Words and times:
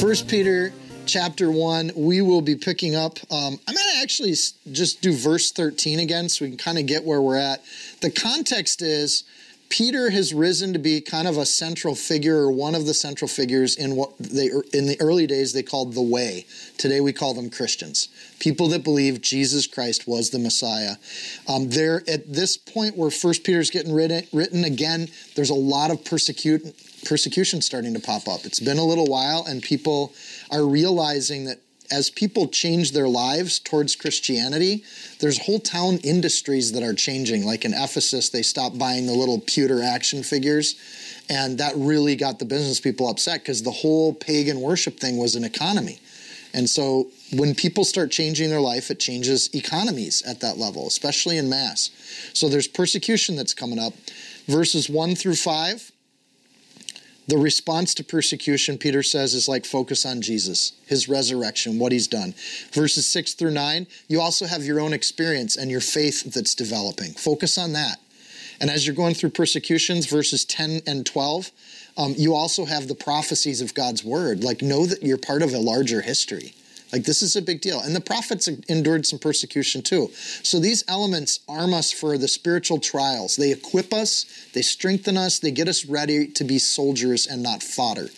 First 0.00 0.28
Peter 0.28 0.72
chapter 1.04 1.50
1 1.50 1.92
we 1.94 2.22
will 2.22 2.40
be 2.40 2.54
picking 2.54 2.94
up 2.94 3.18
um, 3.30 3.58
i'm 3.66 3.74
going 3.74 3.86
to 3.94 4.00
actually 4.02 4.32
just 4.72 5.02
do 5.02 5.12
verse 5.12 5.50
13 5.50 5.98
again 5.98 6.28
so 6.28 6.44
we 6.44 6.50
can 6.50 6.58
kind 6.58 6.78
of 6.78 6.86
get 6.86 7.04
where 7.04 7.20
we're 7.20 7.36
at. 7.36 7.62
The 8.00 8.10
context 8.10 8.80
is 8.80 9.24
peter 9.68 10.08
has 10.08 10.32
risen 10.32 10.72
to 10.72 10.78
be 10.78 11.00
kind 11.02 11.28
of 11.28 11.36
a 11.36 11.44
central 11.44 11.94
figure 11.94 12.36
or 12.36 12.50
one 12.50 12.74
of 12.74 12.86
the 12.86 12.94
central 12.94 13.28
figures 13.28 13.76
in 13.76 13.94
what 13.94 14.16
they 14.18 14.46
in 14.72 14.86
the 14.86 14.96
early 15.00 15.26
days 15.26 15.52
they 15.52 15.62
called 15.62 15.92
the 15.94 16.02
way. 16.02 16.46
Today 16.78 17.00
we 17.00 17.12
call 17.12 17.34
them 17.34 17.50
christians 17.50 18.08
people 18.38 18.68
that 18.68 18.82
believe 18.82 19.20
jesus 19.20 19.66
christ 19.66 20.08
was 20.08 20.30
the 20.30 20.38
messiah. 20.38 20.94
Um, 21.46 21.68
there 21.68 22.02
at 22.08 22.32
this 22.32 22.56
point 22.56 22.96
where 22.96 23.10
first 23.10 23.44
peter's 23.44 23.70
getting 23.70 23.92
written, 23.92 24.26
written 24.32 24.64
again 24.64 25.08
there's 25.34 25.50
a 25.50 25.54
lot 25.54 25.90
of 25.90 26.04
persecute, 26.04 26.62
persecution 27.04 27.60
starting 27.62 27.94
to 27.94 28.00
pop 28.00 28.28
up. 28.28 28.44
It's 28.44 28.60
been 28.60 28.78
a 28.78 28.84
little 28.84 29.06
while, 29.06 29.44
and 29.46 29.62
people 29.62 30.12
are 30.50 30.64
realizing 30.64 31.44
that 31.44 31.58
as 31.90 32.08
people 32.08 32.46
change 32.46 32.92
their 32.92 33.08
lives 33.08 33.58
towards 33.58 33.96
Christianity, 33.96 34.84
there's 35.18 35.44
whole 35.44 35.58
town 35.58 35.98
industries 36.04 36.72
that 36.72 36.82
are 36.82 36.94
changing. 36.94 37.44
Like 37.44 37.64
in 37.64 37.74
Ephesus, 37.74 38.28
they 38.28 38.42
stopped 38.42 38.78
buying 38.78 39.06
the 39.06 39.12
little 39.12 39.40
pewter 39.40 39.82
action 39.82 40.22
figures, 40.22 40.76
and 41.28 41.58
that 41.58 41.72
really 41.76 42.14
got 42.14 42.38
the 42.38 42.44
business 42.44 42.80
people 42.80 43.08
upset 43.08 43.40
because 43.40 43.62
the 43.62 43.70
whole 43.70 44.14
pagan 44.14 44.60
worship 44.60 45.00
thing 45.00 45.16
was 45.16 45.34
an 45.34 45.44
economy. 45.44 45.98
And 46.52 46.68
so 46.68 47.08
when 47.32 47.54
people 47.54 47.84
start 47.84 48.10
changing 48.10 48.50
their 48.50 48.60
life, 48.60 48.90
it 48.90 48.98
changes 48.98 49.50
economies 49.54 50.22
at 50.22 50.40
that 50.40 50.58
level, 50.58 50.86
especially 50.86 51.38
in 51.38 51.48
mass. 51.48 51.90
So 52.32 52.48
there's 52.48 52.66
persecution 52.66 53.36
that's 53.36 53.54
coming 53.54 53.78
up. 53.78 53.94
Verses 54.46 54.90
1 54.90 55.14
through 55.14 55.36
5 55.36 55.89
the 57.30 57.38
response 57.38 57.94
to 57.94 58.04
persecution, 58.04 58.76
Peter 58.76 59.02
says, 59.02 59.34
is 59.34 59.48
like 59.48 59.64
focus 59.64 60.04
on 60.04 60.20
Jesus, 60.20 60.72
his 60.86 61.08
resurrection, 61.08 61.78
what 61.78 61.92
he's 61.92 62.08
done. 62.08 62.34
Verses 62.72 63.06
6 63.06 63.34
through 63.34 63.52
9, 63.52 63.86
you 64.08 64.20
also 64.20 64.46
have 64.46 64.64
your 64.64 64.80
own 64.80 64.92
experience 64.92 65.56
and 65.56 65.70
your 65.70 65.80
faith 65.80 66.34
that's 66.34 66.56
developing. 66.56 67.12
Focus 67.12 67.56
on 67.56 67.72
that. 67.74 68.00
And 68.60 68.68
as 68.68 68.84
you're 68.84 68.96
going 68.96 69.14
through 69.14 69.30
persecutions, 69.30 70.06
verses 70.06 70.44
10 70.44 70.82
and 70.86 71.06
12, 71.06 71.50
um, 71.96 72.14
you 72.18 72.34
also 72.34 72.64
have 72.64 72.88
the 72.88 72.94
prophecies 72.96 73.60
of 73.60 73.74
God's 73.74 74.04
word. 74.04 74.42
Like, 74.42 74.60
know 74.60 74.84
that 74.86 75.02
you're 75.02 75.16
part 75.16 75.42
of 75.42 75.54
a 75.54 75.58
larger 75.58 76.02
history. 76.02 76.54
Like 76.92 77.04
this 77.04 77.22
is 77.22 77.36
a 77.36 77.42
big 77.42 77.60
deal. 77.60 77.80
And 77.80 77.94
the 77.94 78.00
prophets 78.00 78.48
endured 78.48 79.06
some 79.06 79.18
persecution 79.18 79.82
too. 79.82 80.10
So 80.42 80.58
these 80.58 80.84
elements 80.88 81.40
arm 81.48 81.72
us 81.72 81.92
for 81.92 82.18
the 82.18 82.28
spiritual 82.28 82.78
trials. 82.78 83.36
They 83.36 83.52
equip 83.52 83.92
us, 83.92 84.26
they 84.54 84.62
strengthen 84.62 85.16
us, 85.16 85.38
they 85.38 85.50
get 85.50 85.68
us 85.68 85.86
ready 85.86 86.26
to 86.28 86.44
be 86.44 86.58
soldiers 86.58 87.26
and 87.26 87.42
not 87.42 87.62
fodder. 87.62 88.08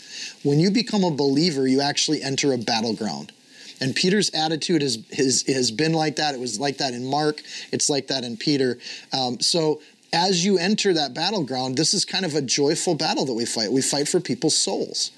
When 0.43 0.59
you 0.59 0.71
become 0.71 1.05
a 1.05 1.11
believer, 1.11 1.67
you 1.67 1.81
actually 1.81 2.23
enter 2.23 2.53
a 2.53 2.59
battleground. 2.59 3.33
And 3.81 3.97
Peter's 3.97 4.31
attitude 4.31 4.81
has, 4.81 5.05
has, 5.13 5.43
has 5.49 5.71
been 5.73 5.93
like 5.93 6.17
that. 6.17 6.35
It 6.35 6.41
was 6.41 6.61
like 6.61 6.79
that 6.79 6.95
in 6.95 7.05
Mark, 7.05 7.43
it's 7.73 7.91
like 7.91 8.07
that 8.07 8.25
in 8.25 8.37
Peter. 8.37 8.79
Um, 9.13 9.41
so 9.41 9.81
as 10.13 10.45
you 10.45 10.59
enter 10.59 10.93
that 10.95 11.15
battleground, 11.15 11.77
this 11.77 11.95
is 11.95 12.05
kind 12.05 12.25
of 12.25 12.35
a 12.35 12.43
joyful 12.43 12.95
battle 12.95 13.25
that 13.25 13.33
we 13.33 13.45
fight. 13.45 13.73
We 13.73 13.83
fight 13.83 14.09
for 14.09 14.21
people's 14.21 14.57
souls. 14.57 15.11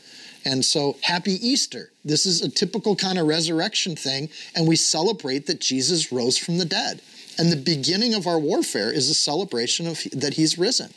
And 0.44 0.64
so, 0.64 0.96
happy 1.02 1.32
Easter. 1.32 1.90
This 2.04 2.26
is 2.26 2.42
a 2.42 2.50
typical 2.50 2.96
kind 2.96 3.18
of 3.18 3.26
resurrection 3.26 3.96
thing, 3.96 4.28
and 4.54 4.68
we 4.68 4.76
celebrate 4.76 5.46
that 5.46 5.60
Jesus 5.60 6.12
rose 6.12 6.36
from 6.36 6.58
the 6.58 6.64
dead. 6.64 7.00
And 7.38 7.50
the 7.50 7.56
beginning 7.56 8.14
of 8.14 8.26
our 8.26 8.38
warfare 8.38 8.92
is 8.92 9.08
a 9.10 9.14
celebration 9.14 9.86
of 9.86 10.02
that 10.12 10.34
he's 10.34 10.58
risen. 10.58 10.92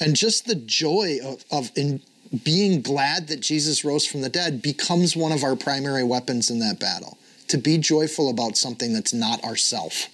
And 0.00 0.16
just 0.16 0.46
the 0.46 0.54
joy 0.54 1.18
of, 1.22 1.44
of 1.50 1.70
in 1.76 2.00
being 2.42 2.82
glad 2.82 3.28
that 3.28 3.40
Jesus 3.40 3.84
rose 3.84 4.04
from 4.04 4.20
the 4.20 4.28
dead 4.28 4.60
becomes 4.60 5.16
one 5.16 5.32
of 5.32 5.44
our 5.44 5.56
primary 5.56 6.02
weapons 6.02 6.50
in 6.50 6.58
that 6.58 6.80
battle. 6.80 7.18
To 7.48 7.58
be 7.58 7.78
joyful 7.78 8.28
about 8.28 8.56
something 8.56 8.92
that's 8.92 9.14
not 9.14 9.42
ourself 9.44 10.08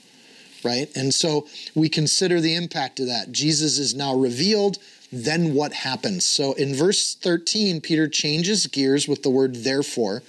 right? 0.65 0.89
And 0.97 1.13
so 1.13 1.47
we 1.75 1.89
consider 1.89 2.41
the 2.41 2.55
impact 2.55 3.01
of 3.01 3.07
that. 3.07 3.33
Jesus 3.33 3.79
is 3.79 3.95
now 3.95 4.15
revealed 4.15 4.79
then 5.13 5.55
what 5.55 5.75
happens? 5.75 6.25
So 6.25 6.55
in 6.55 6.75
verse 6.75 7.15
13, 7.15 7.83
Peter 7.83 8.09
changes 8.09 8.67
gears 8.67 9.07
with 9.07 9.23
the 9.23 9.31
word 9.31 9.57
therefore 9.57 10.23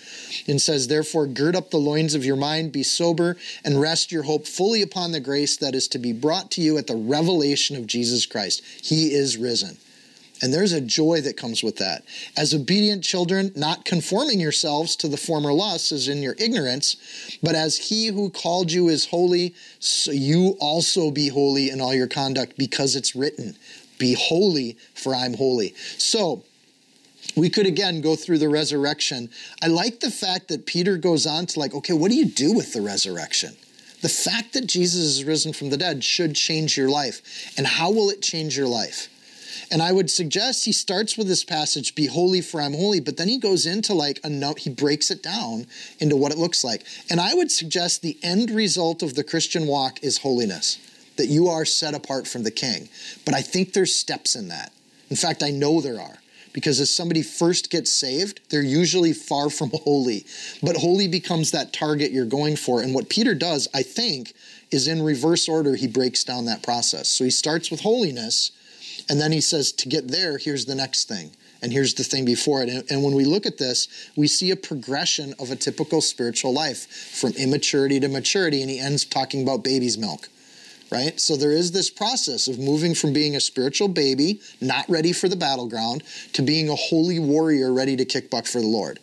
and 0.46 0.62
says, 0.62 0.88
Therefore, 0.88 1.26
gird 1.26 1.56
up 1.56 1.72
the 1.72 1.78
loins 1.78 2.14
of 2.14 2.26
your 2.26 2.36
mind, 2.36 2.74
be 2.74 2.84
sober, 2.84 3.38
and 3.64 3.80
rest 3.80 4.12
your 4.12 4.24
hope 4.24 4.46
fully 4.46 4.82
upon 4.82 5.14
the 5.14 5.22
grace 5.22 5.56
that 5.58 5.74
is 5.74 5.88
to 5.90 6.00
be 6.00 6.12
brought 6.12 6.52
to 6.52 6.62
you 6.62 6.78
at 6.78 6.88
the 6.88 6.96
revelation 6.96 7.78
of 7.78 7.88
Jesus 7.88 8.26
Christ. 8.26 8.62
He 8.82 9.14
is 9.14 9.38
risen. 9.38 9.78
And 10.42 10.54
there's 10.54 10.74
a 10.74 10.82
joy 10.82 11.22
that 11.22 11.38
comes 11.38 11.64
with 11.64 11.78
that. 11.78 12.04
As 12.36 12.54
obedient 12.54 13.02
children, 13.02 13.54
not 13.56 13.86
conforming 13.86 14.42
yourselves 14.42 14.98
to 14.98 15.08
the 15.08 15.16
former 15.16 15.54
lusts 15.54 15.94
as 15.94 16.10
in 16.10 16.22
your 16.22 16.36
ignorance, 16.38 17.38
but 17.42 17.56
as 17.56 17.78
he 17.78 18.08
who 18.08 18.30
called 18.30 18.70
you 18.70 18.90
is 18.90 19.06
holy, 19.06 19.56
so 19.80 20.12
you 20.12 20.58
also 20.60 21.12
be 21.12 21.30
holy 21.30 21.70
in 21.70 21.80
all 21.80 21.94
your 21.94 22.08
conduct, 22.08 22.58
because 22.58 22.98
it's 22.98 23.16
written, 23.16 23.56
be 24.04 24.16
holy, 24.16 24.76
for 24.96 25.16
I'm 25.16 25.34
holy. 25.34 25.74
So, 25.98 26.44
we 27.38 27.50
could 27.50 27.66
again 27.66 28.02
go 28.02 28.18
through 28.18 28.40
the 28.40 28.50
resurrection. 28.50 29.30
I 29.62 29.68
like 29.68 30.02
the 30.02 30.12
fact 30.12 30.50
that 30.50 30.66
Peter 30.66 30.98
goes 30.98 31.26
on 31.26 31.46
to, 31.46 31.60
like, 31.60 31.74
okay, 31.74 31.94
what 31.94 32.12
do 32.12 32.18
you 32.18 32.26
do 32.26 32.52
with 32.52 32.74
the 32.74 32.82
resurrection? 32.82 33.56
The 34.02 34.10
fact 34.10 34.52
that 34.54 34.68
Jesus 34.68 35.00
is 35.00 35.24
risen 35.24 35.54
from 35.54 35.70
the 35.70 35.78
dead 35.78 36.04
should 36.04 36.36
change 36.36 36.76
your 36.76 36.90
life. 36.90 37.22
And 37.58 37.66
how 37.66 37.92
will 37.92 38.10
it 38.10 38.22
change 38.22 38.58
your 38.58 38.68
life? 38.68 39.08
And 39.72 39.82
I 39.82 39.94
would 39.94 40.12
suggest 40.12 40.66
he 40.66 40.74
starts 40.74 41.18
with 41.18 41.28
this 41.28 41.46
passage, 41.46 41.96
be 41.96 42.08
holy 42.08 42.42
for 42.42 42.60
I'm 42.60 42.74
holy, 42.74 43.00
but 43.00 43.16
then 43.16 43.30
he 43.30 43.38
goes 43.38 43.66
into 43.66 43.94
like 43.94 44.20
a 44.22 44.30
note, 44.30 44.60
he 44.60 44.70
breaks 44.70 45.10
it 45.12 45.24
down 45.24 45.66
into 46.00 46.18
what 46.18 46.34
it 46.34 46.38
looks 46.38 46.62
like. 46.66 46.84
And 47.10 47.22
I 47.22 47.34
would 47.34 47.52
suggest 47.52 48.02
the 48.02 48.18
end 48.22 48.52
result 48.52 49.02
of 49.02 49.16
the 49.16 49.24
Christian 49.24 49.66
walk 49.66 50.04
is 50.04 50.18
holiness 50.18 50.78
that 51.18 51.28
you 51.28 51.48
are 51.48 51.66
set 51.66 51.94
apart 51.94 52.28
from 52.28 52.44
the 52.44 52.52
king. 52.52 52.90
But 53.26 53.34
I 53.34 53.42
think 53.42 53.74
there's 53.74 53.94
steps 53.94 54.36
in 54.36 54.48
that. 54.50 54.72
In 55.10 55.16
fact, 55.16 55.44
I 55.44 55.52
know 55.52 55.82
there 55.82 56.00
are. 56.00 56.18
Because 56.54 56.80
as 56.80 56.96
somebody 56.96 57.24
first 57.24 57.72
gets 57.72 57.92
saved, 57.92 58.40
they're 58.50 58.62
usually 58.62 59.12
far 59.12 59.50
from 59.50 59.72
holy. 59.84 60.26
But 60.62 60.78
holy 60.78 61.08
becomes 61.08 61.52
that 61.52 61.74
target 61.74 62.12
you're 62.12 62.26
going 62.26 62.56
for. 62.56 62.82
And 62.82 62.94
what 62.94 63.10
Peter 63.10 63.34
does, 63.34 63.68
I 63.74 63.82
think, 63.82 64.34
is 64.72 64.88
in 64.88 65.02
reverse 65.02 65.50
order, 65.50 65.76
he 65.76 65.88
breaks 65.88 66.24
down 66.24 66.46
that 66.46 66.64
process. 66.64 67.08
So 67.10 67.24
he 67.24 67.32
starts 67.32 67.70
with 67.72 67.82
holiness, 67.82 68.52
and 69.10 69.20
then 69.20 69.32
he 69.32 69.42
says, 69.42 69.72
to 69.74 69.90
get 69.90 70.08
there, 70.08 70.38
here's 70.38 70.66
the 70.66 70.76
next 70.76 71.08
thing. 71.08 71.32
And 71.62 71.72
here's 71.72 71.94
the 71.94 72.04
thing 72.04 72.26
before 72.26 72.62
it. 72.62 72.70
And, 72.70 72.84
and 72.92 73.04
when 73.04 73.16
we 73.16 73.24
look 73.24 73.46
at 73.46 73.58
this, 73.58 73.88
we 74.16 74.28
see 74.28 74.52
a 74.52 74.56
progression 74.56 75.34
of 75.40 75.50
a 75.50 75.56
typical 75.56 76.02
spiritual 76.02 76.54
life 76.54 76.88
from 76.88 77.32
immaturity 77.34 78.00
to 78.02 78.10
maturity. 78.10 78.62
And 78.62 78.70
he 78.70 78.80
ends 78.80 79.06
talking 79.06 79.44
about 79.44 79.64
baby's 79.64 79.98
milk 79.98 80.28
right? 80.94 81.20
So 81.20 81.36
there 81.36 81.52
is 81.52 81.72
this 81.72 81.90
process 81.90 82.48
of 82.48 82.60
moving 82.60 82.94
from 82.94 83.14
being 83.14 83.36
a 83.36 83.40
spiritual 83.40 83.88
baby, 83.88 84.40
not 84.62 84.88
ready 84.88 85.12
for 85.12 85.28
the 85.28 85.36
battleground, 85.36 86.04
to 86.34 86.44
being 86.44 86.70
a 86.70 86.76
holy 86.76 87.18
warrior 87.18 87.74
ready 87.74 87.96
to 87.96 88.06
kick 88.06 88.30
buck 88.30 88.46
for 88.46 88.62
the 88.62 88.68
Lord. 88.68 89.00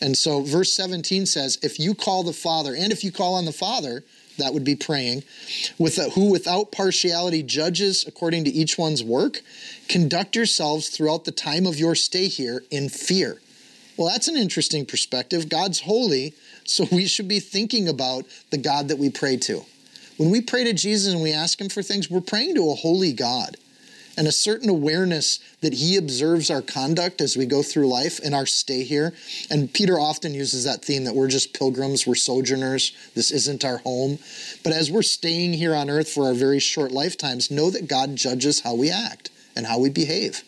And 0.00 0.16
so 0.16 0.40
verse 0.40 0.72
17 0.72 1.26
says, 1.26 1.58
if 1.62 1.78
you 1.78 1.94
call 1.94 2.22
the 2.22 2.32
Father, 2.32 2.74
and 2.74 2.90
if 2.90 3.04
you 3.04 3.12
call 3.12 3.34
on 3.34 3.44
the 3.44 3.52
Father, 3.52 4.02
that 4.38 4.54
would 4.54 4.64
be 4.64 4.74
praying, 4.74 5.22
with 5.78 5.98
a, 5.98 6.08
who 6.08 6.30
without 6.30 6.72
partiality 6.72 7.42
judges 7.42 8.06
according 8.08 8.44
to 8.44 8.50
each 8.50 8.78
one's 8.78 9.04
work, 9.04 9.42
conduct 9.88 10.34
yourselves 10.34 10.88
throughout 10.88 11.26
the 11.26 11.32
time 11.32 11.66
of 11.66 11.78
your 11.78 11.94
stay 11.94 12.28
here 12.28 12.64
in 12.70 12.88
fear. 12.88 13.42
Well, 13.98 14.08
that's 14.08 14.28
an 14.28 14.38
interesting 14.38 14.86
perspective. 14.86 15.50
God's 15.50 15.80
holy, 15.80 16.32
so 16.64 16.86
we 16.90 17.06
should 17.06 17.28
be 17.28 17.40
thinking 17.40 17.88
about 17.88 18.24
the 18.48 18.56
God 18.56 18.88
that 18.88 18.96
we 18.96 19.10
pray 19.10 19.36
to. 19.36 19.66
When 20.20 20.28
we 20.30 20.42
pray 20.42 20.64
to 20.64 20.74
Jesus 20.74 21.14
and 21.14 21.22
we 21.22 21.32
ask 21.32 21.58
Him 21.58 21.70
for 21.70 21.82
things, 21.82 22.10
we're 22.10 22.20
praying 22.20 22.54
to 22.56 22.70
a 22.70 22.74
holy 22.74 23.14
God 23.14 23.56
and 24.18 24.28
a 24.28 24.32
certain 24.32 24.68
awareness 24.68 25.38
that 25.62 25.72
He 25.72 25.96
observes 25.96 26.50
our 26.50 26.60
conduct 26.60 27.22
as 27.22 27.38
we 27.38 27.46
go 27.46 27.62
through 27.62 27.88
life 27.88 28.20
and 28.22 28.34
our 28.34 28.44
stay 28.44 28.82
here. 28.82 29.14
And 29.50 29.72
Peter 29.72 29.98
often 29.98 30.34
uses 30.34 30.64
that 30.64 30.84
theme 30.84 31.04
that 31.04 31.14
we're 31.14 31.28
just 31.28 31.54
pilgrims, 31.54 32.06
we're 32.06 32.16
sojourners, 32.16 32.92
this 33.14 33.30
isn't 33.30 33.64
our 33.64 33.78
home. 33.78 34.18
But 34.62 34.74
as 34.74 34.90
we're 34.90 35.00
staying 35.00 35.54
here 35.54 35.74
on 35.74 35.88
earth 35.88 36.10
for 36.10 36.26
our 36.26 36.34
very 36.34 36.60
short 36.60 36.92
lifetimes, 36.92 37.50
know 37.50 37.70
that 37.70 37.88
God 37.88 38.14
judges 38.14 38.60
how 38.60 38.74
we 38.74 38.90
act 38.90 39.30
and 39.56 39.64
how 39.64 39.78
we 39.78 39.88
behave. 39.88 40.42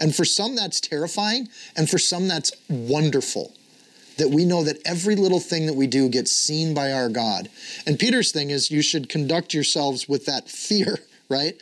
And 0.00 0.12
for 0.12 0.24
some, 0.24 0.56
that's 0.56 0.80
terrifying, 0.80 1.48
and 1.76 1.88
for 1.88 1.98
some, 1.98 2.26
that's 2.26 2.50
wonderful. 2.68 3.52
That 4.18 4.30
we 4.30 4.44
know 4.44 4.62
that 4.64 4.80
every 4.86 5.16
little 5.16 5.40
thing 5.40 5.66
that 5.66 5.74
we 5.74 5.86
do 5.86 6.08
gets 6.08 6.30
seen 6.32 6.74
by 6.74 6.92
our 6.92 7.08
God. 7.08 7.48
And 7.86 7.98
Peter's 7.98 8.32
thing 8.32 8.50
is 8.50 8.70
you 8.70 8.82
should 8.82 9.08
conduct 9.08 9.54
yourselves 9.54 10.08
with 10.08 10.26
that 10.26 10.48
fear, 10.48 10.98
right? 11.28 11.60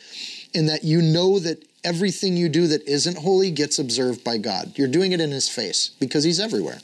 In 0.53 0.67
that 0.67 0.83
you 0.83 1.01
know 1.01 1.39
that 1.39 1.63
everything 1.83 2.37
you 2.37 2.49
do 2.49 2.67
that 2.67 2.87
isn't 2.87 3.17
holy 3.17 3.51
gets 3.51 3.79
observed 3.79 4.23
by 4.23 4.37
God. 4.37 4.73
You're 4.75 4.87
doing 4.87 5.11
it 5.11 5.19
in 5.19 5.31
His 5.31 5.49
face 5.49 5.91
because 5.99 6.23
He's 6.23 6.39
everywhere. 6.39 6.79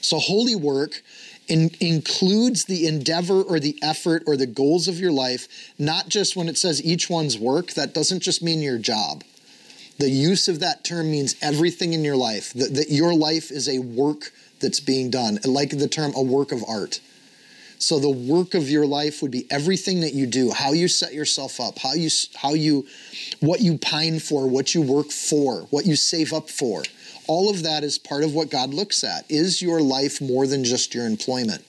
So, 0.00 0.18
holy 0.18 0.56
work 0.56 1.02
in, 1.48 1.70
includes 1.80 2.64
the 2.64 2.86
endeavor 2.86 3.42
or 3.42 3.58
the 3.58 3.78
effort 3.82 4.22
or 4.26 4.36
the 4.36 4.46
goals 4.46 4.86
of 4.86 5.00
your 5.00 5.12
life, 5.12 5.72
not 5.78 6.08
just 6.08 6.36
when 6.36 6.48
it 6.48 6.58
says 6.58 6.84
each 6.84 7.10
one's 7.10 7.38
work, 7.38 7.72
that 7.72 7.94
doesn't 7.94 8.20
just 8.20 8.42
mean 8.42 8.60
your 8.60 8.78
job. 8.78 9.24
The 9.98 10.10
use 10.10 10.46
of 10.46 10.60
that 10.60 10.84
term 10.84 11.10
means 11.10 11.34
everything 11.42 11.92
in 11.92 12.04
your 12.04 12.16
life, 12.16 12.52
that, 12.52 12.74
that 12.74 12.90
your 12.90 13.14
life 13.14 13.50
is 13.50 13.68
a 13.68 13.80
work 13.80 14.32
that's 14.60 14.80
being 14.80 15.10
done, 15.10 15.38
like 15.44 15.70
the 15.70 15.88
term 15.88 16.12
a 16.14 16.22
work 16.22 16.52
of 16.52 16.64
art. 16.68 17.00
So 17.78 18.00
the 18.00 18.10
work 18.10 18.54
of 18.54 18.68
your 18.68 18.86
life 18.86 19.22
would 19.22 19.30
be 19.30 19.46
everything 19.50 20.00
that 20.00 20.12
you 20.12 20.26
do, 20.26 20.50
how 20.50 20.72
you 20.72 20.88
set 20.88 21.14
yourself 21.14 21.60
up, 21.60 21.78
how 21.78 21.92
you 21.92 22.10
how 22.34 22.54
you 22.54 22.86
what 23.40 23.60
you 23.60 23.78
pine 23.78 24.18
for, 24.18 24.48
what 24.48 24.74
you 24.74 24.82
work 24.82 25.10
for, 25.10 25.62
what 25.70 25.86
you 25.86 25.94
save 25.94 26.32
up 26.32 26.50
for. 26.50 26.82
All 27.28 27.50
of 27.50 27.62
that 27.62 27.84
is 27.84 27.98
part 27.98 28.24
of 28.24 28.34
what 28.34 28.50
God 28.50 28.74
looks 28.74 29.04
at. 29.04 29.30
Is 29.30 29.62
your 29.62 29.80
life 29.80 30.20
more 30.20 30.46
than 30.46 30.64
just 30.64 30.94
your 30.94 31.06
employment? 31.06 31.64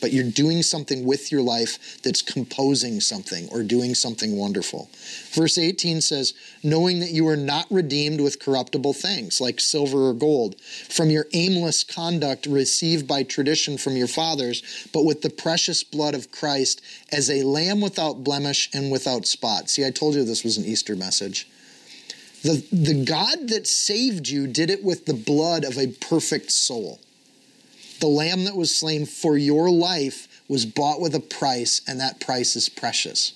But 0.00 0.12
you're 0.12 0.30
doing 0.30 0.62
something 0.62 1.04
with 1.04 1.30
your 1.30 1.42
life 1.42 2.00
that's 2.02 2.22
composing 2.22 3.00
something 3.00 3.48
or 3.50 3.62
doing 3.62 3.94
something 3.94 4.36
wonderful. 4.36 4.88
Verse 5.32 5.58
18 5.58 6.00
says, 6.00 6.34
knowing 6.62 7.00
that 7.00 7.10
you 7.10 7.26
are 7.28 7.36
not 7.36 7.66
redeemed 7.70 8.20
with 8.20 8.40
corruptible 8.40 8.92
things 8.92 9.40
like 9.40 9.60
silver 9.60 10.08
or 10.08 10.14
gold 10.14 10.60
from 10.60 11.10
your 11.10 11.26
aimless 11.32 11.84
conduct 11.84 12.46
received 12.46 13.06
by 13.06 13.22
tradition 13.22 13.78
from 13.78 13.96
your 13.96 14.08
fathers, 14.08 14.88
but 14.92 15.04
with 15.04 15.22
the 15.22 15.30
precious 15.30 15.84
blood 15.84 16.14
of 16.14 16.30
Christ 16.30 16.80
as 17.12 17.30
a 17.30 17.42
lamb 17.42 17.80
without 17.80 18.24
blemish 18.24 18.70
and 18.72 18.90
without 18.90 19.26
spot. 19.26 19.70
See, 19.70 19.86
I 19.86 19.90
told 19.90 20.14
you 20.14 20.24
this 20.24 20.44
was 20.44 20.56
an 20.56 20.64
Easter 20.64 20.96
message. 20.96 21.48
The, 22.42 22.64
the 22.72 23.04
God 23.04 23.48
that 23.48 23.66
saved 23.66 24.28
you 24.28 24.46
did 24.46 24.70
it 24.70 24.82
with 24.82 25.04
the 25.04 25.14
blood 25.14 25.64
of 25.64 25.76
a 25.76 25.88
perfect 25.88 26.52
soul. 26.52 26.98
The 28.00 28.08
lamb 28.08 28.44
that 28.44 28.56
was 28.56 28.74
slain 28.74 29.06
for 29.06 29.36
your 29.36 29.70
life 29.70 30.42
was 30.48 30.66
bought 30.66 31.00
with 31.00 31.14
a 31.14 31.20
price, 31.20 31.80
and 31.86 32.00
that 32.00 32.20
price 32.20 32.56
is 32.56 32.68
precious. 32.68 33.34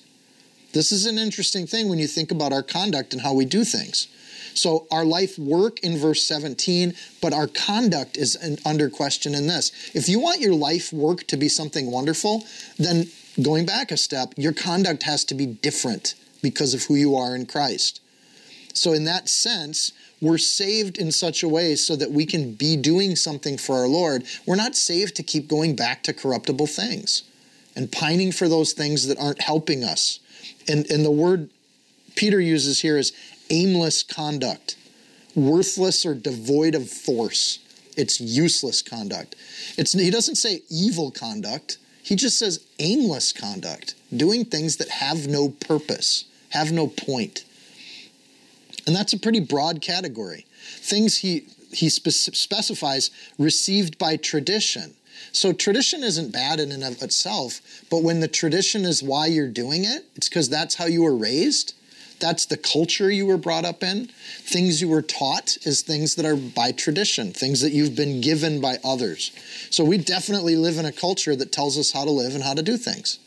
This 0.72 0.90
is 0.90 1.06
an 1.06 1.19
interesting 1.19 1.66
thing 1.66 1.88
when 1.88 2.00
you 2.00 2.08
think 2.08 2.32
about 2.32 2.52
our 2.52 2.62
conduct 2.62 3.12
and 3.12 3.22
how 3.22 3.32
we 3.32 3.44
do 3.44 3.64
things. 3.64 4.08
So, 4.55 4.87
our 4.90 5.05
life 5.05 5.38
work 5.38 5.81
in 5.81 5.99
verse 5.99 6.22
17, 6.25 6.94
but 7.20 7.32
our 7.32 7.46
conduct 7.46 8.16
is 8.16 8.37
under 8.64 8.88
question 8.88 9.34
in 9.34 9.46
this. 9.46 9.70
If 9.94 10.08
you 10.08 10.20
want 10.20 10.40
your 10.40 10.55
life 10.55 10.93
work 10.93 11.26
to 11.28 11.37
be 11.37 11.49
something 11.49 11.90
wonderful, 11.90 12.44
then 12.78 13.08
going 13.43 13.67
back 13.67 13.90
a 13.90 13.96
step, 13.96 14.32
your 14.37 14.52
conduct 14.52 15.02
has 15.05 15.25
to 15.26 15.34
be 15.34 15.46
different 15.46 16.14
because 16.40 16.72
of 16.72 16.84
who 16.84 16.94
you 16.94 17.17
are 17.17 17.34
in 17.34 17.46
Christ. 17.46 18.00
So, 18.72 18.93
in 18.93 19.05
that 19.05 19.28
sense, 19.28 19.93
we're 20.24 20.38
saved 20.38 20.98
in 20.98 21.12
such 21.12 21.42
a 21.42 21.48
way 21.48 21.74
so 21.74 21.96
that 21.96 22.10
we 22.10 22.26
can 22.26 22.54
be 22.54 22.76
doing 22.76 23.14
something 23.14 23.56
for 23.58 23.76
our 23.76 23.88
Lord. 23.88 24.24
We're 24.46 24.56
not 24.56 24.74
saved 24.74 25.16
to 25.16 25.22
keep 25.22 25.48
going 25.48 25.76
back 25.76 26.02
to 26.04 26.12
corruptible 26.12 26.66
things 26.66 27.22
and 27.76 27.92
pining 27.92 28.32
for 28.32 28.48
those 28.48 28.72
things 28.72 29.06
that 29.06 29.18
aren't 29.18 29.42
helping 29.42 29.84
us. 29.84 30.20
And, 30.68 30.90
and 30.90 31.04
the 31.04 31.10
word 31.10 31.50
Peter 32.16 32.40
uses 32.40 32.80
here 32.80 32.96
is 32.96 33.12
aimless 33.50 34.02
conduct, 34.02 34.76
worthless 35.34 36.06
or 36.06 36.14
devoid 36.14 36.74
of 36.74 36.88
force. 36.88 37.58
It's 37.96 38.20
useless 38.20 38.82
conduct. 38.82 39.36
It's, 39.76 39.92
he 39.92 40.10
doesn't 40.10 40.36
say 40.36 40.62
evil 40.70 41.10
conduct, 41.10 41.78
he 42.02 42.16
just 42.16 42.38
says 42.38 42.64
aimless 42.78 43.32
conduct, 43.32 43.94
doing 44.14 44.44
things 44.44 44.76
that 44.76 44.90
have 44.90 45.26
no 45.26 45.48
purpose, 45.48 46.24
have 46.50 46.70
no 46.70 46.86
point. 46.86 47.44
And 48.86 48.94
that's 48.94 49.12
a 49.12 49.19
pretty 49.19 49.40
broad 49.40 49.81
category. 49.81 50.46
Things 50.62 51.19
he, 51.19 51.46
he 51.72 51.88
spe- 51.88 52.10
specifies 52.10 53.10
received 53.38 53.98
by 53.98 54.16
tradition. 54.16 54.94
So 55.32 55.52
tradition 55.52 56.04
isn't 56.04 56.32
bad 56.32 56.60
in 56.60 56.70
and 56.70 56.84
of 56.84 57.02
itself, 57.02 57.60
but 57.90 58.02
when 58.02 58.20
the 58.20 58.28
tradition 58.28 58.84
is 58.84 59.02
why 59.02 59.26
you're 59.26 59.48
doing 59.48 59.84
it, 59.84 60.04
it's 60.16 60.28
because 60.28 60.48
that's 60.48 60.75
how 60.75 60.86
you 60.86 61.02
were 61.02 61.16
raised. 61.16 61.75
That's 62.20 62.46
the 62.46 62.56
culture 62.56 63.10
you 63.10 63.26
were 63.26 63.36
brought 63.36 63.64
up 63.64 63.82
in. 63.82 64.08
Things 64.38 64.81
you 64.81 64.88
were 64.88 65.02
taught 65.02 65.56
is 65.64 65.82
things 65.82 66.14
that 66.14 66.25
are 66.25 66.36
by 66.36 66.72
tradition, 66.72 67.32
things 67.32 67.60
that 67.60 67.72
you've 67.72 67.96
been 67.96 68.20
given 68.20 68.60
by 68.60 68.78
others. 68.84 69.32
So 69.70 69.84
we 69.84 69.98
definitely 69.98 70.56
live 70.56 70.78
in 70.78 70.86
a 70.86 70.92
culture 70.92 71.34
that 71.36 71.52
tells 71.52 71.76
us 71.76 71.92
how 71.92 72.04
to 72.04 72.10
live 72.10 72.34
and 72.34 72.44
how 72.44 72.54
to 72.54 72.62
do 72.62 72.76
things. 72.76 73.19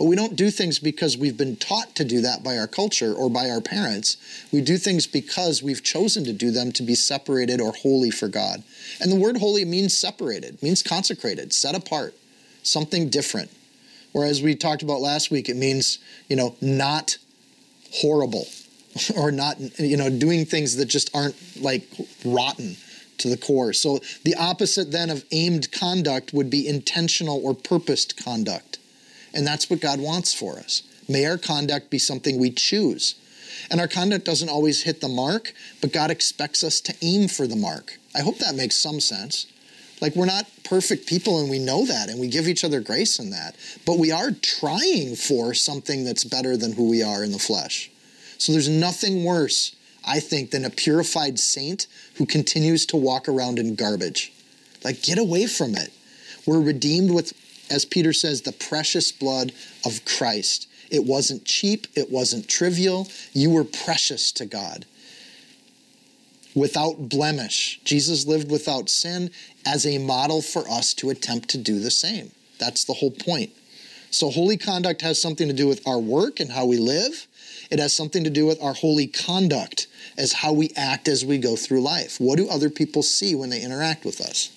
But 0.00 0.06
we 0.06 0.16
don't 0.16 0.34
do 0.34 0.50
things 0.50 0.78
because 0.78 1.18
we've 1.18 1.36
been 1.36 1.56
taught 1.56 1.94
to 1.96 2.04
do 2.04 2.22
that 2.22 2.42
by 2.42 2.56
our 2.56 2.66
culture 2.66 3.12
or 3.12 3.28
by 3.28 3.50
our 3.50 3.60
parents. 3.60 4.16
We 4.50 4.62
do 4.62 4.78
things 4.78 5.06
because 5.06 5.62
we've 5.62 5.82
chosen 5.82 6.24
to 6.24 6.32
do 6.32 6.50
them 6.50 6.72
to 6.72 6.82
be 6.82 6.94
separated 6.94 7.60
or 7.60 7.72
holy 7.74 8.10
for 8.10 8.26
God. 8.26 8.62
And 8.98 9.12
the 9.12 9.16
word 9.16 9.36
holy 9.36 9.66
means 9.66 9.94
separated, 9.94 10.62
means 10.62 10.82
consecrated, 10.82 11.52
set 11.52 11.74
apart, 11.74 12.14
something 12.62 13.10
different. 13.10 13.50
Or 14.14 14.24
as 14.24 14.40
we 14.40 14.54
talked 14.54 14.82
about 14.82 15.02
last 15.02 15.30
week, 15.30 15.50
it 15.50 15.56
means, 15.56 15.98
you 16.30 16.36
know, 16.36 16.56
not 16.62 17.18
horrible 17.92 18.46
or 19.14 19.30
not, 19.30 19.60
you 19.78 19.98
know, 19.98 20.08
doing 20.08 20.46
things 20.46 20.76
that 20.76 20.86
just 20.86 21.14
aren't 21.14 21.36
like 21.60 21.86
rotten 22.24 22.78
to 23.18 23.28
the 23.28 23.36
core. 23.36 23.74
So 23.74 24.00
the 24.24 24.34
opposite 24.36 24.92
then 24.92 25.10
of 25.10 25.26
aimed 25.30 25.70
conduct 25.70 26.32
would 26.32 26.48
be 26.48 26.66
intentional 26.66 27.38
or 27.44 27.52
purposed 27.52 28.16
conduct. 28.16 28.78
And 29.32 29.46
that's 29.46 29.70
what 29.70 29.80
God 29.80 30.00
wants 30.00 30.34
for 30.34 30.58
us. 30.58 30.82
May 31.08 31.26
our 31.26 31.38
conduct 31.38 31.90
be 31.90 31.98
something 31.98 32.38
we 32.38 32.50
choose. 32.50 33.14
And 33.70 33.80
our 33.80 33.88
conduct 33.88 34.24
doesn't 34.24 34.48
always 34.48 34.82
hit 34.82 35.00
the 35.00 35.08
mark, 35.08 35.52
but 35.80 35.92
God 35.92 36.10
expects 36.10 36.64
us 36.64 36.80
to 36.82 36.94
aim 37.02 37.28
for 37.28 37.46
the 37.46 37.56
mark. 37.56 37.98
I 38.14 38.20
hope 38.20 38.38
that 38.38 38.54
makes 38.54 38.76
some 38.76 39.00
sense. 39.00 39.46
Like, 40.00 40.16
we're 40.16 40.26
not 40.26 40.46
perfect 40.64 41.06
people, 41.06 41.40
and 41.40 41.50
we 41.50 41.58
know 41.58 41.84
that, 41.84 42.08
and 42.08 42.18
we 42.18 42.28
give 42.28 42.48
each 42.48 42.64
other 42.64 42.80
grace 42.80 43.18
in 43.18 43.30
that. 43.30 43.54
But 43.84 43.98
we 43.98 44.10
are 44.10 44.30
trying 44.30 45.14
for 45.14 45.52
something 45.52 46.04
that's 46.04 46.24
better 46.24 46.56
than 46.56 46.72
who 46.72 46.88
we 46.88 47.02
are 47.02 47.22
in 47.22 47.32
the 47.32 47.38
flesh. 47.38 47.90
So, 48.38 48.52
there's 48.52 48.68
nothing 48.68 49.24
worse, 49.24 49.76
I 50.06 50.20
think, 50.20 50.52
than 50.52 50.64
a 50.64 50.70
purified 50.70 51.38
saint 51.38 51.86
who 52.14 52.24
continues 52.24 52.86
to 52.86 52.96
walk 52.96 53.28
around 53.28 53.58
in 53.58 53.74
garbage. 53.74 54.32
Like, 54.82 55.02
get 55.02 55.18
away 55.18 55.46
from 55.46 55.74
it. 55.74 55.92
We're 56.46 56.62
redeemed 56.62 57.10
with 57.10 57.34
as 57.70 57.84
Peter 57.84 58.12
says, 58.12 58.42
the 58.42 58.52
precious 58.52 59.12
blood 59.12 59.52
of 59.84 60.04
Christ. 60.04 60.68
It 60.90 61.04
wasn't 61.04 61.44
cheap, 61.44 61.86
it 61.94 62.10
wasn't 62.10 62.48
trivial. 62.48 63.08
You 63.32 63.50
were 63.50 63.64
precious 63.64 64.32
to 64.32 64.46
God. 64.46 64.86
Without 66.54 67.08
blemish. 67.08 67.80
Jesus 67.84 68.26
lived 68.26 68.50
without 68.50 68.88
sin 68.88 69.30
as 69.64 69.86
a 69.86 69.98
model 69.98 70.42
for 70.42 70.68
us 70.68 70.92
to 70.94 71.10
attempt 71.10 71.48
to 71.50 71.58
do 71.58 71.78
the 71.78 71.92
same. 71.92 72.32
That's 72.58 72.84
the 72.84 72.94
whole 72.94 73.12
point. 73.12 73.52
So, 74.10 74.30
holy 74.30 74.56
conduct 74.56 75.02
has 75.02 75.22
something 75.22 75.46
to 75.46 75.54
do 75.54 75.68
with 75.68 75.86
our 75.86 76.00
work 76.00 76.40
and 76.40 76.50
how 76.50 76.66
we 76.66 76.78
live. 76.78 77.28
It 77.70 77.78
has 77.78 77.92
something 77.92 78.24
to 78.24 78.30
do 78.30 78.44
with 78.46 78.60
our 78.60 78.74
holy 78.74 79.06
conduct 79.06 79.86
as 80.18 80.32
how 80.32 80.52
we 80.52 80.72
act 80.76 81.06
as 81.06 81.24
we 81.24 81.38
go 81.38 81.54
through 81.54 81.82
life. 81.82 82.18
What 82.18 82.36
do 82.36 82.48
other 82.48 82.68
people 82.68 83.04
see 83.04 83.36
when 83.36 83.50
they 83.50 83.62
interact 83.62 84.04
with 84.04 84.20
us? 84.20 84.50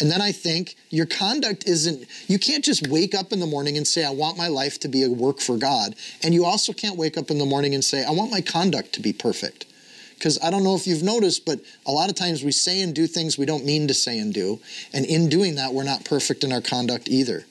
And 0.00 0.10
then 0.10 0.20
I 0.20 0.32
think 0.32 0.76
your 0.90 1.06
conduct 1.06 1.66
isn't, 1.66 2.06
you 2.26 2.38
can't 2.38 2.64
just 2.64 2.88
wake 2.88 3.14
up 3.14 3.32
in 3.32 3.40
the 3.40 3.46
morning 3.46 3.76
and 3.76 3.86
say, 3.86 4.04
I 4.04 4.10
want 4.10 4.36
my 4.36 4.48
life 4.48 4.80
to 4.80 4.88
be 4.88 5.02
a 5.02 5.10
work 5.10 5.40
for 5.40 5.56
God. 5.56 5.94
And 6.22 6.34
you 6.34 6.44
also 6.44 6.72
can't 6.72 6.96
wake 6.96 7.16
up 7.16 7.30
in 7.30 7.38
the 7.38 7.46
morning 7.46 7.74
and 7.74 7.84
say, 7.84 8.04
I 8.04 8.10
want 8.10 8.30
my 8.30 8.40
conduct 8.40 8.92
to 8.94 9.00
be 9.00 9.12
perfect. 9.12 9.66
Because 10.14 10.38
I 10.42 10.50
don't 10.50 10.64
know 10.64 10.76
if 10.76 10.86
you've 10.86 11.02
noticed, 11.02 11.44
but 11.44 11.60
a 11.86 11.90
lot 11.90 12.08
of 12.08 12.16
times 12.16 12.42
we 12.42 12.52
say 12.52 12.80
and 12.80 12.94
do 12.94 13.06
things 13.06 13.36
we 13.36 13.46
don't 13.46 13.64
mean 13.64 13.88
to 13.88 13.94
say 13.94 14.18
and 14.18 14.32
do. 14.32 14.60
And 14.92 15.04
in 15.04 15.28
doing 15.28 15.56
that, 15.56 15.74
we're 15.74 15.84
not 15.84 16.04
perfect 16.04 16.44
in 16.44 16.52
our 16.52 16.60
conduct 16.60 17.08
either. 17.08 17.44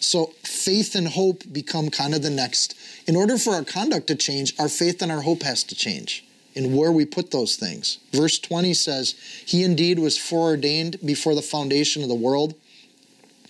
So 0.00 0.32
faith 0.42 0.94
and 0.94 1.08
hope 1.08 1.44
become 1.52 1.90
kind 1.90 2.14
of 2.14 2.22
the 2.22 2.30
next. 2.30 2.74
In 3.06 3.16
order 3.16 3.38
for 3.38 3.54
our 3.54 3.64
conduct 3.64 4.08
to 4.08 4.16
change, 4.16 4.54
our 4.58 4.68
faith 4.68 5.02
and 5.02 5.12
our 5.12 5.22
hope 5.22 5.42
has 5.42 5.62
to 5.64 5.74
change 5.74 6.25
in 6.56 6.74
where 6.74 6.90
we 6.90 7.04
put 7.04 7.30
those 7.30 7.54
things. 7.54 7.98
Verse 8.12 8.38
20 8.38 8.72
says, 8.72 9.14
He 9.44 9.62
indeed 9.62 9.98
was 9.98 10.16
foreordained 10.16 10.96
before 11.04 11.34
the 11.34 11.42
foundation 11.42 12.02
of 12.02 12.08
the 12.08 12.14
world, 12.14 12.54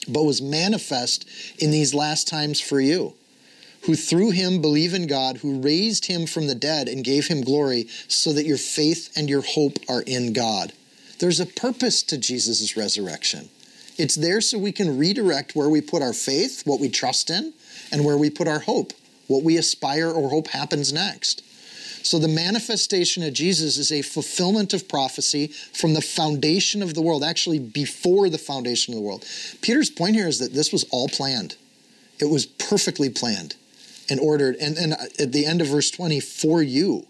but 0.09 0.25
was 0.25 0.43
manifest 0.43 1.25
in 1.59 1.71
these 1.71 1.95
last 1.95 2.27
times 2.27 2.61
for 2.61 2.81
you, 2.81 3.15
who 3.85 3.95
through 3.95 4.33
him 4.33 4.61
believe 4.61 4.93
in 4.93 5.07
God, 5.07 5.39
who 5.39 5.61
raised 5.61 6.07
him 6.07 6.27
from 6.27 6.49
the 6.49 6.55
dead 6.55 6.89
and 6.89 7.05
gave 7.05 7.29
him 7.29 7.43
glory, 7.43 7.87
so 8.09 8.33
that 8.33 8.45
your 8.45 8.59
faith 8.59 9.17
and 9.17 9.31
your 9.31 9.43
hope 9.43 9.79
are 9.89 10.03
in 10.03 10.33
God. 10.33 10.73
There's 11.21 11.41
a 11.41 11.47
purpose 11.47 12.03
to 12.05 12.19
Jesus' 12.19 12.77
resurrection. 12.77 13.49
It's 13.97 14.17
there 14.17 14.41
so 14.41 14.59
we 14.59 14.73
can 14.73 14.99
redirect 14.99 15.55
where 15.55 15.71
we 15.71 15.81
put 15.81 16.03
our 16.03 16.13
faith, 16.13 16.67
what 16.67 16.81
we 16.81 16.89
trust 16.89 17.31
in, 17.31 17.55
and 17.93 18.05
where 18.05 18.19
we 18.19 18.31
put 18.31 18.49
our 18.49 18.59
hope, 18.59 18.93
what 19.29 19.45
we 19.45 19.57
aspire 19.57 20.11
or 20.11 20.29
hope 20.29 20.49
happens 20.49 20.93
next. 20.93 21.43
So 22.07 22.21
the 22.21 22.29
manifestation 22.29 23.25
of 23.25 23.33
Jesus 23.33 23.79
is 23.79 23.91
a 23.91 24.01
fulfillment 24.01 24.73
of 24.73 24.89
prophecy 24.89 25.49
from 25.49 25.95
the 25.95 26.01
foundation 26.01 26.81
of 26.81 26.95
the 26.95 27.03
world, 27.03 27.25
actually 27.25 27.59
before 27.59 28.31
the 28.31 28.39
foundation 28.39 28.95
of 28.95 29.01
the 29.01 29.05
world. 29.05 29.25
Peter's 29.61 29.91
point 29.91 30.15
here 30.15 30.29
is 30.29 30.39
that 30.39 30.53
this 30.53 30.71
was 30.71 30.85
all 30.93 31.09
planned. 31.09 31.57
It 32.21 32.27
was 32.27 32.47
perfectly 32.47 33.11
planned 33.11 33.57
and 34.09 34.21
ordered. 34.21 34.55
And, 34.61 34.77
and 34.77 34.93
at 35.19 35.33
the 35.33 35.47
end 35.47 35.61
of 35.61 35.67
verse 35.67 35.91
20, 35.91 36.21
for 36.21 36.63
you. 36.63 37.09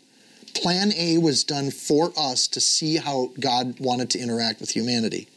Plan 0.55 0.95
A 0.97 1.19
was 1.19 1.45
done 1.45 1.71
for 1.71 2.11
us 2.17 2.49
to 2.49 2.59
see 2.59 2.97
how 2.97 3.33
God 3.39 3.79
wanted 3.79 4.09
to 4.11 4.19
interact 4.19 4.61
with 4.61 4.71
humanity. 4.71 5.29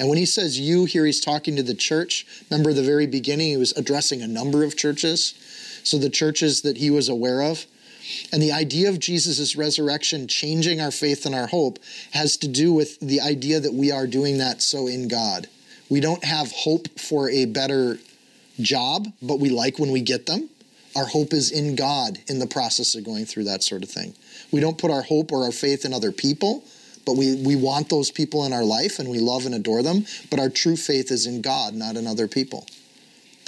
And 0.00 0.08
when 0.08 0.18
he 0.18 0.26
says 0.26 0.58
you 0.58 0.86
here, 0.86 1.06
he's 1.06 1.20
talking 1.20 1.54
to 1.54 1.62
the 1.62 1.72
church. 1.72 2.26
Remember 2.50 2.72
the 2.72 2.82
very 2.82 3.06
beginning, 3.06 3.50
he 3.50 3.56
was 3.56 3.70
addressing 3.76 4.22
a 4.22 4.26
number 4.26 4.64
of 4.64 4.76
churches. 4.76 5.34
So 5.84 5.98
the 5.98 6.10
churches 6.10 6.62
that 6.62 6.78
he 6.78 6.90
was 6.90 7.08
aware 7.08 7.42
of. 7.42 7.64
And 8.32 8.42
the 8.42 8.52
idea 8.52 8.88
of 8.88 8.98
Jesus' 8.98 9.56
resurrection 9.56 10.28
changing 10.28 10.80
our 10.80 10.90
faith 10.90 11.26
and 11.26 11.34
our 11.34 11.46
hope 11.46 11.78
has 12.12 12.36
to 12.38 12.48
do 12.48 12.72
with 12.72 12.98
the 13.00 13.20
idea 13.20 13.60
that 13.60 13.74
we 13.74 13.90
are 13.90 14.06
doing 14.06 14.38
that 14.38 14.62
so 14.62 14.86
in 14.86 15.08
God. 15.08 15.48
We 15.88 16.00
don't 16.00 16.24
have 16.24 16.52
hope 16.52 16.98
for 16.98 17.30
a 17.30 17.46
better 17.46 17.98
job, 18.60 19.08
but 19.22 19.40
we 19.40 19.50
like 19.50 19.78
when 19.78 19.90
we 19.90 20.00
get 20.00 20.26
them. 20.26 20.50
Our 20.96 21.06
hope 21.06 21.32
is 21.32 21.50
in 21.50 21.76
God 21.76 22.18
in 22.28 22.38
the 22.38 22.46
process 22.46 22.94
of 22.94 23.04
going 23.04 23.24
through 23.24 23.44
that 23.44 23.62
sort 23.62 23.82
of 23.82 23.90
thing. 23.90 24.14
We 24.50 24.60
don't 24.60 24.78
put 24.78 24.90
our 24.90 25.02
hope 25.02 25.32
or 25.32 25.44
our 25.44 25.52
faith 25.52 25.84
in 25.84 25.92
other 25.92 26.12
people, 26.12 26.64
but 27.06 27.16
we, 27.16 27.36
we 27.36 27.56
want 27.56 27.88
those 27.88 28.10
people 28.10 28.44
in 28.44 28.52
our 28.52 28.64
life 28.64 28.98
and 28.98 29.08
we 29.08 29.18
love 29.18 29.46
and 29.46 29.54
adore 29.54 29.82
them. 29.82 30.06
But 30.30 30.40
our 30.40 30.48
true 30.48 30.76
faith 30.76 31.10
is 31.10 31.26
in 31.26 31.40
God, 31.40 31.74
not 31.74 31.96
in 31.96 32.06
other 32.06 32.26
people. 32.26 32.66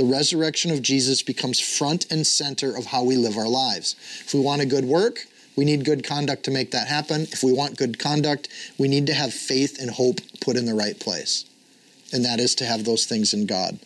The 0.01 0.07
resurrection 0.07 0.71
of 0.71 0.81
Jesus 0.81 1.21
becomes 1.23 1.61
front 1.61 2.11
and 2.11 2.27
center 2.27 2.75
of 2.75 2.87
how 2.87 3.05
we 3.05 3.19
live 3.19 3.37
our 3.37 3.47
lives. 3.47 3.97
If 4.25 4.33
we 4.33 4.41
want 4.41 4.63
a 4.63 4.67
good 4.67 4.87
work, 4.87 5.27
we 5.57 5.67
need 5.67 5.85
good 5.85 6.05
conduct 6.05 6.45
to 6.45 6.51
make 6.51 6.71
that 6.71 6.89
happen. 6.89 7.25
If 7.25 7.43
we 7.43 7.53
want 7.53 7.77
good 7.77 7.99
conduct, 7.99 8.49
we 8.79 8.89
need 8.89 9.09
to 9.09 9.13
have 9.13 9.35
faith 9.35 9.79
and 9.79 9.91
hope 9.91 10.21
put 10.41 10.57
in 10.57 10.65
the 10.65 10.73
right 10.73 10.99
place. 10.99 11.45
And 12.15 12.25
that 12.25 12.41
is 12.41 12.55
to 12.55 12.65
have 12.65 12.87
those 12.87 13.05
things 13.05 13.35
in 13.35 13.45
God. 13.45 13.79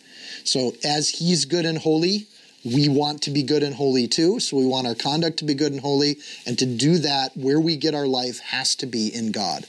So, 0.45 0.71
as 0.85 1.09
He's 1.09 1.43
good 1.43 1.65
and 1.65 1.79
holy, 1.79 2.27
we 2.63 2.87
want 2.87 3.21
to 3.23 3.29
be 3.29 3.43
good 3.43 3.61
and 3.61 3.75
holy 3.75 4.07
too. 4.07 4.39
So 4.39 4.55
we 4.55 4.65
want 4.65 4.87
our 4.87 4.95
conduct 4.95 5.39
to 5.39 5.43
be 5.43 5.53
good 5.53 5.73
and 5.73 5.81
holy. 5.81 6.15
And 6.45 6.57
to 6.59 6.65
do 6.65 6.97
that, 6.99 7.35
where 7.35 7.59
we 7.59 7.75
get 7.75 7.93
our 7.93 8.07
life 8.07 8.39
has 8.39 8.73
to 8.75 8.85
be 8.85 9.13
in 9.13 9.33
God 9.33 9.65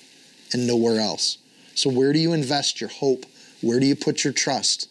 and 0.53 0.65
nowhere 0.65 1.01
else. 1.01 1.39
So 1.75 1.91
where 1.91 2.13
do 2.13 2.21
you 2.21 2.33
invest 2.33 2.81
your 2.81 2.91
hope? 2.91 3.27
Where 3.63 3.81
do 3.81 3.87
you 3.87 3.97
put 3.97 4.23
your 4.23 4.33
trust? 4.33 4.89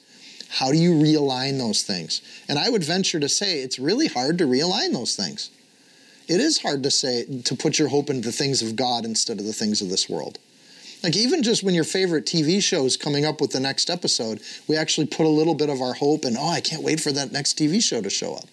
How 0.50 0.72
do 0.72 0.78
you 0.78 0.94
realign 0.94 1.58
those 1.58 1.84
things? 1.84 2.22
And 2.48 2.58
I 2.58 2.70
would 2.70 2.84
venture 2.84 3.20
to 3.20 3.30
say 3.30 3.60
it's 3.60 3.80
really 3.80 4.08
hard 4.08 4.38
to 4.38 4.46
realign 4.46 4.94
those 4.94 5.16
things. 5.16 5.50
It 6.28 6.40
is 6.40 6.62
hard 6.62 6.84
to 6.84 6.92
say 6.92 7.25
to 7.44 7.56
put 7.56 7.78
your 7.78 7.90
hope 7.90 8.10
in 8.10 8.22
the 8.22 8.32
things 8.32 8.62
of 8.62 8.75
God 8.75 9.06
instead 9.06 9.40
of 9.40 9.46
the 9.46 9.54
things 9.54 9.82
of 9.82 9.90
this 9.90 10.10
world. 10.10 10.40
Like 11.04 11.16
even 11.16 11.44
just 11.44 11.64
when 11.64 11.75
your 11.75 11.84
favorite 11.84 12.25
TV 12.25 12.62
show 12.64 12.86
is 12.86 12.98
coming 12.98 13.25
up 13.25 13.40
with 13.40 13.52
the 13.52 13.60
next 13.60 13.90
episode, 13.90 14.42
we 14.68 14.75
actually 14.75 15.06
put 15.06 15.28
a 15.28 15.30
little 15.30 15.54
bit 15.54 15.70
of 15.70 15.82
our 15.82 15.94
hope 15.94 16.25
and 16.25 16.36
oh, 16.36 16.50
I 16.50 16.62
can't 16.62 16.82
wait 16.82 17.00
for 17.00 17.12
that 17.12 17.32
next 17.32 17.60
TV 17.60 17.82
show 17.82 18.02
to 18.02 18.10
show 18.10 18.34
up. 18.34 18.46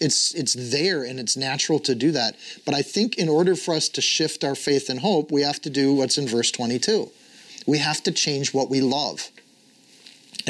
It's 0.00 0.34
it's 0.34 0.54
there 0.54 1.04
and 1.04 1.20
it's 1.20 1.36
natural 1.36 1.78
to 1.80 1.94
do 1.94 2.10
that. 2.12 2.36
But 2.64 2.74
I 2.74 2.82
think 2.82 3.16
in 3.16 3.28
order 3.28 3.54
for 3.54 3.74
us 3.74 3.88
to 3.90 4.00
shift 4.00 4.44
our 4.44 4.54
faith 4.54 4.90
and 4.90 5.00
hope, 5.00 5.30
we 5.30 5.42
have 5.42 5.60
to 5.62 5.70
do 5.70 5.94
what's 5.94 6.18
in 6.18 6.26
verse 6.26 6.50
22. 6.50 7.10
We 7.66 7.78
have 7.78 8.02
to 8.02 8.12
change 8.12 8.52
what 8.52 8.70
we 8.70 8.80
love. 8.80 9.30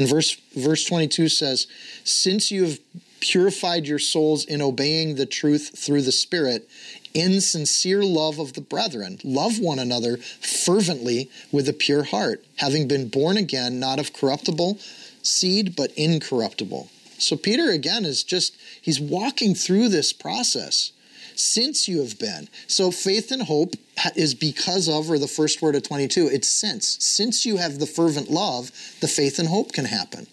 And 0.00 0.08
verse 0.08 0.34
verse 0.56 0.82
22 0.86 1.28
says, 1.28 1.66
"Since 2.04 2.50
you 2.50 2.64
have 2.64 2.78
purified 3.20 3.86
your 3.86 3.98
souls 3.98 4.46
in 4.46 4.62
obeying 4.62 5.16
the 5.16 5.26
truth 5.26 5.72
through 5.76 6.00
the 6.00 6.10
Spirit, 6.10 6.66
in 7.12 7.38
sincere 7.42 8.02
love 8.02 8.38
of 8.38 8.54
the 8.54 8.62
brethren. 8.62 9.20
Love 9.22 9.58
one 9.58 9.78
another 9.78 10.16
fervently 10.16 11.28
with 11.52 11.68
a 11.68 11.74
pure 11.74 12.04
heart, 12.04 12.42
having 12.56 12.88
been 12.88 13.08
born 13.08 13.36
again, 13.36 13.78
not 13.78 13.98
of 13.98 14.14
corruptible 14.14 14.78
seed, 15.22 15.76
but 15.76 15.92
incorruptible. 15.98 16.88
So 17.18 17.36
Peter 17.36 17.70
again 17.70 18.06
is 18.06 18.22
just, 18.22 18.56
he's 18.80 18.98
walking 18.98 19.54
through 19.54 19.90
this 19.90 20.14
process. 20.14 20.92
Since 21.40 21.88
you 21.88 22.00
have 22.00 22.18
been. 22.18 22.48
So 22.66 22.90
faith 22.90 23.32
and 23.32 23.42
hope 23.42 23.74
is 24.14 24.34
because 24.34 24.88
of, 24.88 25.10
or 25.10 25.18
the 25.18 25.26
first 25.26 25.62
word 25.62 25.74
of 25.74 25.82
22, 25.82 26.28
it's 26.28 26.48
since. 26.48 27.02
Since 27.04 27.46
you 27.46 27.56
have 27.56 27.78
the 27.78 27.86
fervent 27.86 28.30
love, 28.30 28.70
the 29.00 29.08
faith 29.08 29.38
and 29.38 29.48
hope 29.48 29.72
can 29.72 29.86
happen. 29.86 30.26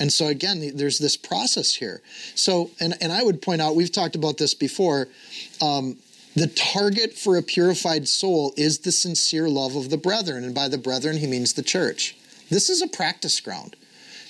And 0.00 0.12
so 0.12 0.26
again, 0.26 0.72
there's 0.74 0.98
this 0.98 1.16
process 1.16 1.74
here. 1.74 2.02
So, 2.34 2.70
and, 2.80 2.94
and 3.00 3.12
I 3.12 3.22
would 3.22 3.42
point 3.42 3.60
out, 3.60 3.76
we've 3.76 3.92
talked 3.92 4.16
about 4.16 4.38
this 4.38 4.54
before. 4.54 5.08
Um, 5.60 5.96
the 6.34 6.48
target 6.48 7.12
for 7.12 7.36
a 7.36 7.42
purified 7.42 8.08
soul 8.08 8.52
is 8.56 8.80
the 8.80 8.90
sincere 8.90 9.48
love 9.48 9.76
of 9.76 9.90
the 9.90 9.96
brethren. 9.96 10.42
And 10.42 10.54
by 10.54 10.68
the 10.68 10.78
brethren, 10.78 11.18
he 11.18 11.26
means 11.28 11.52
the 11.52 11.62
church. 11.62 12.16
This 12.50 12.68
is 12.68 12.82
a 12.82 12.88
practice 12.88 13.40
ground. 13.40 13.76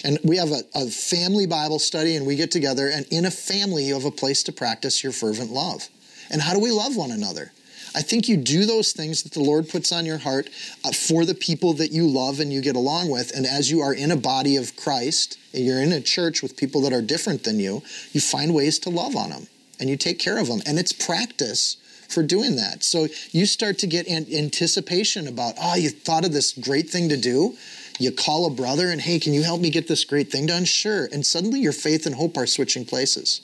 And 0.04 0.18
we 0.22 0.36
have 0.36 0.50
a, 0.50 0.62
a, 0.74 0.86
family 0.86 1.46
Bible 1.46 1.78
study, 1.78 2.14
and 2.14 2.26
we 2.26 2.36
get 2.36 2.50
together, 2.50 2.88
and 2.88 3.06
in 3.10 3.24
a 3.24 3.30
family, 3.30 3.84
you 3.84 3.94
have 3.94 4.04
a 4.04 4.10
place 4.10 4.42
to 4.44 4.52
practice 4.52 5.02
your 5.02 5.12
fervent 5.12 5.50
love. 5.50 5.88
And 6.30 6.42
how 6.42 6.52
do 6.52 6.60
we 6.60 6.70
love 6.70 6.94
one 6.94 7.10
another? 7.10 7.52
I 7.94 8.02
think 8.02 8.28
you 8.28 8.36
do 8.36 8.66
those 8.66 8.92
things 8.92 9.22
that 9.22 9.32
the 9.32 9.42
Lord 9.42 9.68
puts 9.68 9.92
on 9.92 10.04
your 10.04 10.18
heart 10.18 10.50
uh, 10.84 10.92
for 10.92 11.24
the 11.24 11.34
people 11.34 11.74
that 11.74 11.92
you 11.92 12.06
love 12.06 12.40
and 12.40 12.52
you 12.52 12.60
get 12.60 12.76
along 12.76 13.08
with. 13.08 13.34
And 13.34 13.46
as 13.46 13.70
you 13.70 13.80
are 13.80 13.94
in 13.94 14.10
a 14.10 14.16
body 14.16 14.56
of 14.56 14.76
Christ, 14.76 15.38
and 15.54 15.64
you're 15.64 15.80
in 15.80 15.92
a 15.92 16.00
church 16.00 16.42
with 16.42 16.56
people 16.56 16.80
that 16.82 16.92
are 16.92 17.02
different 17.02 17.44
than 17.44 17.60
you, 17.60 17.82
you 18.12 18.20
find 18.20 18.52
ways 18.52 18.78
to 18.80 18.90
love 18.90 19.14
on 19.14 19.30
them 19.30 19.46
and 19.78 19.88
you 19.88 19.96
take 19.96 20.18
care 20.18 20.38
of 20.38 20.48
them. 20.48 20.60
And 20.66 20.78
it's 20.78 20.92
practice 20.92 21.76
for 22.08 22.22
doing 22.22 22.56
that. 22.56 22.82
So 22.82 23.06
you 23.30 23.46
start 23.46 23.78
to 23.78 23.86
get 23.86 24.08
an 24.08 24.26
anticipation 24.32 25.28
about, 25.28 25.54
oh, 25.60 25.76
you 25.76 25.90
thought 25.90 26.24
of 26.24 26.32
this 26.32 26.52
great 26.52 26.90
thing 26.90 27.08
to 27.08 27.16
do. 27.16 27.56
You 27.98 28.10
call 28.10 28.46
a 28.46 28.50
brother 28.50 28.90
and, 28.90 29.00
hey, 29.00 29.18
can 29.20 29.32
you 29.32 29.42
help 29.42 29.60
me 29.60 29.70
get 29.70 29.86
this 29.86 30.04
great 30.04 30.30
thing 30.30 30.46
done? 30.46 30.64
Sure. 30.64 31.08
And 31.12 31.24
suddenly 31.24 31.60
your 31.60 31.72
faith 31.72 32.06
and 32.06 32.14
hope 32.14 32.36
are 32.36 32.46
switching 32.46 32.84
places. 32.84 33.40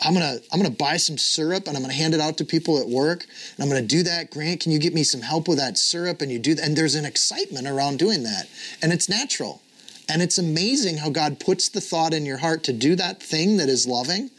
I'm 0.00 0.14
gonna 0.14 0.38
I'm 0.52 0.60
gonna 0.60 0.70
buy 0.70 0.96
some 0.96 1.18
syrup 1.18 1.66
and 1.66 1.76
I'm 1.76 1.82
gonna 1.82 1.92
hand 1.92 2.14
it 2.14 2.20
out 2.20 2.36
to 2.38 2.44
people 2.44 2.78
at 2.78 2.88
work 2.88 3.24
and 3.24 3.64
I'm 3.64 3.68
gonna 3.68 3.86
do 3.86 4.02
that. 4.04 4.30
Grant, 4.30 4.60
can 4.60 4.72
you 4.72 4.78
get 4.78 4.94
me 4.94 5.02
some 5.02 5.22
help 5.22 5.48
with 5.48 5.58
that 5.58 5.76
syrup? 5.76 6.22
And 6.22 6.30
you 6.30 6.38
do 6.38 6.54
that, 6.54 6.64
and 6.64 6.76
there's 6.76 6.94
an 6.94 7.04
excitement 7.04 7.66
around 7.66 7.98
doing 7.98 8.22
that, 8.22 8.48
and 8.80 8.92
it's 8.92 9.08
natural, 9.08 9.60
and 10.08 10.22
it's 10.22 10.38
amazing 10.38 10.98
how 10.98 11.10
God 11.10 11.40
puts 11.40 11.68
the 11.68 11.80
thought 11.80 12.14
in 12.14 12.24
your 12.24 12.38
heart 12.38 12.62
to 12.64 12.72
do 12.72 12.94
that 12.94 13.20
thing 13.20 13.56
that 13.56 13.68
is 13.68 13.86
loving, 13.86 14.30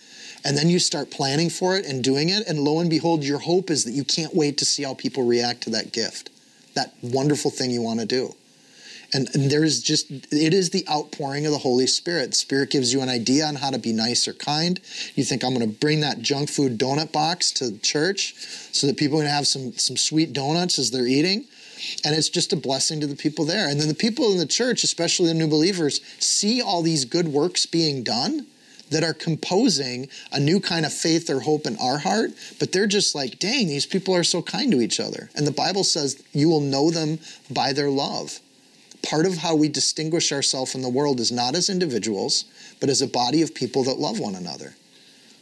and 0.45 0.57
then 0.57 0.69
you 0.69 0.79
start 0.79 1.11
planning 1.11 1.49
for 1.49 1.75
it 1.75 1.85
and 1.85 2.03
doing 2.03 2.29
it, 2.29 2.47
and 2.47 2.59
lo 2.59 2.79
and 2.79 2.89
behold, 2.89 3.25
your 3.25 3.39
hope 3.39 3.69
is 3.69 3.83
that 3.83 3.91
you 3.91 4.05
can't 4.05 4.33
wait 4.33 4.57
to 4.59 4.65
see 4.65 4.83
how 4.83 4.93
people 4.93 5.23
react 5.23 5.61
to 5.63 5.69
that 5.71 5.91
gift, 5.91 6.29
that 6.73 6.93
wonderful 7.01 7.51
thing 7.51 7.69
you 7.69 7.81
want 7.81 7.99
to 7.99 8.05
do. 8.05 8.33
And, 9.13 9.27
and 9.33 9.49
there 9.49 9.63
is 9.63 9.81
just, 9.81 10.11
it 10.11 10.53
is 10.53 10.69
the 10.69 10.87
outpouring 10.89 11.45
of 11.45 11.51
the 11.51 11.57
Holy 11.57 11.87
Spirit. 11.87 12.35
Spirit 12.35 12.69
gives 12.69 12.93
you 12.93 13.01
an 13.01 13.09
idea 13.09 13.45
on 13.45 13.55
how 13.55 13.71
to 13.71 13.79
be 13.79 13.91
nice 13.91 14.27
or 14.27 14.33
kind. 14.33 14.79
You 15.15 15.23
think, 15.23 15.43
I'm 15.43 15.53
going 15.53 15.67
to 15.67 15.79
bring 15.79 16.01
that 16.01 16.21
junk 16.21 16.49
food 16.49 16.77
donut 16.77 17.11
box 17.11 17.51
to 17.53 17.77
church 17.79 18.35
so 18.71 18.87
that 18.87 18.97
people 18.97 19.19
can 19.19 19.27
have 19.27 19.47
some, 19.47 19.73
some 19.73 19.97
sweet 19.97 20.33
donuts 20.33 20.77
as 20.77 20.91
they're 20.91 21.07
eating. 21.07 21.45
And 22.03 22.13
it's 22.13 22.29
just 22.29 22.53
a 22.53 22.57
blessing 22.57 22.99
to 23.01 23.07
the 23.07 23.15
people 23.15 23.45
there. 23.45 23.67
And 23.67 23.79
then 23.79 23.87
the 23.87 23.95
people 23.95 24.31
in 24.31 24.37
the 24.37 24.45
church, 24.45 24.83
especially 24.83 25.27
the 25.27 25.33
new 25.33 25.47
believers, 25.47 26.01
see 26.19 26.61
all 26.61 26.81
these 26.81 27.05
good 27.05 27.29
works 27.29 27.65
being 27.65 28.03
done 28.03 28.45
that 28.91 29.03
are 29.03 29.13
composing 29.13 30.09
a 30.31 30.39
new 30.39 30.59
kind 30.59 30.85
of 30.85 30.93
faith 30.93 31.29
or 31.29 31.41
hope 31.41 31.65
in 31.65 31.77
our 31.77 31.99
heart, 31.99 32.31
but 32.59 32.71
they're 32.71 32.87
just 32.87 33.13
like, 33.13 33.39
dang, 33.39 33.67
these 33.67 33.85
people 33.85 34.15
are 34.15 34.23
so 34.23 34.41
kind 34.41 34.71
to 34.71 34.81
each 34.81 34.99
other. 34.99 35.29
And 35.35 35.45
the 35.45 35.51
Bible 35.51 35.83
says 35.83 36.21
you 36.33 36.49
will 36.49 36.61
know 36.61 36.89
them 36.89 37.19
by 37.51 37.71
their 37.71 37.89
love 37.89 38.39
part 39.01 39.25
of 39.25 39.37
how 39.37 39.55
we 39.55 39.69
distinguish 39.69 40.31
ourselves 40.31 40.75
in 40.75 40.81
the 40.81 40.89
world 40.89 41.19
is 41.19 41.31
not 41.31 41.55
as 41.55 41.69
individuals, 41.69 42.45
but 42.79 42.89
as 42.89 43.01
a 43.01 43.07
body 43.07 43.41
of 43.41 43.53
people 43.53 43.83
that 43.85 43.99
love 43.99 44.19
one 44.19 44.35
another. 44.35 44.75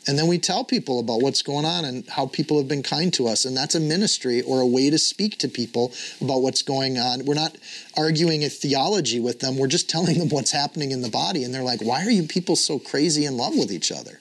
And 0.07 0.17
then 0.17 0.27
we 0.27 0.37
tell 0.37 0.63
people 0.63 0.99
about 0.99 1.21
what's 1.21 1.41
going 1.41 1.65
on 1.65 1.83
and 1.83 2.07
how 2.07 2.27
people 2.27 2.57
have 2.57 2.67
been 2.69 2.81
kind 2.81 3.13
to 3.15 3.27
us. 3.27 3.43
And 3.43 3.57
that's 3.57 3.75
a 3.75 3.79
ministry 3.79 4.41
or 4.41 4.61
a 4.61 4.65
way 4.65 4.89
to 4.89 4.97
speak 4.97 5.37
to 5.39 5.49
people 5.49 5.91
about 6.21 6.41
what's 6.41 6.61
going 6.61 6.97
on. 6.97 7.25
We're 7.25 7.33
not 7.33 7.57
arguing 7.97 8.45
a 8.45 8.49
theology 8.49 9.19
with 9.19 9.41
them, 9.41 9.57
we're 9.57 9.67
just 9.67 9.89
telling 9.97 10.17
them 10.17 10.29
what's 10.29 10.51
happening 10.51 10.91
in 10.91 11.01
the 11.01 11.09
body. 11.09 11.43
And 11.43 11.53
they're 11.53 11.63
like, 11.63 11.81
why 11.81 12.05
are 12.05 12.11
you 12.11 12.23
people 12.23 12.55
so 12.55 12.79
crazy 12.79 13.25
in 13.25 13.35
love 13.35 13.57
with 13.57 13.71
each 13.71 13.91
other? 13.91 14.19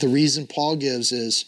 The 0.00 0.08
reason 0.08 0.46
Paul 0.46 0.76
gives 0.76 1.12
is 1.12 1.44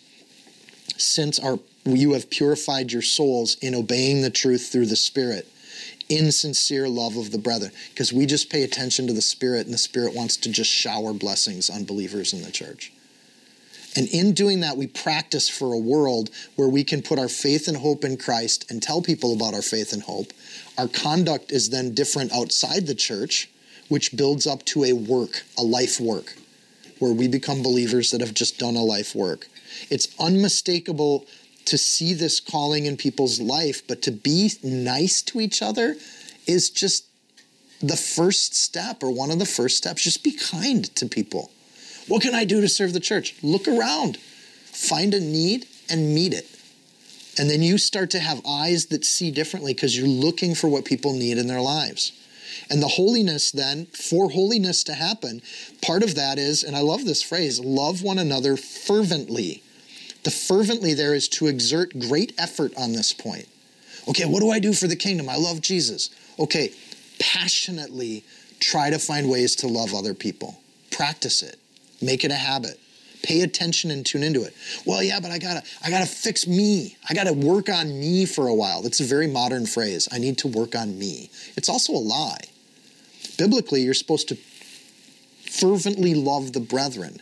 since 0.99 1.39
our 1.39 1.59
you 1.85 2.13
have 2.13 2.31
purified 2.31 2.93
your 2.93 3.03
souls 3.03 3.57
in 3.61 3.75
obeying 3.75 4.23
the 4.23 4.31
truth 4.31 4.71
through 4.71 4.87
the 4.87 4.95
Spirit 4.95 5.49
insincere 6.17 6.89
love 6.89 7.17
of 7.17 7.31
the 7.31 7.39
brother 7.39 7.71
because 7.91 8.13
we 8.13 8.27
just 8.27 8.51
pay 8.51 8.63
attention 8.63 9.07
to 9.07 9.13
the 9.13 9.23
Spirit 9.23 9.67
and 9.67 9.75
the 9.75 9.79
Spirit 9.79 10.15
wants 10.15 10.37
to 10.39 10.51
just 10.51 10.71
shower 10.71 11.13
blessings 11.13 11.71
on 11.71 11.85
believers 11.85 12.33
in 12.33 12.43
the 12.43 12.51
church. 12.51 12.93
And 13.95 14.09
in 14.09 14.33
doing 14.33 14.61
that, 14.61 14.77
we 14.77 14.87
practice 14.87 15.49
for 15.49 15.73
a 15.73 15.79
world 15.79 16.31
where 16.57 16.69
we 16.69 16.83
can 16.83 17.03
put 17.03 17.19
our 17.19 17.29
faith 17.29 17.69
and 17.69 17.77
hope 17.77 18.05
in 18.05 18.17
Christ 18.17 18.71
and 18.71 18.83
tell 18.83 19.03
people 19.03 19.35
about 19.35 19.55
our 19.55 19.63
faith 19.63 19.93
and 19.93 20.03
hope. 20.03 20.33
Our 20.79 20.89
conduct 20.89 21.53
is 21.53 21.71
then 21.71 21.95
different 21.95 22.33
outside 22.33 22.87
the 22.87 22.95
church, 22.95 23.51
which 23.89 24.17
builds 24.17 24.47
up 24.47 24.65
to 24.67 24.85
a 24.85 24.95
work, 24.95 25.43
a 25.59 25.63
life 25.63 26.01
work, 26.01 26.37
where 26.99 27.13
we 27.13 27.29
become 27.29 27.63
believers 27.63 28.11
that 28.11 28.23
have 28.23 28.33
just 28.33 28.59
done 28.59 28.77
a 28.77 28.83
life 28.83 29.15
work. 29.15 29.49
It's 29.91 30.09
unmistakable 30.19 31.27
to 31.67 31.79
see 31.79 32.15
this 32.15 32.41
calling 32.41 32.87
in 32.87 32.97
people's 32.97 33.41
life, 33.41 33.87
but 33.87 34.03
to 34.03 34.11
be 34.11 34.51
nice 34.63 35.23
to 35.23 35.41
each 35.41 35.63
other 35.63 35.97
is 36.47 36.71
just 36.71 37.07
the 37.81 37.97
first 37.97 38.55
step 38.55 39.03
or 39.03 39.11
one 39.11 39.31
of 39.31 39.39
the 39.39 39.47
first 39.47 39.77
steps. 39.77 40.03
Just 40.03 40.23
be 40.23 40.33
kind 40.33 40.85
to 40.97 41.07
people. 41.07 41.51
What 42.09 42.23
can 42.23 42.35
I 42.35 42.45
do 42.45 42.61
to 42.61 42.69
serve 42.69 42.93
the 42.93 43.01
church? 43.01 43.35
Look 43.43 43.67
around, 43.69 44.17
find 44.19 45.15
a 45.15 45.21
need 45.21 45.67
and 45.89 46.15
meet 46.15 46.33
it. 46.33 46.49
And 47.39 47.49
then 47.49 47.63
you 47.63 47.79
start 47.79 48.11
to 48.11 48.19
have 48.19 48.45
eyes 48.47 48.87
that 48.87 49.05
see 49.05 49.31
differently 49.31 49.73
because 49.73 49.97
you're 49.97 50.07
looking 50.07 50.55
for 50.55 50.69
what 50.69 50.85
people 50.85 51.13
need 51.13 51.39
in 51.39 51.47
their 51.47 51.61
lives. 51.61 52.13
And 52.71 52.83
the 52.83 52.89
holiness, 52.89 53.51
then, 53.51 53.87
for 53.87 54.31
holiness 54.31 54.85
to 54.85 54.95
happen, 54.95 55.41
part 55.81 56.03
of 56.03 56.15
that 56.15 56.39
is, 56.39 56.63
and 56.63 56.77
I 56.77 56.81
love 56.81 57.05
this 57.05 57.23
phrase, 57.23 57.61
love 57.61 58.03
one 58.03 58.19
another 58.19 58.57
fervently. 58.57 59.63
The 60.25 60.31
fervently 60.31 60.95
there 60.95 61.15
is 61.15 61.29
to 61.31 61.49
exert 61.49 61.99
great 61.99 62.33
effort 62.39 62.73
on 62.77 62.93
this 62.93 63.13
point. 63.13 63.49
Okay, 64.09 64.25
what 64.25 64.41
do 64.41 64.51
I 64.51 64.59
do 64.59 64.73
for 64.73 64.87
the 64.87 64.97
kingdom? 64.97 65.29
I 65.29 65.37
love 65.37 65.61
Jesus. 65.61 66.11
Okay, 66.39 66.73
passionately 67.19 68.25
try 68.61 68.91
to 68.91 68.99
find 68.99 69.29
ways 69.29 69.57
to 69.57 69.69
love 69.69 69.95
other 69.95 70.15
people. 70.15 70.59
Practice 70.91 71.43
it. 71.43 71.57
Make 72.01 72.25
it 72.25 72.31
a 72.31 72.37
habit. 72.37 72.79
Pay 73.23 73.43
attention 73.43 73.91
and 73.93 74.05
tune 74.05 74.23
into 74.23 74.43
it. 74.43 74.55
Well, 74.85 75.03
yeah, 75.03 75.21
but 75.21 75.31
I 75.31 75.39
gotta, 75.39 75.63
I 75.85 75.91
gotta 75.91 76.07
fix 76.07 76.47
me. 76.47 76.97
I 77.09 77.15
gotta 77.15 77.33
work 77.33 77.69
on 77.69 77.99
me 78.01 78.27
for 78.27 78.49
a 78.49 78.55
while. 78.55 78.83
That's 78.83 79.01
a 79.01 79.05
very 79.05 79.29
modern 79.29 79.67
phrase. 79.67 80.09
I 80.11 80.19
need 80.19 80.39
to 80.39 80.49
work 80.49 80.75
on 80.75 80.99
me. 80.99 81.31
It's 81.57 81.69
also 81.69 81.93
a 81.93 82.03
lie. 82.03 82.45
Biblically, 83.39 83.83
you're 83.83 83.95
supposed 83.95 84.29
to 84.29 84.37
fervently 85.49 86.15
love 86.15 86.53
the 86.53 86.61
brethren. 86.61 87.21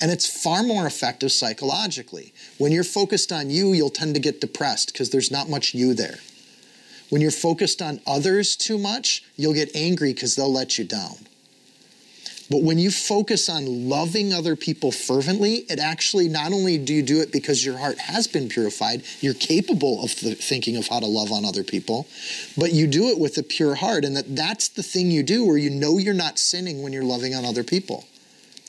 And 0.00 0.10
it's 0.10 0.42
far 0.42 0.62
more 0.62 0.86
effective 0.86 1.30
psychologically. 1.30 2.32
When 2.58 2.72
you're 2.72 2.84
focused 2.84 3.32
on 3.32 3.50
you, 3.50 3.72
you'll 3.72 3.90
tend 3.90 4.14
to 4.14 4.20
get 4.20 4.40
depressed 4.40 4.92
because 4.92 5.10
there's 5.10 5.30
not 5.30 5.48
much 5.48 5.74
you 5.74 5.94
there. 5.94 6.18
When 7.10 7.20
you're 7.20 7.30
focused 7.30 7.82
on 7.82 8.00
others 8.06 8.56
too 8.56 8.78
much, 8.78 9.24
you'll 9.36 9.54
get 9.54 9.74
angry 9.74 10.14
because 10.14 10.36
they'll 10.36 10.52
let 10.52 10.78
you 10.78 10.84
down. 10.84 11.16
But 12.50 12.62
when 12.62 12.80
you 12.80 12.90
focus 12.90 13.48
on 13.48 13.88
loving 13.88 14.32
other 14.32 14.56
people 14.56 14.90
fervently, 14.90 15.66
it 15.70 15.78
actually 15.78 16.28
not 16.28 16.52
only 16.52 16.78
do 16.78 16.92
you 16.92 17.02
do 17.02 17.20
it 17.20 17.30
because 17.30 17.64
your 17.64 17.78
heart 17.78 17.98
has 17.98 18.26
been 18.26 18.48
purified, 18.48 19.04
you're 19.20 19.34
capable 19.34 20.02
of 20.02 20.10
thinking 20.10 20.76
of 20.76 20.88
how 20.88 20.98
to 20.98 21.06
love 21.06 21.30
on 21.30 21.44
other 21.44 21.62
people, 21.62 22.08
but 22.56 22.72
you 22.72 22.88
do 22.88 23.08
it 23.08 23.20
with 23.20 23.38
a 23.38 23.44
pure 23.44 23.76
heart. 23.76 24.04
And 24.04 24.16
that 24.16 24.34
that's 24.34 24.66
the 24.68 24.82
thing 24.82 25.12
you 25.12 25.22
do 25.22 25.46
where 25.46 25.58
you 25.58 25.70
know 25.70 25.98
you're 25.98 26.12
not 26.12 26.40
sinning 26.40 26.82
when 26.82 26.92
you're 26.92 27.04
loving 27.04 27.36
on 27.36 27.44
other 27.44 27.62
people. 27.62 28.04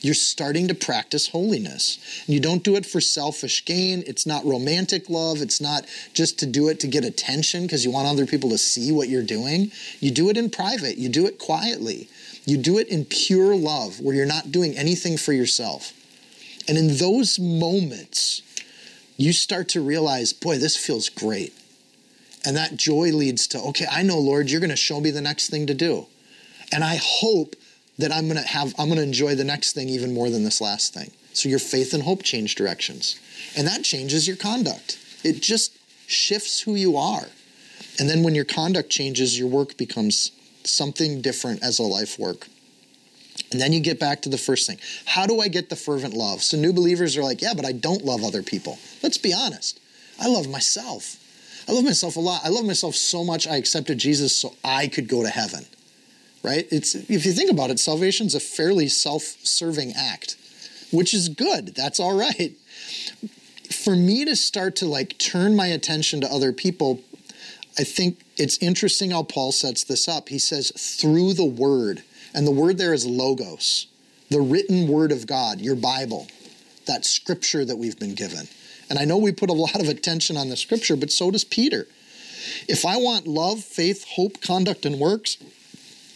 You're 0.02 0.14
starting 0.14 0.66
to 0.68 0.74
practice 0.74 1.28
holiness. 1.28 1.98
And 2.26 2.34
you 2.34 2.40
don't 2.40 2.64
do 2.64 2.74
it 2.74 2.84
for 2.84 3.00
selfish 3.00 3.64
gain. 3.64 4.02
It's 4.06 4.26
not 4.26 4.44
romantic 4.44 5.08
love. 5.08 5.40
It's 5.40 5.60
not 5.60 5.86
just 6.12 6.40
to 6.40 6.46
do 6.46 6.68
it 6.68 6.80
to 6.80 6.88
get 6.88 7.04
attention 7.04 7.62
because 7.62 7.84
you 7.84 7.92
want 7.92 8.08
other 8.08 8.26
people 8.26 8.50
to 8.50 8.58
see 8.58 8.90
what 8.90 9.08
you're 9.08 9.22
doing. 9.22 9.70
You 10.00 10.10
do 10.10 10.28
it 10.28 10.36
in 10.36 10.50
private, 10.50 10.98
you 10.98 11.08
do 11.08 11.26
it 11.26 11.38
quietly. 11.38 12.08
You 12.44 12.56
do 12.56 12.78
it 12.78 12.88
in 12.88 13.04
pure 13.04 13.54
love 13.54 14.00
where 14.00 14.14
you're 14.14 14.26
not 14.26 14.50
doing 14.50 14.76
anything 14.76 15.16
for 15.16 15.32
yourself. 15.32 15.92
And 16.68 16.76
in 16.76 16.96
those 16.96 17.38
moments, 17.38 18.42
you 19.16 19.32
start 19.32 19.68
to 19.70 19.80
realize, 19.80 20.32
boy, 20.32 20.58
this 20.58 20.76
feels 20.76 21.08
great. 21.08 21.54
And 22.44 22.56
that 22.56 22.76
joy 22.76 23.12
leads 23.12 23.46
to, 23.48 23.60
okay, 23.60 23.86
I 23.88 24.02
know, 24.02 24.18
Lord, 24.18 24.50
you're 24.50 24.60
going 24.60 24.70
to 24.70 24.76
show 24.76 25.00
me 25.00 25.12
the 25.12 25.20
next 25.20 25.48
thing 25.50 25.68
to 25.68 25.74
do. 25.74 26.06
And 26.72 26.82
I 26.82 26.98
hope 27.00 27.54
that 28.02 28.12
I'm 28.12 28.28
going 28.28 28.40
to 28.40 28.48
have, 28.48 28.74
I'm 28.78 28.88
going 28.88 28.98
to 28.98 29.02
enjoy 29.02 29.34
the 29.34 29.44
next 29.44 29.72
thing 29.72 29.88
even 29.88 30.12
more 30.12 30.28
than 30.28 30.44
this 30.44 30.60
last 30.60 30.92
thing. 30.92 31.10
So 31.32 31.48
your 31.48 31.58
faith 31.58 31.94
and 31.94 32.02
hope 32.02 32.22
change 32.22 32.56
directions. 32.56 33.18
And 33.56 33.66
that 33.66 33.84
changes 33.84 34.26
your 34.28 34.36
conduct. 34.36 34.98
It 35.24 35.40
just 35.40 35.78
shifts 36.06 36.60
who 36.60 36.74
you 36.74 36.96
are. 36.96 37.26
And 37.98 38.10
then 38.10 38.22
when 38.22 38.34
your 38.34 38.44
conduct 38.44 38.90
changes, 38.90 39.38
your 39.38 39.48
work 39.48 39.76
becomes 39.76 40.32
something 40.64 41.20
different 41.20 41.62
as 41.62 41.78
a 41.78 41.84
life 41.84 42.18
work. 42.18 42.48
And 43.50 43.60
then 43.60 43.72
you 43.72 43.80
get 43.80 44.00
back 44.00 44.22
to 44.22 44.28
the 44.28 44.38
first 44.38 44.66
thing. 44.66 44.78
How 45.06 45.26
do 45.26 45.40
I 45.40 45.48
get 45.48 45.68
the 45.68 45.76
fervent 45.76 46.14
love? 46.14 46.42
So 46.42 46.56
new 46.56 46.72
believers 46.72 47.16
are 47.16 47.22
like, 47.22 47.40
yeah, 47.40 47.54
but 47.54 47.64
I 47.64 47.72
don't 47.72 48.04
love 48.04 48.24
other 48.24 48.42
people. 48.42 48.78
Let's 49.02 49.18
be 49.18 49.32
honest. 49.32 49.78
I 50.20 50.28
love 50.28 50.48
myself. 50.48 51.16
I 51.68 51.72
love 51.72 51.84
myself 51.84 52.16
a 52.16 52.20
lot. 52.20 52.42
I 52.44 52.48
love 52.48 52.64
myself 52.64 52.94
so 52.94 53.22
much 53.24 53.46
I 53.46 53.56
accepted 53.56 53.98
Jesus 53.98 54.36
so 54.36 54.54
I 54.64 54.88
could 54.88 55.08
go 55.08 55.22
to 55.22 55.28
heaven. 55.28 55.66
Right? 56.42 56.66
It's 56.70 56.94
if 56.94 57.24
you 57.24 57.32
think 57.32 57.50
about 57.50 57.70
it, 57.70 57.78
salvation 57.78 58.26
is 58.26 58.34
a 58.34 58.40
fairly 58.40 58.88
self-serving 58.88 59.92
act, 59.96 60.36
which 60.90 61.14
is 61.14 61.28
good. 61.28 61.74
That's 61.74 62.00
all 62.00 62.18
right. 62.18 62.52
For 63.70 63.94
me 63.94 64.24
to 64.24 64.36
start 64.36 64.76
to 64.76 64.86
like 64.86 65.18
turn 65.18 65.54
my 65.54 65.68
attention 65.68 66.20
to 66.22 66.30
other 66.30 66.52
people 66.52 67.00
I 67.78 67.84
think 67.84 68.20
it's 68.36 68.58
interesting 68.58 69.12
how 69.12 69.22
Paul 69.22 69.50
sets 69.52 69.84
this 69.84 70.06
up. 70.08 70.28
He 70.28 70.38
says, 70.38 70.72
through 70.76 71.34
the 71.34 71.44
word, 71.44 72.02
and 72.34 72.46
the 72.46 72.50
word 72.50 72.78
there 72.78 72.92
is 72.92 73.06
logos, 73.06 73.86
the 74.30 74.40
written 74.40 74.88
word 74.88 75.10
of 75.10 75.26
God, 75.26 75.60
your 75.60 75.76
Bible, 75.76 76.26
that 76.86 77.06
scripture 77.06 77.64
that 77.64 77.76
we've 77.76 77.98
been 77.98 78.14
given. 78.14 78.46
And 78.90 78.98
I 78.98 79.04
know 79.04 79.16
we 79.16 79.32
put 79.32 79.48
a 79.48 79.54
lot 79.54 79.80
of 79.80 79.88
attention 79.88 80.36
on 80.36 80.50
the 80.50 80.56
scripture, 80.56 80.96
but 80.96 81.10
so 81.10 81.30
does 81.30 81.44
Peter. 81.44 81.86
If 82.68 82.84
I 82.84 82.96
want 82.96 83.26
love, 83.26 83.60
faith, 83.60 84.04
hope, 84.06 84.42
conduct, 84.42 84.84
and 84.84 84.98
works, 84.98 85.38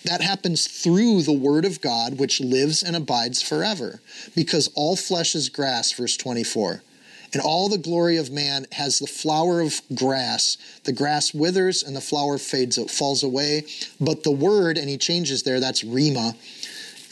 that 0.06 0.20
happens 0.20 0.66
through 0.66 1.22
the 1.22 1.32
word 1.32 1.64
of 1.64 1.80
God, 1.80 2.18
which 2.18 2.40
lives 2.40 2.82
and 2.82 2.96
abides 2.96 3.42
forever. 3.42 4.00
Because 4.34 4.70
all 4.74 4.96
flesh 4.96 5.34
is 5.34 5.48
grass, 5.48 5.92
verse 5.92 6.16
24 6.16 6.82
and 7.32 7.42
all 7.42 7.68
the 7.68 7.76
glory 7.76 8.16
of 8.16 8.30
man 8.30 8.66
has 8.72 8.98
the 8.98 9.06
flower 9.06 9.60
of 9.60 9.82
grass. 9.94 10.56
The 10.84 10.92
grass 10.92 11.34
withers 11.34 11.82
and 11.82 11.94
the 11.94 12.00
flower 12.00 12.38
fades, 12.38 12.78
it 12.78 12.90
falls 12.90 13.22
away. 13.22 13.64
But 14.00 14.22
the 14.22 14.30
word, 14.30 14.78
and 14.78 14.88
he 14.88 14.96
changes 14.96 15.42
there, 15.42 15.60
that's 15.60 15.82
Rhema, 15.82 16.34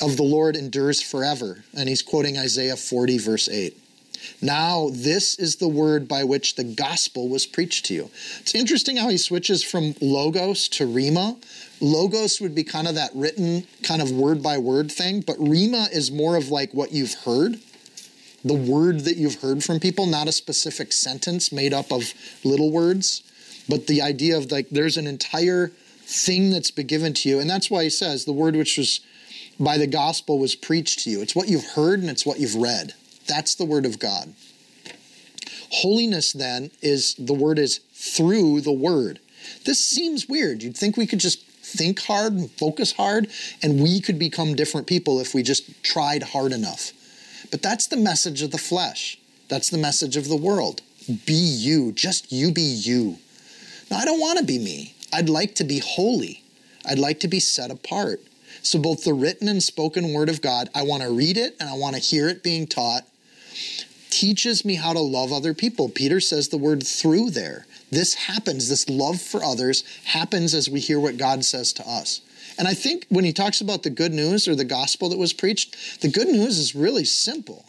of 0.00 0.16
the 0.16 0.22
Lord 0.22 0.56
endures 0.56 1.02
forever. 1.02 1.64
And 1.76 1.90
he's 1.90 2.02
quoting 2.02 2.38
Isaiah 2.38 2.76
40, 2.76 3.18
verse 3.18 3.48
8. 3.48 3.76
Now, 4.40 4.88
this 4.92 5.38
is 5.38 5.56
the 5.56 5.68
word 5.68 6.08
by 6.08 6.24
which 6.24 6.54
the 6.54 6.64
gospel 6.64 7.28
was 7.28 7.44
preached 7.44 7.84
to 7.86 7.94
you. 7.94 8.10
It's 8.40 8.54
interesting 8.54 8.96
how 8.96 9.10
he 9.10 9.18
switches 9.18 9.62
from 9.62 9.94
logos 10.00 10.68
to 10.68 10.86
Rhema. 10.86 11.36
Logos 11.84 12.40
would 12.40 12.54
be 12.54 12.64
kind 12.64 12.88
of 12.88 12.94
that 12.94 13.10
written, 13.14 13.66
kind 13.82 14.00
of 14.00 14.10
word 14.10 14.42
by 14.42 14.58
word 14.58 14.90
thing, 14.90 15.20
but 15.20 15.36
Rhema 15.36 15.92
is 15.92 16.10
more 16.10 16.36
of 16.36 16.48
like 16.48 16.72
what 16.72 16.92
you've 16.92 17.14
heard 17.24 17.60
the 18.44 18.54
word 18.54 19.00
that 19.00 19.16
you've 19.16 19.40
heard 19.40 19.64
from 19.64 19.80
people, 19.80 20.06
not 20.06 20.28
a 20.28 20.32
specific 20.32 20.92
sentence 20.92 21.50
made 21.50 21.72
up 21.72 21.90
of 21.90 22.12
little 22.44 22.70
words, 22.70 23.22
but 23.68 23.86
the 23.86 24.02
idea 24.02 24.36
of 24.36 24.52
like 24.52 24.68
there's 24.68 24.98
an 24.98 25.06
entire 25.06 25.68
thing 26.02 26.50
that's 26.50 26.70
been 26.70 26.86
given 26.86 27.14
to 27.14 27.28
you. 27.28 27.40
And 27.40 27.48
that's 27.48 27.70
why 27.70 27.84
he 27.84 27.90
says 27.90 28.24
the 28.24 28.32
word 28.32 28.54
which 28.54 28.76
was 28.76 29.00
by 29.58 29.78
the 29.78 29.86
gospel 29.86 30.38
was 30.38 30.54
preached 30.54 31.00
to 31.00 31.10
you. 31.10 31.22
It's 31.22 31.34
what 31.34 31.48
you've 31.48 31.64
heard 31.64 32.00
and 32.00 32.10
it's 32.10 32.26
what 32.26 32.38
you've 32.38 32.56
read. 32.56 32.92
That's 33.26 33.54
the 33.54 33.64
word 33.64 33.86
of 33.86 33.98
God. 33.98 34.34
Holiness 35.70 36.32
then 36.34 36.70
is 36.82 37.14
the 37.14 37.32
word 37.32 37.58
is 37.58 37.78
through 37.94 38.60
the 38.60 38.72
word. 38.72 39.20
This 39.64 39.84
seems 39.84 40.28
weird. 40.28 40.62
You'd 40.62 40.76
think 40.76 40.96
we 40.96 41.06
could 41.06 41.20
just 41.20 41.42
think 41.76 42.00
hard 42.00 42.32
and 42.32 42.50
focus 42.50 42.92
hard 42.92 43.28
and 43.62 43.82
we 43.82 44.00
could 44.00 44.18
become 44.18 44.54
different 44.54 44.86
people 44.86 45.20
if 45.20 45.34
we 45.34 45.42
just 45.42 45.82
tried 45.82 46.22
hard 46.22 46.52
enough. 46.52 46.92
But 47.50 47.62
that's 47.62 47.86
the 47.86 47.96
message 47.96 48.42
of 48.42 48.50
the 48.50 48.58
flesh. 48.58 49.18
That's 49.48 49.70
the 49.70 49.78
message 49.78 50.16
of 50.16 50.28
the 50.28 50.36
world. 50.36 50.82
Be 51.26 51.34
you, 51.34 51.92
just 51.92 52.32
you 52.32 52.50
be 52.52 52.62
you. 52.62 53.18
Now, 53.90 53.98
I 53.98 54.04
don't 54.04 54.20
want 54.20 54.38
to 54.38 54.44
be 54.44 54.58
me. 54.58 54.94
I'd 55.12 55.28
like 55.28 55.54
to 55.56 55.64
be 55.64 55.78
holy. 55.78 56.42
I'd 56.86 56.98
like 56.98 57.20
to 57.20 57.28
be 57.28 57.40
set 57.40 57.70
apart. 57.70 58.20
So, 58.62 58.78
both 58.78 59.04
the 59.04 59.12
written 59.12 59.48
and 59.48 59.62
spoken 59.62 60.12
word 60.12 60.28
of 60.28 60.40
God, 60.40 60.70
I 60.74 60.82
want 60.82 61.02
to 61.02 61.12
read 61.12 61.36
it 61.36 61.56
and 61.60 61.68
I 61.68 61.74
want 61.74 61.96
to 61.96 62.00
hear 62.00 62.28
it 62.28 62.42
being 62.42 62.66
taught, 62.66 63.06
teaches 64.10 64.64
me 64.64 64.76
how 64.76 64.92
to 64.92 65.00
love 65.00 65.32
other 65.32 65.54
people. 65.54 65.88
Peter 65.88 66.20
says 66.20 66.48
the 66.48 66.56
word 66.56 66.86
through 66.86 67.30
there. 67.30 67.66
This 67.94 68.14
happens, 68.14 68.68
this 68.68 68.88
love 68.88 69.20
for 69.20 69.44
others 69.44 69.84
happens 70.04 70.54
as 70.54 70.68
we 70.68 70.80
hear 70.80 71.00
what 71.00 71.16
God 71.16 71.44
says 71.44 71.72
to 71.74 71.88
us. 71.88 72.20
And 72.58 72.68
I 72.68 72.74
think 72.74 73.06
when 73.08 73.24
he 73.24 73.32
talks 73.32 73.60
about 73.60 73.82
the 73.82 73.90
good 73.90 74.12
news 74.12 74.46
or 74.46 74.54
the 74.54 74.64
gospel 74.64 75.08
that 75.08 75.18
was 75.18 75.32
preached, 75.32 76.00
the 76.00 76.08
good 76.08 76.28
news 76.28 76.58
is 76.58 76.74
really 76.74 77.04
simple 77.04 77.64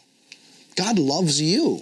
God 0.76 1.00
loves 1.00 1.42
you. 1.42 1.82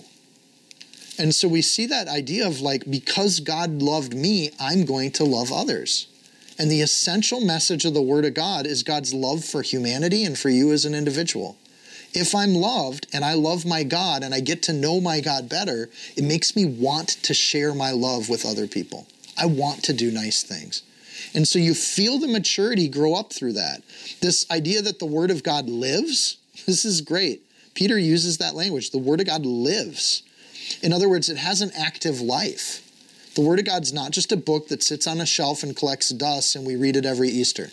And 1.18 1.34
so 1.34 1.48
we 1.48 1.62
see 1.62 1.86
that 1.88 2.08
idea 2.08 2.48
of 2.48 2.62
like, 2.62 2.90
because 2.90 3.40
God 3.40 3.82
loved 3.82 4.14
me, 4.14 4.52
I'm 4.60 4.86
going 4.86 5.12
to 5.14 5.24
love 5.24 5.52
others. 5.52 6.08
And 6.58 6.70
the 6.70 6.82
essential 6.82 7.42
message 7.42 7.86
of 7.86 7.94
the 7.94 8.02
Word 8.02 8.26
of 8.26 8.34
God 8.34 8.68
is 8.68 8.84
God's 8.84 9.14
love 9.14 9.44
for 9.44 9.62
humanity 9.62 10.24
and 10.24 10.38
for 10.38 10.50
you 10.50 10.72
as 10.72 10.86
an 10.86 10.94
individual. 10.94 11.58
If 12.14 12.36
I'm 12.36 12.54
loved 12.54 13.08
and 13.14 13.26
I 13.26 13.34
love 13.34 13.66
my 13.66 13.84
God 13.84 14.24
and 14.24 14.34
I 14.34 14.40
get 14.40 14.64
to 14.64 14.74
know 14.74 15.02
my 15.02 15.20
God 15.20 15.50
better, 15.50 15.90
it 16.16 16.24
makes 16.24 16.56
me 16.56 16.66
want 16.66 17.10
to 17.24 17.34
share 17.34 17.74
my 17.74 17.92
love 17.92 18.30
with 18.30 18.46
other 18.46 18.68
people. 18.68 19.08
I 19.38 19.48
want 19.48 19.84
to 19.86 19.94
do 19.94 20.12
nice 20.12 20.44
things. 20.44 20.84
And 21.34 21.48
so 21.48 21.58
you 21.58 21.74
feel 21.74 22.20
the 22.20 22.28
maturity 22.28 22.88
grow 22.88 23.16
up 23.16 23.34
through 23.34 23.54
that. 23.54 23.82
This 24.22 24.50
idea 24.52 24.82
that 24.82 25.00
the 25.00 25.06
Word 25.06 25.32
of 25.32 25.44
God 25.44 25.70
lives, 25.70 26.38
this 26.66 26.86
is 26.86 27.02
great. 27.02 27.42
Peter 27.74 27.98
uses 27.98 28.38
that 28.38 28.56
language. 28.56 28.92
The 28.92 29.00
Word 29.00 29.20
of 29.20 29.28
God 29.28 29.46
lives. 29.46 30.24
In 30.82 30.94
other 30.94 31.10
words, 31.10 31.30
it 31.30 31.38
has 31.38 31.62
an 31.62 31.72
active 31.76 32.22
life. 32.22 32.82
The 33.36 33.42
Word 33.42 33.60
of 33.60 33.66
God's 33.66 33.92
not 33.92 34.12
just 34.12 34.32
a 34.32 34.38
book 34.38 34.68
that 34.68 34.84
sits 34.84 35.08
on 35.08 35.20
a 35.20 35.26
shelf 35.26 35.64
and 35.64 35.76
collects 35.76 36.10
dust 36.10 36.56
and 36.56 36.68
we 36.68 36.76
read 36.76 36.96
it 36.96 37.06
every 37.06 37.30
Easter. 37.30 37.70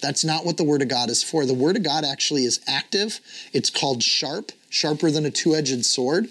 That's 0.00 0.24
not 0.24 0.44
what 0.44 0.56
the 0.56 0.64
Word 0.64 0.82
of 0.82 0.88
God 0.88 1.10
is 1.10 1.22
for. 1.22 1.46
The 1.46 1.54
Word 1.54 1.76
of 1.76 1.82
God 1.82 2.04
actually 2.04 2.44
is 2.44 2.60
active. 2.66 3.20
It's 3.52 3.70
called 3.70 4.02
sharp, 4.02 4.52
sharper 4.68 5.10
than 5.10 5.24
a 5.24 5.30
two 5.30 5.54
edged 5.54 5.84
sword. 5.84 6.28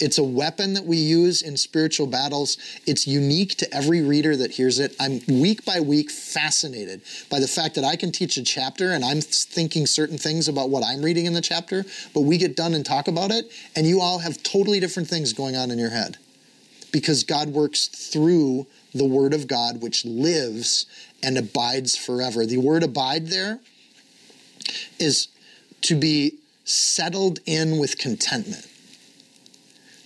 It's 0.00 0.18
a 0.18 0.24
weapon 0.24 0.74
that 0.74 0.84
we 0.84 0.96
use 0.96 1.42
in 1.42 1.56
spiritual 1.56 2.08
battles. 2.08 2.58
It's 2.86 3.06
unique 3.06 3.54
to 3.58 3.72
every 3.72 4.02
reader 4.02 4.36
that 4.36 4.50
hears 4.50 4.80
it. 4.80 4.96
I'm 4.98 5.20
week 5.28 5.64
by 5.64 5.78
week 5.78 6.10
fascinated 6.10 7.02
by 7.30 7.38
the 7.38 7.46
fact 7.46 7.76
that 7.76 7.84
I 7.84 7.94
can 7.94 8.10
teach 8.10 8.36
a 8.36 8.42
chapter 8.42 8.90
and 8.92 9.04
I'm 9.04 9.20
thinking 9.20 9.86
certain 9.86 10.18
things 10.18 10.48
about 10.48 10.70
what 10.70 10.84
I'm 10.84 11.02
reading 11.02 11.26
in 11.26 11.34
the 11.34 11.40
chapter, 11.40 11.84
but 12.14 12.22
we 12.22 12.36
get 12.36 12.56
done 12.56 12.74
and 12.74 12.84
talk 12.84 13.06
about 13.06 13.30
it, 13.30 13.52
and 13.76 13.86
you 13.86 14.00
all 14.00 14.18
have 14.18 14.42
totally 14.42 14.80
different 14.80 15.08
things 15.08 15.32
going 15.32 15.54
on 15.54 15.70
in 15.70 15.78
your 15.78 15.90
head 15.90 16.16
because 16.90 17.22
God 17.22 17.50
works 17.50 17.86
through 17.86 18.66
the 18.94 19.04
Word 19.04 19.34
of 19.34 19.46
God, 19.46 19.82
which 19.82 20.04
lives 20.04 20.86
and 21.22 21.38
abides 21.38 21.96
forever. 21.96 22.44
The 22.44 22.58
word 22.58 22.82
abide 22.82 23.28
there 23.28 23.60
is 24.98 25.28
to 25.82 25.94
be 25.94 26.38
settled 26.64 27.40
in 27.46 27.78
with 27.78 27.98
contentment. 27.98 28.66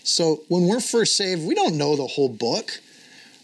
So 0.05 0.43
when 0.49 0.67
we're 0.67 0.81
first 0.81 1.17
saved, 1.17 1.47
we 1.47 1.55
don't 1.55 1.77
know 1.77 1.97
the 1.97 2.07
whole 2.07 2.29
book, 2.29 2.81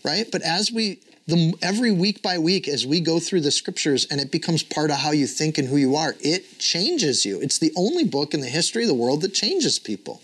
right? 0.04 0.26
But 0.30 0.42
as 0.42 0.70
we 0.70 1.00
the, 1.26 1.54
every 1.62 1.92
week 1.92 2.20
by 2.20 2.38
week, 2.38 2.66
as 2.66 2.84
we 2.84 2.98
go 3.00 3.20
through 3.20 3.42
the 3.42 3.52
scriptures 3.52 4.06
and 4.10 4.20
it 4.20 4.32
becomes 4.32 4.64
part 4.64 4.90
of 4.90 4.96
how 4.96 5.12
you 5.12 5.28
think 5.28 5.56
and 5.56 5.68
who 5.68 5.76
you 5.76 5.94
are, 5.94 6.16
it 6.20 6.58
changes 6.58 7.24
you. 7.24 7.40
It's 7.40 7.58
the 7.58 7.72
only 7.76 8.02
book 8.02 8.34
in 8.34 8.40
the 8.40 8.48
history 8.48 8.82
of 8.82 8.88
the 8.88 8.94
world 8.94 9.22
that 9.22 9.32
changes 9.32 9.78
people. 9.78 10.20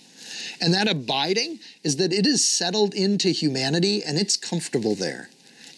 And 0.61 0.75
that 0.75 0.89
abiding 0.89 1.61
is 1.83 1.97
that 1.97 2.13
it 2.13 2.27
is 2.27 2.45
settled 2.45 2.95
into 2.95 3.31
humanity 3.31 4.03
and 4.03 4.19
it's 4.19 4.37
comfortable 4.37 4.95
there. 4.95 5.31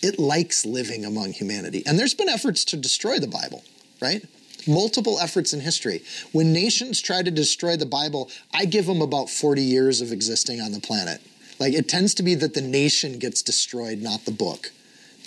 It 0.02 0.18
likes 0.18 0.64
living 0.64 1.04
among 1.04 1.32
humanity. 1.32 1.82
And 1.86 1.98
there's 1.98 2.14
been 2.14 2.28
efforts 2.28 2.64
to 2.66 2.76
destroy 2.76 3.18
the 3.18 3.26
Bible, 3.26 3.64
right? 4.00 4.24
Multiple 4.66 5.18
efforts 5.20 5.52
in 5.52 5.60
history. 5.60 6.02
When 6.32 6.52
nations 6.52 7.00
try 7.00 7.22
to 7.22 7.30
destroy 7.30 7.76
the 7.76 7.86
Bible, 7.86 8.30
I 8.52 8.64
give 8.64 8.86
them 8.86 9.02
about 9.02 9.30
40 9.30 9.62
years 9.62 10.00
of 10.00 10.12
existing 10.12 10.60
on 10.60 10.72
the 10.72 10.80
planet. 10.80 11.20
Like 11.58 11.74
it 11.74 11.88
tends 11.88 12.14
to 12.14 12.22
be 12.22 12.34
that 12.36 12.54
the 12.54 12.62
nation 12.62 13.18
gets 13.18 13.42
destroyed, 13.42 14.00
not 14.00 14.24
the 14.24 14.32
book. 14.32 14.72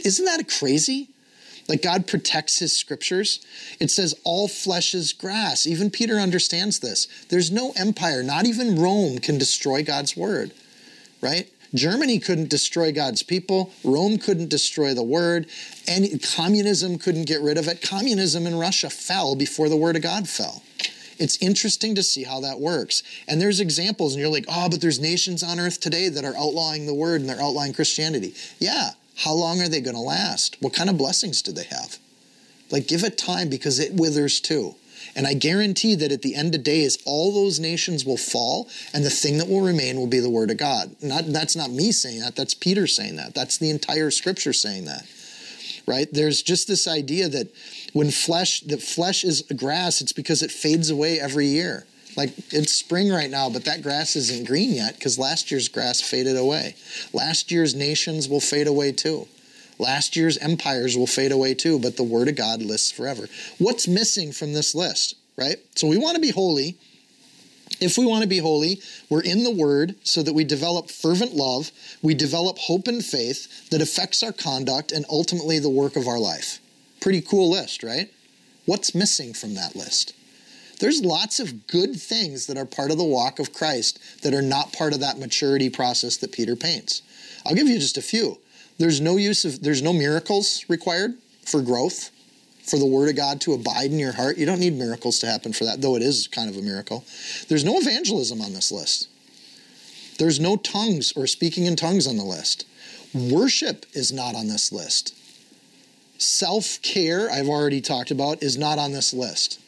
Isn't 0.03 0.25
that 0.25 0.49
crazy? 0.49 1.10
Like 1.67 1.82
God 1.82 2.08
protects 2.08 2.60
his 2.60 2.78
scriptures. 2.78 3.45
It 3.80 3.89
says 3.89 4.15
all 4.23 4.47
flesh 4.47 4.93
is 4.93 5.13
grass. 5.13 5.65
Even 5.65 5.89
Peter 5.89 6.15
understands 6.15 6.80
this. 6.80 7.08
There's 7.30 7.52
no 7.52 7.73
empire, 7.78 8.21
not 8.23 8.45
even 8.45 8.80
Rome 8.80 9.19
can 9.19 9.38
destroy 9.38 9.84
God's 9.84 10.17
word, 10.17 10.52
right? 11.21 11.49
Germany 11.73 12.19
couldn't 12.19 12.49
destroy 12.49 12.91
God's 12.91 13.23
people. 13.23 13.71
Rome 13.84 14.17
couldn't 14.17 14.49
destroy 14.49 14.93
the 14.93 15.04
word. 15.04 15.47
And 15.88 16.21
communism 16.36 16.99
couldn't 16.99 17.26
get 17.26 17.41
rid 17.41 17.58
of 17.58 17.67
it. 17.67 17.82
Communism 17.82 18.45
in 18.45 18.56
Russia 18.60 18.89
fell 18.89 19.36
before 19.36 19.69
the 19.69 19.78
word 19.78 19.95
of 19.95 20.04
God 20.04 20.30
fell. 20.30 20.62
It's 21.19 21.38
interesting 21.38 21.95
to 21.95 22.04
see 22.04 22.23
how 22.23 22.41
that 22.41 22.60
works. 22.60 23.04
And 23.28 23.39
there's 23.39 23.60
examples, 23.60 24.13
and 24.13 24.21
you're 24.21 24.32
like, 24.32 24.45
oh, 24.47 24.67
but 24.69 24.82
there's 24.82 24.99
nations 24.99 25.43
on 25.43 25.60
earth 25.60 25.80
today 25.80 26.10
that 26.10 26.26
are 26.26 26.36
outlawing 26.36 26.86
the 26.86 26.93
word 26.93 27.21
and 27.21 27.30
they're 27.30 27.41
outlawing 27.41 27.73
Christianity. 27.73 28.34
Yeah, 28.60 28.91
how 29.17 29.34
long 29.34 29.62
are 29.62 29.69
they 29.69 29.82
going 29.82 29.95
to 29.95 30.02
last? 30.02 30.58
What 30.60 30.73
kind 30.73 30.89
of 30.89 30.97
blessings 30.97 31.41
do 31.41 31.52
they 31.52 31.65
have? 31.65 31.97
Like, 32.71 32.88
give 32.88 33.04
it 33.04 33.17
time 33.17 33.49
because 33.49 33.80
it 33.80 33.93
withers 33.93 34.39
too. 34.39 34.76
And 35.15 35.28
I 35.28 35.34
guarantee 35.34 35.95
that 35.95 36.12
at 36.12 36.21
the 36.21 36.36
end 36.36 36.56
of 36.56 36.63
days, 36.63 36.97
all 37.06 37.32
those 37.32 37.60
nations 37.60 38.06
will 38.06 38.17
fall, 38.17 38.69
and 38.93 39.06
the 39.06 39.10
thing 39.10 39.38
that 39.38 39.47
will 39.47 39.62
remain 39.62 39.97
will 39.97 40.08
be 40.08 40.19
the 40.19 40.30
word 40.30 40.49
of 40.49 40.58
God. 40.58 40.95
Not 41.02 41.26
that's 41.28 41.56
not 41.56 41.71
me 41.71 41.91
saying 41.91 42.21
that, 42.21 42.36
that's 42.36 42.54
Peter 42.54 42.88
saying 42.88 43.17
that. 43.17 43.36
That's 43.36 43.58
the 43.58 43.69
entire 43.69 44.10
scripture 44.12 44.54
saying 44.54 44.86
that. 44.86 45.06
Right? 45.86 46.08
There's 46.12 46.41
just 46.41 46.67
this 46.67 46.88
idea 46.88 47.28
that 47.30 47.54
when 47.91 48.10
flesh 48.10 48.62
that 48.62 48.82
flesh 48.82 49.23
is 49.23 49.41
grass, 49.41 50.02
it's 50.02 50.13
because 50.13 50.41
it 50.41 50.52
fades 50.52 50.89
away 50.89 51.19
every 51.19 51.47
year. 51.47 51.86
Like 52.15 52.34
it's 52.54 52.73
spring 52.73 53.10
right 53.10 53.30
now, 53.30 53.49
but 53.49 53.65
that 53.65 53.82
grass 53.82 54.15
isn't 54.15 54.47
green 54.47 54.73
yet 54.73 54.95
because 54.95 55.17
last 55.17 55.52
year's 55.52 55.67
grass 55.67 56.02
faded 56.02 56.38
away. 56.38 56.76
Last 57.12 57.52
year's 57.52 57.76
nations 57.76 58.30
will 58.30 58.39
fade 58.39 58.67
away 58.67 58.91
too. 58.91 59.28
Last 59.80 60.15
year's 60.15 60.38
empires 60.38 60.95
will 60.95 61.08
fade 61.08 61.32
away 61.32 61.56
too, 61.56 61.80
but 61.80 61.97
the 61.97 62.04
word 62.04 62.28
of 62.28 62.36
God 62.36 62.62
lists 62.62 62.91
forever. 62.91 63.28
What's 63.58 63.88
missing 63.88 64.32
from 64.32 64.54
this 64.54 64.76
list, 64.76 65.15
right? 65.38 65.58
So 65.76 65.88
we 65.88 65.97
want 65.97 66.15
to 66.15 66.21
be 66.21 66.32
holy. 66.32 66.78
If 67.82 67.97
we 67.97 68.06
want 68.06 68.21
to 68.21 68.30
be 68.30 68.38
holy, 68.38 68.80
we're 69.10 69.23
in 69.23 69.43
the 69.43 69.52
Word 69.52 69.95
so 70.04 70.21
that 70.23 70.34
we 70.34 70.43
develop 70.43 70.89
fervent 70.89 71.34
love, 71.34 71.71
we 72.02 72.13
develop 72.13 72.58
hope 72.58 72.88
and 72.88 73.04
faith 73.04 73.69
that 73.71 73.82
affects 73.82 74.23
our 74.23 74.32
conduct 74.32 74.91
and 74.91 75.06
ultimately 75.10 75.60
the 75.60 75.69
work 75.69 75.95
of 75.95 76.08
our 76.08 76.19
life. 76.19 76.60
Pretty 77.02 77.19
cool 77.19 77.49
list, 77.52 77.84
right? 77.84 78.10
What's 78.65 78.95
missing 78.95 79.34
from 79.34 79.56
that 79.56 79.76
list? 79.76 80.13
There's 80.84 81.02
lots 81.02 81.39
of 81.39 81.65
good 81.67 81.96
things 81.96 82.48
that 82.48 82.58
are 82.58 82.65
part 82.65 82.91
of 82.91 82.98
the 82.98 83.06
walk 83.06 83.39
of 83.39 83.54
Christ 83.54 84.22
that 84.22 84.34
are 84.34 84.41
not 84.41 84.74
part 84.74 84.91
of 84.91 85.00
that 85.00 85.17
maturity 85.17 85.69
process 85.69 86.17
that 86.17 86.34
Peter 86.34 86.58
paints. 86.58 87.02
I'll 87.46 87.56
give 87.56 87.69
you 87.69 87.80
just 87.80 87.98
a 87.98 88.02
few. 88.02 88.38
There's 88.80 89.00
no 89.00 89.15
use 89.15 89.46
of, 89.46 89.63
there's 89.63 89.82
no 89.82 89.93
miracles 89.93 90.65
required 90.67 91.13
for 91.46 91.62
growth, 91.62 92.12
for 92.63 92.78
the 92.78 92.86
Word 92.86 93.08
of 93.08 93.15
God 93.15 93.39
to 93.41 93.54
abide 93.54 93.91
in 93.91 93.98
your 93.98 94.12
heart. 94.12 94.38
You 94.38 94.46
don't 94.46 94.60
need 94.60 94.74
miracles 94.74 95.19
to 95.19 95.26
happen 95.26 95.54
for 95.54 95.63
that, 95.63 95.82
though 95.82 95.96
it 95.96 96.02
is 96.02 96.28
kind 96.28 96.50
of 96.50 96.58
a 96.58 96.62
miracle. 96.62 97.06
There's 97.48 97.63
no 97.63 97.78
evangelism 97.78 98.41
on 98.41 98.52
this 98.52 98.69
list. 98.69 99.08
There's 100.19 100.41
no 100.41 100.58
tongues 100.58 101.13
or 101.15 101.28
speaking 101.28 101.65
in 101.65 101.78
tongues 101.78 102.08
on 102.08 102.17
the 102.17 102.26
list. 102.26 102.65
Worship 103.13 103.86
is 103.93 104.12
not 104.12 104.36
on 104.36 104.50
this 104.50 104.69
list. 104.69 105.15
Self 106.17 106.82
care, 106.82 107.32
I've 107.32 107.48
already 107.48 107.80
talked 107.80 108.12
about, 108.12 108.43
is 108.43 108.58
not 108.58 108.78
on 108.78 108.91
this 108.91 109.13
list. 109.13 109.62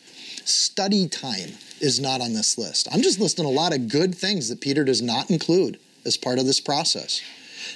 Study 0.46 1.08
time 1.08 1.50
is 1.82 2.00
not 2.00 2.22
on 2.22 2.34
this 2.34 2.58
list. 2.58 2.88
I'm 2.94 3.02
just 3.02 3.20
listing 3.20 3.46
a 3.46 3.50
lot 3.50 3.74
of 3.74 3.90
good 3.90 4.14
things 4.14 4.48
that 4.50 4.62
Peter 4.62 4.84
does 4.84 5.02
not 5.02 5.32
include 5.32 5.80
as 6.06 6.18
part 6.18 6.38
of 6.38 6.46
this 6.46 6.60
process. 6.60 7.22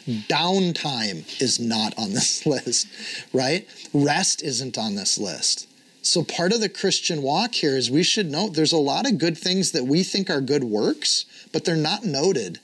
Downtime 0.08 1.42
is 1.42 1.60
not 1.60 1.98
on 1.98 2.14
this 2.14 2.46
list, 2.46 2.88
right? 3.34 3.68
Rest 3.92 4.44
isn't 4.44 4.78
on 4.78 4.94
this 4.94 5.18
list. 5.18 5.68
So, 6.02 6.24
part 6.24 6.54
of 6.54 6.62
the 6.62 6.70
Christian 6.70 7.24
walk 7.24 7.56
here 7.56 7.76
is 7.76 7.92
we 7.92 8.04
should 8.04 8.32
note 8.32 8.54
there's 8.54 8.72
a 8.72 8.78
lot 8.78 9.08
of 9.08 9.18
good 9.18 9.38
things 9.38 9.72
that 9.72 9.86
we 9.86 10.04
think 10.04 10.30
are 10.30 10.40
good 10.40 10.64
works, 10.64 11.26
but 11.52 11.66
they're 11.66 11.76
not 11.76 12.06
noted 12.06 12.60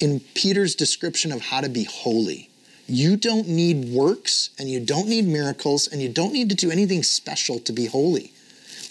in 0.00 0.20
Peter's 0.34 0.74
description 0.74 1.32
of 1.32 1.42
how 1.42 1.60
to 1.60 1.68
be 1.68 1.84
holy. 1.84 2.48
You 2.86 3.16
don't 3.16 3.48
need 3.48 3.92
works 3.92 4.50
and 4.58 4.70
you 4.70 4.80
don't 4.80 5.08
need 5.08 5.26
miracles 5.26 5.86
and 5.86 6.00
you 6.00 6.08
don't 6.08 6.32
need 6.32 6.48
to 6.50 6.56
do 6.56 6.70
anything 6.70 7.02
special 7.02 7.58
to 7.60 7.72
be 7.72 7.86
holy. 7.86 8.32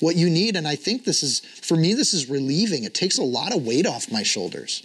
What 0.01 0.15
you 0.17 0.29
need, 0.29 0.55
and 0.55 0.67
I 0.67 0.75
think 0.75 1.05
this 1.05 1.23
is, 1.23 1.39
for 1.39 1.77
me, 1.77 1.93
this 1.93 2.13
is 2.13 2.29
relieving. 2.29 2.83
It 2.83 2.93
takes 2.93 3.17
a 3.17 3.23
lot 3.23 3.55
of 3.55 3.65
weight 3.65 3.85
off 3.85 4.11
my 4.11 4.23
shoulders 4.23 4.83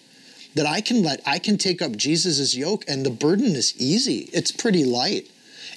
that 0.55 0.67
I 0.67 0.81
can 0.81 1.03
let, 1.03 1.21
I 1.27 1.39
can 1.39 1.59
take 1.59 1.83
up 1.83 1.97
Jesus' 1.97 2.57
yoke 2.57 2.85
and 2.89 3.05
the 3.05 3.11
burden 3.11 3.55
is 3.57 3.75
easy. 3.77 4.31
It's 4.33 4.51
pretty 4.51 4.85
light. 4.85 5.29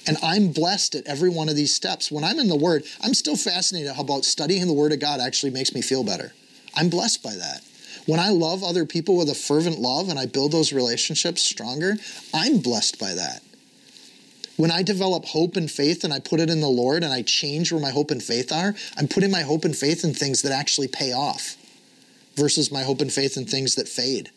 And 0.06 0.16
I'm 0.22 0.52
blessed 0.52 0.94
at 0.94 1.06
every 1.06 1.28
one 1.28 1.50
of 1.50 1.56
these 1.56 1.74
steps. 1.74 2.10
When 2.10 2.24
I'm 2.24 2.38
in 2.38 2.48
the 2.48 2.56
Word, 2.56 2.84
I'm 3.02 3.12
still 3.12 3.36
fascinated 3.36 3.92
how 3.92 4.02
about 4.02 4.24
studying 4.24 4.66
the 4.66 4.72
Word 4.72 4.92
of 4.92 5.00
God 5.00 5.20
actually 5.20 5.52
makes 5.52 5.74
me 5.74 5.82
feel 5.82 6.02
better. 6.04 6.32
I'm 6.74 6.88
blessed 6.88 7.22
by 7.22 7.34
that. 7.34 7.62
When 8.06 8.20
I 8.20 8.30
love 8.30 8.64
other 8.64 8.86
people 8.86 9.18
with 9.18 9.28
a 9.28 9.34
fervent 9.34 9.78
love 9.78 10.08
and 10.08 10.18
I 10.18 10.24
build 10.24 10.52
those 10.52 10.72
relationships 10.72 11.42
stronger, 11.42 11.96
I'm 12.32 12.58
blessed 12.58 12.98
by 12.98 13.14
that. 13.14 13.42
When 14.60 14.70
I 14.70 14.82
develop 14.82 15.24
hope 15.24 15.56
and 15.56 15.70
faith 15.70 16.04
and 16.04 16.12
I 16.12 16.20
put 16.20 16.38
it 16.38 16.50
in 16.50 16.60
the 16.60 16.68
Lord 16.68 17.02
and 17.02 17.12
I 17.12 17.22
change 17.22 17.72
where 17.72 17.80
my 17.80 17.90
hope 17.90 18.10
and 18.10 18.22
faith 18.22 18.52
are, 18.52 18.74
I'm 18.98 19.08
putting 19.08 19.30
my 19.30 19.40
hope 19.40 19.64
and 19.64 19.74
faith 19.74 20.04
in 20.04 20.12
things 20.12 20.42
that 20.42 20.52
actually 20.52 20.88
pay 20.88 21.12
off 21.12 21.56
versus 22.36 22.70
my 22.70 22.82
hope 22.82 23.00
and 23.00 23.10
faith 23.10 23.36
in 23.36 23.46
things 23.46 23.74
that 23.76 23.88
fade 23.88 24.30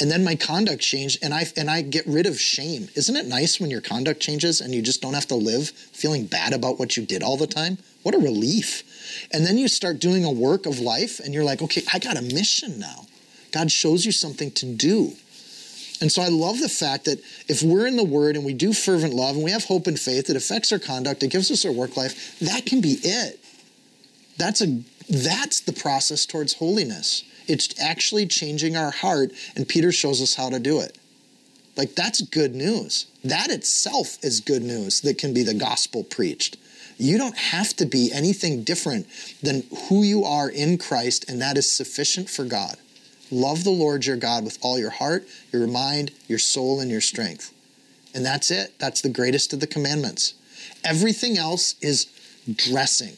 and 0.00 0.10
then 0.10 0.24
my 0.24 0.34
conduct 0.34 0.82
changed 0.82 1.22
and 1.22 1.32
I 1.32 1.46
and 1.56 1.70
I 1.70 1.82
get 1.82 2.06
rid 2.06 2.26
of 2.26 2.40
shame. 2.40 2.88
Isn't 2.96 3.16
it 3.16 3.26
nice 3.26 3.60
when 3.60 3.70
your 3.70 3.80
conduct 3.80 4.20
changes 4.20 4.60
and 4.60 4.74
you 4.74 4.82
just 4.82 5.00
don't 5.00 5.14
have 5.14 5.28
to 5.28 5.34
live 5.34 5.68
feeling 5.68 6.26
bad 6.26 6.52
about 6.52 6.78
what 6.78 6.96
you 6.96 7.04
did 7.04 7.22
all 7.22 7.36
the 7.36 7.46
time? 7.46 7.78
What 8.02 8.14
a 8.14 8.18
relief. 8.18 9.28
And 9.32 9.46
then 9.46 9.58
you 9.58 9.68
start 9.68 10.00
doing 10.00 10.24
a 10.24 10.32
work 10.32 10.66
of 10.66 10.80
life 10.80 11.20
and 11.20 11.32
you're 11.32 11.44
like, 11.44 11.62
"Okay, 11.62 11.82
I 11.92 11.98
got 11.98 12.16
a 12.16 12.22
mission 12.22 12.78
now." 12.78 13.06
God 13.52 13.70
shows 13.70 14.04
you 14.04 14.12
something 14.12 14.50
to 14.52 14.66
do. 14.66 15.14
And 16.02 16.10
so 16.10 16.20
I 16.20 16.28
love 16.28 16.58
the 16.58 16.68
fact 16.68 17.04
that 17.04 17.20
if 17.46 17.62
we're 17.62 17.86
in 17.86 17.94
the 17.94 18.02
Word 18.02 18.34
and 18.34 18.44
we 18.44 18.54
do 18.54 18.72
fervent 18.72 19.14
love 19.14 19.36
and 19.36 19.44
we 19.44 19.52
have 19.52 19.66
hope 19.66 19.86
and 19.86 19.96
faith, 19.96 20.28
it 20.28 20.34
affects 20.34 20.72
our 20.72 20.80
conduct, 20.80 21.22
it 21.22 21.28
gives 21.28 21.48
us 21.48 21.64
our 21.64 21.70
work 21.70 21.96
life, 21.96 22.40
that 22.40 22.66
can 22.66 22.80
be 22.80 22.98
it. 23.04 23.38
That's 24.36 24.60
a 24.60 24.82
that's 25.08 25.60
the 25.60 25.72
process 25.72 26.26
towards 26.26 26.54
holiness. 26.54 27.22
It's 27.46 27.80
actually 27.80 28.26
changing 28.26 28.76
our 28.76 28.90
heart, 28.90 29.30
and 29.54 29.68
Peter 29.68 29.92
shows 29.92 30.20
us 30.20 30.34
how 30.34 30.50
to 30.50 30.58
do 30.58 30.80
it. 30.80 30.98
Like, 31.76 31.94
that's 31.94 32.20
good 32.20 32.56
news. 32.56 33.06
That 33.22 33.50
itself 33.50 34.18
is 34.24 34.40
good 34.40 34.62
news 34.62 35.02
that 35.02 35.18
can 35.18 35.32
be 35.32 35.44
the 35.44 35.54
gospel 35.54 36.02
preached. 36.02 36.56
You 36.98 37.16
don't 37.16 37.38
have 37.38 37.74
to 37.76 37.86
be 37.86 38.10
anything 38.12 38.64
different 38.64 39.06
than 39.40 39.62
who 39.88 40.02
you 40.02 40.24
are 40.24 40.50
in 40.50 40.78
Christ, 40.78 41.30
and 41.30 41.40
that 41.40 41.56
is 41.56 41.70
sufficient 41.70 42.28
for 42.28 42.44
God. 42.44 42.76
Love 43.32 43.64
the 43.64 43.70
Lord 43.70 44.04
your 44.04 44.18
God 44.18 44.44
with 44.44 44.58
all 44.60 44.78
your 44.78 44.90
heart, 44.90 45.26
your 45.52 45.66
mind, 45.66 46.10
your 46.28 46.38
soul, 46.38 46.80
and 46.80 46.90
your 46.90 47.00
strength. 47.00 47.52
And 48.14 48.24
that's 48.24 48.50
it. 48.50 48.78
That's 48.78 49.00
the 49.00 49.08
greatest 49.08 49.54
of 49.54 49.60
the 49.60 49.66
commandments. 49.66 50.34
Everything 50.84 51.38
else 51.38 51.74
is 51.80 52.06
dressing. 52.54 53.16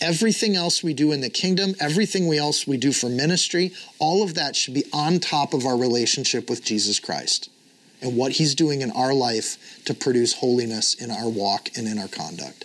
Everything 0.00 0.56
else 0.56 0.82
we 0.82 0.92
do 0.92 1.12
in 1.12 1.20
the 1.20 1.30
kingdom, 1.30 1.76
everything 1.78 2.26
we 2.26 2.36
else 2.36 2.66
we 2.66 2.76
do 2.76 2.92
for 2.92 3.08
ministry, 3.08 3.72
all 4.00 4.24
of 4.24 4.34
that 4.34 4.56
should 4.56 4.74
be 4.74 4.84
on 4.92 5.20
top 5.20 5.54
of 5.54 5.64
our 5.64 5.76
relationship 5.76 6.50
with 6.50 6.64
Jesus 6.64 6.98
Christ 6.98 7.48
and 8.00 8.16
what 8.16 8.32
he's 8.32 8.56
doing 8.56 8.82
in 8.82 8.90
our 8.90 9.14
life 9.14 9.84
to 9.84 9.94
produce 9.94 10.34
holiness 10.34 10.94
in 10.94 11.12
our 11.12 11.28
walk 11.28 11.70
and 11.76 11.86
in 11.86 12.00
our 12.00 12.08
conduct. 12.08 12.64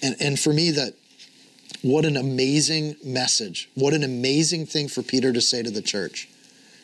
And, 0.00 0.14
and 0.20 0.38
for 0.38 0.52
me, 0.52 0.70
that 0.70 0.94
what 1.82 2.04
an 2.04 2.16
amazing 2.16 2.96
message. 3.04 3.68
What 3.74 3.92
an 3.92 4.04
amazing 4.04 4.66
thing 4.66 4.88
for 4.88 5.02
Peter 5.02 5.32
to 5.32 5.40
say 5.40 5.62
to 5.62 5.70
the 5.70 5.82
church. 5.82 6.28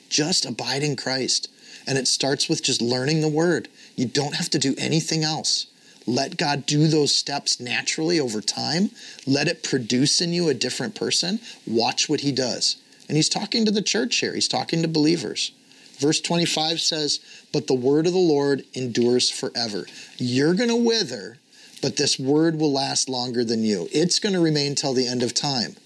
Just 0.08 0.44
abide 0.44 0.82
in 0.82 0.96
Christ. 0.96 1.50
And 1.86 1.96
it 1.96 2.08
starts 2.08 2.48
with 2.48 2.62
just 2.62 2.82
learning 2.82 3.20
the 3.20 3.28
word. 3.28 3.68
You 3.96 4.06
don't 4.06 4.34
have 4.34 4.50
to 4.50 4.58
do 4.58 4.74
anything 4.76 5.24
else. 5.24 5.66
Let 6.06 6.36
God 6.36 6.66
do 6.66 6.88
those 6.88 7.14
steps 7.14 7.60
naturally 7.60 8.18
over 8.18 8.40
time. 8.40 8.90
Let 9.26 9.46
it 9.46 9.62
produce 9.62 10.20
in 10.20 10.32
you 10.32 10.48
a 10.48 10.54
different 10.54 10.94
person. 10.94 11.38
Watch 11.66 12.08
what 12.08 12.20
he 12.20 12.32
does. 12.32 12.76
And 13.08 13.16
he's 13.16 13.28
talking 13.28 13.64
to 13.64 13.70
the 13.70 13.82
church 13.82 14.16
here, 14.16 14.34
he's 14.34 14.48
talking 14.48 14.82
to 14.82 14.88
believers. 14.88 15.52
Verse 15.98 16.20
25 16.20 16.80
says, 16.80 17.20
But 17.52 17.66
the 17.66 17.74
word 17.74 18.06
of 18.06 18.12
the 18.12 18.18
Lord 18.18 18.64
endures 18.72 19.30
forever. 19.30 19.86
You're 20.16 20.54
going 20.54 20.68
to 20.68 20.76
wither, 20.76 21.38
but 21.78 21.96
this 21.96 22.18
word 22.18 22.58
will 22.58 22.72
last 22.72 23.08
longer 23.08 23.44
than 23.44 23.62
you. 23.62 23.88
It's 23.92 24.18
going 24.18 24.34
to 24.34 24.40
remain 24.40 24.74
till 24.74 24.94
the 24.94 25.06
end 25.06 25.22
of 25.22 25.34
time. 25.34 25.76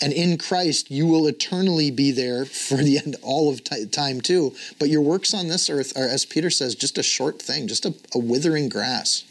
And 0.00 0.12
in 0.12 0.38
Christ, 0.38 0.90
you 0.90 1.06
will 1.06 1.26
eternally 1.26 1.90
be 1.90 2.12
there 2.12 2.44
for 2.44 2.76
the 2.76 2.98
end, 2.98 3.16
all 3.22 3.50
of 3.50 3.62
time 3.90 4.20
too. 4.20 4.54
But 4.78 4.90
your 4.90 5.00
works 5.00 5.34
on 5.34 5.48
this 5.48 5.68
earth 5.68 5.96
are, 5.96 6.06
as 6.06 6.24
Peter 6.24 6.50
says, 6.50 6.74
just 6.74 6.98
a 6.98 7.02
short 7.02 7.42
thing, 7.42 7.66
just 7.66 7.84
a, 7.84 7.94
a 8.14 8.18
withering 8.18 8.68
grass. 8.68 9.24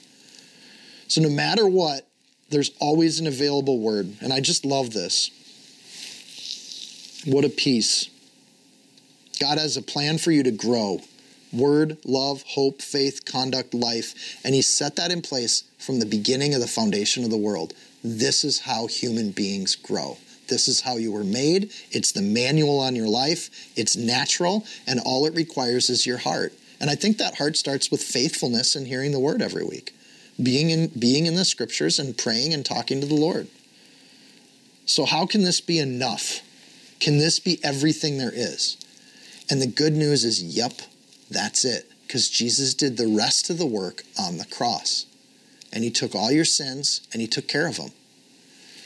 So 1.08 1.22
no 1.22 1.30
matter 1.30 1.68
what, 1.68 2.06
there's 2.50 2.72
always 2.80 3.20
an 3.20 3.28
available 3.28 3.80
word. 3.80 4.18
And 4.22 4.34
I 4.34 4.42
just 4.42 4.66
love 4.66 4.92
this. 4.92 5.32
What 7.26 7.46
a 7.46 7.50
peace. 7.50 8.10
God 9.40 9.58
has 9.58 9.78
a 9.78 9.82
plan 9.82 10.18
for 10.18 10.32
you 10.32 10.44
to 10.44 10.52
grow 10.52 11.02
word, 11.52 11.98
love, 12.06 12.44
hope, 12.44 12.82
faith, 12.82 13.26
conduct, 13.26 13.74
life. 13.74 14.40
And 14.44 14.56
He 14.56 14.62
set 14.62 14.96
that 14.96 15.12
in 15.12 15.22
place 15.22 15.64
from 15.78 16.00
the 16.00 16.06
beginning 16.06 16.54
of 16.54 16.62
the 16.62 16.68
foundation 16.68 17.24
of 17.24 17.30
the 17.30 17.38
world. 17.38 17.74
This 18.04 18.44
is 18.44 18.62
how 18.62 18.88
human 18.88 19.32
beings 19.32 19.76
grow. 19.76 20.18
This 20.48 20.68
is 20.68 20.82
how 20.82 20.98
you 20.98 21.12
were 21.12 21.24
made. 21.24 21.72
It's 21.92 22.12
the 22.12 22.22
manual 22.22 22.80
on 22.80 22.96
your 22.96 23.08
life. 23.08 23.50
It's 23.76 23.96
natural, 23.96 24.66
and 24.86 25.00
all 25.00 25.26
it 25.26 25.36
requires 25.36 25.90
is 25.90 26.06
your 26.06 26.18
heart. 26.18 26.54
And 26.80 26.90
I 26.90 26.96
think 26.96 27.18
that 27.18 27.38
heart 27.38 27.58
starts 27.58 27.92
with 27.92 28.02
faithfulness 28.02 28.76
and 28.76 28.88
hearing 28.88 29.12
the 29.12 29.20
word 29.20 29.42
every 29.42 29.66
week, 29.66 29.94
being 30.42 30.70
in, 30.70 30.88
being 30.88 31.26
in 31.26 31.36
the 31.36 31.46
scriptures 31.46 32.00
and 32.00 32.18
praying 32.18 32.54
and 32.54 32.66
talking 32.66 33.02
to 33.02 33.08
the 33.08 33.16
Lord. 33.16 33.48
So, 34.86 35.06
how 35.06 35.26
can 35.26 35.44
this 35.44 35.60
be 35.60 35.80
enough? 35.80 36.42
Can 37.00 37.18
this 37.18 37.40
be 37.40 37.60
everything 37.64 38.18
there 38.18 38.32
is? 38.34 38.78
And 39.50 39.62
the 39.62 39.68
good 39.68 39.94
news 39.94 40.24
is, 40.24 40.42
yep, 40.42 40.74
that's 41.30 41.66
it. 41.66 41.92
Because 42.06 42.30
Jesus 42.30 42.74
did 42.74 42.98
the 42.98 43.08
rest 43.08 43.50
of 43.50 43.58
the 43.58 43.66
work 43.66 44.04
on 44.18 44.38
the 44.38 44.46
cross. 44.46 45.06
And 45.74 45.84
he 45.84 45.90
took 45.90 46.16
all 46.16 46.32
your 46.32 46.46
sins 46.46 47.02
and 47.12 47.22
he 47.22 47.28
took 47.28 47.48
care 47.48 47.68
of 47.68 47.78
them. 47.78 47.92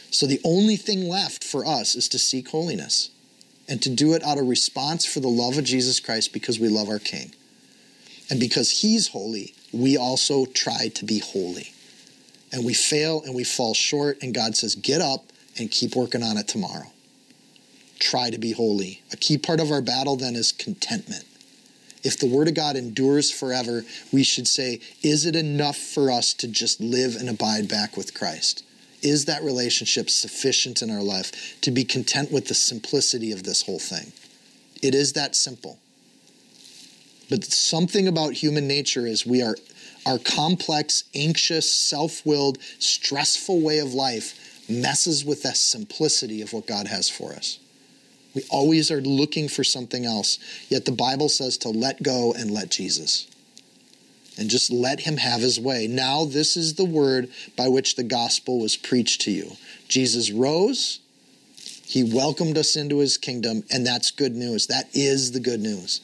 So 0.10 0.26
the 0.26 0.42
only 0.44 0.76
thing 0.76 1.08
left 1.08 1.44
for 1.44 1.66
us 1.66 1.96
is 1.96 2.10
to 2.10 2.20
seek 2.20 2.50
holiness 2.50 3.12
and 3.70 3.82
to 3.84 3.90
do 3.90 4.14
it 4.14 4.24
out 4.24 4.40
of 4.40 4.48
response 4.48 5.06
for 5.06 5.20
the 5.20 5.30
love 5.30 5.58
of 5.58 5.64
Jesus 5.64 6.00
Christ 6.00 6.34
because 6.34 6.60
we 6.60 6.68
love 6.68 6.90
our 6.90 7.00
King. 7.00 7.32
And 8.30 8.40
because 8.40 8.82
he's 8.82 9.10
holy, 9.10 9.54
we 9.72 9.96
also 9.98 10.46
try 10.46 10.90
to 10.96 11.06
be 11.06 11.20
holy. 11.20 11.74
And 12.52 12.66
we 12.66 12.74
fail 12.74 13.22
and 13.24 13.34
we 13.34 13.46
fall 13.46 13.74
short, 13.74 14.22
and 14.22 14.34
God 14.34 14.58
says, 14.58 14.76
Get 14.76 15.00
up 15.00 15.26
and 15.58 15.72
keep 15.72 15.96
working 15.96 16.24
on 16.24 16.38
it 16.38 16.48
tomorrow. 16.50 16.92
Try 18.00 18.30
to 18.30 18.38
be 18.38 18.52
holy. 18.52 19.02
A 19.14 19.18
key 19.18 19.38
part 19.38 19.62
of 19.62 19.72
our 19.72 19.82
battle 19.82 20.18
then 20.18 20.36
is 20.36 20.52
contentment 20.52 21.26
if 22.04 22.18
the 22.18 22.28
Word 22.28 22.48
of 22.48 22.54
God 22.54 22.76
endures 22.76 23.32
forever, 23.32 23.84
we 24.12 24.24
should 24.24 24.48
say, 24.48 24.80
is 25.04 25.26
it 25.26 25.36
enough 25.36 25.78
for 25.78 26.12
us 26.12 26.34
to 26.36 26.48
just 26.48 26.82
live 26.82 27.16
and 27.16 27.30
abide 27.30 27.68
back 27.68 27.96
with 27.98 28.14
Christ? 28.14 28.64
Is 29.02 29.26
that 29.26 29.44
relationship 29.44 30.10
sufficient 30.10 30.82
in 30.82 30.92
our 30.92 31.02
life 31.02 31.60
to 31.62 31.72
be 31.72 31.84
content 31.84 32.32
with 32.32 32.48
the 32.48 32.54
simplicity 32.54 33.32
of 33.32 33.44
this 33.44 33.64
whole 33.64 33.80
thing? 33.80 34.12
It 34.82 34.96
is 34.96 35.14
that 35.14 35.36
simple. 35.36 35.80
But 37.30 37.44
something 37.46 38.08
about 38.08 38.34
human 38.34 38.68
nature 38.68 39.08
is 39.08 39.26
we 39.26 39.42
are 39.42 39.56
our 40.06 40.18
complex, 40.18 41.04
anxious, 41.16 41.72
self-willed, 41.74 42.58
stressful 42.80 43.62
way 43.62 43.80
of 43.80 43.94
life 43.94 44.68
messes 44.70 45.24
with 45.24 45.44
the 45.44 45.54
simplicity 45.54 46.42
of 46.42 46.54
what 46.54 46.68
God 46.68 46.88
has 46.88 47.10
for 47.10 47.34
us. 47.34 47.60
We 48.34 48.44
always 48.50 48.92
are 48.92 49.02
looking 49.02 49.50
for 49.50 49.64
something 49.64 50.06
else. 50.06 50.40
Yet 50.70 50.86
the 50.86 50.92
Bible 50.92 51.30
says 51.30 51.58
to 51.60 51.70
let 51.70 52.02
go 52.02 52.34
and 52.34 52.52
let 52.52 52.70
Jesus. 52.70 53.28
And 54.38 54.50
just 54.50 54.72
let 54.72 55.02
him 55.02 55.18
have 55.18 55.42
his 55.42 55.60
way. 55.60 55.88
Now, 55.88 56.26
this 56.26 56.56
is 56.56 56.76
the 56.76 56.86
word 56.86 57.30
by 57.58 57.68
which 57.68 57.96
the 57.96 58.04
gospel 58.04 58.60
was 58.60 58.78
preached 58.78 59.22
to 59.22 59.32
you. 59.32 59.52
Jesus 59.88 60.32
rose, 60.32 61.00
he 61.86 62.04
welcomed 62.04 62.58
us 62.58 62.78
into 62.78 63.00
his 63.00 63.18
kingdom, 63.18 63.64
and 63.70 63.86
that's 63.86 64.12
good 64.12 64.34
news. 64.34 64.68
That 64.68 64.88
is 64.94 65.34
the 65.34 65.42
good 65.42 65.60
news. 65.60 66.00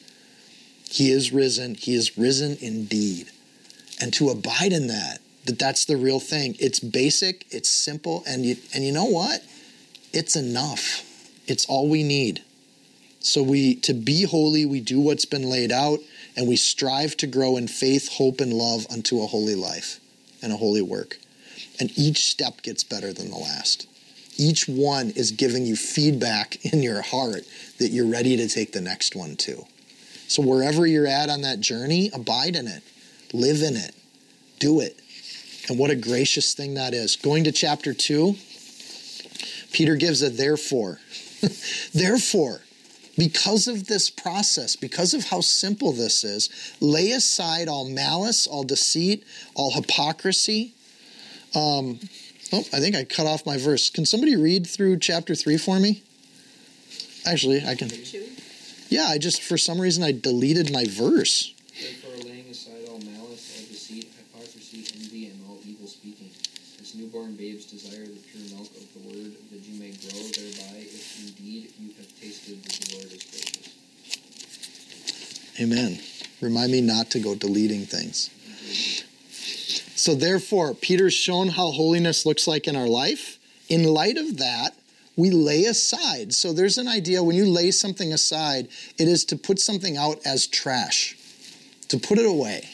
He 0.90 1.10
is 1.10 1.32
risen, 1.32 1.74
he 1.74 1.94
is 1.94 2.18
risen 2.18 2.58
indeed. 2.60 3.30
And 4.00 4.12
to 4.14 4.28
abide 4.28 4.72
in 4.72 4.86
that, 4.88 5.18
that 5.46 5.58
that's 5.58 5.86
the 5.86 5.96
real 5.96 6.20
thing. 6.20 6.56
It's 6.60 6.78
basic, 6.78 7.46
it's 7.50 7.70
simple, 7.70 8.22
and 8.26 8.44
you, 8.44 8.56
and 8.74 8.84
you 8.84 8.92
know 8.92 9.06
what? 9.06 9.42
It's 10.12 10.36
enough. 10.36 11.07
It's 11.48 11.66
all 11.66 11.88
we 11.88 12.02
need. 12.02 12.42
So 13.20 13.42
we 13.42 13.74
to 13.76 13.94
be 13.94 14.24
holy, 14.24 14.64
we 14.64 14.80
do 14.80 15.00
what's 15.00 15.24
been 15.24 15.48
laid 15.48 15.72
out 15.72 15.98
and 16.36 16.46
we 16.46 16.56
strive 16.56 17.16
to 17.16 17.26
grow 17.26 17.56
in 17.56 17.66
faith, 17.66 18.12
hope 18.12 18.40
and 18.40 18.52
love 18.52 18.86
unto 18.90 19.22
a 19.22 19.26
holy 19.26 19.56
life 19.56 19.98
and 20.40 20.52
a 20.52 20.56
holy 20.56 20.82
work. 20.82 21.18
And 21.80 21.90
each 21.98 22.26
step 22.26 22.62
gets 22.62 22.84
better 22.84 23.12
than 23.12 23.30
the 23.30 23.36
last. 23.36 23.88
Each 24.36 24.68
one 24.68 25.10
is 25.10 25.32
giving 25.32 25.66
you 25.66 25.74
feedback 25.74 26.64
in 26.72 26.82
your 26.82 27.02
heart 27.02 27.42
that 27.78 27.88
you're 27.88 28.06
ready 28.06 28.36
to 28.36 28.48
take 28.48 28.72
the 28.72 28.80
next 28.80 29.16
one 29.16 29.34
too. 29.34 29.66
So 30.28 30.42
wherever 30.42 30.86
you're 30.86 31.06
at 31.06 31.30
on 31.30 31.40
that 31.40 31.60
journey, 31.60 32.10
abide 32.12 32.54
in 32.54 32.68
it. 32.68 32.82
Live 33.32 33.62
in 33.62 33.76
it. 33.76 33.94
Do 34.58 34.80
it. 34.80 35.00
And 35.68 35.78
what 35.78 35.90
a 35.90 35.96
gracious 35.96 36.54
thing 36.54 36.74
that 36.74 36.94
is. 36.94 37.16
Going 37.16 37.44
to 37.44 37.52
chapter 37.52 37.94
2, 37.94 38.36
Peter 39.72 39.96
gives 39.96 40.22
a 40.22 40.30
therefore. 40.30 41.00
Therefore, 41.94 42.62
because 43.18 43.66
of 43.66 43.88
this 43.88 44.08
process, 44.08 44.76
because 44.76 45.12
of 45.12 45.24
how 45.24 45.40
simple 45.40 45.92
this 45.92 46.22
is, 46.22 46.48
lay 46.80 47.10
aside 47.10 47.66
all 47.68 47.84
malice, 47.84 48.46
all 48.46 48.62
deceit, 48.62 49.24
all 49.56 49.72
hypocrisy. 49.72 50.72
Um, 51.54 51.98
oh, 52.52 52.60
I 52.72 52.78
think 52.78 52.94
I 52.94 53.02
cut 53.02 53.26
off 53.26 53.44
my 53.44 53.58
verse. 53.58 53.90
Can 53.90 54.06
somebody 54.06 54.36
read 54.36 54.66
through 54.66 54.98
chapter 55.00 55.34
3 55.34 55.58
for 55.58 55.80
me? 55.80 56.02
Actually, 57.26 57.64
I 57.66 57.74
can. 57.74 57.90
Yeah, 58.88 59.06
I 59.08 59.18
just, 59.18 59.42
for 59.42 59.58
some 59.58 59.80
reason, 59.80 60.04
I 60.04 60.12
deleted 60.12 60.72
my 60.72 60.86
verse. 60.86 61.52
Therefore, 61.74 62.24
laying 62.24 62.46
aside 62.48 62.86
all 62.88 63.00
malice, 63.00 63.58
all 63.58 63.66
deceit, 63.66 64.08
hypocrisy, 64.16 64.86
envy, 64.94 65.26
and 65.26 65.42
all 65.48 65.58
evil 65.66 65.88
speaking, 65.88 66.30
as 66.80 66.94
newborn 66.94 67.34
babes 67.34 67.66
desire 67.66 68.06
the 68.06 68.22
pure 68.30 68.56
milk 68.56 68.70
of 68.78 68.86
the 68.94 69.02
word, 69.10 69.32
that 69.50 69.60
you 69.66 69.74
may 69.78 69.90
grow 70.06 70.22
thereby, 70.32 70.86
if 70.86 71.18
indeed 71.20 71.72
you 71.78 71.90
Amen. 75.60 75.98
Remind 76.40 76.70
me 76.70 76.80
not 76.80 77.10
to 77.10 77.18
go 77.18 77.34
deleting 77.34 77.84
things. 77.84 78.30
So, 79.96 80.14
therefore, 80.14 80.74
Peter's 80.74 81.14
shown 81.14 81.48
how 81.48 81.72
holiness 81.72 82.24
looks 82.24 82.46
like 82.46 82.68
in 82.68 82.76
our 82.76 82.86
life. 82.86 83.38
In 83.68 83.82
light 83.82 84.16
of 84.16 84.36
that, 84.38 84.76
we 85.16 85.30
lay 85.30 85.64
aside. 85.64 86.32
So, 86.32 86.52
there's 86.52 86.78
an 86.78 86.86
idea 86.86 87.24
when 87.24 87.34
you 87.34 87.46
lay 87.46 87.72
something 87.72 88.12
aside, 88.12 88.68
it 88.96 89.08
is 89.08 89.24
to 89.26 89.36
put 89.36 89.58
something 89.58 89.96
out 89.96 90.20
as 90.24 90.46
trash, 90.46 91.16
to 91.88 91.98
put 91.98 92.18
it 92.18 92.26
away, 92.26 92.68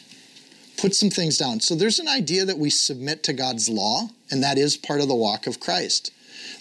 put 0.76 0.94
some 0.94 1.08
things 1.08 1.38
down. 1.38 1.60
So, 1.60 1.74
there's 1.74 1.98
an 1.98 2.08
idea 2.08 2.44
that 2.44 2.58
we 2.58 2.68
submit 2.68 3.22
to 3.22 3.32
God's 3.32 3.70
law, 3.70 4.10
and 4.30 4.42
that 4.42 4.58
is 4.58 4.76
part 4.76 5.00
of 5.00 5.08
the 5.08 5.14
walk 5.14 5.46
of 5.46 5.58
Christ. 5.58 6.12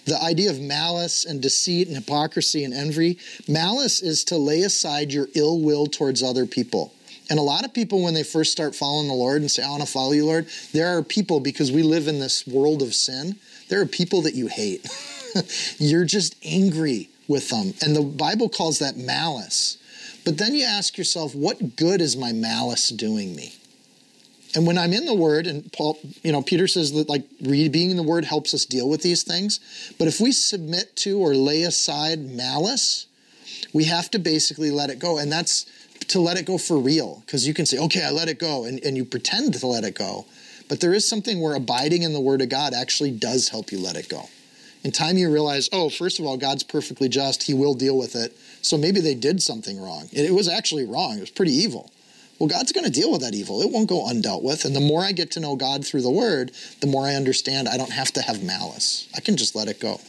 The 0.06 0.22
idea 0.22 0.50
of 0.50 0.60
malice 0.60 1.24
and 1.24 1.40
deceit 1.40 1.88
and 1.88 1.96
hypocrisy 1.96 2.64
and 2.64 2.74
envy 2.74 3.18
malice 3.48 4.02
is 4.02 4.24
to 4.24 4.36
lay 4.36 4.62
aside 4.62 5.12
your 5.12 5.28
ill 5.34 5.60
will 5.60 5.86
towards 5.86 6.22
other 6.22 6.46
people. 6.46 6.92
And 7.30 7.38
a 7.38 7.42
lot 7.42 7.64
of 7.64 7.72
people, 7.72 8.02
when 8.02 8.12
they 8.12 8.22
first 8.22 8.52
start 8.52 8.74
following 8.74 9.08
the 9.08 9.14
Lord 9.14 9.40
and 9.40 9.50
say, 9.50 9.62
I 9.62 9.70
want 9.70 9.82
to 9.82 9.88
follow 9.88 10.12
you, 10.12 10.26
Lord, 10.26 10.46
there 10.72 10.96
are 10.96 11.02
people, 11.02 11.40
because 11.40 11.72
we 11.72 11.82
live 11.82 12.06
in 12.06 12.18
this 12.18 12.46
world 12.46 12.82
of 12.82 12.94
sin, 12.94 13.36
there 13.70 13.80
are 13.80 13.86
people 13.86 14.22
that 14.22 14.34
you 14.34 14.46
hate. 14.46 14.86
You're 15.78 16.04
just 16.04 16.36
angry 16.44 17.08
with 17.26 17.48
them. 17.48 17.72
And 17.80 17.96
the 17.96 18.02
Bible 18.02 18.50
calls 18.50 18.78
that 18.80 18.98
malice. 18.98 19.78
But 20.24 20.36
then 20.36 20.54
you 20.54 20.64
ask 20.64 20.98
yourself, 20.98 21.34
what 21.34 21.76
good 21.76 22.02
is 22.02 22.16
my 22.16 22.32
malice 22.32 22.88
doing 22.88 23.34
me? 23.34 23.54
And 24.54 24.66
when 24.66 24.78
I'm 24.78 24.92
in 24.92 25.04
the 25.04 25.14
Word, 25.14 25.46
and 25.46 25.70
Paul, 25.72 25.98
you 26.22 26.30
know, 26.30 26.42
Peter 26.42 26.68
says 26.68 26.92
that 26.92 27.08
like 27.08 27.24
being 27.42 27.90
in 27.90 27.96
the 27.96 28.02
Word 28.02 28.24
helps 28.24 28.54
us 28.54 28.64
deal 28.64 28.88
with 28.88 29.02
these 29.02 29.22
things. 29.22 29.58
But 29.98 30.06
if 30.06 30.20
we 30.20 30.30
submit 30.30 30.94
to 30.96 31.18
or 31.18 31.34
lay 31.34 31.62
aside 31.62 32.20
malice, 32.20 33.06
we 33.72 33.84
have 33.84 34.10
to 34.12 34.18
basically 34.18 34.70
let 34.70 34.90
it 34.90 34.98
go. 34.98 35.18
And 35.18 35.30
that's 35.30 35.66
to 36.08 36.20
let 36.20 36.38
it 36.38 36.46
go 36.46 36.58
for 36.58 36.78
real. 36.78 37.22
Because 37.26 37.46
you 37.46 37.54
can 37.54 37.66
say, 37.66 37.78
okay, 37.78 38.04
I 38.04 38.10
let 38.10 38.28
it 38.28 38.38
go, 38.38 38.64
and, 38.64 38.82
and 38.84 38.96
you 38.96 39.04
pretend 39.04 39.54
to 39.54 39.66
let 39.66 39.84
it 39.84 39.96
go. 39.96 40.26
But 40.68 40.80
there 40.80 40.94
is 40.94 41.08
something 41.08 41.40
where 41.40 41.54
abiding 41.54 42.02
in 42.02 42.12
the 42.12 42.20
Word 42.20 42.40
of 42.40 42.48
God 42.48 42.74
actually 42.74 43.10
does 43.10 43.48
help 43.48 43.72
you 43.72 43.78
let 43.78 43.96
it 43.96 44.08
go. 44.08 44.28
In 44.82 44.92
time, 44.92 45.16
you 45.16 45.32
realize, 45.32 45.68
oh, 45.72 45.88
first 45.88 46.18
of 46.18 46.26
all, 46.26 46.36
God's 46.36 46.62
perfectly 46.62 47.08
just. 47.08 47.42
He 47.44 47.54
will 47.54 47.74
deal 47.74 47.96
with 47.96 48.14
it. 48.14 48.36
So 48.60 48.76
maybe 48.76 49.00
they 49.00 49.14
did 49.14 49.42
something 49.42 49.80
wrong. 49.80 50.08
It, 50.12 50.32
was 50.32 50.46
actually 50.46 50.84
wrong. 50.84 51.16
It 51.16 51.20
was 51.20 51.30
pretty 51.30 51.52
evil. 51.52 51.90
Well, 52.38 52.48
God's 52.48 52.72
going 52.72 52.84
to 52.84 52.90
deal 52.90 53.12
with 53.12 53.20
that 53.20 53.34
evil. 53.34 53.62
It 53.62 53.70
won't 53.70 53.88
go 53.88 54.04
undealt 54.04 54.42
with. 54.42 54.64
And 54.64 54.74
the 54.74 54.80
more 54.80 55.02
I 55.02 55.12
get 55.12 55.30
to 55.32 55.40
know 55.40 55.56
God 55.56 55.86
through 55.86 56.02
the 56.02 56.10
Word, 56.10 56.52
the 56.80 56.86
more 56.86 57.06
I 57.06 57.14
understand 57.14 57.68
I 57.68 57.76
don't 57.76 57.92
have 57.92 58.12
to 58.12 58.22
have 58.22 58.42
malice. 58.42 59.08
I 59.16 59.20
can 59.20 59.36
just 59.36 59.54
let 59.54 59.68
it 59.68 59.80
go. 59.80 60.00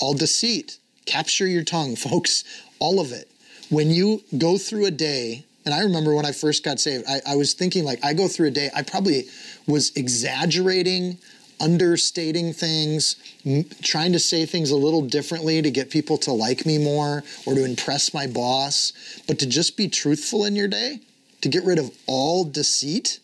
All 0.00 0.14
deceit. 0.14 0.78
Capture 1.06 1.46
your 1.46 1.64
tongue, 1.64 1.96
folks. 1.96 2.44
All 2.78 3.00
of 3.00 3.12
it. 3.12 3.30
When 3.70 3.90
you 3.90 4.22
go 4.36 4.58
through 4.58 4.86
a 4.86 4.90
day, 4.90 5.44
and 5.64 5.72
I 5.72 5.80
remember 5.80 6.14
when 6.14 6.26
I 6.26 6.32
first 6.32 6.64
got 6.64 6.80
saved, 6.80 7.04
I, 7.08 7.20
I 7.26 7.36
was 7.36 7.54
thinking, 7.54 7.84
like, 7.84 8.04
I 8.04 8.12
go 8.12 8.28
through 8.28 8.48
a 8.48 8.50
day, 8.50 8.70
I 8.74 8.82
probably 8.82 9.24
was 9.66 9.92
exaggerating 9.96 11.18
understating 11.60 12.52
things, 12.52 13.16
m- 13.46 13.64
trying 13.82 14.12
to 14.12 14.18
say 14.18 14.44
things 14.44 14.70
a 14.70 14.76
little 14.76 15.02
differently 15.02 15.62
to 15.62 15.70
get 15.70 15.88
people 15.90 16.18
to 16.18 16.32
like 16.32 16.66
me 16.66 16.78
more 16.78 17.22
or 17.46 17.54
to 17.54 17.64
impress 17.64 18.12
my 18.12 18.26
boss, 18.26 18.92
but 19.26 19.38
to 19.38 19.46
just 19.46 19.76
be 19.76 19.88
truthful 19.88 20.44
in 20.44 20.56
your 20.56 20.68
day, 20.68 21.00
to 21.44 21.48
get 21.50 21.64
rid 21.64 21.78
of 21.78 21.90
all 22.06 22.44
deceit 22.44 23.20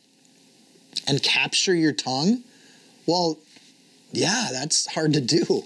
and 1.08 1.22
capture 1.22 1.74
your 1.74 1.92
tongue, 1.92 2.42
well, 3.06 3.38
yeah, 4.12 4.48
that's 4.52 4.86
hard 4.92 5.14
to 5.14 5.20
do. 5.20 5.64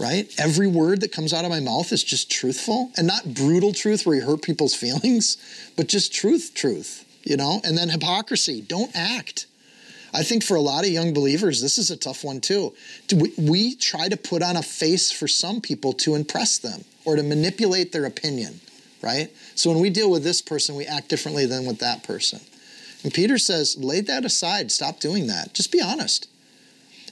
Right? 0.00 0.32
Every 0.38 0.66
word 0.66 1.02
that 1.02 1.12
comes 1.12 1.32
out 1.32 1.44
of 1.44 1.50
my 1.50 1.60
mouth 1.60 1.92
is 1.92 2.02
just 2.02 2.30
truthful 2.30 2.90
and 2.96 3.06
not 3.06 3.34
brutal 3.34 3.72
truth 3.72 4.06
where 4.06 4.16
you 4.16 4.22
hurt 4.22 4.42
people's 4.42 4.74
feelings, 4.84 5.36
but 5.76 5.88
just 5.88 6.12
truth, 6.12 6.52
truth, 6.54 7.04
you 7.22 7.36
know? 7.36 7.60
And 7.64 7.76
then 7.76 7.90
hypocrisy. 7.90 8.62
Don't 8.62 8.94
act 8.94 9.46
I 10.14 10.22
think 10.22 10.42
for 10.42 10.56
a 10.56 10.60
lot 10.60 10.84
of 10.84 10.90
young 10.90 11.12
believers, 11.12 11.60
this 11.60 11.78
is 11.78 11.90
a 11.90 11.96
tough 11.96 12.24
one 12.24 12.40
too. 12.40 12.74
We, 13.36 13.74
try 13.74 14.08
to 14.08 14.16
put 14.16 14.42
on 14.42 14.56
a 14.56 14.62
face 14.62 15.12
for 15.12 15.28
some 15.28 15.60
people 15.60 15.92
to 15.94 16.14
impress 16.14 16.58
them 16.58 16.84
or 17.04 17.16
to 17.16 17.22
manipulate 17.22 17.92
their 17.92 18.06
opinion, 18.06 18.60
right? 19.02 19.30
So 19.54 19.70
when 19.70 19.80
we 19.80 19.90
deal 19.90 20.10
with 20.10 20.24
this 20.24 20.42
person, 20.42 20.76
we 20.76 20.86
act 20.86 21.08
differently 21.08 21.46
than 21.46 21.66
with 21.66 21.78
that 21.78 22.02
person. 22.02 22.40
And 23.04 23.14
Peter 23.14 23.38
says, 23.38 23.76
lay 23.78 24.00
that 24.00 24.24
aside. 24.24 24.72
Stop 24.72 25.00
doing 25.00 25.26
that. 25.28 25.54
Just 25.54 25.70
be 25.70 25.80
honest. 25.80 26.28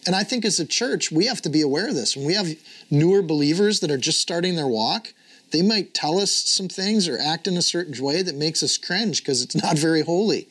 And 0.07 0.15
I 0.15 0.23
think 0.23 0.45
as 0.45 0.61
a 0.61 0.67
church, 0.67 1.11
we 1.11 1.27
have 1.27 1.43
to 1.43 1.49
be 1.49 1.63
aware 1.63 1.89
of 1.89 1.95
this. 1.95 2.17
When 2.17 2.27
we 2.27 2.35
have 2.35 2.55
newer 2.91 3.23
believers 3.23 3.81
that 3.81 3.91
are 3.91 3.99
just 3.99 4.21
starting 4.21 4.55
their 4.55 4.69
walk, 4.69 5.13
they 5.51 5.63
might 5.63 5.95
tell 5.95 6.19
us 6.19 6.31
some 6.33 6.69
things 6.69 7.09
or 7.09 7.19
act 7.19 7.47
in 7.47 7.57
a 7.57 7.63
certain 7.63 8.03
way 8.03 8.23
that 8.23 8.35
makes 8.35 8.63
us 8.63 8.79
cringe 8.79 9.23
because 9.23 9.43
it's 9.43 9.57
not 9.57 9.79
very 9.79 10.03
holy. 10.03 10.49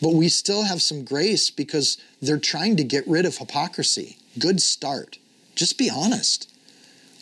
But 0.00 0.14
we 0.14 0.28
still 0.28 0.64
have 0.64 0.82
some 0.82 1.04
grace 1.04 1.50
because 1.50 1.96
they're 2.20 2.38
trying 2.38 2.76
to 2.76 2.84
get 2.84 3.06
rid 3.08 3.24
of 3.24 3.38
hypocrisy. 3.38 4.18
Good 4.38 4.60
start. 4.60 5.18
Just 5.54 5.78
be 5.78 5.90
honest. 5.90 6.52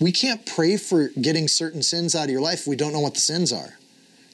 We 0.01 0.13
can't 0.13 0.45
pray 0.45 0.77
for 0.77 1.09
getting 1.09 1.49
certain 1.49 1.83
sins 1.83 2.15
out 2.15 2.25
of 2.25 2.31
your 2.31 2.41
life 2.41 2.61
if 2.61 2.67
we 2.67 2.77
don't 2.77 2.93
know 2.93 3.01
what 3.01 3.15
the 3.15 3.21
sins 3.21 3.53
are. 3.53 3.75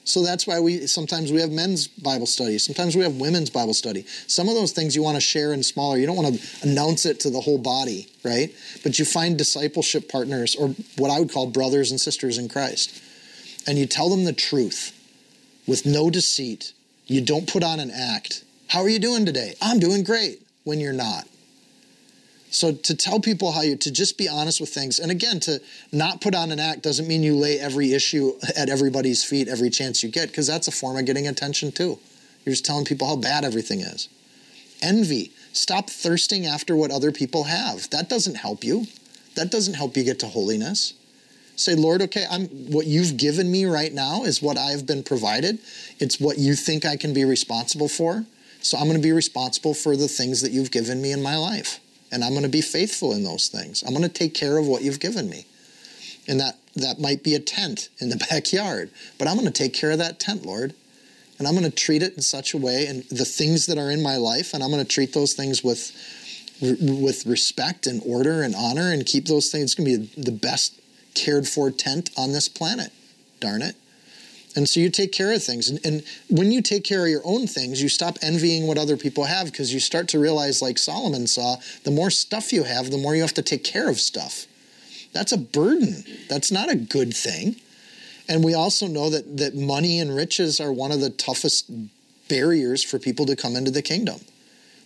So 0.03 0.23
that's 0.23 0.47
why 0.47 0.59
we 0.59 0.87
sometimes 0.87 1.31
we 1.31 1.39
have 1.41 1.51
men's 1.51 1.87
Bible 1.87 2.25
study, 2.25 2.57
sometimes 2.57 2.95
we 2.95 3.03
have 3.03 3.17
women's 3.17 3.49
Bible 3.49 3.73
study. 3.73 4.03
Some 4.27 4.49
of 4.49 4.55
those 4.55 4.71
things 4.71 4.95
you 4.95 5.03
want 5.03 5.15
to 5.15 5.21
share 5.21 5.53
in 5.53 5.61
smaller. 5.61 5.97
You 5.97 6.07
don't 6.07 6.15
want 6.15 6.35
to 6.35 6.67
announce 6.67 7.05
it 7.05 7.19
to 7.21 7.29
the 7.29 7.39
whole 7.39 7.59
body, 7.59 8.07
right? 8.23 8.53
But 8.83 8.97
you 8.97 9.05
find 9.05 9.37
discipleship 9.37 10.09
partners 10.09 10.55
or 10.55 10.69
what 10.97 11.11
I 11.11 11.19
would 11.19 11.31
call 11.31 11.47
brothers 11.47 11.91
and 11.91 12.01
sisters 12.01 12.37
in 12.37 12.49
Christ. 12.49 13.01
And 13.67 13.77
you 13.77 13.85
tell 13.85 14.09
them 14.09 14.23
the 14.23 14.33
truth 14.33 14.97
with 15.67 15.85
no 15.85 16.09
deceit 16.09 16.73
you 17.05 17.21
don't 17.21 17.47
put 17.47 17.63
on 17.63 17.79
an 17.79 17.91
act. 17.91 18.43
How 18.69 18.79
are 18.81 18.89
you 18.89 18.99
doing 18.99 19.25
today? 19.25 19.53
I'm 19.61 19.79
doing 19.79 20.03
great 20.03 20.41
when 20.63 20.79
you're 20.79 20.93
not. 20.93 21.27
So 22.51 22.73
to 22.73 22.95
tell 22.95 23.21
people 23.21 23.53
how 23.53 23.61
you 23.61 23.77
to 23.77 23.91
just 23.91 24.17
be 24.17 24.27
honest 24.27 24.59
with 24.59 24.69
things, 24.69 24.99
and 24.99 25.09
again, 25.09 25.39
to 25.41 25.61
not 25.93 26.19
put 26.19 26.35
on 26.35 26.51
an 26.51 26.59
act 26.59 26.83
doesn't 26.83 27.07
mean 27.07 27.23
you 27.23 27.35
lay 27.35 27.57
every 27.57 27.93
issue 27.93 28.33
at 28.57 28.69
everybody's 28.69 29.23
feet 29.23 29.47
every 29.47 29.69
chance 29.69 30.03
you 30.03 30.09
get, 30.09 30.27
because 30.27 30.47
that's 30.47 30.67
a 30.67 30.71
form 30.71 30.97
of 30.97 31.05
getting 31.05 31.27
attention 31.27 31.71
too. 31.71 31.97
You're 32.45 32.53
just 32.53 32.65
telling 32.65 32.83
people 32.83 33.07
how 33.07 33.15
bad 33.15 33.45
everything 33.45 33.79
is. 33.79 34.09
Envy. 34.81 35.31
Stop 35.53 35.89
thirsting 35.89 36.45
after 36.45 36.75
what 36.75 36.91
other 36.91 37.11
people 37.11 37.45
have. 37.45 37.89
That 37.89 38.09
doesn't 38.09 38.35
help 38.35 38.63
you. 38.63 38.85
That 39.35 39.49
doesn't 39.49 39.75
help 39.75 39.95
you 39.95 40.03
get 40.03 40.19
to 40.19 40.27
holiness. 40.27 40.93
Say, 41.55 41.75
Lord, 41.75 42.01
okay, 42.01 42.25
I'm 42.29 42.47
what 42.47 42.85
you've 42.85 43.15
given 43.15 43.49
me 43.49 43.65
right 43.65 43.93
now 43.93 44.23
is 44.23 44.41
what 44.41 44.57
I've 44.57 44.85
been 44.85 45.03
provided. 45.03 45.59
It's 45.99 46.19
what 46.19 46.37
you 46.37 46.55
think 46.55 46.85
I 46.85 46.97
can 46.97 47.13
be 47.13 47.23
responsible 47.23 47.87
for. 47.87 48.25
So 48.61 48.77
I'm 48.77 48.85
going 48.85 48.97
to 48.97 49.03
be 49.03 49.13
responsible 49.13 49.73
for 49.73 49.95
the 49.95 50.07
things 50.07 50.41
that 50.41 50.51
you've 50.51 50.71
given 50.71 51.01
me 51.01 51.11
in 51.11 51.21
my 51.21 51.37
life. 51.37 51.79
And 52.11 52.23
I'm 52.23 52.31
going 52.31 52.43
to 52.43 52.49
be 52.49 52.61
faithful 52.61 53.13
in 53.13 53.23
those 53.23 53.47
things. 53.47 53.83
I'm 53.83 53.93
going 53.93 54.03
to 54.03 54.09
take 54.09 54.33
care 54.33 54.57
of 54.57 54.67
what 54.67 54.81
you've 54.81 54.99
given 54.99 55.29
me. 55.29 55.45
And 56.27 56.39
that 56.39 56.57
that 56.75 56.99
might 56.99 57.23
be 57.23 57.35
a 57.35 57.39
tent 57.39 57.89
in 57.99 58.09
the 58.09 58.15
backyard, 58.29 58.91
but 59.17 59.27
I'm 59.27 59.35
going 59.35 59.47
to 59.47 59.53
take 59.53 59.73
care 59.73 59.91
of 59.91 59.97
that 59.97 60.19
tent, 60.19 60.45
Lord. 60.45 60.73
And 61.39 61.47
I'm 61.47 61.55
going 61.55 61.69
to 61.69 61.75
treat 61.75 62.03
it 62.03 62.13
in 62.15 62.21
such 62.21 62.53
a 62.53 62.57
way 62.57 62.85
and 62.85 63.03
the 63.05 63.25
things 63.25 63.65
that 63.65 63.79
are 63.79 63.89
in 63.89 64.03
my 64.03 64.15
life 64.15 64.53
and 64.53 64.63
I'm 64.63 64.69
going 64.69 64.83
to 64.83 64.87
treat 64.87 65.13
those 65.13 65.33
things 65.33 65.63
with 65.63 65.91
with 66.61 67.25
respect 67.25 67.87
and 67.87 68.03
order 68.05 68.43
and 68.43 68.53
honor 68.53 68.91
and 68.91 69.03
keep 69.03 69.25
those 69.25 69.49
things 69.49 69.63
it's 69.63 69.73
going 69.73 69.89
to 69.89 69.97
be 70.15 70.21
the 70.21 70.31
best 70.31 70.79
cared 71.15 71.47
for 71.47 71.71
tent 71.71 72.11
on 72.15 72.31
this 72.31 72.47
planet. 72.47 72.91
Darn 73.39 73.63
it. 73.63 73.75
And 74.55 74.67
so 74.67 74.79
you 74.79 74.89
take 74.89 75.11
care 75.11 75.31
of 75.31 75.43
things. 75.43 75.69
And, 75.69 75.79
and, 75.85 76.03
when 76.29 76.51
you 76.51 76.61
take 76.61 76.83
care 76.83 77.03
of 77.03 77.09
your 77.09 77.21
own 77.23 77.47
things, 77.47 77.81
you 77.81 77.89
stop 77.89 78.17
envying 78.21 78.67
what 78.67 78.77
other 78.77 78.97
people 78.97 79.23
have 79.23 79.45
because 79.45 79.73
you 79.73 79.79
start 79.79 80.07
to 80.09 80.19
realize, 80.19 80.61
like 80.61 80.77
Solomon 80.77 81.27
saw, 81.27 81.57
the 81.83 81.91
more 81.91 82.09
stuff 82.09 82.51
you 82.51 82.63
have, 82.63 82.91
the 82.91 82.97
more 82.97 83.15
you 83.15 83.21
have 83.21 83.33
to 83.35 83.41
take 83.41 83.63
care 83.63 83.89
of 83.89 83.99
stuff. 83.99 84.45
That's 85.13 85.31
a 85.31 85.37
burden. 85.37 86.03
That's 86.29 86.51
not 86.51 86.69
a 86.69 86.75
good 86.75 87.13
thing. 87.13 87.57
And 88.27 88.43
we 88.43 88.53
also 88.53 88.87
know 88.87 89.09
that, 89.09 89.37
that 89.37 89.55
money 89.55 89.99
and 89.99 90.15
riches 90.15 90.59
are 90.59 90.71
one 90.71 90.91
of 90.91 91.01
the 91.01 91.09
toughest 91.09 91.69
barriers 92.29 92.83
for 92.83 92.99
people 92.99 93.25
to 93.25 93.35
come 93.35 93.55
into 93.55 93.71
the 93.71 93.81
kingdom. 93.81 94.19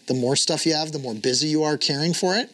The 0.07 0.13
more 0.13 0.35
stuff 0.35 0.65
you 0.65 0.73
have, 0.73 0.91
the 0.91 0.99
more 0.99 1.13
busy 1.15 1.47
you 1.47 1.63
are 1.63 1.77
caring 1.77 2.13
for 2.13 2.35
it, 2.35 2.51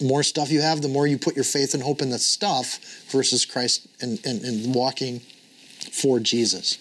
more 0.00 0.22
stuff 0.22 0.50
you 0.50 0.60
have, 0.60 0.82
the 0.82 0.88
more 0.88 1.06
you 1.06 1.18
put 1.18 1.34
your 1.34 1.44
faith 1.44 1.74
and 1.74 1.82
hope 1.82 2.02
in 2.02 2.10
the 2.10 2.18
stuff 2.18 2.78
versus 3.10 3.44
Christ 3.44 3.86
and, 4.00 4.20
and, 4.24 4.42
and 4.42 4.74
walking 4.74 5.20
for 5.92 6.20
Jesus. 6.20 6.78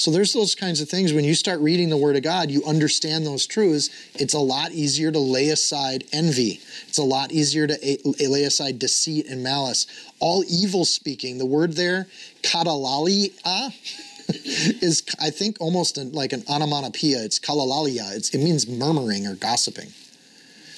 So 0.00 0.10
there's 0.10 0.32
those 0.32 0.54
kinds 0.54 0.80
of 0.80 0.88
things. 0.88 1.12
When 1.12 1.26
you 1.26 1.34
start 1.34 1.60
reading 1.60 1.90
the 1.90 1.96
Word 1.98 2.16
of 2.16 2.22
God, 2.22 2.50
you 2.50 2.64
understand 2.64 3.26
those 3.26 3.46
truths. 3.46 3.90
It's 4.14 4.32
a 4.32 4.38
lot 4.38 4.72
easier 4.72 5.12
to 5.12 5.18
lay 5.18 5.50
aside 5.50 6.04
envy. 6.10 6.58
It's 6.88 6.96
a 6.96 7.02
lot 7.02 7.32
easier 7.32 7.66
to 7.66 7.98
lay 8.18 8.44
aside 8.44 8.78
deceit 8.78 9.26
and 9.26 9.42
malice. 9.42 9.86
All 10.18 10.42
evil 10.48 10.86
speaking. 10.86 11.36
The 11.36 11.44
word 11.44 11.74
there, 11.74 12.06
katalalia, 12.40 13.30
is 14.82 15.02
I 15.20 15.28
think 15.28 15.60
almost 15.60 15.98
like 15.98 16.32
an 16.32 16.44
onomatopoeia. 16.48 17.22
It's 17.22 17.38
kalalalia. 17.38 18.16
It's, 18.16 18.30
it 18.30 18.38
means 18.38 18.66
murmuring 18.66 19.26
or 19.26 19.34
gossiping. 19.34 19.90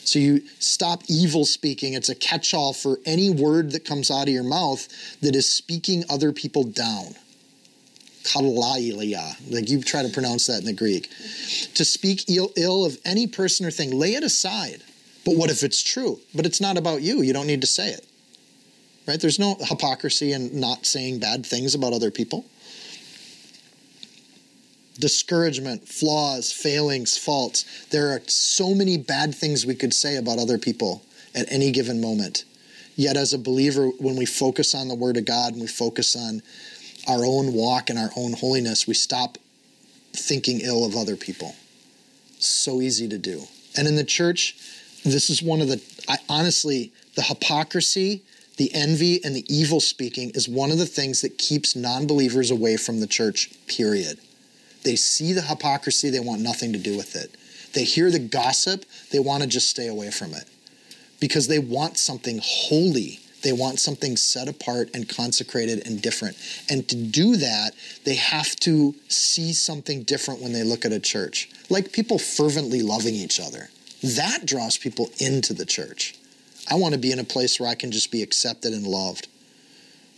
So 0.05 0.19
you 0.19 0.43
stop 0.59 1.03
evil 1.09 1.45
speaking. 1.45 1.93
It's 1.95 2.09
a 2.09 2.17
catch 2.17 2.55
all 2.55 2.73
for 2.73 2.98
any 3.07 3.31
word 3.31 3.71
that 3.71 3.85
comes 3.85 4.11
out 4.11 4.25
of 4.25 4.31
your 4.31 4.42
mouth 4.42 4.88
that 5.21 5.37
is 5.37 5.48
speaking 5.48 6.03
other 6.11 6.33
people 6.33 6.65
down. 6.65 7.15
Kalailia, 8.25 9.35
like 9.50 9.68
you 9.68 9.83
try 9.83 10.02
to 10.02 10.08
pronounce 10.08 10.46
that 10.46 10.60
in 10.60 10.66
the 10.66 10.73
Greek. 10.73 11.08
To 11.75 11.85
speak 11.85 12.29
Ill, 12.29 12.50
Ill 12.56 12.85
of 12.85 12.98
any 13.04 13.27
person 13.27 13.66
or 13.66 13.70
thing, 13.70 13.90
lay 13.90 14.14
it 14.14 14.25
aside. 14.25 14.83
But 15.25 15.37
what 15.37 15.50
if 15.50 15.62
it's 15.62 15.83
true? 15.83 16.20
But 16.35 16.46
it's 16.46 16.60
not 16.60 16.77
about 16.77 17.02
you. 17.02 17.23
You 17.23 17.33
don't 17.33 17.46
need 17.46 17.60
to 17.60 17.66
say 17.66 17.88
it. 17.88 18.06
Right? 19.06 19.20
There's 19.20 19.38
no 19.38 19.56
hypocrisy 19.60 20.33
in 20.33 20.58
not 20.58 20.87
saying 20.87 21.18
bad 21.18 21.44
things 21.44 21.75
about 21.75 21.92
other 21.92 22.10
people 22.10 22.44
discouragement, 24.98 25.88
flaws, 25.88 26.52
failings, 26.52 27.16
faults. 27.16 27.87
There 27.90 28.10
are 28.10 28.20
so 28.27 28.75
many 28.75 28.98
bad 28.98 29.35
things 29.35 29.66
we 29.66 29.75
could 29.75 29.94
say 29.94 30.16
about 30.16 30.38
other 30.38 30.58
people 30.58 31.02
at 31.35 31.50
any 31.50 31.73
given 31.73 32.00
moment. 32.00 32.44
Yet, 32.94 33.16
as 33.16 33.33
a 33.33 33.38
believer, 33.38 33.88
when 33.98 34.16
we 34.16 34.27
focus 34.27 34.75
on 34.75 34.88
the 34.88 34.94
Word 34.94 35.16
of 35.16 35.25
God 35.25 35.52
and 35.52 35.62
we 35.62 35.66
focus 35.66 36.14
on 36.14 36.42
our 37.09 37.25
own 37.25 37.53
walk 37.53 37.90
and 37.90 37.98
our 37.98 38.11
own 38.17 38.33
holiness, 38.33 38.87
we 38.87 38.94
stop 38.94 39.38
thinking 40.13 40.61
ill 40.61 40.85
of 40.85 40.96
other 40.96 41.17
people. 41.17 41.55
So 42.38 42.81
easy 42.81 43.09
to 43.09 43.19
do. 43.19 43.44
And 43.77 43.88
in 43.88 43.96
the 43.96 44.05
church, 44.05 44.57
this 45.05 45.31
is 45.31 45.42
one 45.42 45.61
of 45.61 45.69
the, 45.69 45.83
I, 46.09 46.19
honestly, 46.29 46.92
the 47.15 47.23
hypocrisy 47.23 48.23
the 48.57 48.75
envy 48.75 49.25
and 49.25 49.35
the 49.35 49.44
evil 49.53 49.81
speaking 49.81 50.31
is 50.35 50.48
one 50.48 50.71
of 50.71 50.79
the 50.79 50.87
things 50.87 51.23
that 51.23 51.38
keeps 51.38 51.75
non 51.75 52.07
believers 52.07 52.50
away 52.50 52.77
from 52.77 53.00
the 53.00 53.07
church, 53.07 53.50
period. 53.67 54.19
They 54.85 54.96
see 54.96 55.33
the 55.33 55.42
hypocrisy, 55.42 56.11
they 56.11 56.21
want 56.21 56.42
nothing 56.42 56.73
to 56.73 56.79
do 56.79 56.96
with 56.96 57.17
it. 57.17 57.35
They 57.73 57.85
hear 57.85 58.11
the 58.11 58.19
gossip, 58.19 58.85
they 59.11 59.19
want 59.19 59.42
to 59.42 59.48
just 59.48 59.71
stay 59.71 59.88
away 59.88 60.11
from 60.11 60.35
it 60.35 60.44
because 61.19 61.48
they 61.48 61.59
want 61.59 61.98
something 61.98 62.40
holy. 62.42 63.21
They 63.43 63.53
want 63.53 63.81
something 63.81 64.17
set 64.17 64.49
apart 64.49 64.90
and 64.95 65.09
consecrated 65.09 65.87
and 65.87 66.01
different. 66.01 66.37
And 66.71 66.88
to 66.88 66.97
do 66.97 67.37
that, 67.37 67.75
they 68.05 68.15
have 68.15 68.57
to 68.57 68.95
see 69.09 69.53
something 69.53 70.05
different 70.05 70.40
when 70.40 70.53
they 70.53 70.63
look 70.63 70.85
at 70.85 70.93
a 70.93 71.01
church, 71.01 71.51
like 71.69 71.93
people 71.93 72.19
fervently 72.19 72.83
loving 72.83 73.15
each 73.15 73.40
other. 73.40 73.69
That 74.03 74.47
draws 74.47 74.77
people 74.77 75.11
into 75.19 75.55
the 75.55 75.67
church. 75.67 76.17
I 76.71 76.75
want 76.77 76.95
to 76.95 77.01
be 77.01 77.13
in 77.13 77.19
a 77.19 77.25
place 77.25 77.59
where 77.59 77.69
I 77.69 77.75
can 77.75 77.90
just 77.90 78.11
be 78.11 78.23
accepted 78.23 78.73
and 78.73 78.87
loved. 78.87 79.29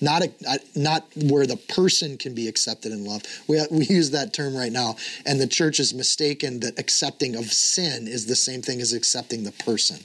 Not, 0.01 0.23
a, 0.23 0.59
not 0.75 1.07
where 1.17 1.47
the 1.47 1.57
person 1.57 2.19
can 2.19 2.35
be 2.35 2.49
accepted 2.49 2.93
and 2.93 3.07
loved. 3.07 3.27
We, 3.49 3.61
we 3.71 3.87
use 3.87 4.11
that 4.11 4.35
term 4.35 4.55
right 4.55 4.73
now, 4.73 4.97
and 5.25 5.41
the 5.41 5.47
church 5.47 5.81
is 5.81 5.95
mistaken 5.95 6.61
that 6.61 6.79
accepting 6.79 7.37
of 7.37 7.47
sin 7.47 8.07
is 8.07 8.27
the 8.27 8.37
same 8.37 8.61
thing 8.61 8.81
as 8.81 8.93
accepting 8.93 9.45
the 9.45 9.53
person, 9.53 10.01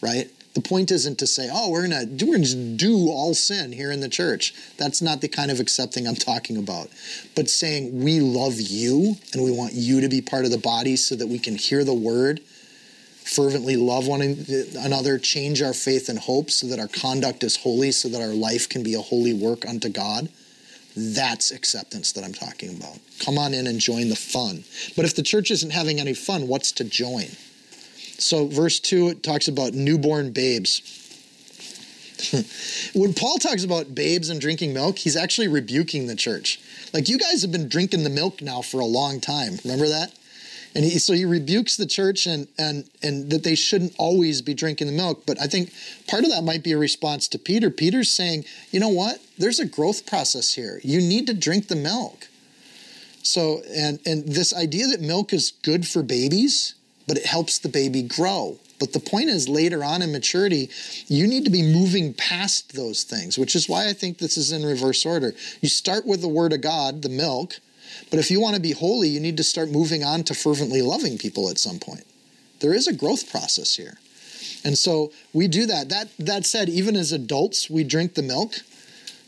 right? 0.00 0.30
The 0.54 0.60
point 0.60 0.90
isn't 0.90 1.18
to 1.18 1.26
say, 1.26 1.48
"Oh, 1.50 1.70
we're 1.70 1.88
gonna 1.88 2.06
we're 2.06 2.38
do 2.76 3.08
all 3.08 3.34
sin 3.34 3.72
here 3.72 3.90
in 3.90 4.00
the 4.00 4.08
church." 4.08 4.52
That's 4.76 5.00
not 5.00 5.20
the 5.20 5.28
kind 5.28 5.50
of 5.50 5.60
accepting 5.60 6.06
I'm 6.06 6.16
talking 6.16 6.56
about. 6.56 6.90
But 7.34 7.48
saying 7.48 8.02
we 8.04 8.20
love 8.20 8.60
you 8.60 9.16
and 9.32 9.42
we 9.42 9.50
want 9.50 9.72
you 9.72 10.00
to 10.02 10.08
be 10.08 10.20
part 10.20 10.44
of 10.44 10.50
the 10.50 10.58
body, 10.58 10.96
so 10.96 11.16
that 11.16 11.28
we 11.28 11.38
can 11.38 11.56
hear 11.56 11.84
the 11.84 11.94
word 11.94 12.40
fervently 13.24 13.76
love 13.76 14.06
one 14.06 14.20
another, 14.80 15.16
change 15.16 15.62
our 15.62 15.72
faith 15.72 16.08
and 16.08 16.18
hope 16.18 16.50
so 16.50 16.66
that 16.66 16.80
our 16.80 16.88
conduct 16.88 17.44
is 17.44 17.56
holy, 17.56 17.92
so 17.92 18.08
that 18.08 18.20
our 18.20 18.34
life 18.34 18.68
can 18.68 18.82
be 18.82 18.94
a 18.94 19.00
holy 19.00 19.32
work 19.32 19.66
unto 19.66 19.88
God. 19.88 20.28
That's 20.96 21.50
acceptance 21.50 22.12
that 22.12 22.24
I'm 22.24 22.34
talking 22.34 22.76
about. 22.76 22.98
Come 23.20 23.38
on 23.38 23.54
in 23.54 23.66
and 23.66 23.78
join 23.78 24.08
the 24.08 24.16
fun. 24.16 24.64
But 24.96 25.04
if 25.06 25.14
the 25.14 25.22
church 25.22 25.50
isn't 25.50 25.70
having 25.70 26.00
any 26.00 26.14
fun, 26.14 26.48
what's 26.48 26.72
to 26.72 26.84
join? 26.84 27.28
So, 28.22 28.46
verse 28.46 28.78
2, 28.78 29.08
it 29.08 29.22
talks 29.22 29.48
about 29.48 29.74
newborn 29.74 30.32
babes. 30.32 30.80
when 32.94 33.14
Paul 33.14 33.38
talks 33.38 33.64
about 33.64 33.94
babes 33.94 34.28
and 34.28 34.40
drinking 34.40 34.72
milk, 34.72 34.98
he's 34.98 35.16
actually 35.16 35.48
rebuking 35.48 36.06
the 36.06 36.14
church. 36.14 36.60
Like, 36.92 37.08
you 37.08 37.18
guys 37.18 37.42
have 37.42 37.50
been 37.50 37.68
drinking 37.68 38.04
the 38.04 38.10
milk 38.10 38.40
now 38.40 38.62
for 38.62 38.78
a 38.78 38.86
long 38.86 39.20
time. 39.20 39.58
Remember 39.64 39.88
that? 39.88 40.12
and 40.74 40.84
he, 40.84 40.98
so 40.98 41.12
he 41.12 41.24
rebukes 41.24 41.76
the 41.76 41.86
church 41.86 42.26
and 42.26 42.48
and 42.58 42.88
and 43.02 43.30
that 43.30 43.42
they 43.42 43.54
shouldn't 43.54 43.94
always 43.98 44.40
be 44.40 44.54
drinking 44.54 44.86
the 44.86 44.92
milk 44.92 45.24
but 45.26 45.40
i 45.40 45.46
think 45.46 45.72
part 46.08 46.24
of 46.24 46.30
that 46.30 46.42
might 46.42 46.62
be 46.62 46.72
a 46.72 46.78
response 46.78 47.28
to 47.28 47.38
peter 47.38 47.70
peter's 47.70 48.10
saying 48.10 48.44
you 48.70 48.80
know 48.80 48.88
what 48.88 49.20
there's 49.38 49.60
a 49.60 49.66
growth 49.66 50.06
process 50.06 50.54
here 50.54 50.80
you 50.82 51.00
need 51.00 51.26
to 51.26 51.34
drink 51.34 51.68
the 51.68 51.76
milk 51.76 52.28
so 53.22 53.60
and 53.74 54.00
and 54.06 54.26
this 54.28 54.54
idea 54.54 54.86
that 54.86 55.00
milk 55.00 55.32
is 55.32 55.52
good 55.62 55.86
for 55.86 56.02
babies 56.02 56.74
but 57.12 57.18
it 57.18 57.26
helps 57.26 57.58
the 57.58 57.68
baby 57.68 58.02
grow 58.02 58.56
but 58.80 58.94
the 58.94 59.00
point 59.00 59.28
is 59.28 59.48
later 59.48 59.84
on 59.84 60.00
in 60.00 60.10
maturity 60.10 60.70
you 61.08 61.26
need 61.26 61.44
to 61.44 61.50
be 61.50 61.62
moving 61.62 62.14
past 62.14 62.74
those 62.74 63.02
things 63.02 63.36
which 63.36 63.54
is 63.54 63.68
why 63.68 63.86
i 63.86 63.92
think 63.92 64.16
this 64.16 64.38
is 64.38 64.50
in 64.50 64.64
reverse 64.64 65.04
order 65.04 65.34
you 65.60 65.68
start 65.68 66.06
with 66.06 66.22
the 66.22 66.28
word 66.28 66.52
of 66.52 66.60
god 66.62 67.02
the 67.02 67.08
milk 67.08 67.58
but 68.10 68.18
if 68.18 68.30
you 68.30 68.40
want 68.40 68.56
to 68.56 68.60
be 68.60 68.72
holy, 68.72 69.08
you 69.08 69.20
need 69.20 69.36
to 69.36 69.44
start 69.44 69.70
moving 69.70 70.04
on 70.04 70.22
to 70.24 70.34
fervently 70.34 70.82
loving 70.82 71.18
people 71.18 71.48
at 71.48 71.58
some 71.58 71.78
point. 71.78 72.04
There 72.60 72.74
is 72.74 72.86
a 72.86 72.92
growth 72.92 73.30
process 73.30 73.76
here. 73.76 73.98
And 74.64 74.78
so 74.78 75.12
we 75.32 75.48
do 75.48 75.66
that. 75.66 75.88
That 75.88 76.08
that 76.18 76.46
said, 76.46 76.68
even 76.68 76.94
as 76.94 77.12
adults, 77.12 77.68
we 77.68 77.82
drink 77.84 78.14
the 78.14 78.22
milk, 78.22 78.54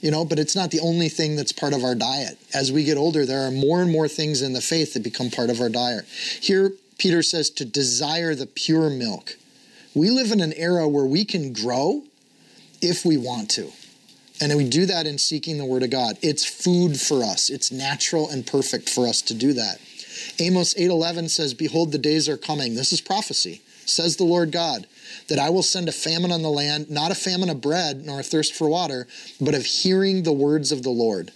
you 0.01 0.11
know, 0.11 0.25
but 0.25 0.39
it's 0.39 0.55
not 0.55 0.71
the 0.71 0.81
only 0.81 1.09
thing 1.09 1.35
that's 1.35 1.51
part 1.51 1.73
of 1.73 1.83
our 1.83 1.95
diet. 1.95 2.39
As 2.53 2.71
we 2.71 2.85
get 2.85 2.97
older, 2.97 3.27
there 3.27 3.47
are 3.47 3.51
more 3.51 3.83
and 3.83 3.91
more 3.91 4.07
things 4.07 4.43
in 4.43 4.53
the 4.53 4.61
faith 4.61 4.95
that 4.95 5.03
become 5.03 5.31
part 5.31 5.51
of 5.51 5.61
our 5.61 5.69
diet. 5.69 6.05
Here 6.41 6.73
Peter 6.99 7.23
says 7.23 7.51
to 7.51 7.65
desire 7.65 8.35
the 8.35 8.47
pure 8.47 8.91
milk. 8.91 9.37
We 9.95 10.11
live 10.11 10.33
in 10.33 10.41
an 10.41 10.53
era 10.55 10.89
where 10.89 11.05
we 11.05 11.25
can 11.25 11.53
grow 11.53 12.03
if 12.81 13.05
we 13.05 13.17
want 13.17 13.51
to. 13.53 13.71
And 14.41 14.57
we 14.57 14.69
do 14.69 14.87
that 14.87 15.07
in 15.07 15.19
seeking 15.19 15.59
the 15.59 15.65
Word 15.65 15.85
of 15.85 15.91
God. 15.91 16.19
It's 16.21 16.45
food 16.45 17.01
for 17.01 17.23
us. 17.23 17.49
It's 17.49 17.71
natural 17.71 18.29
and 18.29 18.47
perfect 18.47 18.89
for 18.89 19.07
us 19.07 19.23
to 19.23 19.35
do 19.35 19.53
that. 19.53 19.79
Amos 20.39 20.75
8:11 20.77 21.29
says, 21.29 21.55
"Behold, 21.55 21.93
the 21.93 21.99
days 21.99 22.29
are 22.29 22.37
coming." 22.37 22.75
This 22.75 22.93
is 22.93 23.01
prophecy. 23.01 23.61
Says 23.87 24.17
the 24.17 24.25
Lord 24.25 24.51
God, 24.51 24.87
that 25.29 25.39
I 25.39 25.51
will 25.51 25.63
send 25.63 25.89
a 25.89 25.93
famine 25.93 26.33
on 26.33 26.43
the 26.43 26.51
land, 26.51 26.91
not 26.91 27.13
a 27.13 27.15
famine 27.15 27.51
of 27.51 27.61
bread 27.61 28.05
nor 28.05 28.21
a 28.21 28.25
thirst 28.25 28.55
for 28.55 28.69
water, 28.69 29.07
but 29.41 29.55
of 29.55 29.67
hearing 29.67 30.23
the 30.23 30.33
words 30.33 30.73
of 30.73 30.83
the 30.83 30.91
Lord. 30.91 31.33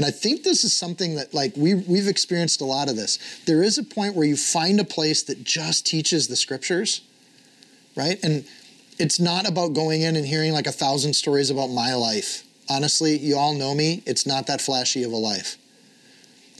And 0.00 0.06
I 0.06 0.10
think 0.12 0.44
this 0.44 0.64
is 0.64 0.72
something 0.72 1.16
that 1.16 1.34
like 1.34 1.52
we 1.58 1.74
we've 1.74 2.08
experienced 2.08 2.62
a 2.62 2.64
lot 2.64 2.88
of 2.88 2.96
this. 2.96 3.18
There 3.44 3.62
is 3.62 3.76
a 3.76 3.82
point 3.82 4.14
where 4.14 4.26
you 4.26 4.34
find 4.34 4.80
a 4.80 4.84
place 4.84 5.22
that 5.24 5.44
just 5.44 5.84
teaches 5.84 6.26
the 6.26 6.36
scriptures, 6.36 7.02
right? 7.94 8.18
And 8.24 8.46
it's 8.98 9.20
not 9.20 9.46
about 9.46 9.74
going 9.74 10.00
in 10.00 10.16
and 10.16 10.24
hearing 10.26 10.54
like 10.54 10.66
a 10.66 10.72
thousand 10.72 11.12
stories 11.12 11.50
about 11.50 11.66
my 11.66 11.92
life. 11.92 12.44
Honestly, 12.70 13.18
you 13.18 13.36
all 13.36 13.52
know 13.52 13.74
me. 13.74 14.02
It's 14.06 14.26
not 14.26 14.46
that 14.46 14.62
flashy 14.62 15.02
of 15.02 15.12
a 15.12 15.16
life, 15.16 15.58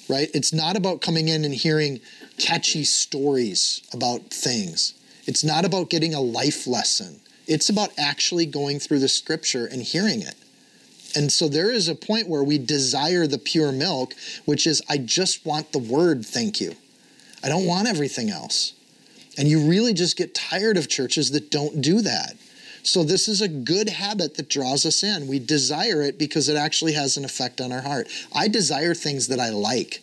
right? 0.07 0.29
It's 0.35 0.53
not 0.53 0.77
about 0.77 1.01
coming 1.01 1.29
in 1.29 1.43
and 1.43 1.55
hearing 1.55 2.01
catchy 2.37 2.85
stories 2.85 3.81
about 3.95 4.21
things. 4.29 4.93
It's 5.27 5.43
not 5.43 5.65
about 5.65 5.89
getting 5.89 6.13
a 6.13 6.21
life 6.21 6.67
lesson. 6.67 7.21
It's 7.47 7.71
about 7.71 7.89
actually 7.99 8.45
going 8.45 8.81
through 8.81 8.99
the 8.99 9.09
scripture 9.09 9.65
and 9.65 9.81
hearing 9.81 10.21
it. 10.21 10.35
And 11.15 11.33
so 11.33 11.49
there 11.49 11.71
is 11.71 11.89
a 11.89 11.95
point 11.95 12.29
where 12.29 12.45
we 12.45 12.59
desire 12.59 13.27
the 13.27 13.39
pure 13.39 13.73
milk, 13.73 14.15
which 14.45 14.67
is, 14.67 14.83
I 14.89 14.99
just 14.99 15.45
want 15.45 15.73
the 15.73 15.79
word, 15.79 16.25
thank 16.25 16.61
you. 16.61 16.75
I 17.43 17.49
don't 17.49 17.67
want 17.67 17.89
everything 17.89 18.31
else. 18.31 18.75
And 19.39 19.49
you 19.49 19.61
really 19.69 19.95
just 19.95 20.17
get 20.17 20.35
tired 20.35 20.77
of 20.77 20.89
churches 20.89 21.31
that 21.33 21.51
don't 21.51 21.81
do 21.81 22.01
that. 22.03 22.35
So, 22.83 23.05
this 23.05 23.29
is 23.29 23.43
a 23.43 23.49
good 23.49 23.91
habit 23.91 24.37
that 24.37 24.49
draws 24.49 24.87
us 24.87 25.03
in. 25.03 25.29
We 25.29 25.39
desire 25.39 26.01
it 26.01 26.19
because 26.19 26.49
it 26.49 26.57
actually 26.57 26.95
has 26.95 27.19
an 27.19 27.27
effect 27.27 27.61
on 27.61 27.73
our 27.73 27.83
heart. 27.83 28.09
I 28.35 28.49
desire 28.49 28.95
things 28.95 29.29
that 29.29 29.39
I 29.39 29.51
like. 29.51 30.03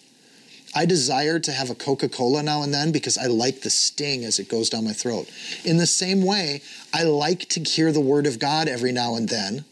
I 0.75 0.85
desire 0.85 1.39
to 1.39 1.51
have 1.51 1.71
a 1.71 1.75
Coca 1.75 2.07
Cola 2.07 2.43
now 2.43 2.61
and 2.61 2.71
then 2.71 2.91
because 2.91 3.17
I 3.17 3.25
like 3.25 3.61
the 3.61 3.71
sting 3.71 4.23
as 4.23 4.37
it 4.37 4.47
goes 4.47 4.69
down 4.69 4.85
my 4.85 4.93
throat. 4.93 5.27
In 5.65 5.77
the 5.77 5.87
same 5.87 6.23
way, 6.23 6.61
I 6.93 7.03
like 7.03 7.49
to 7.49 7.63
hear 7.63 7.91
the 7.91 7.99
Word 7.99 8.27
of 8.27 8.37
God 8.37 8.67
every 8.67 8.91
now 8.91 9.15
and 9.15 9.27
then 9.27 9.65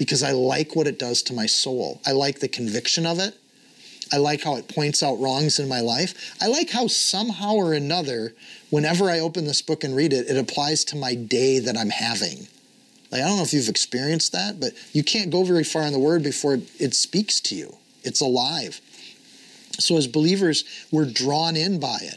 because 0.00 0.22
I 0.22 0.32
like 0.32 0.74
what 0.74 0.86
it 0.86 0.98
does 0.98 1.20
to 1.24 1.34
my 1.34 1.44
soul. 1.44 2.00
I 2.06 2.12
like 2.12 2.40
the 2.40 2.48
conviction 2.48 3.04
of 3.04 3.18
it. 3.18 3.36
I 4.10 4.16
like 4.16 4.42
how 4.42 4.56
it 4.56 4.66
points 4.66 5.02
out 5.02 5.20
wrongs 5.20 5.58
in 5.58 5.68
my 5.68 5.80
life. 5.80 6.34
I 6.40 6.46
like 6.46 6.70
how 6.70 6.86
somehow 6.86 7.52
or 7.52 7.74
another, 7.74 8.32
whenever 8.70 9.10
I 9.10 9.20
open 9.20 9.44
this 9.44 9.60
book 9.60 9.84
and 9.84 9.94
read 9.94 10.14
it, 10.14 10.30
it 10.30 10.38
applies 10.38 10.84
to 10.84 10.96
my 10.96 11.14
day 11.14 11.58
that 11.58 11.76
I'm 11.76 11.90
having. 11.90 12.48
Like, 13.12 13.20
I 13.20 13.26
don't 13.26 13.36
know 13.36 13.42
if 13.42 13.52
you've 13.52 13.68
experienced 13.68 14.32
that, 14.32 14.58
but 14.58 14.72
you 14.94 15.04
can't 15.04 15.30
go 15.30 15.44
very 15.44 15.64
far 15.64 15.82
in 15.82 15.92
the 15.92 15.98
Word 15.98 16.22
before 16.22 16.54
it 16.78 16.94
speaks 16.94 17.38
to 17.40 17.54
you. 17.54 17.76
It's 18.02 18.22
alive. 18.22 18.80
So, 19.78 19.98
as 19.98 20.06
believers, 20.06 20.64
we're 20.90 21.04
drawn 21.04 21.56
in 21.56 21.78
by 21.78 21.98
it. 22.00 22.16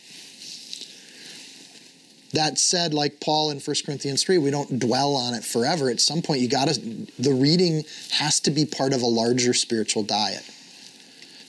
That 2.33 2.57
said, 2.57 2.93
like 2.93 3.19
Paul 3.19 3.51
in 3.51 3.59
1 3.59 3.75
Corinthians 3.85 4.23
3, 4.23 4.39
we 4.39 4.49
don't 4.49 4.79
dwell 4.79 5.15
on 5.15 5.35
it 5.35 5.45
forever. 5.45 5.89
At 5.89 6.01
some 6.01 6.21
point, 6.21 6.41
you 6.41 6.49
got 6.49 6.67
to, 6.67 6.79
the 7.19 7.33
reading 7.33 7.83
has 8.11 8.39
to 8.41 8.51
be 8.51 8.65
part 8.65 8.91
of 8.91 9.03
a 9.03 9.07
larger 9.07 9.53
spiritual 9.53 10.03
diet. 10.03 10.43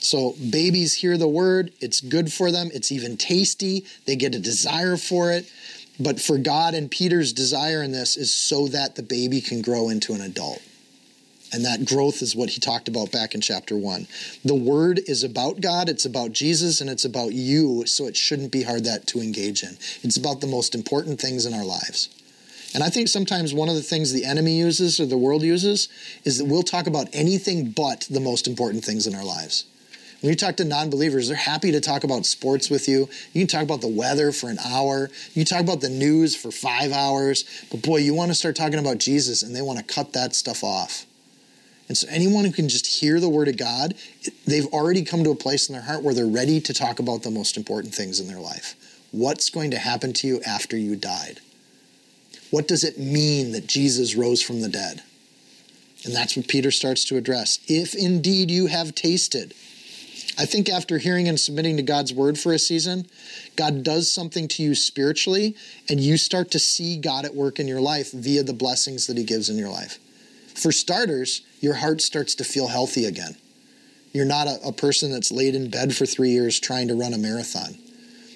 So 0.00 0.34
babies 0.50 0.92
hear 0.94 1.16
the 1.16 1.28
word, 1.28 1.72
it's 1.80 2.02
good 2.02 2.30
for 2.30 2.52
them, 2.52 2.68
it's 2.74 2.92
even 2.92 3.16
tasty, 3.16 3.86
they 4.04 4.16
get 4.16 4.34
a 4.34 4.38
desire 4.38 4.98
for 4.98 5.32
it. 5.32 5.50
But 5.98 6.20
for 6.20 6.36
God 6.36 6.74
and 6.74 6.90
Peter's 6.90 7.32
desire 7.32 7.82
in 7.82 7.92
this 7.92 8.16
is 8.16 8.34
so 8.34 8.68
that 8.68 8.96
the 8.96 9.02
baby 9.02 9.40
can 9.40 9.62
grow 9.62 9.88
into 9.88 10.12
an 10.12 10.20
adult. 10.20 10.60
And 11.54 11.64
that 11.64 11.84
growth 11.84 12.20
is 12.20 12.34
what 12.34 12.50
he 12.50 12.58
talked 12.58 12.88
about 12.88 13.12
back 13.12 13.32
in 13.32 13.40
chapter 13.40 13.76
one. 13.76 14.08
The 14.44 14.56
word 14.56 14.98
is 15.06 15.22
about 15.22 15.60
God, 15.60 15.88
it's 15.88 16.04
about 16.04 16.32
Jesus, 16.32 16.80
and 16.80 16.90
it's 16.90 17.04
about 17.04 17.32
you, 17.32 17.86
so 17.86 18.06
it 18.08 18.16
shouldn't 18.16 18.50
be 18.50 18.64
hard 18.64 18.82
that 18.86 19.06
to 19.06 19.20
engage 19.20 19.62
in. 19.62 19.78
It's 20.02 20.16
about 20.16 20.40
the 20.40 20.48
most 20.48 20.74
important 20.74 21.20
things 21.20 21.46
in 21.46 21.54
our 21.54 21.64
lives. 21.64 22.08
And 22.74 22.82
I 22.82 22.88
think 22.88 23.06
sometimes 23.06 23.54
one 23.54 23.68
of 23.68 23.76
the 23.76 23.82
things 23.82 24.12
the 24.12 24.24
enemy 24.24 24.58
uses 24.58 24.98
or 24.98 25.06
the 25.06 25.16
world 25.16 25.42
uses 25.42 25.88
is 26.24 26.38
that 26.38 26.46
we'll 26.46 26.64
talk 26.64 26.88
about 26.88 27.06
anything 27.12 27.70
but 27.70 28.08
the 28.10 28.18
most 28.18 28.48
important 28.48 28.84
things 28.84 29.06
in 29.06 29.14
our 29.14 29.24
lives. 29.24 29.64
When 30.22 30.30
you 30.30 30.36
talk 30.36 30.56
to 30.56 30.64
non 30.64 30.90
believers, 30.90 31.28
they're 31.28 31.36
happy 31.36 31.70
to 31.70 31.80
talk 31.80 32.02
about 32.02 32.26
sports 32.26 32.68
with 32.68 32.88
you. 32.88 33.08
You 33.32 33.42
can 33.42 33.46
talk 33.46 33.62
about 33.62 33.80
the 33.80 33.86
weather 33.86 34.32
for 34.32 34.50
an 34.50 34.58
hour. 34.58 35.08
You 35.34 35.44
can 35.44 35.56
talk 35.56 35.60
about 35.60 35.82
the 35.82 35.88
news 35.88 36.34
for 36.34 36.50
five 36.50 36.90
hours. 36.90 37.44
But 37.70 37.82
boy, 37.82 37.98
you 37.98 38.12
want 38.12 38.32
to 38.32 38.34
start 38.34 38.56
talking 38.56 38.80
about 38.80 38.98
Jesus, 38.98 39.44
and 39.44 39.54
they 39.54 39.62
want 39.62 39.78
to 39.78 39.84
cut 39.84 40.14
that 40.14 40.34
stuff 40.34 40.64
off. 40.64 41.06
And 41.88 41.96
so, 41.98 42.06
anyone 42.10 42.44
who 42.44 42.52
can 42.52 42.68
just 42.68 43.00
hear 43.00 43.20
the 43.20 43.28
word 43.28 43.48
of 43.48 43.58
God, 43.58 43.94
they've 44.46 44.66
already 44.66 45.04
come 45.04 45.22
to 45.24 45.30
a 45.30 45.36
place 45.36 45.68
in 45.68 45.74
their 45.74 45.82
heart 45.82 46.02
where 46.02 46.14
they're 46.14 46.26
ready 46.26 46.60
to 46.60 46.72
talk 46.72 46.98
about 46.98 47.22
the 47.22 47.30
most 47.30 47.56
important 47.56 47.94
things 47.94 48.20
in 48.20 48.26
their 48.26 48.40
life. 48.40 48.74
What's 49.10 49.50
going 49.50 49.70
to 49.72 49.78
happen 49.78 50.12
to 50.14 50.26
you 50.26 50.40
after 50.46 50.76
you 50.76 50.96
died? 50.96 51.40
What 52.50 52.68
does 52.68 52.84
it 52.84 52.98
mean 52.98 53.52
that 53.52 53.66
Jesus 53.66 54.14
rose 54.14 54.42
from 54.42 54.60
the 54.60 54.68
dead? 54.68 55.02
And 56.04 56.14
that's 56.14 56.36
what 56.36 56.48
Peter 56.48 56.70
starts 56.70 57.04
to 57.06 57.16
address. 57.16 57.58
If 57.66 57.94
indeed 57.94 58.50
you 58.50 58.66
have 58.66 58.94
tasted. 58.94 59.54
I 60.36 60.46
think 60.46 60.68
after 60.68 60.98
hearing 60.98 61.28
and 61.28 61.38
submitting 61.38 61.76
to 61.76 61.82
God's 61.82 62.12
word 62.12 62.38
for 62.38 62.52
a 62.52 62.58
season, 62.58 63.06
God 63.56 63.82
does 63.82 64.10
something 64.10 64.48
to 64.48 64.62
you 64.62 64.74
spiritually, 64.74 65.54
and 65.88 66.00
you 66.00 66.16
start 66.16 66.50
to 66.52 66.58
see 66.58 66.98
God 66.98 67.24
at 67.24 67.34
work 67.34 67.60
in 67.60 67.68
your 67.68 67.80
life 67.80 68.10
via 68.12 68.42
the 68.42 68.52
blessings 68.52 69.06
that 69.06 69.16
He 69.16 69.24
gives 69.24 69.48
in 69.48 69.56
your 69.56 69.70
life. 69.70 69.98
For 70.54 70.72
starters, 70.72 71.42
your 71.64 71.74
heart 71.74 72.00
starts 72.00 72.36
to 72.36 72.44
feel 72.44 72.68
healthy 72.68 73.06
again. 73.06 73.36
You're 74.12 74.24
not 74.24 74.46
a, 74.46 74.68
a 74.68 74.72
person 74.72 75.10
that's 75.10 75.32
laid 75.32 75.56
in 75.56 75.70
bed 75.70 75.96
for 75.96 76.06
three 76.06 76.30
years 76.30 76.60
trying 76.60 76.86
to 76.88 76.94
run 76.94 77.14
a 77.14 77.18
marathon 77.18 77.78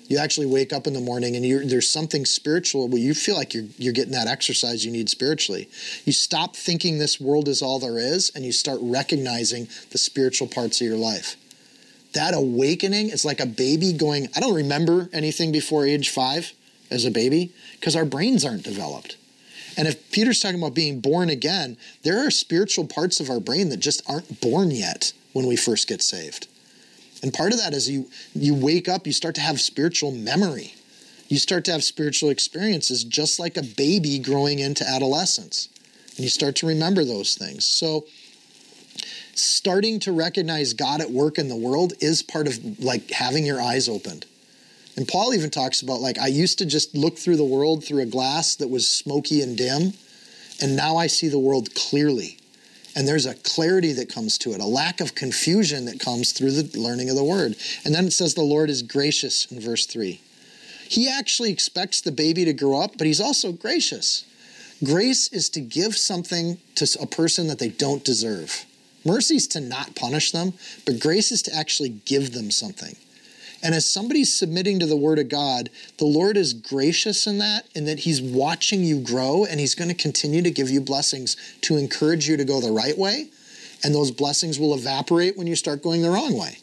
you 0.08 0.16
actually 0.16 0.46
wake 0.46 0.72
up 0.72 0.86
in 0.86 0.94
the 0.94 1.00
morning 1.00 1.36
and 1.36 1.70
there's 1.70 1.88
something 1.88 2.24
spiritual 2.24 2.88
where 2.88 3.00
you 3.00 3.12
feel 3.12 3.36
like 3.36 3.52
you're, 3.52 3.66
you're 3.76 3.92
getting 3.92 4.12
that 4.12 4.26
exercise 4.26 4.84
you 4.84 4.90
need 4.90 5.10
spiritually. 5.10 5.68
You 6.06 6.12
stop 6.12 6.56
thinking 6.56 6.98
this 6.98 7.20
world 7.20 7.46
is 7.46 7.60
all 7.60 7.78
there 7.78 7.98
is 7.98 8.32
and 8.34 8.44
you 8.44 8.52
start 8.52 8.78
recognizing 8.82 9.68
the 9.90 9.98
spiritual 9.98 10.48
parts 10.48 10.80
of 10.80 10.86
your 10.86 10.96
life. 10.96 11.36
That 12.14 12.32
awakening 12.32 13.10
is 13.10 13.26
like 13.26 13.38
a 13.38 13.46
baby 13.46 13.92
going, 13.92 14.28
I 14.34 14.40
don't 14.40 14.54
remember 14.54 15.10
anything 15.12 15.52
before 15.52 15.84
age 15.84 16.08
five 16.08 16.52
as 16.90 17.04
a 17.04 17.10
baby 17.10 17.52
because 17.78 17.94
our 17.94 18.06
brains 18.06 18.46
aren't 18.46 18.62
developed. 18.62 19.17
And 19.78 19.86
if 19.86 20.10
Peter's 20.10 20.40
talking 20.40 20.58
about 20.58 20.74
being 20.74 20.98
born 20.98 21.30
again, 21.30 21.76
there 22.02 22.26
are 22.26 22.32
spiritual 22.32 22.84
parts 22.84 23.20
of 23.20 23.30
our 23.30 23.38
brain 23.38 23.68
that 23.68 23.78
just 23.78 24.02
aren't 24.10 24.40
born 24.40 24.72
yet 24.72 25.12
when 25.32 25.46
we 25.46 25.54
first 25.54 25.86
get 25.86 26.02
saved. 26.02 26.48
And 27.22 27.32
part 27.32 27.52
of 27.52 27.58
that 27.60 27.72
is 27.72 27.88
you 27.88 28.10
you 28.34 28.54
wake 28.54 28.88
up, 28.88 29.06
you 29.06 29.12
start 29.12 29.36
to 29.36 29.40
have 29.40 29.60
spiritual 29.60 30.10
memory. 30.10 30.74
You 31.28 31.38
start 31.38 31.64
to 31.66 31.72
have 31.72 31.84
spiritual 31.84 32.30
experiences 32.30 33.04
just 33.04 33.38
like 33.38 33.56
a 33.56 33.62
baby 33.62 34.18
growing 34.18 34.58
into 34.58 34.88
adolescence. 34.88 35.68
And 36.16 36.20
you 36.20 36.28
start 36.28 36.56
to 36.56 36.66
remember 36.66 37.04
those 37.04 37.36
things. 37.36 37.64
So 37.64 38.06
starting 39.34 40.00
to 40.00 40.12
recognize 40.12 40.72
God 40.72 41.00
at 41.00 41.10
work 41.10 41.38
in 41.38 41.48
the 41.48 41.56
world 41.56 41.92
is 42.00 42.22
part 42.22 42.48
of 42.48 42.80
like 42.80 43.10
having 43.10 43.46
your 43.46 43.60
eyes 43.60 43.88
opened. 43.88 44.26
And 44.98 45.08
Paul 45.08 45.32
even 45.32 45.48
talks 45.48 45.80
about 45.80 46.02
like 46.02 46.18
I 46.18 46.26
used 46.26 46.58
to 46.58 46.66
just 46.66 46.94
look 46.94 47.16
through 47.16 47.36
the 47.36 47.44
world 47.44 47.84
through 47.84 48.02
a 48.02 48.06
glass 48.06 48.56
that 48.56 48.68
was 48.68 48.86
smoky 48.86 49.40
and 49.40 49.56
dim, 49.56 49.94
and 50.60 50.76
now 50.76 50.98
I 50.98 51.06
see 51.06 51.28
the 51.28 51.38
world 51.38 51.74
clearly 51.74 52.36
and 52.98 53.06
there's 53.06 53.26
a 53.26 53.34
clarity 53.34 53.92
that 53.92 54.12
comes 54.12 54.36
to 54.38 54.52
it, 54.54 54.60
a 54.60 54.66
lack 54.66 55.00
of 55.00 55.14
confusion 55.14 55.84
that 55.84 56.00
comes 56.00 56.32
through 56.32 56.50
the 56.50 56.80
learning 56.80 57.08
of 57.08 57.14
the 57.14 57.22
word. 57.22 57.54
And 57.84 57.94
then 57.94 58.06
it 58.06 58.12
says 58.12 58.34
the 58.34 58.42
Lord 58.42 58.70
is 58.70 58.82
gracious 58.82 59.46
in 59.52 59.60
verse 59.60 59.86
3. 59.86 60.20
He 60.88 61.08
actually 61.08 61.52
expects 61.52 62.00
the 62.00 62.10
baby 62.10 62.44
to 62.44 62.52
grow 62.52 62.80
up, 62.82 62.98
but 62.98 63.06
he's 63.06 63.20
also 63.20 63.52
gracious. 63.52 64.24
Grace 64.82 65.28
is 65.28 65.48
to 65.50 65.60
give 65.60 65.96
something 65.96 66.58
to 66.74 66.88
a 67.00 67.06
person 67.06 67.46
that 67.46 67.60
they 67.60 67.68
don't 67.68 68.04
deserve. 68.04 68.64
Mercy 69.04 69.36
is 69.36 69.46
to 69.48 69.60
not 69.60 69.94
punish 69.94 70.32
them, 70.32 70.54
but 70.84 70.98
grace 70.98 71.30
is 71.30 71.42
to 71.42 71.54
actually 71.54 71.90
give 71.90 72.32
them 72.32 72.50
something. 72.50 72.96
And 73.62 73.74
as 73.74 73.90
somebody's 73.90 74.32
submitting 74.34 74.78
to 74.78 74.86
the 74.86 74.96
word 74.96 75.18
of 75.18 75.28
God, 75.28 75.70
the 75.98 76.04
Lord 76.04 76.36
is 76.36 76.52
gracious 76.52 77.26
in 77.26 77.38
that, 77.38 77.66
in 77.74 77.86
that 77.86 78.00
He's 78.00 78.22
watching 78.22 78.84
you 78.84 79.00
grow 79.00 79.44
and 79.44 79.58
He's 79.58 79.74
going 79.74 79.88
to 79.88 79.96
continue 79.96 80.42
to 80.42 80.50
give 80.50 80.70
you 80.70 80.80
blessings 80.80 81.36
to 81.62 81.76
encourage 81.76 82.28
you 82.28 82.36
to 82.36 82.44
go 82.44 82.60
the 82.60 82.70
right 82.70 82.96
way. 82.96 83.28
And 83.82 83.94
those 83.94 84.10
blessings 84.10 84.58
will 84.58 84.74
evaporate 84.74 85.36
when 85.36 85.46
you 85.46 85.56
start 85.56 85.82
going 85.82 86.02
the 86.02 86.10
wrong 86.10 86.38
way. 86.38 86.58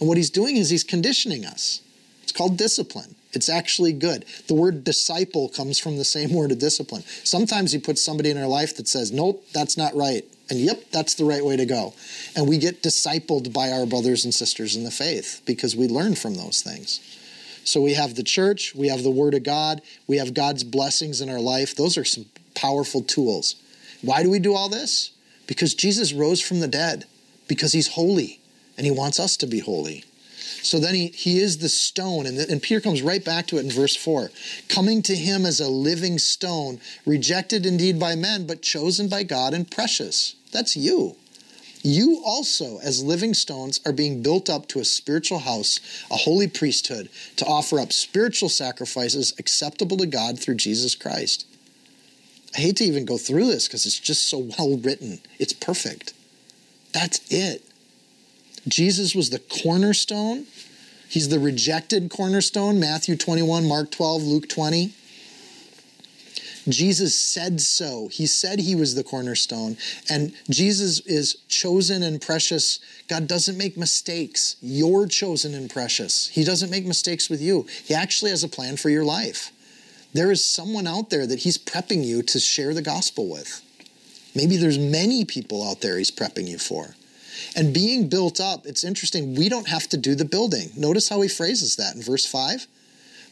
And 0.00 0.08
what 0.08 0.16
He's 0.16 0.30
doing 0.30 0.56
is 0.56 0.70
He's 0.70 0.84
conditioning 0.84 1.44
us. 1.44 1.80
It's 2.22 2.32
called 2.32 2.56
discipline. 2.56 3.14
It's 3.32 3.48
actually 3.48 3.92
good. 3.92 4.24
The 4.48 4.54
word 4.54 4.84
disciple 4.84 5.48
comes 5.48 5.78
from 5.78 5.98
the 5.98 6.04
same 6.04 6.32
word 6.34 6.50
of 6.50 6.58
discipline. 6.58 7.02
Sometimes 7.22 7.70
He 7.70 7.78
puts 7.78 8.02
somebody 8.02 8.30
in 8.30 8.38
our 8.38 8.48
life 8.48 8.76
that 8.76 8.88
says, 8.88 9.12
Nope, 9.12 9.44
that's 9.52 9.76
not 9.76 9.94
right. 9.94 10.24
And 10.50 10.58
yep, 10.58 10.90
that's 10.90 11.14
the 11.14 11.24
right 11.24 11.44
way 11.44 11.56
to 11.56 11.64
go. 11.64 11.94
And 12.36 12.48
we 12.48 12.58
get 12.58 12.82
discipled 12.82 13.52
by 13.52 13.70
our 13.70 13.86
brothers 13.86 14.24
and 14.24 14.34
sisters 14.34 14.76
in 14.76 14.84
the 14.84 14.90
faith 14.90 15.40
because 15.46 15.74
we 15.74 15.88
learn 15.88 16.14
from 16.14 16.34
those 16.34 16.60
things. 16.60 17.00
So 17.64 17.80
we 17.80 17.94
have 17.94 18.14
the 18.14 18.22
church, 18.22 18.74
we 18.74 18.88
have 18.88 19.02
the 19.02 19.10
Word 19.10 19.32
of 19.32 19.42
God, 19.42 19.80
we 20.06 20.18
have 20.18 20.34
God's 20.34 20.64
blessings 20.64 21.22
in 21.22 21.30
our 21.30 21.40
life. 21.40 21.74
Those 21.74 21.96
are 21.96 22.04
some 22.04 22.26
powerful 22.54 23.02
tools. 23.02 23.56
Why 24.02 24.22
do 24.22 24.30
we 24.30 24.38
do 24.38 24.54
all 24.54 24.68
this? 24.68 25.12
Because 25.46 25.74
Jesus 25.74 26.12
rose 26.12 26.42
from 26.42 26.60
the 26.60 26.68
dead, 26.68 27.06
because 27.48 27.72
He's 27.72 27.88
holy, 27.88 28.40
and 28.76 28.84
He 28.84 28.92
wants 28.92 29.18
us 29.18 29.38
to 29.38 29.46
be 29.46 29.60
holy. 29.60 30.04
So 30.64 30.80
then 30.80 30.94
he, 30.94 31.08
he 31.08 31.40
is 31.40 31.58
the 31.58 31.68
stone. 31.68 32.26
And, 32.26 32.38
the, 32.38 32.50
and 32.50 32.62
Peter 32.62 32.80
comes 32.80 33.02
right 33.02 33.22
back 33.22 33.46
to 33.48 33.58
it 33.58 33.64
in 33.64 33.70
verse 33.70 33.94
4. 33.94 34.30
Coming 34.68 35.02
to 35.02 35.14
him 35.14 35.44
as 35.44 35.60
a 35.60 35.68
living 35.68 36.18
stone, 36.18 36.80
rejected 37.04 37.66
indeed 37.66 38.00
by 38.00 38.14
men, 38.14 38.46
but 38.46 38.62
chosen 38.62 39.08
by 39.08 39.24
God 39.24 39.52
and 39.52 39.70
precious. 39.70 40.36
That's 40.52 40.76
you. 40.76 41.16
You 41.82 42.22
also, 42.24 42.78
as 42.78 43.04
living 43.04 43.34
stones, 43.34 43.78
are 43.84 43.92
being 43.92 44.22
built 44.22 44.48
up 44.48 44.66
to 44.68 44.80
a 44.80 44.86
spiritual 44.86 45.40
house, 45.40 45.80
a 46.10 46.16
holy 46.16 46.48
priesthood, 46.48 47.10
to 47.36 47.44
offer 47.44 47.78
up 47.78 47.92
spiritual 47.92 48.48
sacrifices 48.48 49.34
acceptable 49.38 49.98
to 49.98 50.06
God 50.06 50.38
through 50.38 50.54
Jesus 50.54 50.94
Christ. 50.94 51.46
I 52.56 52.60
hate 52.60 52.76
to 52.76 52.84
even 52.84 53.04
go 53.04 53.18
through 53.18 53.46
this 53.46 53.68
because 53.68 53.84
it's 53.84 54.00
just 54.00 54.30
so 54.30 54.48
well 54.58 54.78
written. 54.78 55.18
It's 55.38 55.52
perfect. 55.52 56.14
That's 56.92 57.20
it. 57.30 57.62
Jesus 58.66 59.14
was 59.14 59.30
the 59.30 59.38
cornerstone. 59.38 60.46
He's 61.08 61.28
the 61.28 61.38
rejected 61.38 62.10
cornerstone, 62.10 62.80
Matthew 62.80 63.16
21, 63.16 63.68
Mark 63.68 63.90
12, 63.90 64.22
Luke 64.22 64.48
20. 64.48 64.92
Jesus 66.68 67.14
said 67.14 67.60
so. 67.60 68.08
He 68.08 68.26
said 68.26 68.58
he 68.58 68.74
was 68.74 68.94
the 68.94 69.04
cornerstone. 69.04 69.76
And 70.08 70.32
Jesus 70.48 71.00
is 71.00 71.36
chosen 71.48 72.02
and 72.02 72.20
precious. 72.20 72.80
God 73.08 73.28
doesn't 73.28 73.58
make 73.58 73.76
mistakes. 73.76 74.56
You're 74.62 75.06
chosen 75.06 75.54
and 75.54 75.68
precious. 75.68 76.28
He 76.28 76.42
doesn't 76.42 76.70
make 76.70 76.86
mistakes 76.86 77.28
with 77.28 77.42
you. 77.42 77.66
He 77.84 77.94
actually 77.94 78.30
has 78.30 78.44
a 78.44 78.48
plan 78.48 78.76
for 78.76 78.88
your 78.88 79.04
life. 79.04 79.52
There 80.14 80.30
is 80.30 80.48
someone 80.48 80.86
out 80.86 81.10
there 81.10 81.26
that 81.26 81.40
he's 81.40 81.58
prepping 81.58 82.04
you 82.04 82.22
to 82.22 82.38
share 82.38 82.72
the 82.72 82.82
gospel 82.82 83.28
with. 83.28 83.60
Maybe 84.34 84.56
there's 84.56 84.78
many 84.78 85.24
people 85.24 85.68
out 85.68 85.80
there 85.80 85.98
he's 85.98 86.10
prepping 86.10 86.48
you 86.48 86.58
for. 86.58 86.94
And 87.56 87.74
being 87.74 88.08
built 88.08 88.40
up, 88.40 88.66
it's 88.66 88.84
interesting, 88.84 89.34
we 89.34 89.48
don't 89.48 89.68
have 89.68 89.88
to 89.88 89.96
do 89.96 90.14
the 90.14 90.24
building. 90.24 90.70
Notice 90.76 91.08
how 91.08 91.20
he 91.20 91.28
phrases 91.28 91.76
that 91.76 91.94
in 91.94 92.02
verse 92.02 92.26
5. 92.26 92.66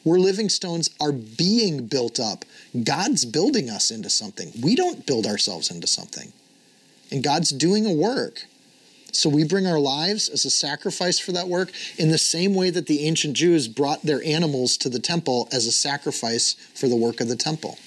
We're 0.04 0.18
living 0.18 0.48
stones 0.48 0.90
are 1.00 1.12
being 1.12 1.86
built 1.86 2.18
up. 2.18 2.44
God's 2.82 3.24
building 3.24 3.70
us 3.70 3.90
into 3.90 4.10
something. 4.10 4.52
We 4.60 4.74
don't 4.74 5.06
build 5.06 5.26
ourselves 5.26 5.70
into 5.70 5.86
something. 5.86 6.32
And 7.10 7.22
God's 7.22 7.50
doing 7.50 7.86
a 7.86 7.92
work. 7.92 8.46
So 9.12 9.28
we 9.28 9.44
bring 9.44 9.66
our 9.66 9.78
lives 9.78 10.30
as 10.30 10.46
a 10.46 10.50
sacrifice 10.50 11.18
for 11.18 11.32
that 11.32 11.46
work 11.46 11.70
in 11.98 12.10
the 12.10 12.18
same 12.18 12.54
way 12.54 12.70
that 12.70 12.86
the 12.86 13.06
ancient 13.06 13.36
Jews 13.36 13.68
brought 13.68 14.02
their 14.02 14.24
animals 14.24 14.78
to 14.78 14.88
the 14.88 14.98
temple 14.98 15.48
as 15.52 15.66
a 15.66 15.72
sacrifice 15.72 16.54
for 16.74 16.88
the 16.88 16.96
work 16.96 17.20
of 17.20 17.28
the 17.28 17.36
temple. 17.36 17.78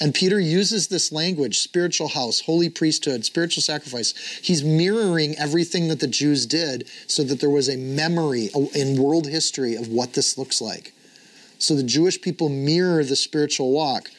And 0.00 0.14
Peter 0.14 0.40
uses 0.40 0.88
this 0.88 1.12
language 1.12 1.58
spiritual 1.58 2.08
house, 2.08 2.40
holy 2.40 2.70
priesthood, 2.70 3.24
spiritual 3.24 3.62
sacrifice. 3.62 4.14
He's 4.42 4.64
mirroring 4.64 5.36
everything 5.38 5.88
that 5.88 6.00
the 6.00 6.06
Jews 6.06 6.46
did 6.46 6.88
so 7.06 7.22
that 7.24 7.40
there 7.40 7.50
was 7.50 7.68
a 7.68 7.76
memory 7.76 8.48
in 8.74 9.00
world 9.00 9.26
history 9.26 9.74
of 9.74 9.88
what 9.88 10.14
this 10.14 10.38
looks 10.38 10.60
like. 10.60 10.94
So 11.58 11.74
the 11.74 11.82
Jewish 11.82 12.20
people 12.20 12.48
mirror 12.48 13.04
the 13.04 13.16
spiritual 13.16 13.72
walk. 13.72 14.10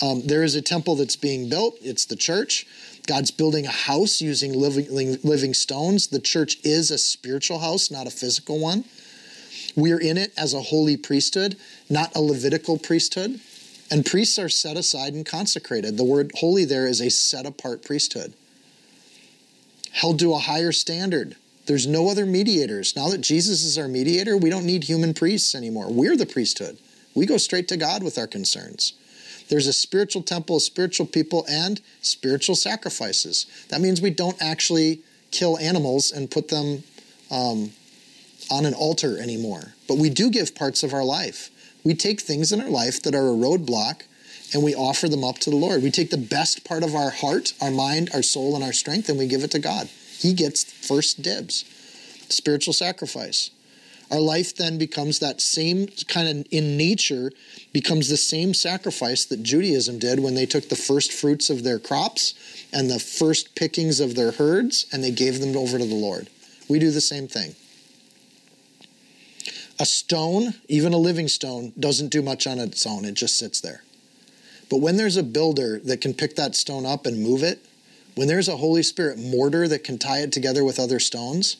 Um, 0.00 0.22
there 0.24 0.42
is 0.42 0.54
a 0.54 0.62
temple 0.62 0.94
that's 0.94 1.16
being 1.16 1.50
built, 1.50 1.76
it's 1.82 2.06
the 2.06 2.16
church. 2.16 2.66
God's 3.06 3.30
building 3.30 3.66
a 3.66 3.70
house 3.70 4.20
using 4.20 4.52
living, 4.52 5.18
living 5.22 5.54
stones. 5.54 6.08
The 6.08 6.18
church 6.18 6.56
is 6.64 6.90
a 6.90 6.98
spiritual 6.98 7.60
house, 7.60 7.90
not 7.90 8.06
a 8.06 8.10
physical 8.10 8.58
one. 8.58 8.84
We 9.76 9.92
are 9.92 10.00
in 10.00 10.16
it 10.16 10.32
as 10.36 10.54
a 10.54 10.62
holy 10.62 10.96
priesthood, 10.96 11.56
not 11.88 12.16
a 12.16 12.20
Levitical 12.20 12.78
priesthood. 12.78 13.40
And 13.90 14.04
priests 14.04 14.38
are 14.38 14.48
set 14.48 14.76
aside 14.76 15.14
and 15.14 15.24
consecrated. 15.24 15.96
The 15.96 16.04
word 16.04 16.32
holy 16.36 16.64
there 16.64 16.86
is 16.86 17.00
a 17.00 17.10
set 17.10 17.46
apart 17.46 17.84
priesthood. 17.84 18.34
Held 19.92 20.18
to 20.18 20.34
a 20.34 20.38
higher 20.38 20.72
standard. 20.72 21.36
There's 21.66 21.86
no 21.86 22.08
other 22.08 22.26
mediators. 22.26 22.94
Now 22.94 23.08
that 23.08 23.20
Jesus 23.20 23.64
is 23.64 23.78
our 23.78 23.88
mediator, 23.88 24.36
we 24.36 24.50
don't 24.50 24.66
need 24.66 24.84
human 24.84 25.14
priests 25.14 25.54
anymore. 25.54 25.90
We're 25.90 26.16
the 26.16 26.26
priesthood. 26.26 26.78
We 27.14 27.26
go 27.26 27.38
straight 27.38 27.68
to 27.68 27.76
God 27.76 28.02
with 28.02 28.18
our 28.18 28.26
concerns. 28.26 28.92
There's 29.48 29.66
a 29.66 29.72
spiritual 29.72 30.22
temple, 30.22 30.60
spiritual 30.60 31.06
people, 31.06 31.44
and 31.48 31.80
spiritual 32.02 32.56
sacrifices. 32.56 33.46
That 33.68 33.80
means 33.80 34.00
we 34.00 34.10
don't 34.10 34.40
actually 34.40 35.00
kill 35.30 35.58
animals 35.58 36.10
and 36.10 36.30
put 36.30 36.48
them 36.48 36.82
um, 37.30 37.70
on 38.50 38.66
an 38.66 38.74
altar 38.74 39.18
anymore. 39.18 39.74
But 39.88 39.98
we 39.98 40.10
do 40.10 40.30
give 40.30 40.54
parts 40.54 40.82
of 40.82 40.92
our 40.92 41.04
life. 41.04 41.50
We 41.86 41.94
take 41.94 42.20
things 42.20 42.50
in 42.50 42.60
our 42.60 42.68
life 42.68 43.00
that 43.04 43.14
are 43.14 43.28
a 43.28 43.36
roadblock 43.36 44.02
and 44.52 44.64
we 44.64 44.74
offer 44.74 45.08
them 45.08 45.22
up 45.22 45.38
to 45.38 45.50
the 45.50 45.56
Lord. 45.56 45.84
We 45.84 45.92
take 45.92 46.10
the 46.10 46.16
best 46.16 46.64
part 46.64 46.82
of 46.82 46.96
our 46.96 47.10
heart, 47.10 47.52
our 47.60 47.70
mind, 47.70 48.10
our 48.12 48.24
soul, 48.24 48.56
and 48.56 48.64
our 48.64 48.72
strength, 48.72 49.08
and 49.08 49.16
we 49.16 49.28
give 49.28 49.44
it 49.44 49.52
to 49.52 49.60
God. 49.60 49.86
He 50.18 50.34
gets 50.34 50.64
first 50.64 51.22
dibs. 51.22 51.64
Spiritual 52.28 52.72
sacrifice. 52.72 53.52
Our 54.10 54.18
life 54.18 54.56
then 54.56 54.78
becomes 54.78 55.20
that 55.20 55.40
same 55.40 55.86
kind 56.08 56.28
of 56.28 56.46
in 56.50 56.76
nature, 56.76 57.30
becomes 57.72 58.08
the 58.08 58.16
same 58.16 58.52
sacrifice 58.52 59.24
that 59.26 59.44
Judaism 59.44 60.00
did 60.00 60.18
when 60.18 60.34
they 60.34 60.46
took 60.46 60.68
the 60.68 60.74
first 60.74 61.12
fruits 61.12 61.50
of 61.50 61.62
their 61.62 61.78
crops 61.78 62.34
and 62.72 62.90
the 62.90 62.98
first 62.98 63.54
pickings 63.54 64.00
of 64.00 64.16
their 64.16 64.32
herds 64.32 64.86
and 64.92 65.04
they 65.04 65.12
gave 65.12 65.38
them 65.38 65.56
over 65.56 65.78
to 65.78 65.86
the 65.86 65.94
Lord. 65.94 66.30
We 66.68 66.80
do 66.80 66.90
the 66.90 67.00
same 67.00 67.28
thing. 67.28 67.54
A 69.78 69.86
stone, 69.86 70.54
even 70.68 70.92
a 70.92 70.98
living 70.98 71.28
stone, 71.28 71.72
doesn't 71.78 72.08
do 72.08 72.22
much 72.22 72.46
on 72.46 72.58
its 72.58 72.86
own, 72.86 73.04
it 73.04 73.14
just 73.14 73.38
sits 73.38 73.60
there. 73.60 73.82
But 74.70 74.78
when 74.78 74.96
there's 74.96 75.16
a 75.16 75.22
builder 75.22 75.78
that 75.80 76.00
can 76.00 76.14
pick 76.14 76.36
that 76.36 76.54
stone 76.54 76.86
up 76.86 77.06
and 77.06 77.22
move 77.22 77.42
it, 77.42 77.64
when 78.14 78.28
there's 78.28 78.48
a 78.48 78.56
Holy 78.56 78.82
Spirit 78.82 79.18
mortar 79.18 79.68
that 79.68 79.84
can 79.84 79.98
tie 79.98 80.20
it 80.20 80.32
together 80.32 80.64
with 80.64 80.80
other 80.80 80.98
stones, 80.98 81.58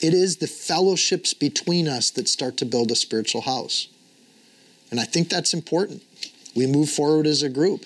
it 0.00 0.14
is 0.14 0.36
the 0.36 0.46
fellowships 0.46 1.34
between 1.34 1.86
us 1.86 2.10
that 2.10 2.28
start 2.28 2.56
to 2.56 2.64
build 2.64 2.90
a 2.90 2.96
spiritual 2.96 3.42
house. 3.42 3.88
And 4.90 4.98
I 4.98 5.04
think 5.04 5.28
that's 5.28 5.52
important. 5.52 6.02
We 6.56 6.66
move 6.66 6.88
forward 6.88 7.26
as 7.26 7.42
a 7.42 7.48
group. 7.48 7.84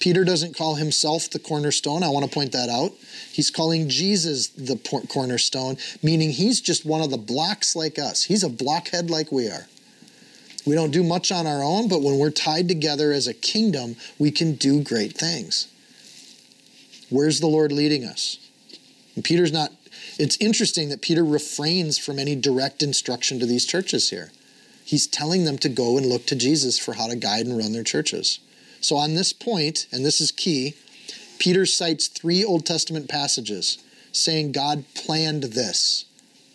Peter 0.00 0.24
doesn't 0.24 0.56
call 0.56 0.74
himself 0.74 1.30
the 1.30 1.38
cornerstone. 1.38 2.02
I 2.02 2.10
want 2.10 2.26
to 2.26 2.30
point 2.30 2.52
that 2.52 2.68
out. 2.68 2.92
He's 3.32 3.50
calling 3.50 3.88
Jesus 3.88 4.48
the 4.48 4.76
cornerstone, 5.08 5.78
meaning 6.02 6.30
he's 6.30 6.60
just 6.60 6.84
one 6.84 7.00
of 7.00 7.10
the 7.10 7.16
blocks 7.16 7.74
like 7.74 7.98
us. 7.98 8.24
He's 8.24 8.42
a 8.42 8.48
blockhead 8.48 9.10
like 9.10 9.32
we 9.32 9.48
are. 9.48 9.66
We 10.66 10.74
don't 10.74 10.90
do 10.90 11.02
much 11.02 11.32
on 11.32 11.46
our 11.46 11.62
own, 11.62 11.88
but 11.88 12.02
when 12.02 12.18
we're 12.18 12.30
tied 12.30 12.68
together 12.68 13.12
as 13.12 13.26
a 13.26 13.34
kingdom, 13.34 13.96
we 14.18 14.30
can 14.30 14.54
do 14.54 14.82
great 14.82 15.16
things. 15.16 15.68
Where's 17.08 17.40
the 17.40 17.46
Lord 17.46 17.72
leading 17.72 18.04
us? 18.04 18.38
And 19.14 19.24
Peter's 19.24 19.52
not 19.52 19.72
it's 20.18 20.36
interesting 20.40 20.88
that 20.88 21.00
Peter 21.00 21.24
refrains 21.24 21.96
from 21.96 22.18
any 22.18 22.34
direct 22.34 22.82
instruction 22.82 23.38
to 23.38 23.46
these 23.46 23.64
churches 23.64 24.10
here. 24.10 24.32
He's 24.84 25.06
telling 25.06 25.44
them 25.44 25.58
to 25.58 25.68
go 25.68 25.96
and 25.96 26.06
look 26.06 26.26
to 26.26 26.36
Jesus 26.36 26.78
for 26.78 26.94
how 26.94 27.06
to 27.06 27.16
guide 27.16 27.46
and 27.46 27.56
run 27.56 27.72
their 27.72 27.84
churches. 27.84 28.40
So, 28.80 28.96
on 28.96 29.14
this 29.14 29.32
point, 29.32 29.86
and 29.92 30.04
this 30.04 30.20
is 30.20 30.30
key, 30.30 30.74
Peter 31.38 31.66
cites 31.66 32.08
three 32.08 32.44
Old 32.44 32.66
Testament 32.66 33.08
passages 33.08 33.78
saying 34.12 34.52
God 34.52 34.84
planned 34.94 35.44
this. 35.44 36.04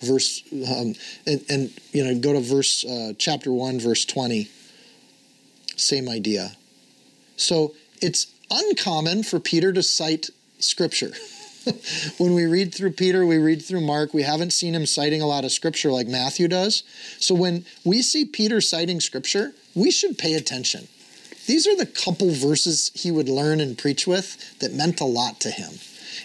Verse, 0.01 0.43
um, 0.51 0.95
and, 1.26 1.45
and, 1.49 1.80
you 1.93 2.03
know, 2.03 2.19
go 2.19 2.34
to 2.34 2.41
verse, 2.41 2.84
uh, 2.84 3.13
chapter 3.17 3.51
1, 3.51 3.80
verse 3.80 4.03
20. 4.03 4.49
Same 5.78 6.09
idea. 6.09 6.51
So, 7.38 7.74
it's 8.01 8.28
uncommon 8.51 9.24
for 9.24 9.39
Peter 9.39 9.71
to 9.71 9.82
cite 9.82 10.30
scripture. 10.59 11.13
when 12.17 12.34
we 12.34 12.45
read 12.45 12.74
through 12.74 12.91
Peter, 12.91 13.26
we 13.26 13.38
read 13.38 13.61
through 13.61 13.82
Mark, 13.82 14.13
we 14.13 14.24
haven't 14.24 14.51
seen 14.51 14.76
him 14.76 14.86
citing 14.86 15.21
a 15.21 15.28
lot 15.28 15.45
of 15.45 15.51
scripture 15.51 15.91
like 15.91 16.07
Matthew 16.07 16.47
does. 16.47 16.84
So 17.19 17.34
when 17.36 17.65
we 17.86 18.01
see 18.01 18.26
Peter 18.26 18.59
citing 18.61 18.99
scripture, 18.99 19.53
we 19.74 19.91
should 19.91 20.17
pay 20.17 20.34
attention. 20.34 20.88
These 21.45 21.67
are 21.67 21.75
the 21.75 21.85
couple 21.85 22.31
verses 22.31 22.91
he 22.93 23.11
would 23.11 23.29
learn 23.29 23.59
and 23.59 23.77
preach 23.77 24.07
with 24.07 24.59
that 24.59 24.73
meant 24.73 25.01
a 25.01 25.05
lot 25.05 25.39
to 25.41 25.51
him. 25.51 25.73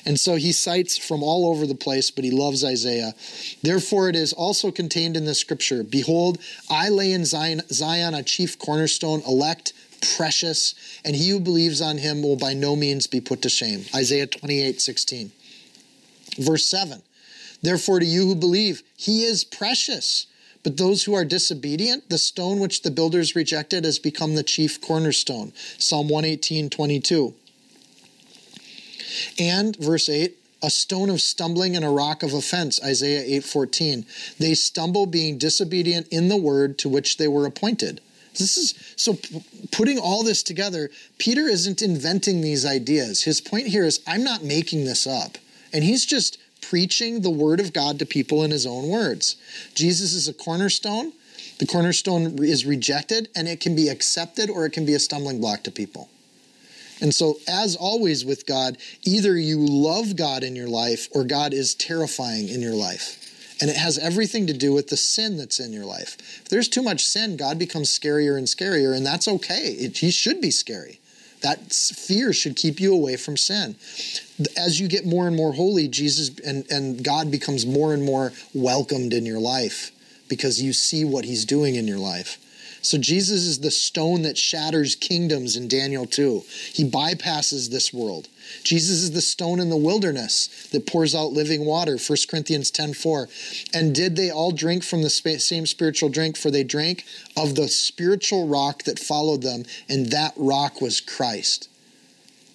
And 0.05 0.19
so 0.19 0.37
he 0.37 0.53
cites 0.53 0.97
from 0.97 1.23
all 1.23 1.51
over 1.51 1.67
the 1.67 1.75
place, 1.75 2.11
but 2.11 2.25
he 2.25 2.31
loves 2.31 2.65
Isaiah. 2.65 3.15
Therefore, 3.63 4.09
it 4.09 4.17
is 4.17 4.33
also 4.33 4.71
contained 4.71 5.17
in 5.17 5.25
the 5.25 5.35
scripture 5.35 5.83
Behold, 5.83 6.39
I 6.71 6.89
lay 6.89 7.13
in 7.13 7.25
Zion, 7.25 7.63
Zion 7.71 8.15
a 8.15 8.23
chief 8.23 8.59
cornerstone, 8.59 9.23
elect, 9.27 9.73
precious, 10.17 10.75
and 11.05 11.17
he 11.17 11.31
who 11.31 11.41
believes 11.41 11.81
on 11.81 11.99
him 11.99 12.23
will 12.23 12.37
by 12.37 12.55
no 12.55 12.77
means 12.77 13.07
be 13.07 13.21
put 13.21 13.43
to 13.43 13.49
shame. 13.49 13.85
Isaiah 13.95 14.27
28 14.27 14.81
16. 14.81 15.33
Verse 16.39 16.67
7 16.67 17.03
Therefore, 17.63 17.99
to 17.99 18.07
you 18.07 18.27
who 18.27 18.35
believe, 18.35 18.83
he 18.97 19.25
is 19.25 19.45
precious. 19.45 20.27
But 20.69 20.77
those 20.77 21.05
who 21.05 21.15
are 21.15 21.25
disobedient, 21.25 22.11
the 22.11 22.19
stone 22.19 22.59
which 22.59 22.83
the 22.83 22.91
builders 22.91 23.35
rejected 23.35 23.87
has 23.87 23.99
become 23.99 24.35
the 24.35 24.43
chief 24.43 24.83
cornerstone. 24.83 25.55
Psalm 25.79 26.11
118 26.11 26.69
22. 26.69 27.33
And 29.39 29.75
verse 29.77 30.11
8, 30.11 30.37
a 30.63 30.69
stone 30.69 31.09
of 31.09 31.23
stumbling 31.23 31.75
and 31.75 31.87
a 31.87 31.89
rock 31.89 32.23
of 32.23 32.35
offense 32.35 32.83
isaiah 32.85 33.41
8:14 33.41 34.05
they 34.39 34.53
stumble 34.53 35.07
being 35.07 35.39
disobedient 35.39 36.07
in 36.11 36.29
the 36.29 36.37
word 36.37 36.77
to 36.81 36.91
which 36.91 37.17
they 37.17 37.29
were 37.29 37.47
appointed 37.47 38.03
this 38.37 38.59
is 38.59 38.75
so 38.95 39.19
putting 39.73 39.99
all 39.99 40.23
this 40.23 40.45
together, 40.45 40.91
Peter 41.17 41.49
isn't 41.49 41.83
inventing 41.83 42.41
these 42.41 42.65
ideas. 42.65 43.25
His 43.25 43.41
point 43.41 43.67
here 43.67 43.85
is 43.85 44.01
I'm 44.07 44.23
not 44.23 44.45
making 44.45 44.85
this 44.85 45.09
up. 45.09 45.39
And 45.73 45.83
he's 45.83 46.07
just 46.07 46.39
preaching 46.69 47.23
the 47.23 47.31
word 47.31 47.61
of 47.61 47.73
God 47.73 47.99
to 47.99 48.07
people 48.07 48.45
in 48.45 48.51
his 48.51 48.67
own 48.67 48.89
words. 48.89 49.37
Jesus 49.75 50.13
is 50.13 50.29
a 50.29 50.35
cornerstone. 50.35 51.13
The 51.59 51.67
cornerstone 51.67 52.43
is 52.43 52.67
rejected 52.67 53.29
and 53.35 53.49
it 53.49 53.61
can 53.61 53.75
be 53.75 53.89
accepted 53.89 54.51
or 54.51 54.67
it 54.67 54.73
can 54.73 54.85
be 54.85 54.95
a 54.95 54.99
stumbling 54.99 55.41
block 55.41 55.63
to 55.65 55.71
people. 55.71 56.09
And 57.01 57.15
so, 57.15 57.39
as 57.49 57.77
always 57.77 58.25
with 58.25 58.45
God, 58.45 58.77
either 59.05 59.39
you 59.39 59.59
love 59.59 60.17
God 60.17 60.43
in 60.43 60.57
your 60.57 60.69
life 60.69 61.09
or 61.13 61.25
God 61.25 61.55
is 61.55 61.75
terrifying 61.75 62.49
in 62.49 62.61
your 62.61 62.75
life. 62.75 63.25
And 63.61 63.71
it 63.71 63.77
has 63.77 63.99
everything 63.99 64.47
to 64.49 64.53
do 64.53 64.73
with 64.73 64.89
the 64.89 64.97
sin 64.97 65.37
that's 65.37 65.59
in 65.59 65.73
your 65.73 65.85
life. 65.85 66.17
If 66.43 66.49
there's 66.49 66.69
too 66.69 66.83
much 66.83 67.05
sin, 67.05 67.37
God 67.37 67.59
becomes 67.59 67.97
scarier 67.97 68.37
and 68.37 68.47
scarier, 68.47 68.97
and 68.97 69.07
that's 69.07 69.27
okay. 69.27 69.73
It, 69.73 69.99
he 69.99 70.11
should 70.11 70.41
be 70.41 70.51
scary. 70.51 71.01
That 71.43 71.73
fear 71.73 72.33
should 72.33 72.57
keep 72.57 72.81
you 72.81 72.93
away 72.95 73.17
from 73.17 73.37
sin. 73.37 73.77
As 74.57 74.81
you 74.81 74.89
get 74.89 75.07
more 75.07 75.27
and 75.27 75.37
more 75.37 75.53
holy, 75.53 75.89
Jesus 75.89 76.31
and, 76.41 76.65
and 76.71 77.03
God 77.03 77.31
becomes 77.31 77.67
more 77.67 77.95
and 77.95 78.05
more 78.05 78.33
welcomed 78.55 79.13
in 79.13 79.27
your 79.27 79.39
life 79.39 79.93
because 80.29 80.63
you 80.63 80.73
see 80.73 81.05
what 81.05 81.25
he's 81.25 81.45
doing 81.45 81.75
in 81.75 81.87
your 81.87 81.99
life. 81.99 82.39
So 82.81 82.99
Jesus 82.99 83.45
is 83.45 83.61
the 83.61 83.71
stone 83.71 84.23
that 84.23 84.39
shatters 84.39 84.95
kingdoms 84.95 85.57
in 85.57 85.69
Daniel 85.69 86.07
2. 86.07 86.45
He 86.73 86.89
bypasses 86.89 87.71
this 87.71 87.93
world. 87.93 88.29
Jesus 88.63 89.03
is 89.03 89.13
the 89.13 89.21
stone 89.21 89.61
in 89.61 89.69
the 89.69 89.77
wilderness 89.77 90.69
that 90.73 90.87
pours 90.87 91.15
out 91.15 91.33
living 91.33 91.65
water, 91.65 91.99
1 91.99 92.29
Corinthians 92.29 92.71
10:4. 92.71 93.29
And 93.75 93.95
did 93.95 94.17
they 94.17 94.31
all 94.31 94.53
drink 94.53 94.85
from 94.85 95.03
the 95.03 95.11
same 95.11 95.67
spiritual 95.67 96.09
drink 96.09 96.37
for 96.37 96.51
they 96.51 96.65
drank 96.65 97.05
of 97.37 97.55
the 97.55 97.69
spiritual 97.69 98.47
rock 98.47 98.85
that 98.85 98.99
followed 98.99 99.43
them 99.43 99.65
and 99.89 100.11
that 100.11 100.33
rock 100.37 100.81
was 100.81 101.01
Christ. 101.01 101.69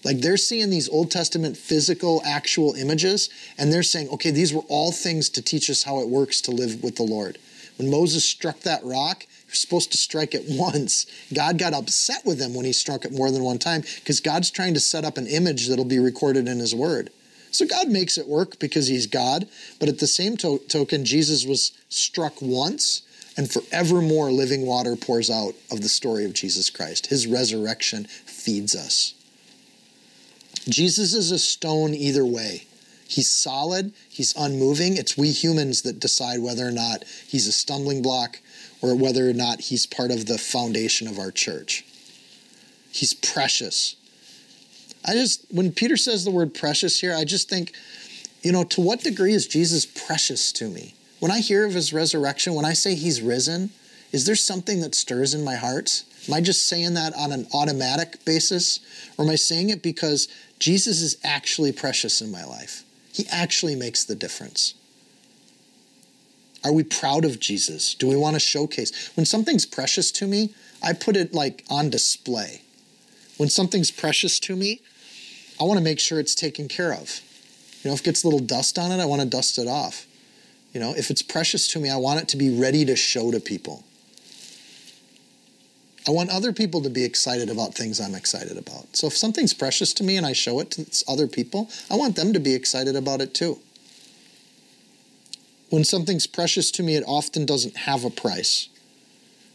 Like 0.03 0.19
they're 0.19 0.37
seeing 0.37 0.69
these 0.69 0.89
Old 0.89 1.11
Testament 1.11 1.55
physical, 1.55 2.21
actual 2.25 2.73
images, 2.73 3.29
and 3.57 3.71
they're 3.71 3.83
saying, 3.83 4.09
okay, 4.09 4.31
these 4.31 4.53
were 4.53 4.63
all 4.67 4.91
things 4.91 5.29
to 5.29 5.41
teach 5.41 5.69
us 5.69 5.83
how 5.83 5.99
it 5.99 6.09
works 6.09 6.41
to 6.41 6.51
live 6.51 6.83
with 6.83 6.97
the 6.97 7.03
Lord. 7.03 7.37
When 7.77 7.89
Moses 7.89 8.25
struck 8.25 8.59
that 8.61 8.83
rock, 8.83 9.25
you're 9.53 9.57
supposed 9.57 9.91
to 9.91 9.97
strike 9.97 10.33
it 10.33 10.45
once. 10.49 11.05
God 11.31 11.59
got 11.59 11.73
upset 11.73 12.25
with 12.25 12.41
him 12.41 12.55
when 12.55 12.65
he 12.65 12.73
struck 12.73 13.05
it 13.05 13.11
more 13.11 13.29
than 13.29 13.43
one 13.43 13.59
time 13.59 13.81
because 13.81 14.19
God's 14.19 14.49
trying 14.49 14.73
to 14.73 14.79
set 14.79 15.05
up 15.05 15.17
an 15.17 15.27
image 15.27 15.67
that'll 15.67 15.85
be 15.85 15.99
recorded 15.99 16.47
in 16.47 16.57
his 16.57 16.73
word. 16.73 17.11
So 17.51 17.67
God 17.67 17.87
makes 17.87 18.17
it 18.17 18.27
work 18.27 18.57
because 18.57 18.87
he's 18.87 19.05
God. 19.05 19.47
But 19.79 19.87
at 19.87 19.99
the 19.99 20.07
same 20.07 20.37
to- 20.37 20.61
token, 20.67 21.05
Jesus 21.05 21.45
was 21.45 21.71
struck 21.87 22.41
once, 22.41 23.03
and 23.37 23.51
forevermore 23.51 24.31
living 24.31 24.65
water 24.65 24.95
pours 24.95 25.29
out 25.29 25.53
of 25.71 25.81
the 25.81 25.89
story 25.89 26.25
of 26.25 26.33
Jesus 26.33 26.71
Christ. 26.71 27.07
His 27.07 27.27
resurrection 27.27 28.05
feeds 28.05 28.75
us. 28.75 29.13
Jesus 30.67 31.13
is 31.13 31.31
a 31.31 31.39
stone 31.39 31.93
either 31.93 32.25
way. 32.25 32.65
He's 33.07 33.29
solid, 33.29 33.93
he's 34.09 34.35
unmoving. 34.35 34.97
It's 34.97 35.17
we 35.17 35.31
humans 35.31 35.83
that 35.83 35.99
decide 35.99 36.41
whether 36.41 36.67
or 36.67 36.71
not 36.71 37.03
he's 37.27 37.47
a 37.47 37.51
stumbling 37.51 38.01
block 38.01 38.39
or 38.83 38.93
whether 38.93 39.29
or 39.29 39.33
not 39.33 39.61
he's 39.61 39.85
part 39.85 40.11
of 40.11 40.25
the 40.25 40.37
foundation 40.37 41.07
of 41.07 41.17
our 41.17 41.31
church. 41.31 41.85
He's 42.91 43.13
precious. 43.13 43.95
I 45.05 45.13
just, 45.13 45.45
when 45.49 45.71
Peter 45.71 45.95
says 45.95 46.25
the 46.25 46.31
word 46.31 46.53
precious 46.53 46.99
here, 46.99 47.15
I 47.15 47.23
just 47.23 47.49
think, 47.49 47.71
you 48.41 48.51
know, 48.51 48.65
to 48.65 48.81
what 48.81 48.99
degree 48.99 49.33
is 49.33 49.47
Jesus 49.47 49.85
precious 49.85 50.51
to 50.53 50.67
me? 50.67 50.95
When 51.21 51.31
I 51.31 51.39
hear 51.39 51.65
of 51.65 51.73
his 51.73 51.93
resurrection, 51.93 52.55
when 52.55 52.65
I 52.65 52.73
say 52.73 52.95
he's 52.95 53.21
risen, 53.21 53.69
is 54.11 54.25
there 54.25 54.35
something 54.35 54.81
that 54.81 54.95
stirs 54.95 55.33
in 55.33 55.45
my 55.45 55.55
heart? 55.55 56.03
Am 56.27 56.33
I 56.33 56.41
just 56.41 56.67
saying 56.67 56.93
that 56.95 57.15
on 57.15 57.31
an 57.31 57.47
automatic 57.53 58.23
basis? 58.25 58.81
Or 59.17 59.23
am 59.23 59.31
I 59.31 59.35
saying 59.35 59.69
it 59.69 59.81
because 59.81 60.27
Jesus 60.59 61.01
is 61.01 61.17
actually 61.23 61.71
precious 61.71 62.19
in 62.21 62.31
my 62.31 62.43
life? 62.43 62.83
He 63.13 63.25
actually 63.31 63.75
makes 63.75 64.03
the 64.03 64.15
difference. 64.15 64.73
Are 66.63 66.71
we 66.71 66.83
proud 66.83 67.25
of 67.25 67.39
Jesus? 67.39 67.93
Do 67.93 68.07
we 68.07 68.15
want 68.15 68.35
to 68.35 68.39
showcase? 68.39 69.11
When 69.15 69.25
something's 69.25 69.65
precious 69.65 70.11
to 70.13 70.27
me, 70.27 70.53
I 70.81 70.93
put 70.93 71.17
it 71.17 71.33
like 71.33 71.63
on 71.69 71.89
display. 71.89 72.61
When 73.37 73.49
something's 73.49 73.91
precious 73.91 74.39
to 74.41 74.55
me, 74.55 74.81
I 75.59 75.65
want 75.65 75.77
to 75.77 75.83
make 75.83 75.99
sure 75.99 76.19
it's 76.19 76.35
taken 76.35 76.67
care 76.67 76.93
of. 76.93 77.21
You 77.83 77.89
know, 77.89 77.93
if 77.95 78.01
it 78.01 78.05
gets 78.05 78.23
a 78.23 78.27
little 78.27 78.39
dust 78.39 78.79
on 78.79 78.91
it, 78.91 79.01
I 79.01 79.05
want 79.05 79.21
to 79.21 79.27
dust 79.27 79.57
it 79.57 79.67
off. 79.67 80.07
You 80.73 80.79
know, 80.79 80.93
if 80.95 81.11
it's 81.11 81.21
precious 81.21 81.67
to 81.69 81.79
me, 81.79 81.89
I 81.89 81.97
want 81.97 82.21
it 82.21 82.27
to 82.29 82.37
be 82.37 82.49
ready 82.49 82.85
to 82.85 82.95
show 82.95 83.31
to 83.31 83.39
people. 83.39 83.83
I 86.07 86.11
want 86.11 86.31
other 86.31 86.51
people 86.51 86.81
to 86.81 86.89
be 86.89 87.03
excited 87.03 87.49
about 87.49 87.75
things 87.75 88.01
I'm 88.01 88.15
excited 88.15 88.57
about. 88.57 88.95
So 88.95 89.07
if 89.07 89.15
something's 89.15 89.53
precious 89.53 89.93
to 89.95 90.03
me 90.03 90.17
and 90.17 90.25
I 90.25 90.33
show 90.33 90.59
it 90.59 90.71
to 90.71 90.85
other 91.07 91.27
people, 91.27 91.69
I 91.89 91.95
want 91.95 92.15
them 92.15 92.33
to 92.33 92.39
be 92.39 92.53
excited 92.53 92.95
about 92.95 93.21
it 93.21 93.33
too. 93.33 93.59
When 95.73 95.83
something's 95.83 96.27
precious 96.27 96.69
to 96.69 96.83
me, 96.83 96.95
it 96.95 97.03
often 97.07 97.47
doesn't 97.47 97.75
have 97.75 98.05
a 98.05 98.11
price. 98.11 98.69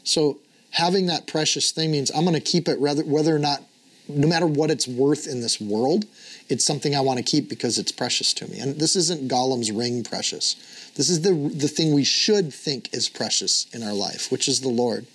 So 0.02 0.38
having 0.70 1.06
that 1.06 1.28
precious 1.28 1.70
thing 1.70 1.92
means 1.92 2.10
I'm 2.10 2.24
going 2.24 2.34
to 2.34 2.40
keep 2.40 2.66
it 2.66 2.76
rather, 2.80 3.04
whether 3.04 3.36
or 3.36 3.38
not, 3.38 3.62
no 4.08 4.26
matter 4.26 4.48
what 4.48 4.68
it's 4.68 4.88
worth 4.88 5.28
in 5.28 5.42
this 5.42 5.60
world, 5.60 6.06
it's 6.48 6.64
something 6.66 6.92
I 6.96 7.02
want 7.02 7.18
to 7.18 7.22
keep 7.22 7.48
because 7.48 7.78
it's 7.78 7.92
precious 7.92 8.34
to 8.34 8.50
me. 8.50 8.58
And 8.58 8.80
this 8.80 8.96
isn't 8.96 9.28
Gollum's 9.28 9.70
ring 9.70 10.02
precious. 10.02 10.56
This 10.96 11.08
is 11.08 11.20
the, 11.20 11.34
the 11.54 11.68
thing 11.68 11.94
we 11.94 12.02
should 12.02 12.52
think 12.52 12.92
is 12.92 13.08
precious 13.08 13.68
in 13.72 13.84
our 13.84 13.94
life, 13.94 14.32
which 14.32 14.48
is 14.48 14.60
the 14.60 14.68
Lord. 14.68 15.06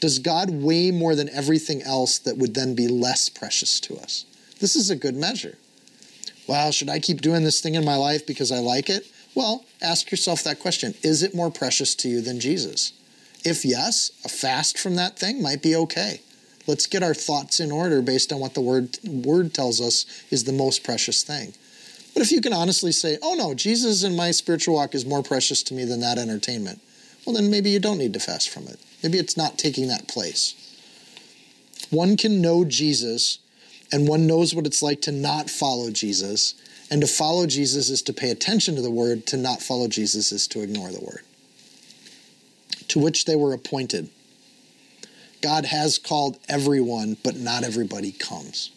Does 0.00 0.18
God 0.18 0.50
weigh 0.50 0.90
more 0.90 1.14
than 1.14 1.30
everything 1.30 1.80
else 1.80 2.18
that 2.18 2.36
would 2.36 2.52
then 2.52 2.74
be 2.74 2.88
less 2.88 3.30
precious 3.30 3.80
to 3.80 3.96
us? 3.96 4.26
This 4.60 4.76
is 4.76 4.90
a 4.90 4.96
good 4.96 5.16
measure. 5.16 5.56
Well, 6.46 6.72
should 6.72 6.90
I 6.90 6.98
keep 6.98 7.22
doing 7.22 7.42
this 7.42 7.62
thing 7.62 7.74
in 7.74 7.86
my 7.86 7.96
life 7.96 8.26
because 8.26 8.52
I 8.52 8.58
like 8.58 8.90
it? 8.90 9.06
Well, 9.34 9.64
ask 9.80 10.10
yourself 10.10 10.42
that 10.44 10.60
question 10.60 10.94
Is 11.02 11.22
it 11.22 11.34
more 11.34 11.50
precious 11.50 11.94
to 11.96 12.08
you 12.08 12.20
than 12.20 12.40
Jesus? 12.40 12.92
If 13.44 13.64
yes, 13.64 14.12
a 14.24 14.28
fast 14.28 14.78
from 14.78 14.94
that 14.96 15.18
thing 15.18 15.42
might 15.42 15.62
be 15.62 15.74
okay. 15.74 16.20
Let's 16.66 16.86
get 16.86 17.02
our 17.02 17.14
thoughts 17.14 17.58
in 17.58 17.72
order 17.72 18.00
based 18.02 18.32
on 18.32 18.38
what 18.38 18.54
the 18.54 18.60
word, 18.60 18.98
word 19.04 19.52
tells 19.52 19.80
us 19.80 20.06
is 20.30 20.44
the 20.44 20.52
most 20.52 20.84
precious 20.84 21.24
thing. 21.24 21.54
But 22.14 22.22
if 22.22 22.30
you 22.30 22.40
can 22.40 22.52
honestly 22.52 22.92
say, 22.92 23.18
oh 23.20 23.34
no, 23.34 23.54
Jesus 23.54 24.04
in 24.04 24.14
my 24.14 24.30
spiritual 24.30 24.76
walk 24.76 24.94
is 24.94 25.04
more 25.04 25.22
precious 25.22 25.62
to 25.64 25.74
me 25.74 25.84
than 25.84 26.00
that 26.00 26.18
entertainment, 26.18 26.80
well, 27.26 27.34
then 27.34 27.50
maybe 27.50 27.70
you 27.70 27.80
don't 27.80 27.98
need 27.98 28.12
to 28.12 28.20
fast 28.20 28.50
from 28.50 28.66
it. 28.68 28.78
Maybe 29.02 29.18
it's 29.18 29.36
not 29.36 29.58
taking 29.58 29.88
that 29.88 30.08
place. 30.08 30.54
One 31.90 32.16
can 32.16 32.40
know 32.40 32.64
Jesus, 32.64 33.38
and 33.90 34.08
one 34.08 34.26
knows 34.26 34.54
what 34.54 34.66
it's 34.66 34.82
like 34.82 35.00
to 35.02 35.12
not 35.12 35.50
follow 35.50 35.90
Jesus. 35.90 36.54
And 36.92 37.00
to 37.00 37.08
follow 37.08 37.46
Jesus 37.46 37.88
is 37.88 38.02
to 38.02 38.12
pay 38.12 38.30
attention 38.30 38.76
to 38.76 38.82
the 38.82 38.90
word, 38.90 39.26
to 39.28 39.36
not 39.36 39.62
follow 39.62 39.88
Jesus 39.88 40.30
is 40.30 40.46
to 40.48 40.60
ignore 40.62 40.92
the 40.92 41.00
word 41.00 41.22
to 42.92 42.98
which 42.98 43.24
they 43.24 43.34
were 43.34 43.54
appointed. 43.54 44.10
God 45.40 45.64
has 45.64 45.96
called 45.96 46.38
everyone, 46.46 47.16
but 47.24 47.36
not 47.36 47.64
everybody 47.64 48.12
comes. 48.12 48.70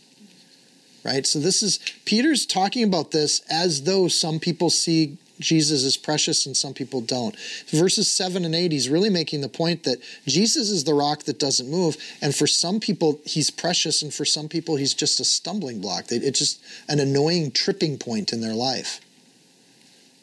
Right? 1.03 1.27
So 1.27 1.37
this 1.37 1.61
is 1.61 1.79
Peter's 2.05 2.45
talking 2.45 2.85
about 2.85 3.11
this 3.11 3.41
as 3.49 3.83
though 3.83 4.07
some 4.07 4.39
people 4.39 4.69
see 4.69 5.17
Jesus 5.39 5.83
is 5.83 5.97
precious 5.97 6.45
and 6.45 6.55
some 6.55 6.73
people 6.73 7.01
don't. 7.01 7.37
Verses 7.67 8.11
7 8.11 8.45
and 8.45 8.55
8, 8.55 8.71
he's 8.71 8.89
really 8.89 9.09
making 9.09 9.41
the 9.41 9.49
point 9.49 9.83
that 9.83 10.01
Jesus 10.25 10.69
is 10.69 10.83
the 10.83 10.93
rock 10.93 11.23
that 11.23 11.39
doesn't 11.39 11.69
move. 11.69 11.97
And 12.21 12.33
for 12.33 12.47
some 12.47 12.79
people, 12.79 13.19
he's 13.25 13.49
precious. 13.49 14.01
And 14.01 14.13
for 14.13 14.25
some 14.25 14.47
people, 14.47 14.75
he's 14.77 14.93
just 14.93 15.19
a 15.19 15.25
stumbling 15.25 15.81
block. 15.81 16.05
It's 16.09 16.39
just 16.39 16.63
an 16.87 16.99
annoying 16.99 17.51
tripping 17.51 17.97
point 17.97 18.31
in 18.33 18.41
their 18.41 18.55
life 18.55 19.01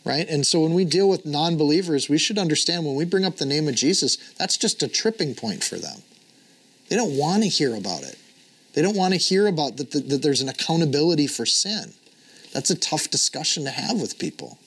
right? 0.04 0.28
And 0.28 0.46
so 0.46 0.60
when 0.60 0.74
we 0.74 0.84
deal 0.84 1.08
with 1.08 1.24
non 1.24 1.56
believers, 1.56 2.08
we 2.08 2.18
should 2.18 2.38
understand 2.38 2.84
when 2.84 2.96
we 2.96 3.04
bring 3.04 3.24
up 3.24 3.36
the 3.36 3.46
name 3.46 3.68
of 3.68 3.74
Jesus, 3.74 4.16
that's 4.34 4.56
just 4.56 4.82
a 4.82 4.88
tripping 4.88 5.34
point 5.34 5.62
for 5.62 5.76
them. 5.76 6.02
They 6.88 6.96
don't 6.96 7.16
want 7.16 7.42
to 7.42 7.48
hear 7.48 7.74
about 7.74 8.02
it. 8.02 8.18
They 8.74 8.82
don't 8.82 8.96
want 8.96 9.14
to 9.14 9.18
hear 9.18 9.46
about 9.46 9.76
that, 9.76 9.90
that, 9.92 10.08
that 10.08 10.22
there's 10.22 10.40
an 10.40 10.48
accountability 10.48 11.26
for 11.26 11.46
sin. 11.46 11.92
That's 12.52 12.70
a 12.70 12.78
tough 12.78 13.10
discussion 13.10 13.64
to 13.64 13.70
have 13.70 14.00
with 14.00 14.18
people. 14.18 14.58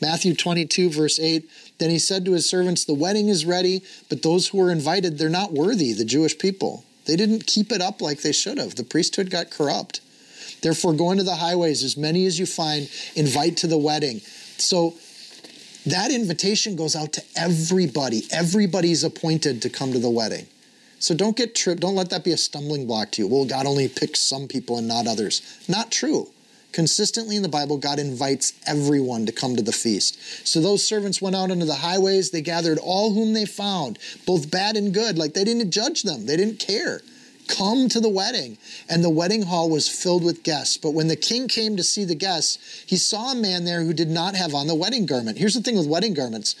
Matthew 0.00 0.34
22, 0.34 0.90
verse 0.90 1.18
8 1.20 1.48
Then 1.78 1.90
he 1.90 1.98
said 1.98 2.24
to 2.24 2.32
his 2.32 2.48
servants, 2.48 2.84
The 2.84 2.94
wedding 2.94 3.28
is 3.28 3.44
ready, 3.44 3.82
but 4.08 4.22
those 4.22 4.48
who 4.48 4.58
were 4.58 4.70
invited, 4.70 5.18
they're 5.18 5.28
not 5.28 5.52
worthy, 5.52 5.92
the 5.92 6.04
Jewish 6.04 6.38
people. 6.38 6.84
They 7.06 7.16
didn't 7.16 7.46
keep 7.46 7.72
it 7.72 7.80
up 7.80 8.00
like 8.00 8.22
they 8.22 8.32
should 8.32 8.58
have. 8.58 8.76
The 8.76 8.84
priesthood 8.84 9.30
got 9.30 9.50
corrupt. 9.50 10.00
Therefore, 10.62 10.92
go 10.92 11.10
into 11.10 11.24
the 11.24 11.36
highways, 11.36 11.82
as 11.82 11.96
many 11.96 12.26
as 12.26 12.38
you 12.38 12.46
find, 12.46 12.90
invite 13.16 13.56
to 13.58 13.66
the 13.66 13.78
wedding. 13.78 14.20
So 14.58 14.94
that 15.86 16.10
invitation 16.10 16.76
goes 16.76 16.94
out 16.94 17.12
to 17.14 17.22
everybody. 17.36 18.26
Everybody's 18.30 19.02
appointed 19.02 19.62
to 19.62 19.70
come 19.70 19.92
to 19.92 19.98
the 19.98 20.10
wedding. 20.10 20.46
So 20.98 21.14
don't 21.14 21.36
get 21.36 21.54
tripped. 21.54 21.80
Don't 21.80 21.94
let 21.94 22.10
that 22.10 22.24
be 22.24 22.32
a 22.32 22.36
stumbling 22.36 22.86
block 22.86 23.12
to 23.12 23.22
you. 23.22 23.28
Well, 23.28 23.46
God 23.46 23.66
only 23.66 23.88
picks 23.88 24.20
some 24.20 24.48
people 24.48 24.76
and 24.76 24.86
not 24.86 25.06
others. 25.06 25.40
Not 25.66 25.90
true. 25.90 26.28
Consistently 26.72 27.36
in 27.36 27.42
the 27.42 27.48
Bible, 27.48 27.78
God 27.78 27.98
invites 27.98 28.52
everyone 28.66 29.26
to 29.26 29.32
come 29.32 29.56
to 29.56 29.62
the 29.62 29.72
feast. 29.72 30.46
So 30.46 30.60
those 30.60 30.86
servants 30.86 31.20
went 31.20 31.36
out 31.36 31.50
into 31.50 31.66
the 31.66 31.74
highways. 31.74 32.30
They 32.30 32.42
gathered 32.42 32.78
all 32.78 33.12
whom 33.12 33.32
they 33.32 33.46
found, 33.46 33.98
both 34.26 34.50
bad 34.50 34.76
and 34.76 34.94
good. 34.94 35.18
Like 35.18 35.34
they 35.34 35.44
didn't 35.44 35.70
judge 35.70 36.02
them, 36.02 36.26
they 36.26 36.36
didn't 36.36 36.58
care. 36.58 37.00
Come 37.48 37.88
to 37.88 37.98
the 37.98 38.08
wedding. 38.08 38.58
And 38.88 39.02
the 39.02 39.10
wedding 39.10 39.42
hall 39.42 39.68
was 39.68 39.88
filled 39.88 40.22
with 40.22 40.44
guests. 40.44 40.76
But 40.76 40.92
when 40.92 41.08
the 41.08 41.16
king 41.16 41.48
came 41.48 41.76
to 41.76 41.82
see 41.82 42.04
the 42.04 42.14
guests, 42.14 42.84
he 42.86 42.96
saw 42.96 43.32
a 43.32 43.34
man 43.34 43.64
there 43.64 43.82
who 43.82 43.92
did 43.92 44.08
not 44.08 44.36
have 44.36 44.54
on 44.54 44.68
the 44.68 44.74
wedding 44.76 45.04
garment. 45.04 45.36
Here's 45.36 45.54
the 45.54 45.60
thing 45.60 45.76
with 45.76 45.88
wedding 45.88 46.14
garments 46.14 46.54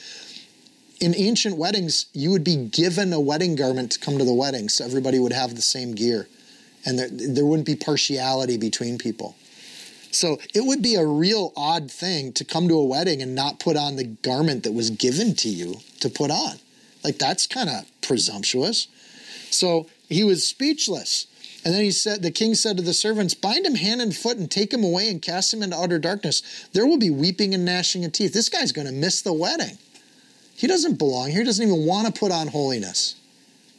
in 1.00 1.14
ancient 1.16 1.56
weddings, 1.56 2.06
you 2.12 2.30
would 2.30 2.44
be 2.44 2.56
given 2.56 3.12
a 3.12 3.20
wedding 3.20 3.56
garment 3.56 3.92
to 3.92 3.98
come 3.98 4.18
to 4.18 4.24
the 4.24 4.34
wedding, 4.34 4.68
so 4.68 4.84
everybody 4.84 5.18
would 5.18 5.32
have 5.32 5.56
the 5.56 5.62
same 5.62 5.94
gear. 5.94 6.28
And 6.84 6.98
there, 6.98 7.08
there 7.10 7.46
wouldn't 7.46 7.66
be 7.66 7.74
partiality 7.74 8.58
between 8.58 8.98
people. 8.98 9.34
So 10.10 10.38
it 10.54 10.64
would 10.64 10.82
be 10.82 10.96
a 10.96 11.06
real 11.06 11.52
odd 11.56 11.90
thing 11.90 12.32
to 12.34 12.44
come 12.44 12.68
to 12.68 12.74
a 12.74 12.84
wedding 12.84 13.22
and 13.22 13.34
not 13.34 13.60
put 13.60 13.76
on 13.76 13.96
the 13.96 14.04
garment 14.04 14.64
that 14.64 14.72
was 14.72 14.90
given 14.90 15.34
to 15.36 15.48
you 15.48 15.76
to 16.00 16.08
put 16.08 16.30
on. 16.30 16.56
Like 17.04 17.18
that's 17.18 17.46
kind 17.46 17.68
of 17.68 17.86
presumptuous. 18.02 18.88
So 19.50 19.86
he 20.08 20.24
was 20.24 20.46
speechless. 20.46 21.26
And 21.64 21.74
then 21.74 21.82
he 21.82 21.90
said, 21.90 22.22
the 22.22 22.30
king 22.30 22.54
said 22.54 22.78
to 22.78 22.82
the 22.82 22.94
servants, 22.94 23.34
Bind 23.34 23.66
him 23.66 23.74
hand 23.74 24.00
and 24.00 24.16
foot 24.16 24.38
and 24.38 24.50
take 24.50 24.72
him 24.72 24.82
away 24.82 25.10
and 25.10 25.20
cast 25.20 25.52
him 25.52 25.62
into 25.62 25.76
utter 25.76 25.98
darkness. 25.98 26.68
There 26.72 26.86
will 26.86 26.98
be 26.98 27.10
weeping 27.10 27.54
and 27.54 27.64
gnashing 27.64 28.04
of 28.04 28.12
teeth. 28.12 28.32
This 28.32 28.48
guy's 28.48 28.72
going 28.72 28.86
to 28.86 28.92
miss 28.92 29.20
the 29.20 29.32
wedding. 29.32 29.76
He 30.56 30.66
doesn't 30.66 30.98
belong 30.98 31.30
here, 31.30 31.40
He 31.40 31.46
doesn't 31.46 31.66
even 31.66 31.86
want 31.86 32.06
to 32.06 32.18
put 32.18 32.32
on 32.32 32.48
holiness, 32.48 33.14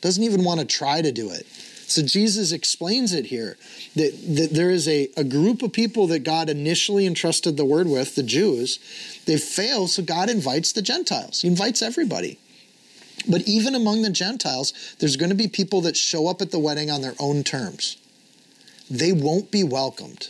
doesn't 0.02 0.24
even 0.24 0.44
want 0.44 0.60
to 0.62 0.66
try 0.66 1.02
to 1.02 1.12
do 1.12 1.30
it. 1.30 1.46
So 1.92 2.02
Jesus 2.02 2.52
explains 2.52 3.14
it 3.14 3.26
here 3.26 3.58
that, 3.96 4.14
that 4.36 4.50
there 4.52 4.70
is 4.70 4.88
a, 4.88 5.10
a 5.18 5.24
group 5.24 5.62
of 5.62 5.74
people 5.74 6.08
that 6.08 6.24
God 6.24 6.50
initially 6.50 7.06
entrusted 7.06 7.58
the 7.58 7.66
word 7.66 7.88
with, 7.88 8.16
the 8.16 8.24
Jews. 8.24 8.80
They 9.26 9.38
fail, 9.38 9.88
so 9.88 10.02
God 10.02 10.30
invites 10.30 10.72
the 10.72 10.82
Gentiles. 10.82 11.42
He 11.42 11.48
invites 11.48 11.82
everybody. 11.82 12.40
But 13.30 13.48
even 13.48 13.76
among 13.76 14.02
the 14.02 14.10
Gentiles, 14.10 14.74
there's 15.00 15.18
going 15.18 15.30
to 15.30 15.36
be 15.36 15.48
people 15.48 15.82
that 15.82 15.98
show 15.98 16.28
up 16.28 16.42
at 16.42 16.52
the 16.52 16.60
wedding 16.60 16.90
on 16.90 17.02
their 17.02 17.16
own 17.20 17.44
terms. 17.44 17.98
They 18.90 19.12
won't 19.12 19.52
be 19.52 19.64
welcomed. 19.64 20.30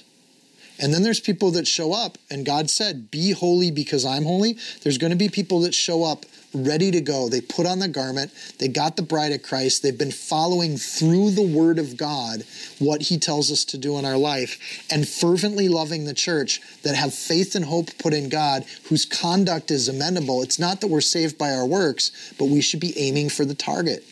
And 0.82 0.92
then 0.92 1.04
there's 1.04 1.20
people 1.20 1.52
that 1.52 1.68
show 1.68 1.94
up, 1.94 2.18
and 2.32 2.44
God 2.44 2.70
said, 2.70 3.12
Be 3.12 3.32
holy 3.32 3.70
because 3.70 4.04
I'm 4.04 4.24
holy. 4.24 4.58
There's 4.82 4.98
going 4.98 5.12
to 5.12 5.18
be 5.18 5.30
people 5.30 5.62
that 5.62 5.76
show 5.76 6.04
up 6.04 6.26
ready 6.54 6.90
to 6.92 7.00
go. 7.00 7.30
They 7.30 7.40
put 7.40 7.66
on 7.66 7.80
the 7.80 7.88
garment, 7.88 8.32
they 8.58 8.68
got 8.68 8.98
the 8.98 9.04
bride 9.04 9.32
of 9.32 9.44
Christ, 9.44 9.84
they've 9.84 9.98
been 9.98 10.12
following 10.12 10.76
through 10.76 11.32
the 11.32 11.48
word 11.48 11.80
of 11.80 11.96
God 11.96 12.44
what 12.80 13.04
he 13.04 13.18
tells 13.18 13.52
us 13.52 13.64
to 13.66 13.78
do 13.78 13.98
in 13.98 14.06
our 14.06 14.18
life, 14.18 14.88
and 14.92 15.08
fervently 15.08 15.70
loving 15.70 16.06
the 16.06 16.14
church 16.14 16.60
that 16.82 16.96
have 16.96 17.14
faith 17.14 17.56
and 17.56 17.66
hope 17.66 17.98
put 18.00 18.14
in 18.14 18.28
God, 18.28 18.66
whose 18.90 19.06
conduct 19.06 19.72
is 19.72 19.88
amenable. 19.88 20.42
It's 20.42 20.60
not 20.60 20.82
that 20.82 20.88
we're 20.88 21.00
saved 21.02 21.38
by 21.38 21.52
our 21.52 21.66
works, 21.66 22.34
but 22.38 22.46
we 22.46 22.60
should 22.60 22.80
be 22.80 22.98
aiming 22.98 23.30
for 23.30 23.46
the 23.46 23.56
target 23.56 24.04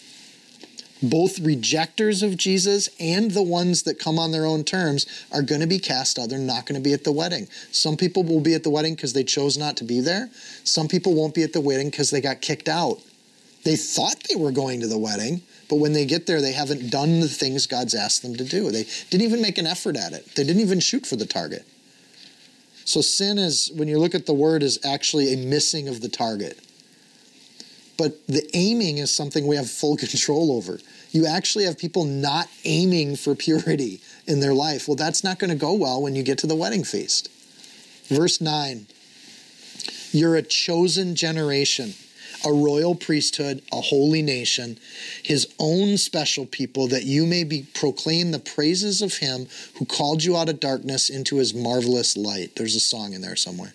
both 1.01 1.39
rejectors 1.39 2.23
of 2.23 2.37
Jesus 2.37 2.89
and 2.99 3.31
the 3.31 3.43
ones 3.43 3.83
that 3.83 3.99
come 3.99 4.19
on 4.19 4.31
their 4.31 4.45
own 4.45 4.63
terms 4.63 5.05
are 5.31 5.41
going 5.41 5.61
to 5.61 5.67
be 5.67 5.79
cast 5.79 6.19
out. 6.19 6.29
They're 6.29 6.39
not 6.39 6.65
going 6.65 6.81
to 6.81 6.83
be 6.83 6.93
at 6.93 7.03
the 7.03 7.11
wedding. 7.11 7.47
Some 7.71 7.97
people 7.97 8.23
will 8.23 8.41
be 8.41 8.53
at 8.53 8.63
the 8.63 8.69
wedding 8.69 8.95
because 8.95 9.13
they 9.13 9.23
chose 9.23 9.57
not 9.57 9.77
to 9.77 9.83
be 9.83 10.01
there. 10.01 10.29
Some 10.63 10.87
people 10.87 11.13
won't 11.13 11.35
be 11.35 11.43
at 11.43 11.53
the 11.53 11.61
wedding 11.61 11.89
because 11.89 12.11
they 12.11 12.21
got 12.21 12.41
kicked 12.41 12.67
out. 12.67 12.99
They 13.63 13.75
thought 13.75 14.23
they 14.29 14.35
were 14.35 14.51
going 14.51 14.79
to 14.81 14.87
the 14.87 14.97
wedding, 14.97 15.41
but 15.69 15.75
when 15.75 15.93
they 15.93 16.05
get 16.05 16.27
there, 16.27 16.41
they 16.41 16.53
haven't 16.53 16.89
done 16.89 17.19
the 17.19 17.27
things 17.27 17.67
God's 17.67 17.93
asked 17.93 18.21
them 18.21 18.35
to 18.35 18.43
do. 18.43 18.71
They 18.71 18.85
didn't 19.09 19.25
even 19.25 19.41
make 19.41 19.57
an 19.57 19.67
effort 19.67 19.97
at 19.97 20.13
it, 20.13 20.25
they 20.35 20.43
didn't 20.43 20.61
even 20.61 20.79
shoot 20.79 21.05
for 21.05 21.15
the 21.15 21.25
target. 21.25 21.65
So 22.85 23.01
sin 23.01 23.37
is, 23.37 23.71
when 23.75 23.87
you 23.87 23.99
look 23.99 24.15
at 24.15 24.25
the 24.25 24.33
word, 24.33 24.63
is 24.63 24.79
actually 24.83 25.33
a 25.33 25.37
missing 25.37 25.87
of 25.87 26.01
the 26.01 26.09
target 26.09 26.59
but 27.99 28.25
the 28.27 28.49
aiming 28.55 28.97
is 28.97 29.13
something 29.13 29.45
we 29.45 29.57
have 29.57 29.69
full 29.69 29.97
control 29.97 30.53
over. 30.53 30.79
You 31.11 31.25
actually 31.25 31.65
have 31.65 31.77
people 31.77 32.05
not 32.05 32.47
aiming 32.63 33.17
for 33.17 33.35
purity 33.35 33.99
in 34.25 34.39
their 34.39 34.53
life. 34.53 34.87
Well, 34.87 34.95
that's 34.95 35.21
not 35.21 35.37
going 35.37 35.49
to 35.49 35.55
go 35.57 35.73
well 35.73 36.01
when 36.01 36.15
you 36.15 36.23
get 36.23 36.37
to 36.39 36.47
the 36.47 36.55
wedding 36.55 36.85
feast. 36.85 37.29
Verse 38.07 38.39
9 38.39 38.87
You're 40.13 40.37
a 40.37 40.41
chosen 40.41 41.13
generation, 41.13 41.93
a 42.45 42.53
royal 42.53 42.95
priesthood, 42.95 43.63
a 43.73 43.81
holy 43.81 44.21
nation, 44.21 44.79
his 45.21 45.53
own 45.59 45.97
special 45.97 46.45
people, 46.45 46.87
that 46.87 47.03
you 47.03 47.25
may 47.25 47.43
be 47.43 47.67
proclaim 47.73 48.31
the 48.31 48.39
praises 48.39 49.01
of 49.01 49.15
him 49.15 49.47
who 49.75 49.83
called 49.83 50.23
you 50.23 50.37
out 50.37 50.47
of 50.47 50.61
darkness 50.61 51.09
into 51.09 51.35
his 51.35 51.53
marvelous 51.53 52.15
light. 52.15 52.55
There's 52.55 52.75
a 52.75 52.79
song 52.79 53.11
in 53.11 53.19
there 53.19 53.35
somewhere. 53.35 53.73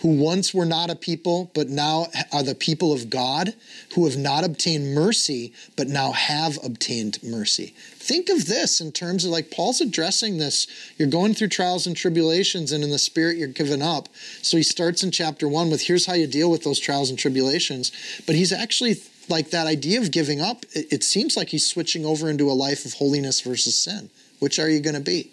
Who 0.00 0.08
once 0.16 0.52
were 0.52 0.64
not 0.64 0.90
a 0.90 0.96
people, 0.96 1.50
but 1.54 1.68
now 1.68 2.06
are 2.32 2.42
the 2.42 2.54
people 2.54 2.92
of 2.92 3.10
God, 3.10 3.54
who 3.94 4.04
have 4.06 4.16
not 4.16 4.44
obtained 4.44 4.94
mercy, 4.94 5.52
but 5.76 5.88
now 5.88 6.12
have 6.12 6.58
obtained 6.64 7.18
mercy. 7.22 7.74
Think 7.96 8.28
of 8.28 8.46
this 8.46 8.80
in 8.80 8.92
terms 8.92 9.24
of 9.24 9.30
like 9.30 9.50
Paul's 9.50 9.80
addressing 9.80 10.38
this. 10.38 10.66
You're 10.96 11.08
going 11.08 11.34
through 11.34 11.48
trials 11.48 11.86
and 11.86 11.96
tribulations, 11.96 12.72
and 12.72 12.84
in 12.84 12.90
the 12.90 12.98
spirit, 12.98 13.36
you're 13.36 13.48
given 13.48 13.82
up. 13.82 14.08
So 14.42 14.56
he 14.56 14.62
starts 14.62 15.02
in 15.02 15.10
chapter 15.10 15.48
one 15.48 15.70
with 15.70 15.82
here's 15.82 16.06
how 16.06 16.14
you 16.14 16.26
deal 16.26 16.50
with 16.50 16.64
those 16.64 16.78
trials 16.78 17.10
and 17.10 17.18
tribulations. 17.18 17.92
But 18.26 18.36
he's 18.36 18.52
actually 18.52 18.96
like 19.28 19.50
that 19.50 19.66
idea 19.66 20.00
of 20.00 20.10
giving 20.10 20.40
up, 20.40 20.64
it, 20.72 20.92
it 20.92 21.04
seems 21.04 21.36
like 21.36 21.48
he's 21.48 21.66
switching 21.66 22.04
over 22.04 22.30
into 22.30 22.50
a 22.50 22.52
life 22.52 22.84
of 22.84 22.94
holiness 22.94 23.40
versus 23.40 23.76
sin. 23.76 24.10
Which 24.38 24.58
are 24.58 24.68
you 24.68 24.80
going 24.80 24.94
to 24.94 25.00
be? 25.00 25.32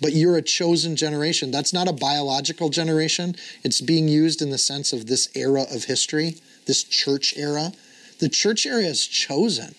But 0.00 0.12
you're 0.12 0.36
a 0.36 0.42
chosen 0.42 0.96
generation. 0.96 1.50
That's 1.50 1.72
not 1.72 1.88
a 1.88 1.92
biological 1.92 2.68
generation. 2.68 3.36
It's 3.62 3.80
being 3.80 4.08
used 4.08 4.42
in 4.42 4.50
the 4.50 4.58
sense 4.58 4.92
of 4.92 5.06
this 5.06 5.28
era 5.34 5.64
of 5.70 5.84
history, 5.84 6.36
this 6.66 6.82
church 6.82 7.36
era. 7.36 7.72
The 8.18 8.28
church 8.28 8.66
era 8.66 8.82
is 8.82 9.06
chosen. 9.06 9.74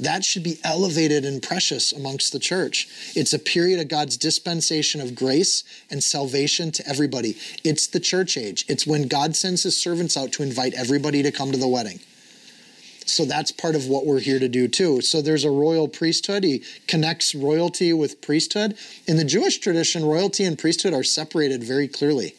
That 0.00 0.24
should 0.24 0.42
be 0.42 0.58
elevated 0.64 1.24
and 1.24 1.42
precious 1.42 1.92
amongst 1.92 2.32
the 2.32 2.38
church. 2.38 2.88
It's 3.14 3.32
a 3.32 3.38
period 3.38 3.78
of 3.78 3.88
God's 3.88 4.16
dispensation 4.16 5.00
of 5.00 5.14
grace 5.14 5.62
and 5.90 6.02
salvation 6.02 6.72
to 6.72 6.88
everybody. 6.88 7.36
It's 7.62 7.86
the 7.86 8.00
church 8.00 8.36
age. 8.36 8.64
It's 8.68 8.86
when 8.86 9.06
God 9.06 9.36
sends 9.36 9.62
his 9.62 9.80
servants 9.80 10.16
out 10.16 10.32
to 10.32 10.42
invite 10.42 10.74
everybody 10.74 11.22
to 11.22 11.30
come 11.30 11.52
to 11.52 11.58
the 11.58 11.68
wedding. 11.68 12.00
So 13.06 13.24
that's 13.24 13.50
part 13.50 13.74
of 13.74 13.86
what 13.86 14.06
we're 14.06 14.20
here 14.20 14.38
to 14.38 14.48
do 14.48 14.68
too. 14.68 15.00
So 15.00 15.20
there's 15.20 15.44
a 15.44 15.50
royal 15.50 15.88
priesthood. 15.88 16.44
He 16.44 16.62
connects 16.86 17.34
royalty 17.34 17.92
with 17.92 18.20
priesthood. 18.20 18.76
In 19.06 19.16
the 19.16 19.24
Jewish 19.24 19.58
tradition, 19.58 20.04
royalty 20.04 20.44
and 20.44 20.58
priesthood 20.58 20.94
are 20.94 21.02
separated 21.02 21.62
very 21.64 21.88
clearly. 21.88 22.34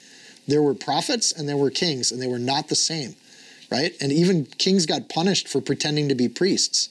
There 0.47 0.61
were 0.61 0.73
prophets 0.73 1.31
and 1.31 1.47
there 1.47 1.57
were 1.57 1.69
kings, 1.69 2.11
and 2.11 2.21
they 2.21 2.27
were 2.27 2.39
not 2.39 2.67
the 2.67 2.75
same, 2.75 3.15
right? 3.71 3.93
And 4.01 4.11
even 4.11 4.45
kings 4.45 4.85
got 4.85 5.09
punished 5.09 5.47
for 5.47 5.61
pretending 5.61 6.09
to 6.09 6.15
be 6.15 6.27
priests. 6.27 6.89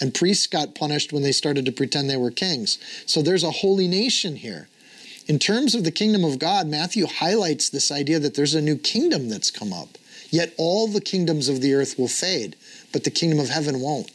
And 0.00 0.14
priests 0.14 0.46
got 0.46 0.74
punished 0.74 1.12
when 1.12 1.22
they 1.22 1.32
started 1.32 1.64
to 1.66 1.72
pretend 1.72 2.08
they 2.08 2.16
were 2.16 2.30
kings. 2.30 2.78
So 3.06 3.22
there's 3.22 3.44
a 3.44 3.50
holy 3.50 3.88
nation 3.88 4.36
here. 4.36 4.68
In 5.26 5.38
terms 5.38 5.74
of 5.74 5.84
the 5.84 5.90
kingdom 5.90 6.22
of 6.22 6.38
God, 6.38 6.68
Matthew 6.68 7.06
highlights 7.06 7.68
this 7.68 7.90
idea 7.90 8.18
that 8.20 8.34
there's 8.34 8.54
a 8.54 8.60
new 8.60 8.76
kingdom 8.76 9.28
that's 9.28 9.50
come 9.50 9.72
up. 9.72 9.98
Yet 10.30 10.54
all 10.56 10.86
the 10.86 11.00
kingdoms 11.00 11.48
of 11.48 11.60
the 11.60 11.74
earth 11.74 11.98
will 11.98 12.08
fade 12.08 12.56
but 12.96 13.04
the 13.04 13.10
kingdom 13.10 13.38
of 13.38 13.50
heaven 13.50 13.78
won't. 13.78 14.10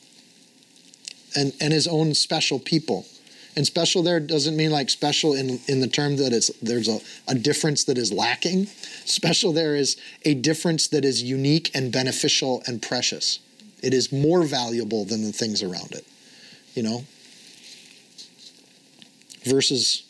And, 1.35 1.53
and 1.61 1.71
his 1.71 1.87
own 1.87 2.15
special 2.15 2.57
people. 2.57 3.05
And 3.55 3.63
special 3.63 4.01
there 4.01 4.19
doesn't 4.19 4.57
mean 4.57 4.71
like 4.71 4.89
special 4.89 5.35
in, 5.35 5.59
in 5.67 5.81
the 5.81 5.87
term 5.87 6.17
that 6.17 6.33
it's, 6.33 6.47
there's 6.63 6.87
a, 6.87 6.99
a 7.27 7.35
difference 7.35 7.83
that 7.83 7.99
is 7.99 8.11
lacking. 8.11 8.65
Special 9.05 9.53
there 9.53 9.75
is 9.75 9.97
a 10.25 10.33
difference 10.33 10.87
that 10.87 11.05
is 11.05 11.21
unique 11.21 11.69
and 11.75 11.91
beneficial 11.91 12.63
and 12.65 12.81
precious. 12.81 13.37
It 13.83 13.93
is 13.93 14.11
more 14.11 14.41
valuable 14.41 15.05
than 15.05 15.21
the 15.23 15.31
things 15.31 15.61
around 15.61 15.91
it, 15.91 16.07
you 16.73 16.81
know? 16.81 17.03
Versus, 19.43 20.01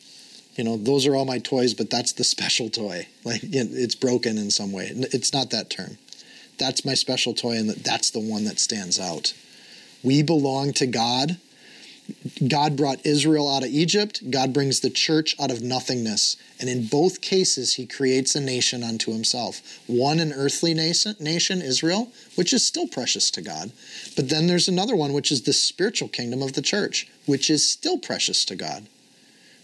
you 0.55 0.63
know, 0.63 0.78
those 0.78 1.05
are 1.07 1.13
all 1.13 1.26
my 1.26 1.39
toys, 1.39 1.74
but 1.74 1.89
that's 1.89 2.13
the 2.13 2.24
special 2.24 2.69
toy. 2.69 3.05
Like 3.26 3.41
it's 3.43 3.95
broken 3.95 4.38
in 4.38 4.49
some 4.49 4.72
way. 4.72 4.89
It's 4.93 5.34
not 5.34 5.49
that 5.49 5.69
term. 5.69 5.97
That's 6.62 6.86
my 6.86 6.93
special 6.93 7.34
toy, 7.34 7.57
and 7.57 7.72
that's 7.72 8.12
the 8.12 8.20
one 8.20 8.43
that 8.43 8.59
stands 8.59 8.99
out. 8.99 9.34
We 10.03 10.22
belong 10.22 10.74
to 10.74 10.86
God. 10.86 11.38
God 12.47 12.78
brought 12.78 13.03
Israel 13.03 13.49
out 13.49 13.64
of 13.64 13.72
Egypt. 13.72 14.30
God 14.30 14.53
brings 14.53 14.80
the 14.80 14.91
church 14.91 15.36
out 15.41 15.49
of 15.49 15.64
nothingness. 15.64 16.38
And 16.59 16.70
in 16.70 16.86
both 16.86 17.20
cases, 17.20 17.74
he 17.76 17.88
creates 17.88 18.36
a 18.36 18.39
nation 18.39 18.84
unto 18.84 19.12
himself. 19.12 19.80
One, 19.88 20.20
an 20.20 20.34
earthly 20.34 20.76
nation, 20.76 21.62
Israel, 21.64 22.12
which 22.36 22.53
is 22.53 22.64
still 22.64 22.88
precious 22.88 23.32
to 23.32 23.41
God. 23.41 23.72
But 24.16 24.30
then 24.30 24.45
there's 24.45 24.68
another 24.68 24.95
one, 24.95 25.14
which 25.14 25.32
is 25.32 25.41
the 25.41 25.53
spiritual 25.53 26.09
kingdom 26.09 26.43
of 26.43 26.53
the 26.53 26.62
church, 26.62 27.07
which 27.26 27.49
is 27.49 27.68
still 27.68 27.97
precious 27.97 28.45
to 28.45 28.55
God. 28.55 28.86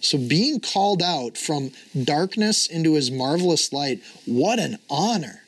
So 0.02 0.18
being 0.18 0.60
called 0.62 1.04
out 1.04 1.38
from 1.38 1.74
darkness 2.04 2.66
into 2.66 2.96
his 2.96 3.12
marvelous 3.12 3.72
light, 3.72 4.02
what 4.26 4.58
an 4.58 4.80
honor. 4.90 5.44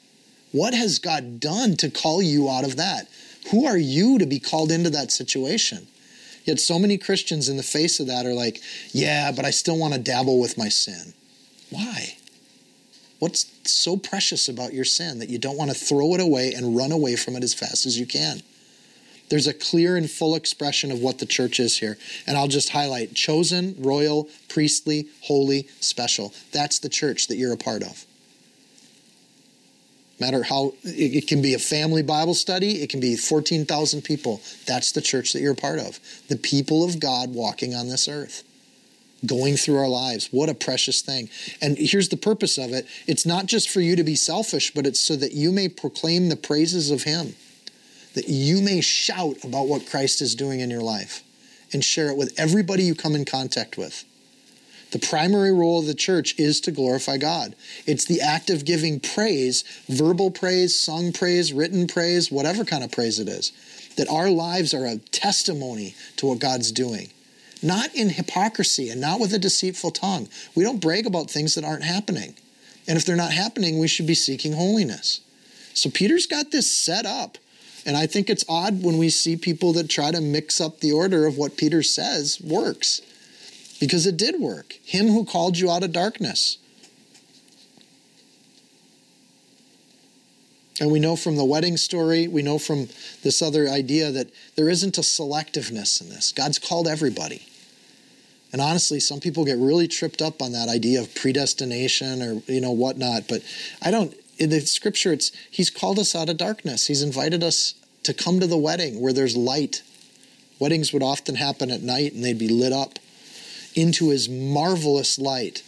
What 0.52 0.74
has 0.74 1.00
God 1.00 1.40
done 1.40 1.76
to 1.78 1.90
call 1.90 2.22
you 2.22 2.50
out 2.50 2.64
of 2.64 2.78
that? 2.78 3.08
Who 3.52 3.66
are 3.66 3.78
you 3.78 4.18
to 4.18 4.26
be 4.26 4.40
called 4.40 4.72
into 4.72 4.90
that 4.90 5.12
situation? 5.12 5.88
Yet 6.44 6.60
so 6.60 6.80
many 6.80 6.98
Christians 6.98 7.50
in 7.50 7.58
the 7.58 7.64
face 7.64 8.00
of 8.00 8.08
that 8.08 8.26
are 8.26 8.34
like, 8.34 8.60
yeah, 8.92 9.32
but 9.32 9.46
I 9.46 9.52
still 9.52 9.78
want 9.78 9.94
to 9.94 10.00
dabble 10.00 10.40
with 10.40 10.58
my 10.58 10.70
sin. 10.70 11.14
Why? 11.70 12.16
What's 13.20 13.52
so 13.70 13.98
precious 13.98 14.48
about 14.48 14.74
your 14.74 14.86
sin 14.86 15.20
that 15.20 15.30
you 15.30 15.38
don't 15.38 15.58
want 15.58 15.72
to 15.72 15.78
throw 15.78 16.16
it 16.16 16.22
away 16.22 16.54
and 16.54 16.76
run 16.76 16.92
away 16.92 17.16
from 17.16 17.36
it 17.36 17.44
as 17.44 17.54
fast 17.54 17.86
as 17.86 18.00
you 18.00 18.06
can? 18.06 18.42
There's 19.30 19.46
a 19.46 19.54
clear 19.54 19.96
and 19.96 20.10
full 20.10 20.34
expression 20.34 20.92
of 20.92 21.02
what 21.02 21.20
the 21.20 21.26
church 21.28 21.60
is 21.60 21.78
here. 21.78 21.98
And 22.26 22.36
I'll 22.36 22.48
just 22.48 22.70
highlight 22.70 23.14
chosen, 23.14 23.76
royal, 23.78 24.28
priestly, 24.48 25.08
holy, 25.22 25.68
special. 25.80 26.34
That's 26.52 26.80
the 26.80 26.90
church 26.90 27.28
that 27.28 27.36
you're 27.36 27.54
a 27.54 27.58
part 27.58 27.84
of 27.84 28.06
matter 30.20 30.44
how 30.44 30.74
it, 30.84 31.28
can 31.28 31.42
be 31.42 31.54
a 31.54 31.60
family 31.60 32.02
bible 32.02 32.34
study 32.34 32.82
it 32.82 32.90
can 32.90 33.00
be 33.00 33.16
14,000 33.16 34.02
people. 34.02 34.42
That's 34.66 34.92
the 34.92 35.02
church 35.02 35.34
that 35.34 35.42
you're 35.42 35.54
a 35.54 35.56
part 35.56 35.80
of. 35.80 36.00
The 36.28 36.38
people 36.38 36.84
of 36.84 37.00
god 37.00 37.34
walking 37.34 37.76
on 37.76 37.90
this 37.90 38.08
earth 38.08 38.44
going 39.26 39.58
through 39.58 39.78
our 39.78 39.90
lives. 39.90 40.30
What 40.32 40.48
a 40.48 40.54
precious 40.54 41.02
thing. 41.02 41.30
And 41.62 41.78
here's 41.78 42.08
the 42.08 42.16
purpose 42.16 42.58
of 42.58 42.72
it. 42.72 42.88
It's 43.06 43.26
not 43.26 43.48
just 43.48 43.70
for 43.70 43.82
you 43.82 43.96
to 43.96 44.04
be 44.04 44.16
selfish 44.16 44.74
but 44.74 44.86
it's 44.86 45.00
so 45.00 45.16
that 45.16 45.34
you 45.34 45.52
may 45.52 45.70
proclaim 45.70 46.30
the 46.30 46.36
praises 46.36 46.92
of 46.92 47.04
him 47.04 47.36
that 48.16 48.28
you 48.28 48.62
may 48.62 48.82
shout 48.82 49.44
about 49.44 49.68
what 49.68 49.90
christ 49.90 50.22
is 50.22 50.36
doing 50.36 50.60
in 50.60 50.70
your 50.70 50.82
life 50.82 51.24
and 51.72 51.84
share 51.84 52.10
it 52.10 52.18
with 52.18 52.34
everybody 52.38 52.84
you 52.84 52.96
come 52.96 53.16
in 53.16 53.26
contact 53.26 53.78
with 53.78 54.06
the 54.92 55.00
primary 55.00 55.52
role 55.52 55.80
of 55.80 55.86
the 55.86 55.94
church 55.94 56.38
is 56.40 56.60
to 56.62 56.72
glorify 56.72 57.18
God. 57.18 57.56
It's 57.86 58.06
the 58.06 58.22
act 58.22 58.50
of 58.50 58.66
giving 58.66 59.00
praise, 59.00 59.64
verbal 59.88 60.32
praise, 60.32 60.78
sung 60.78 61.12
praise, 61.12 61.54
written 61.54 61.88
praise, 61.88 62.32
whatever 62.32 62.66
kind 62.66 62.84
of 62.84 62.92
praise 62.92 63.20
it 63.20 63.28
is, 63.28 63.52
that 63.98 64.10
our 64.10 64.30
lives 64.30 64.74
are 64.74 64.86
a 64.86 64.98
testimony 64.98 65.96
to 66.18 66.26
what 66.26 66.40
God's 66.40 66.72
doing. 66.72 67.10
Not 67.62 67.94
in 67.94 68.10
hypocrisy 68.10 68.90
and 68.90 69.02
not 69.02 69.20
with 69.20 69.34
a 69.34 69.40
deceitful 69.40 69.92
tongue. 69.92 70.28
We 70.56 70.64
don't 70.64 70.82
brag 70.82 71.06
about 71.06 71.30
things 71.30 71.56
that 71.56 71.66
aren't 71.66 71.84
happening. 71.84 72.36
And 72.88 72.98
if 72.98 73.06
they're 73.06 73.16
not 73.16 73.34
happening, 73.34 73.78
we 73.78 73.88
should 73.88 74.08
be 74.08 74.16
seeking 74.16 74.54
holiness. 74.54 75.22
So 75.74 75.90
Peter's 75.90 76.26
got 76.26 76.52
this 76.52 76.72
set 76.72 77.06
up. 77.06 77.38
And 77.86 77.96
I 77.96 78.08
think 78.08 78.30
it's 78.30 78.46
odd 78.50 78.84
when 78.84 78.98
we 78.98 79.10
see 79.10 79.36
people 79.36 79.74
that 79.74 79.90
try 79.90 80.12
to 80.12 80.22
mix 80.22 80.60
up 80.60 80.80
the 80.80 80.92
order 80.92 81.28
of 81.28 81.38
what 81.38 81.58
Peter 81.58 81.84
says 81.84 82.42
works 82.42 83.02
because 83.80 84.06
it 84.06 84.18
did 84.18 84.40
work. 84.40 84.74
Him 84.84 85.08
who 85.08 85.26
called 85.26 85.58
you 85.58 85.72
out 85.72 85.84
of 85.84 85.92
darkness. 85.92 86.58
And 90.80 90.92
we 90.92 91.00
know 91.00 91.16
from 91.16 91.36
the 91.36 91.46
wedding 91.46 91.76
story, 91.76 92.28
we 92.28 92.42
know 92.42 92.58
from 92.58 92.88
this 93.24 93.42
other 93.42 93.68
idea 93.68 94.12
that 94.12 94.30
there 94.56 94.70
isn't 94.70 94.98
a 94.98 95.02
selectiveness 95.02 96.02
in 96.02 96.10
this. 96.10 96.32
God's 96.32 96.58
called 96.58 96.88
everybody. 96.88 97.46
And 98.52 98.62
honestly, 98.62 99.00
some 99.00 99.20
people 99.20 99.46
get 99.46 99.58
really 99.58 99.88
tripped 99.88 100.22
up 100.22 100.42
on 100.42 100.54
that 100.54 100.70
idea 100.70 101.02
of 101.02 101.14
predestination 101.14 102.22
or 102.22 102.42
you 102.52 102.62
know 102.62 102.72
whatnot. 102.72 103.28
But 103.28 103.44
I 103.82 103.92
don't. 103.92 104.14
In 104.38 104.50
the 104.50 104.62
scripture, 104.62 105.12
it's 105.12 105.32
He's 105.52 105.70
called 105.70 106.00
us 106.00 106.16
out 106.16 106.30
of 106.30 106.38
darkness. 106.38 106.88
He's 106.88 107.04
invited 107.04 107.44
us 107.44 107.76
to 108.04 108.14
come 108.14 108.40
to 108.40 108.48
the 108.48 108.58
wedding 108.58 109.02
where 109.02 109.14
there's 109.14 109.38
light. 109.38 109.84
Weddings 110.60 110.92
would 110.94 111.04
often 111.04 111.36
happen 111.36 111.70
at 111.70 111.82
night, 111.82 112.14
and 112.14 112.24
they'd 112.24 112.40
be 112.40 112.48
lit 112.48 112.74
up 112.74 112.98
into 113.76 114.10
his 114.10 114.30
marvelous 114.30 115.20
light. 115.20 115.64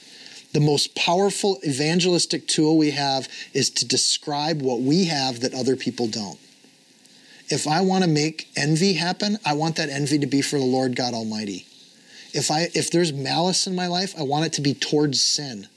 The 0.54 0.60
most 0.60 0.96
powerful 0.96 1.60
evangelistic 1.66 2.48
tool 2.48 2.78
we 2.78 2.92
have 2.92 3.30
is 3.54 3.70
to 3.72 3.88
describe 3.88 4.62
what 4.62 4.82
we 4.82 5.06
have 5.06 5.40
that 5.40 5.54
other 5.54 5.76
people 5.76 6.08
don't. 6.08 6.40
If 7.50 7.68
I 7.68 7.82
want 7.82 8.04
to 8.04 8.10
make 8.10 8.50
envy 8.56 8.94
happen, 8.94 9.38
I 9.46 9.54
want 9.54 9.76
that 9.76 9.90
envy 9.90 10.20
to 10.20 10.28
be 10.28 10.42
for 10.42 10.58
the 10.58 10.66
Lord 10.66 10.96
God 10.96 11.14
Almighty. 11.14 11.66
If 12.34 12.50
I 12.50 12.70
if 12.74 12.90
there's 12.92 13.12
malice 13.12 13.68
in 13.68 13.76
my 13.76 13.88
life, 13.88 14.14
I 14.18 14.24
want 14.24 14.46
it 14.46 14.54
to 14.54 14.62
be 14.62 14.74
towards 14.74 15.22
sin. 15.22 15.68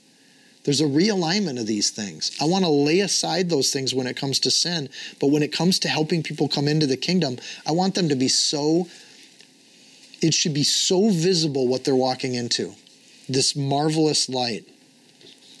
There's 0.63 0.81
a 0.81 0.85
realignment 0.85 1.59
of 1.59 1.67
these 1.67 1.91
things. 1.91 2.35
I 2.41 2.45
want 2.45 2.65
to 2.65 2.71
lay 2.71 2.99
aside 3.01 3.49
those 3.49 3.71
things 3.71 3.93
when 3.93 4.07
it 4.07 4.17
comes 4.17 4.39
to 4.39 4.51
sin, 4.51 4.89
but 5.19 5.27
when 5.27 5.43
it 5.43 5.51
comes 5.51 5.77
to 5.79 5.87
helping 5.87 6.23
people 6.23 6.47
come 6.47 6.67
into 6.67 6.87
the 6.87 6.97
kingdom, 6.97 7.37
I 7.67 7.71
want 7.71 7.93
them 7.93 8.09
to 8.09 8.15
be 8.15 8.27
so 8.27 8.87
it 10.21 10.33
should 10.33 10.53
be 10.53 10.63
so 10.63 11.09
visible 11.09 11.67
what 11.67 11.83
they're 11.83 11.95
walking 11.95 12.35
into 12.35 12.73
this 13.27 13.55
marvelous 13.55 14.29
light. 14.29 14.65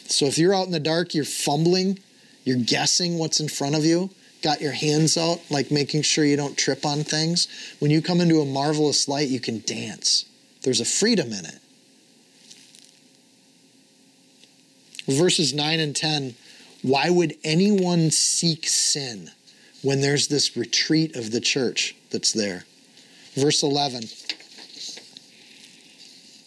So 0.07 0.25
if 0.25 0.37
you're 0.37 0.53
out 0.53 0.67
in 0.67 0.71
the 0.71 0.79
dark, 0.79 1.15
you're 1.15 1.25
fumbling, 1.25 1.99
you're 2.43 2.57
guessing 2.57 3.17
what's 3.17 3.39
in 3.39 3.47
front 3.47 3.75
of 3.75 3.83
you, 3.83 4.11
got 4.43 4.61
your 4.61 4.71
hands 4.71 5.17
out, 5.17 5.41
like 5.49 5.71
making 5.71 6.03
sure 6.03 6.23
you 6.23 6.37
don't 6.37 6.57
trip 6.57 6.85
on 6.85 7.03
things. 7.03 7.47
When 7.79 7.89
you 7.89 8.01
come 8.01 8.21
into 8.21 8.39
a 8.39 8.45
marvelous 8.45 9.07
light, 9.07 9.29
you 9.29 9.39
can 9.39 9.61
dance. 9.65 10.25
There's 10.61 10.79
a 10.79 10.85
freedom 10.85 11.33
in 11.33 11.45
it. 11.45 11.59
Verses 15.07 15.53
9 15.53 15.79
and 15.79 15.95
10 15.95 16.35
Why 16.81 17.09
would 17.09 17.35
anyone 17.43 18.11
seek 18.11 18.67
sin 18.67 19.31
when 19.81 20.01
there's 20.01 20.27
this 20.27 20.55
retreat 20.55 21.15
of 21.15 21.31
the 21.31 21.41
church 21.41 21.95
that's 22.11 22.31
there? 22.31 22.65
Verse 23.35 23.63
11. 23.63 24.03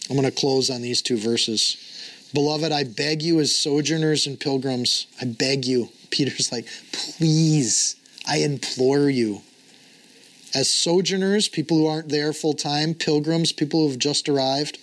I'm 0.09 0.17
going 0.17 0.29
to 0.29 0.35
close 0.35 0.71
on 0.71 0.83
these 0.83 1.03
two 1.03 1.17
verses. 1.17 1.77
Beloved, 2.33 2.73
I 2.73 2.85
beg 2.85 3.23
you 3.23 3.41
as 3.41 3.55
sojourners 3.55 4.27
and 4.27 4.39
pilgrims, 4.39 5.07
I 5.21 5.27
beg 5.27 5.65
you. 5.65 5.91
Peter's 6.11 6.51
like, 6.51 6.67
please, 6.93 7.97
I 8.27 8.39
implore 8.39 9.11
you. 9.11 9.43
As 10.55 10.71
sojourners, 10.71 11.49
people 11.49 11.77
who 11.77 11.87
aren't 11.87 12.09
there 12.09 12.33
full 12.33 12.55
time, 12.55 12.95
pilgrims, 12.95 13.53
people 13.53 13.83
who 13.83 13.91
have 13.91 13.99
just 13.99 14.29
arrived, 14.29 14.79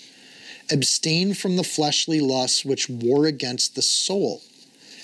abstain 0.72 1.34
from 1.34 1.56
the 1.56 1.64
fleshly 1.64 2.20
lusts 2.20 2.64
which 2.64 2.90
war 2.90 3.26
against 3.26 3.76
the 3.76 3.82
soul 3.82 4.42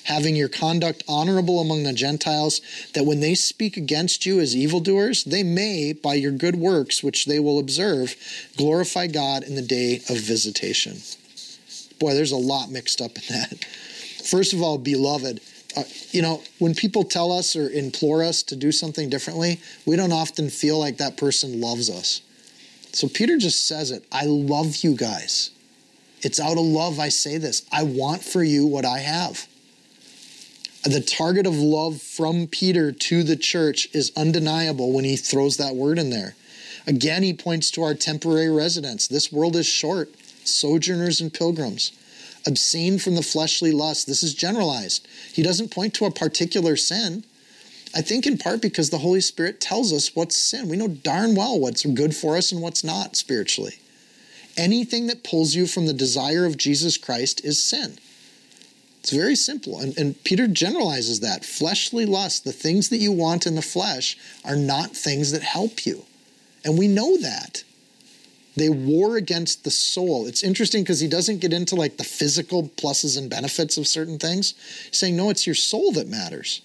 having 0.05 0.35
your 0.35 0.49
conduct 0.49 1.03
honorable 1.07 1.59
among 1.59 1.83
the 1.83 1.93
Gentiles, 1.93 2.61
that 2.93 3.05
when 3.05 3.19
they 3.19 3.35
speak 3.35 3.77
against 3.77 4.25
you 4.25 4.39
as 4.39 4.55
evildoers, 4.55 5.23
they 5.23 5.43
may, 5.43 5.93
by 5.93 6.15
your 6.15 6.31
good 6.31 6.55
works 6.55 7.03
which 7.03 7.25
they 7.25 7.39
will 7.39 7.59
observe, 7.59 8.15
glorify 8.57 9.07
God 9.07 9.43
in 9.43 9.55
the 9.55 9.61
day 9.61 9.97
of 10.09 10.17
visitation. 10.17 10.97
Boy, 11.99 12.13
there's 12.13 12.31
a 12.31 12.37
lot 12.37 12.71
mixed 12.71 13.01
up 13.01 13.11
in 13.17 13.23
that. 13.29 13.63
First 14.25 14.53
of 14.53 14.61
all, 14.61 14.77
beloved, 14.77 15.39
uh, 15.75 15.83
you 16.11 16.21
know, 16.21 16.41
when 16.59 16.75
people 16.75 17.03
tell 17.03 17.31
us 17.31 17.55
or 17.55 17.69
implore 17.69 18.23
us 18.23 18.43
to 18.43 18.55
do 18.55 18.71
something 18.71 19.09
differently, 19.09 19.59
we 19.85 19.95
don't 19.95 20.11
often 20.11 20.49
feel 20.49 20.79
like 20.79 20.97
that 20.97 21.17
person 21.17 21.61
loves 21.61 21.89
us. 21.89 22.21
So 22.93 23.07
Peter 23.07 23.37
just 23.37 23.67
says 23.67 23.91
it 23.91 24.03
I 24.11 24.25
love 24.25 24.77
you 24.77 24.95
guys. 24.95 25.51
It's 26.21 26.39
out 26.39 26.57
of 26.57 26.65
love 26.65 26.99
I 26.99 27.09
say 27.09 27.37
this. 27.37 27.65
I 27.71 27.83
want 27.83 28.23
for 28.23 28.43
you 28.43 28.67
what 28.67 28.85
I 28.85 28.99
have 28.99 29.47
the 30.83 31.01
target 31.01 31.45
of 31.45 31.55
love 31.55 32.01
from 32.01 32.47
Peter 32.47 32.91
to 32.91 33.23
the 33.23 33.35
church 33.35 33.87
is 33.93 34.11
undeniable 34.17 34.91
when 34.91 35.05
he 35.05 35.15
throws 35.15 35.57
that 35.57 35.75
word 35.75 35.99
in 35.99 36.09
there. 36.09 36.35
Again, 36.87 37.21
he 37.21 37.33
points 37.33 37.69
to 37.71 37.83
our 37.83 37.93
temporary 37.93 38.49
residence. 38.49 39.07
This 39.07 39.31
world 39.31 39.55
is 39.55 39.67
short, 39.67 40.09
sojourners 40.43 41.21
and 41.21 41.31
pilgrims. 41.31 41.91
Abstain 42.47 42.97
from 42.97 43.13
the 43.13 43.21
fleshly 43.21 43.71
lust. 43.71 44.07
This 44.07 44.23
is 44.23 44.33
generalized. 44.33 45.07
He 45.31 45.43
doesn't 45.43 45.69
point 45.69 45.93
to 45.95 46.05
a 46.05 46.11
particular 46.11 46.75
sin. 46.75 47.23
I 47.93 48.01
think 48.01 48.25
in 48.25 48.39
part 48.39 48.61
because 48.61 48.89
the 48.89 48.99
Holy 48.99 49.21
Spirit 49.21 49.61
tells 49.61 49.93
us 49.93 50.15
what's 50.15 50.35
sin. 50.35 50.67
We 50.67 50.77
know 50.77 50.87
darn 50.87 51.35
well 51.35 51.59
what's 51.59 51.85
good 51.85 52.15
for 52.15 52.35
us 52.35 52.51
and 52.51 52.61
what's 52.61 52.83
not 52.83 53.15
spiritually. 53.15 53.75
Anything 54.57 55.07
that 55.07 55.23
pulls 55.23 55.53
you 55.53 55.67
from 55.67 55.85
the 55.85 55.93
desire 55.93 56.45
of 56.45 56.57
Jesus 56.57 56.97
Christ 56.97 57.45
is 57.45 57.63
sin. 57.63 57.99
It's 59.01 59.09
very 59.11 59.35
simple. 59.35 59.79
And, 59.79 59.97
and 59.97 60.23
Peter 60.23 60.47
generalizes 60.47 61.21
that. 61.21 61.43
Fleshly 61.43 62.05
lust, 62.05 62.43
the 62.43 62.51
things 62.51 62.89
that 62.89 62.97
you 62.97 63.11
want 63.11 63.47
in 63.47 63.55
the 63.55 63.61
flesh, 63.63 64.15
are 64.45 64.55
not 64.55 64.91
things 64.91 65.31
that 65.31 65.41
help 65.41 65.87
you. 65.87 66.05
And 66.63 66.77
we 66.77 66.87
know 66.87 67.17
that. 67.17 67.63
They 68.55 68.69
war 68.69 69.17
against 69.17 69.63
the 69.63 69.71
soul. 69.71 70.27
It's 70.27 70.43
interesting 70.43 70.83
because 70.83 70.99
he 70.99 71.07
doesn't 71.07 71.41
get 71.41 71.51
into 71.51 71.75
like 71.75 71.97
the 71.97 72.03
physical 72.03 72.69
pluses 72.69 73.17
and 73.17 73.27
benefits 73.27 73.75
of 73.77 73.87
certain 73.87 74.19
things. 74.19 74.53
He's 74.85 74.97
saying, 74.99 75.17
no, 75.17 75.31
it's 75.31 75.47
your 75.47 75.55
soul 75.55 75.91
that 75.93 76.07
matters. 76.07 76.61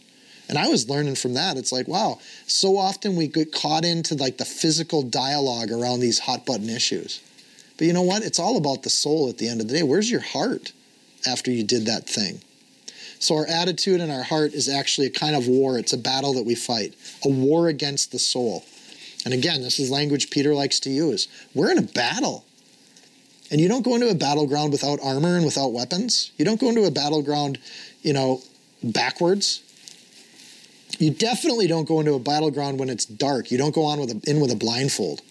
And 0.49 0.59
I 0.59 0.69
was 0.69 0.91
learning 0.91 1.15
from 1.15 1.35
that. 1.35 1.57
It's 1.57 1.73
like, 1.73 1.89
wow, 1.89 2.19
so 2.47 2.77
often 2.77 3.17
we 3.17 3.29
get 3.29 3.51
caught 3.53 3.85
into 3.85 4.15
like 4.15 4.37
the 4.37 4.45
physical 4.45 5.03
dialogue 5.03 5.71
around 5.71 6.01
these 6.01 6.19
hot 6.19 6.45
button 6.45 6.69
issues. 6.69 7.21
But 7.79 7.87
you 7.87 7.95
know 7.95 8.03
what? 8.03 8.23
It's 8.23 8.39
all 8.39 8.59
about 8.59 8.83
the 8.83 8.91
soul 8.91 9.31
at 9.31 9.39
the 9.39 9.49
end 9.49 9.63
of 9.63 9.69
the 9.69 9.75
day. 9.75 9.83
Where's 9.83 10.11
your 10.11 10.21
heart? 10.21 10.73
After 11.27 11.51
you 11.51 11.65
did 11.65 11.87
that 11.87 12.09
thing. 12.09 12.41
So 13.19 13.37
our 13.37 13.47
attitude 13.47 14.01
and 14.01 14.13
our 14.13 14.23
heart 14.23 14.53
is 14.53 14.69
actually 14.69 15.07
a 15.07 15.11
kind 15.11 15.35
of 15.35 15.49
war. 15.49 15.79
It's 15.79 15.93
a 15.93 15.99
battle 15.99 16.35
that 16.35 16.45
we 16.45 16.55
fight, 16.55 16.95
a 17.25 17.29
war 17.29 17.69
against 17.69 18.13
the 18.13 18.19
soul. 18.19 18.65
And 19.25 19.35
again, 19.35 19.63
this 19.63 19.79
is 19.79 19.91
language 19.91 20.31
Peter 20.31 20.55
likes 20.55 20.79
to 20.81 20.91
use. 20.91 21.29
We're 21.55 21.73
in 21.73 21.79
a 21.79 21.83
battle. 21.83 22.45
And 23.51 23.61
you 23.61 23.69
don't 23.69 23.85
go 23.85 23.95
into 23.95 24.09
a 24.09 24.15
battleground 24.15 24.73
without 24.73 24.99
armor 25.03 25.37
and 25.37 25.45
without 25.45 25.73
weapons. 25.73 26.33
You 26.37 26.45
don't 26.45 26.61
go 26.61 26.69
into 26.69 26.85
a 26.85 26.91
battleground, 26.91 27.59
you 28.03 28.13
know, 28.13 28.43
backwards. 28.83 29.63
You 30.99 31.11
definitely 31.11 31.67
don't 31.67 31.87
go 31.87 32.01
into 32.01 32.15
a 32.15 32.19
battleground 32.19 32.79
when 32.79 32.89
it's 32.89 33.05
dark. 33.05 33.51
You 33.51 33.59
don't 33.59 33.75
go 33.75 33.85
on 33.85 34.01
with 34.01 34.11
a, 34.11 34.31
in 34.31 34.41
with 34.41 34.51
a 34.51 34.57
blindfold, 34.57 35.23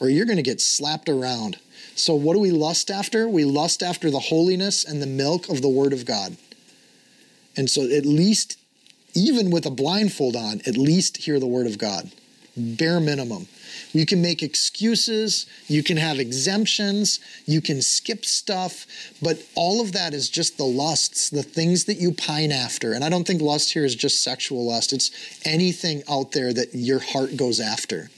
or 0.00 0.08
you're 0.08 0.26
going 0.26 0.36
to 0.36 0.42
get 0.42 0.60
slapped 0.60 1.08
around. 1.08 1.58
So, 1.98 2.14
what 2.14 2.34
do 2.34 2.40
we 2.40 2.52
lust 2.52 2.90
after? 2.90 3.28
We 3.28 3.44
lust 3.44 3.82
after 3.82 4.10
the 4.10 4.20
holiness 4.20 4.84
and 4.84 5.02
the 5.02 5.06
milk 5.06 5.48
of 5.48 5.62
the 5.62 5.68
Word 5.68 5.92
of 5.92 6.04
God. 6.04 6.36
And 7.56 7.68
so, 7.68 7.82
at 7.82 8.06
least, 8.06 8.56
even 9.14 9.50
with 9.50 9.66
a 9.66 9.70
blindfold 9.70 10.36
on, 10.36 10.60
at 10.64 10.76
least 10.76 11.16
hear 11.16 11.40
the 11.40 11.46
Word 11.46 11.66
of 11.66 11.76
God. 11.76 12.12
Bare 12.56 13.00
minimum. 13.00 13.48
You 13.92 14.06
can 14.06 14.22
make 14.22 14.42
excuses, 14.42 15.46
you 15.66 15.82
can 15.82 15.96
have 15.96 16.18
exemptions, 16.18 17.20
you 17.46 17.60
can 17.60 17.82
skip 17.82 18.24
stuff, 18.24 18.86
but 19.20 19.44
all 19.54 19.80
of 19.80 19.92
that 19.92 20.14
is 20.14 20.28
just 20.28 20.56
the 20.56 20.64
lusts, 20.64 21.30
the 21.30 21.42
things 21.42 21.84
that 21.84 21.98
you 21.98 22.12
pine 22.12 22.52
after. 22.52 22.92
And 22.92 23.04
I 23.04 23.08
don't 23.08 23.26
think 23.26 23.42
lust 23.42 23.72
here 23.72 23.84
is 23.84 23.94
just 23.94 24.22
sexual 24.22 24.66
lust, 24.66 24.92
it's 24.92 25.10
anything 25.44 26.02
out 26.08 26.32
there 26.32 26.52
that 26.52 26.74
your 26.74 27.00
heart 27.00 27.36
goes 27.36 27.60
after. 27.60 28.10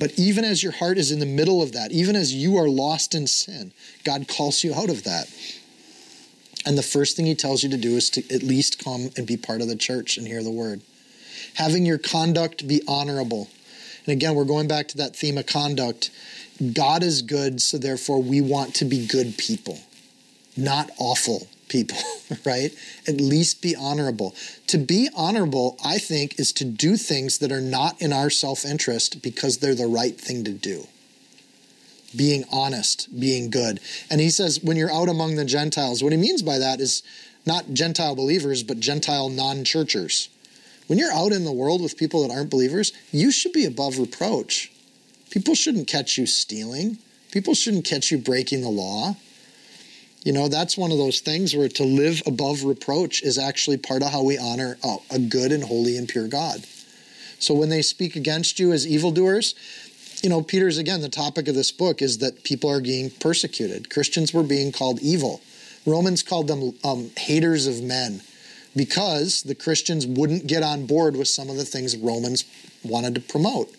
But 0.00 0.18
even 0.18 0.44
as 0.44 0.62
your 0.62 0.72
heart 0.72 0.96
is 0.96 1.12
in 1.12 1.18
the 1.18 1.26
middle 1.26 1.60
of 1.60 1.72
that, 1.72 1.92
even 1.92 2.16
as 2.16 2.32
you 2.32 2.56
are 2.56 2.68
lost 2.68 3.14
in 3.14 3.26
sin, 3.26 3.72
God 4.02 4.26
calls 4.26 4.64
you 4.64 4.74
out 4.74 4.88
of 4.88 5.04
that. 5.04 5.30
And 6.64 6.78
the 6.78 6.82
first 6.82 7.16
thing 7.16 7.26
he 7.26 7.34
tells 7.34 7.62
you 7.62 7.68
to 7.68 7.76
do 7.76 7.96
is 7.96 8.08
to 8.10 8.34
at 8.34 8.42
least 8.42 8.82
come 8.82 9.10
and 9.18 9.26
be 9.26 9.36
part 9.36 9.60
of 9.60 9.68
the 9.68 9.76
church 9.76 10.16
and 10.16 10.26
hear 10.26 10.42
the 10.42 10.50
word. 10.50 10.80
Having 11.54 11.84
your 11.84 11.98
conduct 11.98 12.66
be 12.66 12.80
honorable. 12.88 13.50
And 14.06 14.12
again, 14.14 14.34
we're 14.34 14.44
going 14.44 14.68
back 14.68 14.88
to 14.88 14.96
that 14.96 15.14
theme 15.14 15.36
of 15.36 15.44
conduct. 15.44 16.10
God 16.72 17.02
is 17.02 17.20
good, 17.20 17.60
so 17.60 17.76
therefore 17.76 18.22
we 18.22 18.40
want 18.40 18.74
to 18.76 18.86
be 18.86 19.06
good 19.06 19.36
people, 19.36 19.80
not 20.56 20.90
awful 20.98 21.46
people, 21.70 21.96
right? 22.44 22.70
At 23.08 23.18
least 23.18 23.62
be 23.62 23.74
honorable. 23.74 24.34
To 24.66 24.76
be 24.76 25.08
honorable, 25.16 25.78
I 25.82 25.96
think, 25.96 26.38
is 26.38 26.52
to 26.54 26.66
do 26.66 26.98
things 26.98 27.38
that 27.38 27.50
are 27.50 27.62
not 27.62 28.00
in 28.02 28.12
our 28.12 28.28
self 28.28 28.66
interest 28.66 29.22
because 29.22 29.58
they're 29.58 29.74
the 29.74 29.86
right 29.86 30.20
thing 30.20 30.44
to 30.44 30.52
do. 30.52 30.86
Being 32.14 32.44
honest, 32.52 33.08
being 33.18 33.48
good. 33.48 33.80
And 34.10 34.20
he 34.20 34.28
says, 34.28 34.62
when 34.62 34.76
you're 34.76 34.92
out 34.92 35.08
among 35.08 35.36
the 35.36 35.44
Gentiles, 35.46 36.02
what 36.02 36.12
he 36.12 36.18
means 36.18 36.42
by 36.42 36.58
that 36.58 36.80
is 36.80 37.02
not 37.46 37.72
Gentile 37.72 38.14
believers, 38.14 38.62
but 38.62 38.80
Gentile 38.80 39.30
non 39.30 39.64
churchers. 39.64 40.28
When 40.88 40.98
you're 40.98 41.12
out 41.12 41.32
in 41.32 41.44
the 41.44 41.52
world 41.52 41.80
with 41.80 41.96
people 41.96 42.26
that 42.26 42.34
aren't 42.34 42.50
believers, 42.50 42.92
you 43.12 43.30
should 43.30 43.52
be 43.52 43.64
above 43.64 43.98
reproach. 43.98 44.72
People 45.30 45.54
shouldn't 45.54 45.86
catch 45.86 46.18
you 46.18 46.26
stealing. 46.26 46.98
People 47.30 47.54
shouldn't 47.54 47.84
catch 47.84 48.10
you 48.10 48.18
breaking 48.18 48.62
the 48.62 48.68
law. 48.68 49.14
You 50.22 50.32
know, 50.32 50.48
that's 50.48 50.76
one 50.76 50.92
of 50.92 50.98
those 50.98 51.20
things 51.20 51.56
where 51.56 51.68
to 51.68 51.84
live 51.84 52.22
above 52.26 52.64
reproach 52.64 53.22
is 53.22 53.38
actually 53.38 53.78
part 53.78 54.02
of 54.02 54.12
how 54.12 54.22
we 54.22 54.36
honor 54.36 54.76
a 55.10 55.18
good 55.18 55.50
and 55.50 55.64
holy 55.64 55.96
and 55.96 56.08
pure 56.08 56.28
God. 56.28 56.64
So 57.38 57.54
when 57.54 57.70
they 57.70 57.80
speak 57.80 58.16
against 58.16 58.58
you 58.58 58.72
as 58.72 58.86
evildoers, 58.86 59.54
you 60.22 60.28
know, 60.28 60.42
Peter's 60.42 60.76
again, 60.76 61.00
the 61.00 61.08
topic 61.08 61.48
of 61.48 61.54
this 61.54 61.72
book 61.72 62.02
is 62.02 62.18
that 62.18 62.44
people 62.44 62.70
are 62.70 62.82
being 62.82 63.10
persecuted. 63.10 63.88
Christians 63.88 64.34
were 64.34 64.42
being 64.42 64.72
called 64.72 65.00
evil. 65.00 65.40
Romans 65.86 66.22
called 66.22 66.48
them 66.48 66.74
um, 66.84 67.10
haters 67.16 67.66
of 67.66 67.82
men 67.82 68.20
because 68.76 69.42
the 69.42 69.54
Christians 69.54 70.06
wouldn't 70.06 70.46
get 70.46 70.62
on 70.62 70.84
board 70.84 71.16
with 71.16 71.28
some 71.28 71.48
of 71.48 71.56
the 71.56 71.64
things 71.64 71.96
Romans 71.96 72.44
wanted 72.84 73.14
to 73.14 73.20
promote. 73.22 73.74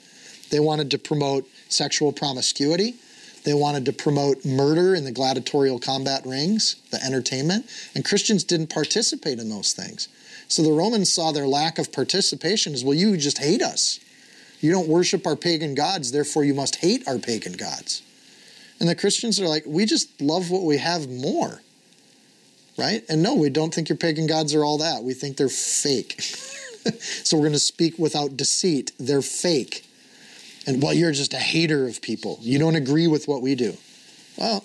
They 0.49 0.59
wanted 0.59 0.89
to 0.91 0.97
promote 0.97 1.47
sexual 1.69 2.11
promiscuity. 2.11 2.95
They 3.43 3.53
wanted 3.53 3.85
to 3.85 3.93
promote 3.93 4.45
murder 4.45 4.93
in 4.93 5.03
the 5.03 5.11
gladiatorial 5.11 5.79
combat 5.79 6.25
rings, 6.25 6.75
the 6.91 7.03
entertainment, 7.03 7.65
and 7.95 8.05
Christians 8.05 8.43
didn't 8.43 8.67
participate 8.67 9.39
in 9.39 9.49
those 9.49 9.73
things. 9.73 10.07
So 10.47 10.61
the 10.61 10.71
Romans 10.71 11.11
saw 11.11 11.31
their 11.31 11.47
lack 11.47 11.79
of 11.79 11.91
participation 11.91 12.73
as 12.73 12.83
well, 12.83 12.93
you 12.93 13.17
just 13.17 13.39
hate 13.39 13.61
us. 13.61 13.99
You 14.59 14.71
don't 14.71 14.87
worship 14.87 15.25
our 15.25 15.35
pagan 15.35 15.73
gods, 15.73 16.11
therefore 16.11 16.43
you 16.43 16.53
must 16.53 16.77
hate 16.77 17.07
our 17.07 17.17
pagan 17.17 17.53
gods. 17.53 18.03
And 18.79 18.87
the 18.87 18.95
Christians 18.95 19.39
are 19.39 19.47
like, 19.47 19.63
we 19.65 19.85
just 19.85 20.21
love 20.21 20.51
what 20.51 20.63
we 20.63 20.77
have 20.77 21.09
more. 21.09 21.61
Right? 22.77 23.03
And 23.09 23.21
no, 23.21 23.35
we 23.35 23.49
don't 23.49 23.73
think 23.73 23.89
your 23.89 23.97
pagan 23.97 24.27
gods 24.27 24.53
are 24.53 24.63
all 24.63 24.77
that. 24.79 25.03
We 25.03 25.13
think 25.13 25.37
they're 25.37 25.49
fake. 25.49 26.21
so 26.21 27.37
we're 27.37 27.43
going 27.43 27.53
to 27.53 27.59
speak 27.59 27.97
without 27.99 28.37
deceit. 28.37 28.91
They're 28.99 29.21
fake. 29.21 29.85
And 30.68 30.82
well, 30.82 30.93
you're 30.93 31.12
just 31.12 31.34
a 31.34 31.38
hater 31.38 31.88
of 31.88 32.01
people. 32.01 32.38
You 32.41 32.59
don't 32.59 32.76
agree 32.76 33.07
with 33.07 33.28
what 33.28 33.41
we 33.41 33.55
do. 33.55 33.78
Well, 34.38 34.64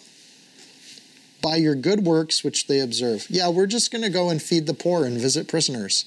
by 1.43 1.57
your 1.57 1.75
good 1.75 2.05
works 2.05 2.43
which 2.43 2.67
they 2.67 2.81
observe. 2.81 3.27
Yeah, 3.31 3.49
we're 3.49 3.67
just 3.67 3.91
going 3.91 4.03
to 4.03 4.11
go 4.11 4.31
and 4.31 4.43
feed 4.43 4.67
the 4.67 4.75
poor 4.75 5.05
and 5.05 5.19
visit 5.19 5.49
prisoners. 5.49 6.05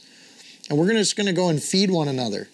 And 0.70 0.78
we're 0.78 0.92
just 0.92 1.16
going 1.16 1.28
to 1.28 1.34
go 1.34 1.50
and 1.50 1.62
feed 1.62 1.90
one 1.90 2.08
another. 2.08 2.50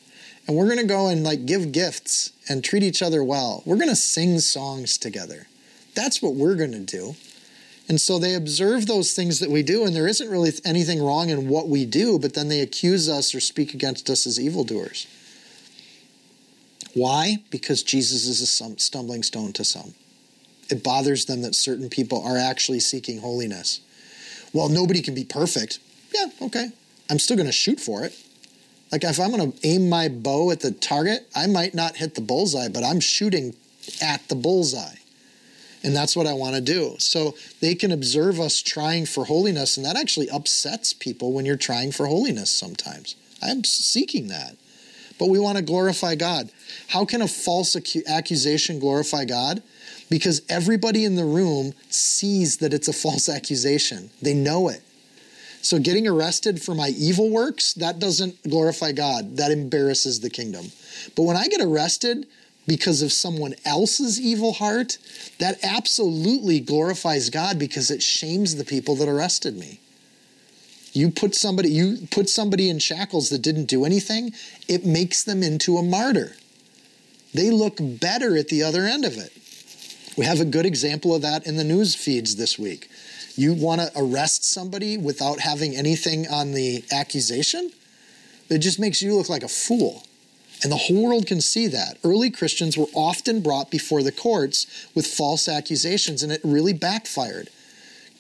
And 0.48 0.56
we're 0.56 0.68
going 0.68 0.78
to 0.80 0.86
go 0.86 1.08
and 1.08 1.24
like 1.24 1.46
give 1.46 1.72
gifts 1.72 2.32
and 2.48 2.64
treat 2.64 2.84
each 2.84 3.02
other 3.02 3.24
well. 3.24 3.64
We're 3.66 3.78
going 3.78 3.90
to 3.90 3.96
sing 3.96 4.40
songs 4.40 4.98
together. 4.98 5.48
That's 5.96 6.22
what 6.22 6.36
we're 6.36 6.56
going 6.56 6.74
to 6.74 6.80
do. 6.80 7.16
And 7.88 8.02
so 8.02 8.18
they 8.18 8.34
observe 8.34 8.88
those 8.88 9.14
things 9.14 9.40
that 9.40 9.52
we 9.52 9.62
do, 9.62 9.86
and 9.86 9.96
there 9.96 10.08
isn't 10.08 10.30
really 10.30 10.52
anything 10.66 11.04
wrong 11.04 11.30
in 11.30 11.48
what 11.48 11.68
we 11.68 11.86
do, 11.86 12.18
but 12.18 12.34
then 12.34 12.48
they 12.48 12.62
accuse 12.62 13.08
us 13.08 13.36
or 13.36 13.40
speak 13.40 13.76
against 13.76 14.10
us 14.10 14.26
as 14.26 14.40
evildoers. 14.40 15.06
Why? 16.96 17.38
Because 17.52 17.84
Jesus 17.84 18.26
is 18.26 18.42
a 18.42 18.80
stumbling 18.80 19.22
stone 19.22 19.52
to 19.54 19.64
some. 19.64 19.94
It 20.70 20.82
bothers 20.82 21.26
them 21.26 21.42
that 21.44 21.54
certain 21.54 21.90
people 21.90 22.24
are 22.24 22.38
actually 22.38 22.80
seeking 22.80 23.20
holiness. 23.20 23.82
Well, 24.54 24.70
nobody 24.70 25.02
can 25.02 25.14
be 25.14 25.26
perfect. 25.26 25.80
Yeah, 26.14 26.28
okay. 26.42 26.70
I'm 27.10 27.20
still 27.20 27.36
going 27.36 27.48
to 27.48 27.52
shoot 27.52 27.80
for 27.80 28.06
it. 28.06 28.18
Like 28.92 29.04
if 29.04 29.20
I'm 29.20 29.32
going 29.32 29.52
to 29.52 29.68
aim 29.68 29.90
my 29.90 30.08
bow 30.08 30.52
at 30.52 30.62
the 30.62 30.72
target, 30.72 31.28
I 31.36 31.48
might 31.48 31.76
not 31.76 31.98
hit 31.98 32.16
the 32.16 32.22
bullseye, 32.22 32.70
but 32.70 32.84
I'm 32.84 33.02
shooting 33.02 33.56
at 34.02 34.28
the 34.30 34.36
bullseye. 34.36 34.96
And 35.84 35.94
that's 35.96 36.16
what 36.16 36.28
I 36.28 36.34
want 36.34 36.56
to 36.56 36.62
do. 36.62 36.96
So 36.98 37.36
they 37.60 37.76
can 37.76 37.92
observe 37.92 38.40
us 38.40 38.62
trying 38.62 39.06
for 39.06 39.26
holiness, 39.26 39.76
and 39.76 39.86
that 39.86 39.98
actually 39.98 40.30
upsets 40.30 40.94
people 40.94 41.34
when 41.34 41.46
you're 41.46 41.58
trying 41.58 41.92
for 41.92 42.08
holiness 42.08 42.50
sometimes. 42.50 43.16
I'm 43.44 43.66
seeking 43.66 44.30
that. 44.30 44.56
But 45.18 45.30
we 45.30 45.40
want 45.40 45.58
to 45.58 45.64
glorify 45.64 46.16
God. 46.16 46.52
How 46.90 47.06
can 47.06 47.22
a 47.22 47.28
false 47.28 47.76
accusation 48.08 48.80
glorify 48.80 49.26
God? 49.26 49.64
Because 50.10 50.42
everybody 50.50 51.06
in 51.06 51.16
the 51.16 51.26
room 51.26 51.74
sees 51.90 52.58
that 52.58 52.74
it's 52.74 52.88
a 52.88 52.94
false 52.94 53.30
accusation, 53.30 54.10
they 54.22 54.34
know 54.34 54.70
it. 54.70 54.82
So 55.62 55.80
getting 55.80 56.08
arrested 56.08 56.62
for 56.62 56.76
my 56.76 56.90
evil 56.90 57.32
works, 57.32 57.74
that 57.74 57.98
doesn't 57.98 58.44
glorify 58.44 58.92
God. 58.92 59.38
That 59.38 59.52
embarrasses 59.52 60.20
the 60.20 60.30
kingdom. 60.30 60.72
But 61.16 61.24
when 61.24 61.38
I 61.38 61.48
get 61.48 61.60
arrested 61.60 62.28
because 62.68 63.02
of 63.02 63.12
someone 63.12 63.56
else's 63.66 64.22
evil 64.22 64.54
heart, 64.54 65.00
that 65.40 65.58
absolutely 65.64 66.60
glorifies 66.60 67.32
God 67.32 67.58
because 67.58 67.90
it 67.90 68.04
shames 68.04 68.56
the 68.56 68.64
people 68.64 68.96
that 68.98 69.10
arrested 69.10 69.58
me. 69.58 69.80
You 70.96 71.12
put 71.12 71.36
somebody 71.36 71.70
you 71.70 72.08
put 72.10 72.30
somebody 72.30 72.70
in 72.70 72.80
shackles 72.80 73.30
that 73.30 73.42
didn't 73.42 73.66
do 73.66 73.84
anything, 73.84 74.34
it 74.70 74.86
makes 74.86 75.24
them 75.24 75.44
into 75.44 75.78
a 75.78 75.84
martyr. 75.84 76.38
They 77.34 77.52
look 77.52 77.76
better 77.80 78.38
at 78.38 78.48
the 78.48 78.64
other 78.64 78.84
end 78.84 79.04
of 79.04 79.18
it. 79.18 79.34
We 80.18 80.24
have 80.24 80.40
a 80.40 80.46
good 80.46 80.66
example 80.66 81.14
of 81.14 81.22
that 81.22 81.46
in 81.46 81.58
the 81.58 81.66
news 81.66 81.96
feeds 81.96 82.38
this 82.38 82.58
week. 82.58 82.90
You 83.36 83.54
want 83.54 83.82
to 83.82 83.92
arrest 83.98 84.46
somebody 84.46 84.98
without 84.98 85.42
having 85.42 85.76
anything 85.76 86.30
on 86.30 86.54
the 86.54 86.86
accusation? 86.94 87.72
It 88.48 88.60
just 88.60 88.80
makes 88.80 89.02
you 89.02 89.16
look 89.16 89.28
like 89.28 89.44
a 89.44 89.50
fool. 89.50 90.04
And 90.64 90.72
the 90.72 90.78
whole 90.78 91.04
world 91.04 91.28
can 91.28 91.42
see 91.42 91.68
that. 91.68 91.98
Early 92.06 92.32
Christians 92.32 92.78
were 92.78 92.88
often 92.94 93.42
brought 93.42 93.70
before 93.70 94.02
the 94.02 94.14
courts 94.14 94.88
with 94.96 95.06
false 95.06 95.50
accusations, 95.50 96.24
and 96.24 96.32
it 96.32 96.40
really 96.46 96.72
backfired. 96.72 97.50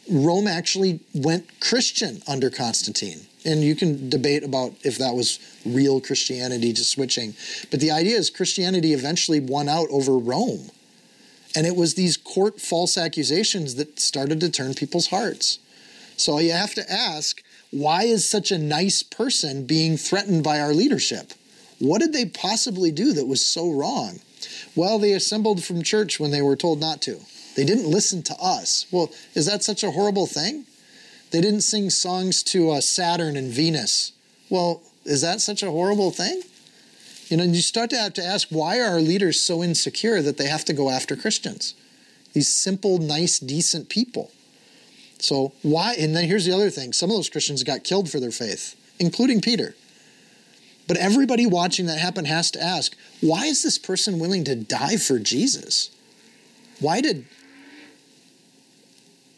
Rome 0.10 0.48
actually 0.48 1.00
went 1.14 1.60
Christian 1.60 2.22
under 2.28 2.50
Constantine. 2.50 3.22
And 3.44 3.64
you 3.64 3.76
can 3.76 4.10
debate 4.10 4.44
about 4.44 4.74
if 4.84 4.98
that 4.98 5.14
was 5.14 5.40
real 5.66 6.02
Christianity 6.02 6.74
to 6.74 6.84
switching. 6.84 7.36
But 7.70 7.80
the 7.80 7.92
idea 7.92 8.18
is 8.18 8.30
Christianity 8.30 8.94
eventually 8.94 9.40
won 9.40 9.70
out 9.70 9.88
over 9.92 10.18
Rome. 10.18 10.72
And 11.56 11.66
it 11.68 11.76
was 11.76 11.94
these 11.94 12.18
court 12.18 12.60
false 12.60 12.98
accusations 12.98 13.76
that 13.76 14.00
started 14.00 14.40
to 14.42 14.50
turn 14.50 14.74
people's 14.74 15.08
hearts. 15.08 15.60
So 16.18 16.40
you 16.40 16.52
have 16.52 16.74
to 16.74 16.92
ask 16.92 17.44
why 17.72 18.04
is 18.04 18.28
such 18.28 18.52
a 18.52 18.58
nice 18.58 19.04
person 19.04 19.66
being 19.66 19.98
threatened 19.98 20.44
by 20.44 20.60
our 20.60 20.74
leadership? 20.74 21.34
What 21.80 22.00
did 22.00 22.14
they 22.14 22.26
possibly 22.26 22.92
do 22.92 23.14
that 23.14 23.28
was 23.28 23.46
so 23.46 23.72
wrong? 23.72 24.20
Well, 24.76 24.98
they 24.98 25.14
assembled 25.14 25.64
from 25.64 25.84
church 25.84 26.20
when 26.20 26.32
they 26.32 26.42
were 26.42 26.56
told 26.56 26.80
not 26.80 27.02
to. 27.04 27.20
They 27.56 27.64
didn't 27.64 27.90
listen 27.90 28.22
to 28.24 28.36
us. 28.42 28.86
Well, 28.92 29.12
is 29.34 29.46
that 29.46 29.64
such 29.64 29.84
a 29.84 29.92
horrible 29.92 30.28
thing? 30.28 30.66
They 31.32 31.42
didn't 31.42 31.62
sing 31.62 31.90
songs 31.90 32.44
to 32.44 32.72
uh, 32.72 32.82
Saturn 32.82 33.36
and 33.36 33.52
Venus. 33.52 34.12
Well, 34.50 34.82
is 35.06 35.22
that 35.22 35.42
such 35.42 35.64
a 35.64 35.72
horrible 35.72 36.12
thing? 36.12 36.42
You 37.28 37.38
know, 37.38 37.44
you 37.44 37.62
start 37.62 37.90
to 37.92 37.98
have 37.98 38.14
to 38.14 38.24
ask 38.24 38.50
why 38.50 38.80
are 38.80 38.92
our 38.92 39.02
leaders 39.02 39.40
so 39.40 39.64
insecure 39.64 40.22
that 40.22 40.38
they 40.38 40.48
have 40.48 40.66
to 40.66 40.74
go 40.74 40.90
after 40.90 41.16
Christians? 41.16 41.74
These 42.34 42.54
simple, 42.54 43.00
nice, 43.00 43.40
decent 43.40 43.90
people. 43.90 44.32
So 45.20 45.54
why? 45.64 45.96
And 45.98 46.16
then 46.16 46.28
here's 46.28 46.46
the 46.46 46.54
other 46.54 46.70
thing: 46.70 46.94
some 46.94 47.10
of 47.10 47.16
those 47.16 47.30
Christians 47.30 47.64
got 47.64 47.84
killed 47.84 48.10
for 48.10 48.20
their 48.20 48.32
faith, 48.32 48.76
including 49.00 49.42
Peter. 49.42 49.76
But 50.88 50.98
everybody 50.98 51.46
watching 51.46 51.88
that 51.88 51.98
happen 51.98 52.26
has 52.26 52.52
to 52.52 52.62
ask, 52.62 52.96
why 53.22 53.46
is 53.46 53.64
this 53.64 53.78
person 53.78 54.20
willing 54.20 54.44
to 54.44 54.56
die 54.56 54.98
for 54.98 55.18
Jesus? 55.18 55.90
Why 56.80 57.02
did 57.02 57.26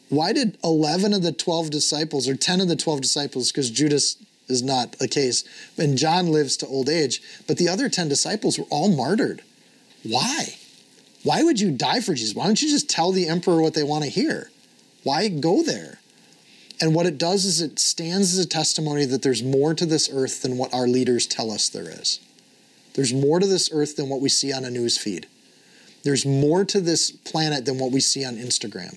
why 0.08 0.32
did 0.32 0.58
11 0.64 1.12
of 1.12 1.22
the 1.22 1.32
12 1.32 1.70
disciples 1.70 2.28
or 2.28 2.36
10 2.36 2.60
of 2.60 2.68
the 2.68 2.76
12 2.76 3.00
disciples 3.00 3.52
because 3.52 3.70
Judas 3.70 4.16
is 4.48 4.62
not 4.62 4.96
a 5.00 5.08
case 5.08 5.44
and 5.76 5.98
John 5.98 6.32
lives 6.32 6.56
to 6.58 6.66
old 6.66 6.88
age 6.88 7.22
but 7.46 7.58
the 7.58 7.68
other 7.68 7.88
10 7.88 8.08
disciples 8.08 8.58
were 8.58 8.66
all 8.70 8.94
martyred 8.94 9.42
why 10.02 10.56
why 11.24 11.42
would 11.42 11.60
you 11.60 11.70
die 11.70 12.00
for 12.00 12.14
Jesus 12.14 12.34
why 12.34 12.44
don't 12.44 12.62
you 12.62 12.68
just 12.68 12.88
tell 12.88 13.12
the 13.12 13.28
emperor 13.28 13.60
what 13.60 13.74
they 13.74 13.82
want 13.82 14.04
to 14.04 14.10
hear 14.10 14.50
why 15.02 15.28
go 15.28 15.62
there 15.62 15.98
and 16.80 16.94
what 16.94 17.06
it 17.06 17.18
does 17.18 17.44
is 17.44 17.60
it 17.60 17.78
stands 17.78 18.38
as 18.38 18.44
a 18.44 18.48
testimony 18.48 19.04
that 19.04 19.22
there's 19.22 19.42
more 19.42 19.74
to 19.74 19.84
this 19.84 20.08
earth 20.12 20.42
than 20.42 20.58
what 20.58 20.72
our 20.72 20.86
leaders 20.86 21.26
tell 21.26 21.50
us 21.50 21.68
there 21.68 21.90
is. 21.90 22.20
There's 22.94 23.12
more 23.12 23.40
to 23.40 23.46
this 23.46 23.70
earth 23.72 23.96
than 23.96 24.08
what 24.08 24.20
we 24.20 24.28
see 24.28 24.52
on 24.52 24.64
a 24.64 24.70
news 24.70 24.96
feed. 24.96 25.26
There's 26.04 26.24
more 26.24 26.64
to 26.66 26.80
this 26.80 27.10
planet 27.10 27.64
than 27.64 27.78
what 27.78 27.90
we 27.90 28.00
see 28.00 28.24
on 28.24 28.36
Instagram. 28.36 28.96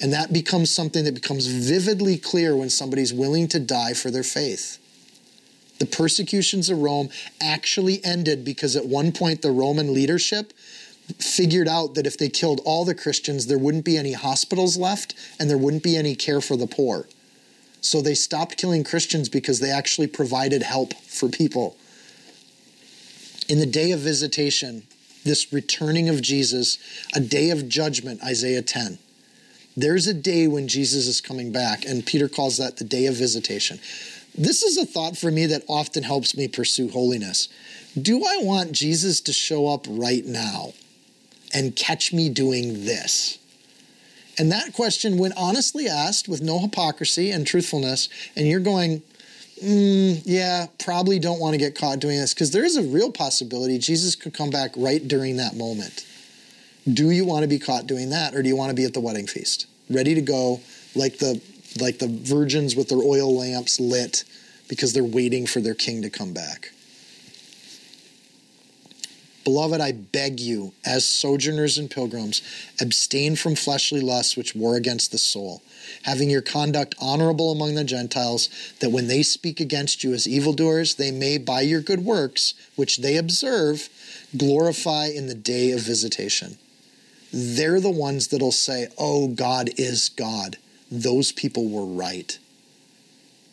And 0.00 0.12
that 0.12 0.32
becomes 0.32 0.70
something 0.70 1.04
that 1.04 1.14
becomes 1.14 1.46
vividly 1.46 2.16
clear 2.16 2.56
when 2.56 2.70
somebody's 2.70 3.12
willing 3.12 3.48
to 3.48 3.60
die 3.60 3.92
for 3.92 4.10
their 4.10 4.22
faith. 4.22 4.78
The 5.78 5.86
persecutions 5.86 6.70
of 6.70 6.78
Rome 6.78 7.08
actually 7.40 8.04
ended 8.04 8.44
because 8.44 8.76
at 8.76 8.86
one 8.86 9.12
point 9.12 9.42
the 9.42 9.50
Roman 9.50 9.92
leadership 9.92 10.52
figured 11.18 11.68
out 11.68 11.94
that 11.94 12.06
if 12.06 12.16
they 12.16 12.28
killed 12.28 12.60
all 12.64 12.84
the 12.84 12.94
Christians, 12.94 13.46
there 13.46 13.58
wouldn't 13.58 13.84
be 13.84 13.96
any 13.96 14.12
hospitals 14.12 14.76
left 14.76 15.14
and 15.38 15.50
there 15.50 15.58
wouldn't 15.58 15.82
be 15.82 15.96
any 15.96 16.14
care 16.14 16.40
for 16.40 16.56
the 16.56 16.66
poor. 16.66 17.06
So 17.80 18.00
they 18.00 18.14
stopped 18.14 18.58
killing 18.58 18.84
Christians 18.84 19.28
because 19.28 19.60
they 19.60 19.70
actually 19.70 20.06
provided 20.06 20.62
help 20.62 20.94
for 20.94 21.28
people. 21.28 21.76
In 23.48 23.58
the 23.58 23.66
day 23.66 23.90
of 23.90 24.00
visitation, 24.00 24.84
this 25.24 25.52
returning 25.52 26.08
of 26.08 26.22
Jesus, 26.22 26.78
a 27.14 27.20
day 27.20 27.50
of 27.50 27.68
judgment, 27.68 28.22
Isaiah 28.22 28.62
10. 28.62 28.98
There's 29.80 30.06
a 30.06 30.14
day 30.14 30.46
when 30.46 30.68
Jesus 30.68 31.06
is 31.06 31.20
coming 31.20 31.52
back, 31.52 31.84
and 31.84 32.04
Peter 32.04 32.28
calls 32.28 32.58
that 32.58 32.76
the 32.76 32.84
day 32.84 33.06
of 33.06 33.14
visitation. 33.14 33.78
This 34.36 34.62
is 34.62 34.76
a 34.76 34.86
thought 34.86 35.16
for 35.16 35.30
me 35.30 35.46
that 35.46 35.64
often 35.68 36.02
helps 36.02 36.36
me 36.36 36.48
pursue 36.48 36.88
holiness. 36.88 37.48
Do 38.00 38.24
I 38.24 38.38
want 38.42 38.72
Jesus 38.72 39.20
to 39.22 39.32
show 39.32 39.68
up 39.68 39.86
right 39.88 40.24
now? 40.24 40.72
and 41.52 41.74
catch 41.74 42.12
me 42.12 42.28
doing 42.28 42.84
this? 42.84 43.38
And 44.38 44.50
that 44.52 44.72
question, 44.72 45.18
when 45.18 45.32
honestly 45.36 45.86
asked 45.86 46.28
with 46.28 46.40
no 46.40 46.58
hypocrisy 46.60 47.30
and 47.30 47.46
truthfulness, 47.46 48.08
and 48.36 48.46
you're 48.46 48.60
going, 48.60 49.02
mm, 49.62 50.22
yeah, 50.24 50.66
probably 50.82 51.18
don't 51.18 51.40
want 51.40 51.54
to 51.54 51.58
get 51.58 51.74
caught 51.74 51.98
doing 51.98 52.18
this, 52.18 52.32
because 52.32 52.50
there 52.50 52.64
is 52.64 52.76
a 52.76 52.82
real 52.82 53.12
possibility 53.12 53.78
Jesus 53.78 54.14
could 54.14 54.32
come 54.32 54.50
back 54.50 54.70
right 54.76 55.06
during 55.06 55.36
that 55.36 55.56
moment. 55.56 56.06
Do 56.90 57.10
you 57.10 57.26
want 57.26 57.42
to 57.42 57.48
be 57.48 57.58
caught 57.58 57.86
doing 57.86 58.10
that, 58.10 58.34
or 58.34 58.42
do 58.42 58.48
you 58.48 58.56
want 58.56 58.70
to 58.70 58.76
be 58.76 58.84
at 58.84 58.94
the 58.94 59.00
wedding 59.00 59.26
feast, 59.26 59.66
ready 59.90 60.14
to 60.14 60.22
go, 60.22 60.60
like 60.94 61.18
the 61.18 61.40
like 61.78 61.98
the 61.98 62.08
virgins 62.08 62.74
with 62.74 62.88
their 62.88 62.98
oil 62.98 63.36
lamps 63.36 63.78
lit, 63.78 64.24
because 64.68 64.92
they're 64.92 65.04
waiting 65.04 65.46
for 65.46 65.60
their 65.60 65.74
king 65.74 66.02
to 66.02 66.10
come 66.10 66.32
back? 66.32 66.72
Beloved, 69.44 69.80
I 69.80 69.92
beg 69.92 70.38
you, 70.38 70.74
as 70.84 71.08
sojourners 71.08 71.78
and 71.78 71.90
pilgrims, 71.90 72.42
abstain 72.80 73.36
from 73.36 73.54
fleshly 73.54 74.00
lusts 74.00 74.36
which 74.36 74.54
war 74.54 74.76
against 74.76 75.12
the 75.12 75.18
soul, 75.18 75.62
having 76.02 76.28
your 76.28 76.42
conduct 76.42 76.94
honorable 77.00 77.50
among 77.50 77.74
the 77.74 77.84
Gentiles, 77.84 78.48
that 78.80 78.90
when 78.90 79.08
they 79.08 79.22
speak 79.22 79.58
against 79.58 80.04
you 80.04 80.12
as 80.12 80.28
evildoers, 80.28 80.96
they 80.96 81.10
may, 81.10 81.38
by 81.38 81.62
your 81.62 81.80
good 81.80 82.04
works, 82.04 82.54
which 82.76 82.98
they 82.98 83.16
observe, 83.16 83.88
glorify 84.36 85.06
in 85.06 85.26
the 85.26 85.34
day 85.34 85.72
of 85.72 85.80
visitation. 85.80 86.58
They're 87.32 87.80
the 87.80 87.90
ones 87.90 88.28
that'll 88.28 88.52
say, 88.52 88.88
Oh, 88.98 89.28
God 89.28 89.70
is 89.76 90.08
God. 90.08 90.56
Those 90.90 91.32
people 91.32 91.68
were 91.68 91.86
right. 91.86 92.38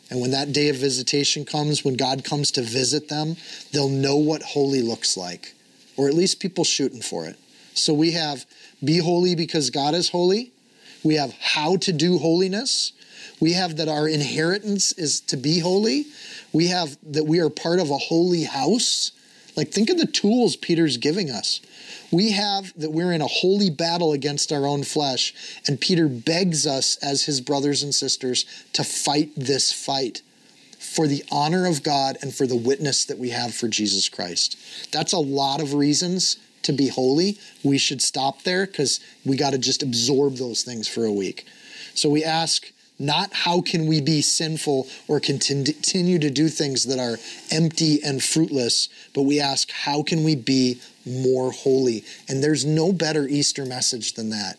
And 0.09 0.21
when 0.21 0.31
that 0.31 0.53
day 0.53 0.69
of 0.69 0.77
visitation 0.77 1.45
comes, 1.45 1.83
when 1.83 1.95
God 1.95 2.23
comes 2.23 2.51
to 2.51 2.61
visit 2.61 3.09
them, 3.09 3.35
they'll 3.73 3.89
know 3.89 4.15
what 4.15 4.41
holy 4.41 4.81
looks 4.81 5.17
like 5.17 5.53
or 5.97 6.07
at 6.07 6.13
least 6.13 6.39
people 6.39 6.63
shooting 6.63 7.01
for 7.01 7.25
it. 7.25 7.35
So 7.73 7.93
we 7.93 8.11
have 8.11 8.45
be 8.83 8.99
holy 8.99 9.35
because 9.35 9.69
God 9.71 9.95
is 9.95 10.09
holy. 10.09 10.51
We 11.03 11.15
have 11.15 11.33
how 11.33 11.77
to 11.77 11.91
do 11.91 12.19
holiness. 12.19 12.93
We 13.39 13.53
have 13.53 13.77
that 13.77 13.87
our 13.87 14.07
inheritance 14.07 14.91
is 14.93 15.19
to 15.21 15.37
be 15.37 15.59
holy. 15.59 16.05
We 16.53 16.67
have 16.67 16.97
that 17.11 17.25
we 17.25 17.39
are 17.39 17.49
part 17.49 17.79
of 17.79 17.89
a 17.89 17.97
holy 17.97 18.43
house. 18.43 19.11
Like, 19.55 19.71
think 19.71 19.89
of 19.89 19.97
the 19.97 20.05
tools 20.05 20.55
Peter's 20.55 20.97
giving 20.97 21.31
us. 21.31 21.61
We 22.11 22.31
have 22.31 22.73
that 22.79 22.91
we're 22.91 23.11
in 23.11 23.21
a 23.21 23.27
holy 23.27 23.69
battle 23.69 24.13
against 24.13 24.51
our 24.51 24.65
own 24.65 24.83
flesh, 24.83 25.33
and 25.67 25.79
Peter 25.79 26.07
begs 26.07 26.65
us 26.65 26.97
as 26.97 27.25
his 27.25 27.41
brothers 27.41 27.83
and 27.83 27.93
sisters 27.93 28.45
to 28.73 28.83
fight 28.83 29.31
this 29.35 29.73
fight 29.73 30.21
for 30.79 31.07
the 31.07 31.23
honor 31.31 31.67
of 31.67 31.83
God 31.83 32.17
and 32.21 32.33
for 32.33 32.47
the 32.47 32.55
witness 32.55 33.05
that 33.05 33.17
we 33.17 33.29
have 33.29 33.53
for 33.53 33.67
Jesus 33.67 34.09
Christ. 34.09 34.57
That's 34.91 35.13
a 35.13 35.19
lot 35.19 35.61
of 35.61 35.73
reasons 35.73 36.37
to 36.63 36.73
be 36.73 36.87
holy. 36.87 37.37
We 37.63 37.77
should 37.77 38.01
stop 38.01 38.43
there 38.43 38.65
because 38.65 38.99
we 39.25 39.37
got 39.37 39.51
to 39.51 39.57
just 39.57 39.83
absorb 39.83 40.35
those 40.35 40.63
things 40.63 40.87
for 40.87 41.05
a 41.05 41.11
week. 41.11 41.45
So 41.93 42.09
we 42.09 42.23
ask 42.23 42.71
not 42.99 43.31
how 43.31 43.61
can 43.61 43.85
we 43.85 44.01
be 44.01 44.21
sinful 44.21 44.87
or 45.07 45.19
continue 45.19 46.19
to 46.19 46.29
do 46.29 46.49
things 46.49 46.85
that 46.85 46.99
are 46.99 47.17
empty 47.51 48.01
and 48.03 48.23
fruitless, 48.23 48.89
but 49.13 49.23
we 49.23 49.39
ask 49.39 49.69
how 49.71 50.01
can 50.03 50.23
we 50.23 50.35
be 50.35 50.79
more 51.07 51.51
holy? 51.51 52.03
And 52.27 52.43
there's 52.43 52.65
no 52.65 52.91
better 52.93 53.27
Easter 53.27 53.65
message 53.65 54.13
than 54.13 54.29
that. 54.29 54.57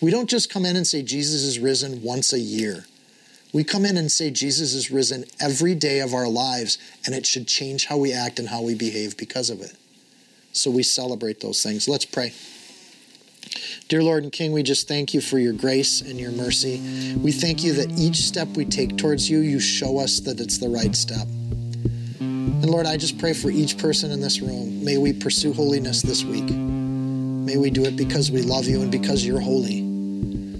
We 0.00 0.10
don't 0.10 0.30
just 0.30 0.50
come 0.50 0.64
in 0.64 0.76
and 0.76 0.86
say 0.86 1.02
Jesus 1.02 1.42
is 1.42 1.58
risen 1.58 2.02
once 2.02 2.32
a 2.32 2.38
year. 2.38 2.86
We 3.52 3.64
come 3.64 3.84
in 3.84 3.96
and 3.96 4.10
say 4.10 4.30
Jesus 4.30 4.74
is 4.74 4.90
risen 4.90 5.24
every 5.40 5.74
day 5.74 6.00
of 6.00 6.14
our 6.14 6.28
lives, 6.28 6.78
and 7.04 7.14
it 7.14 7.26
should 7.26 7.48
change 7.48 7.86
how 7.86 7.96
we 7.96 8.12
act 8.12 8.38
and 8.38 8.48
how 8.48 8.62
we 8.62 8.74
behave 8.74 9.16
because 9.16 9.50
of 9.50 9.60
it. 9.60 9.74
So 10.52 10.70
we 10.70 10.82
celebrate 10.82 11.40
those 11.40 11.62
things. 11.62 11.88
Let's 11.88 12.04
pray. 12.04 12.32
Dear 13.88 14.02
Lord 14.02 14.22
and 14.22 14.32
King, 14.32 14.52
we 14.52 14.62
just 14.62 14.86
thank 14.86 15.12
you 15.14 15.20
for 15.20 15.38
your 15.38 15.52
grace 15.52 16.00
and 16.00 16.20
your 16.20 16.30
mercy. 16.30 16.80
We 17.20 17.32
thank 17.32 17.64
you 17.64 17.72
that 17.74 17.90
each 17.98 18.18
step 18.18 18.48
we 18.48 18.64
take 18.64 18.96
towards 18.96 19.28
you, 19.28 19.40
you 19.40 19.58
show 19.58 19.98
us 19.98 20.20
that 20.20 20.40
it's 20.40 20.58
the 20.58 20.68
right 20.68 20.94
step. 20.94 21.26
And 22.60 22.68
Lord, 22.68 22.84
I 22.84 22.98
just 22.98 23.16
pray 23.18 23.32
for 23.32 23.50
each 23.50 23.78
person 23.78 24.10
in 24.10 24.20
this 24.20 24.42
room. 24.42 24.84
May 24.84 24.98
we 24.98 25.14
pursue 25.14 25.54
holiness 25.54 26.02
this 26.02 26.24
week. 26.24 26.50
May 26.50 27.56
we 27.56 27.70
do 27.70 27.86
it 27.86 27.96
because 27.96 28.30
we 28.30 28.42
love 28.42 28.66
you 28.66 28.82
and 28.82 28.92
because 28.92 29.24
you're 29.24 29.40
holy. 29.40 29.80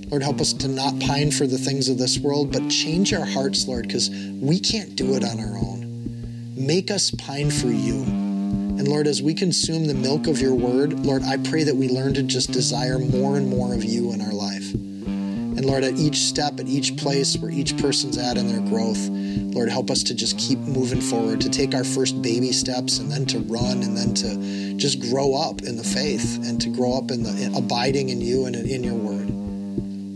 Lord, 0.08 0.22
help 0.22 0.40
us 0.40 0.54
to 0.54 0.68
not 0.68 0.98
pine 0.98 1.30
for 1.30 1.46
the 1.46 1.58
things 1.58 1.90
of 1.90 1.98
this 1.98 2.18
world, 2.18 2.52
but 2.52 2.70
change 2.70 3.12
our 3.12 3.26
hearts, 3.26 3.68
Lord, 3.68 3.86
because 3.86 4.08
we 4.40 4.58
can't 4.58 4.96
do 4.96 5.14
it 5.14 5.22
on 5.22 5.40
our 5.40 5.58
own. 5.58 6.54
Make 6.56 6.90
us 6.90 7.10
pine 7.10 7.50
for 7.50 7.68
you. 7.68 8.02
And 8.02 8.88
Lord, 8.88 9.06
as 9.06 9.20
we 9.20 9.34
consume 9.34 9.86
the 9.86 9.92
milk 9.92 10.26
of 10.26 10.40
your 10.40 10.54
word, 10.54 11.04
Lord, 11.04 11.22
I 11.22 11.36
pray 11.36 11.64
that 11.64 11.76
we 11.76 11.90
learn 11.90 12.14
to 12.14 12.22
just 12.22 12.50
desire 12.50 12.98
more 12.98 13.36
and 13.36 13.46
more 13.46 13.74
of 13.74 13.84
you 13.84 14.12
in 14.12 14.22
our 14.22 14.32
life. 14.32 14.72
And 14.72 15.66
Lord, 15.66 15.84
at 15.84 15.98
each 15.98 16.16
step, 16.16 16.58
at 16.60 16.66
each 16.66 16.96
place 16.96 17.36
where 17.36 17.50
each 17.50 17.76
person's 17.76 18.16
at 18.16 18.38
in 18.38 18.48
their 18.48 18.66
growth, 18.70 19.06
Lord, 19.52 19.68
help 19.68 19.90
us 19.90 20.02
to 20.04 20.14
just 20.14 20.38
keep 20.38 20.58
moving 20.58 21.00
forward, 21.00 21.40
to 21.40 21.50
take 21.50 21.74
our 21.74 21.84
first 21.84 22.20
baby 22.22 22.52
steps 22.52 22.98
and 22.98 23.10
then 23.10 23.26
to 23.26 23.40
run 23.40 23.82
and 23.82 23.96
then 23.96 24.14
to 24.14 24.76
just 24.76 25.00
grow 25.00 25.34
up 25.34 25.62
in 25.62 25.76
the 25.76 25.84
faith 25.84 26.38
and 26.46 26.60
to 26.60 26.68
grow 26.68 26.96
up 26.96 27.10
in 27.10 27.22
the 27.22 27.52
abiding 27.56 28.10
in 28.10 28.20
you 28.20 28.46
and 28.46 28.56
in 28.56 28.84
your 28.84 28.94
word. 28.94 29.30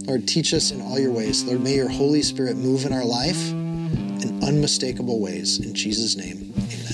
Lord, 0.07 0.29
teach 0.29 0.53
us 0.53 0.71
in 0.71 0.83
all 0.83 0.99
your 0.99 1.13
ways. 1.13 1.45
Lord, 1.45 1.63
may 1.63 1.75
your 1.75 1.89
Holy 1.89 2.23
Spirit 2.23 2.57
move 2.57 2.85
in 2.85 2.93
our 2.93 3.05
life 3.05 3.51
in 3.51 4.41
unmistakable 4.43 5.21
ways. 5.21 5.59
In 5.61 5.75
Jesus' 5.75 6.17
name, 6.17 6.53
amen. 6.57 6.94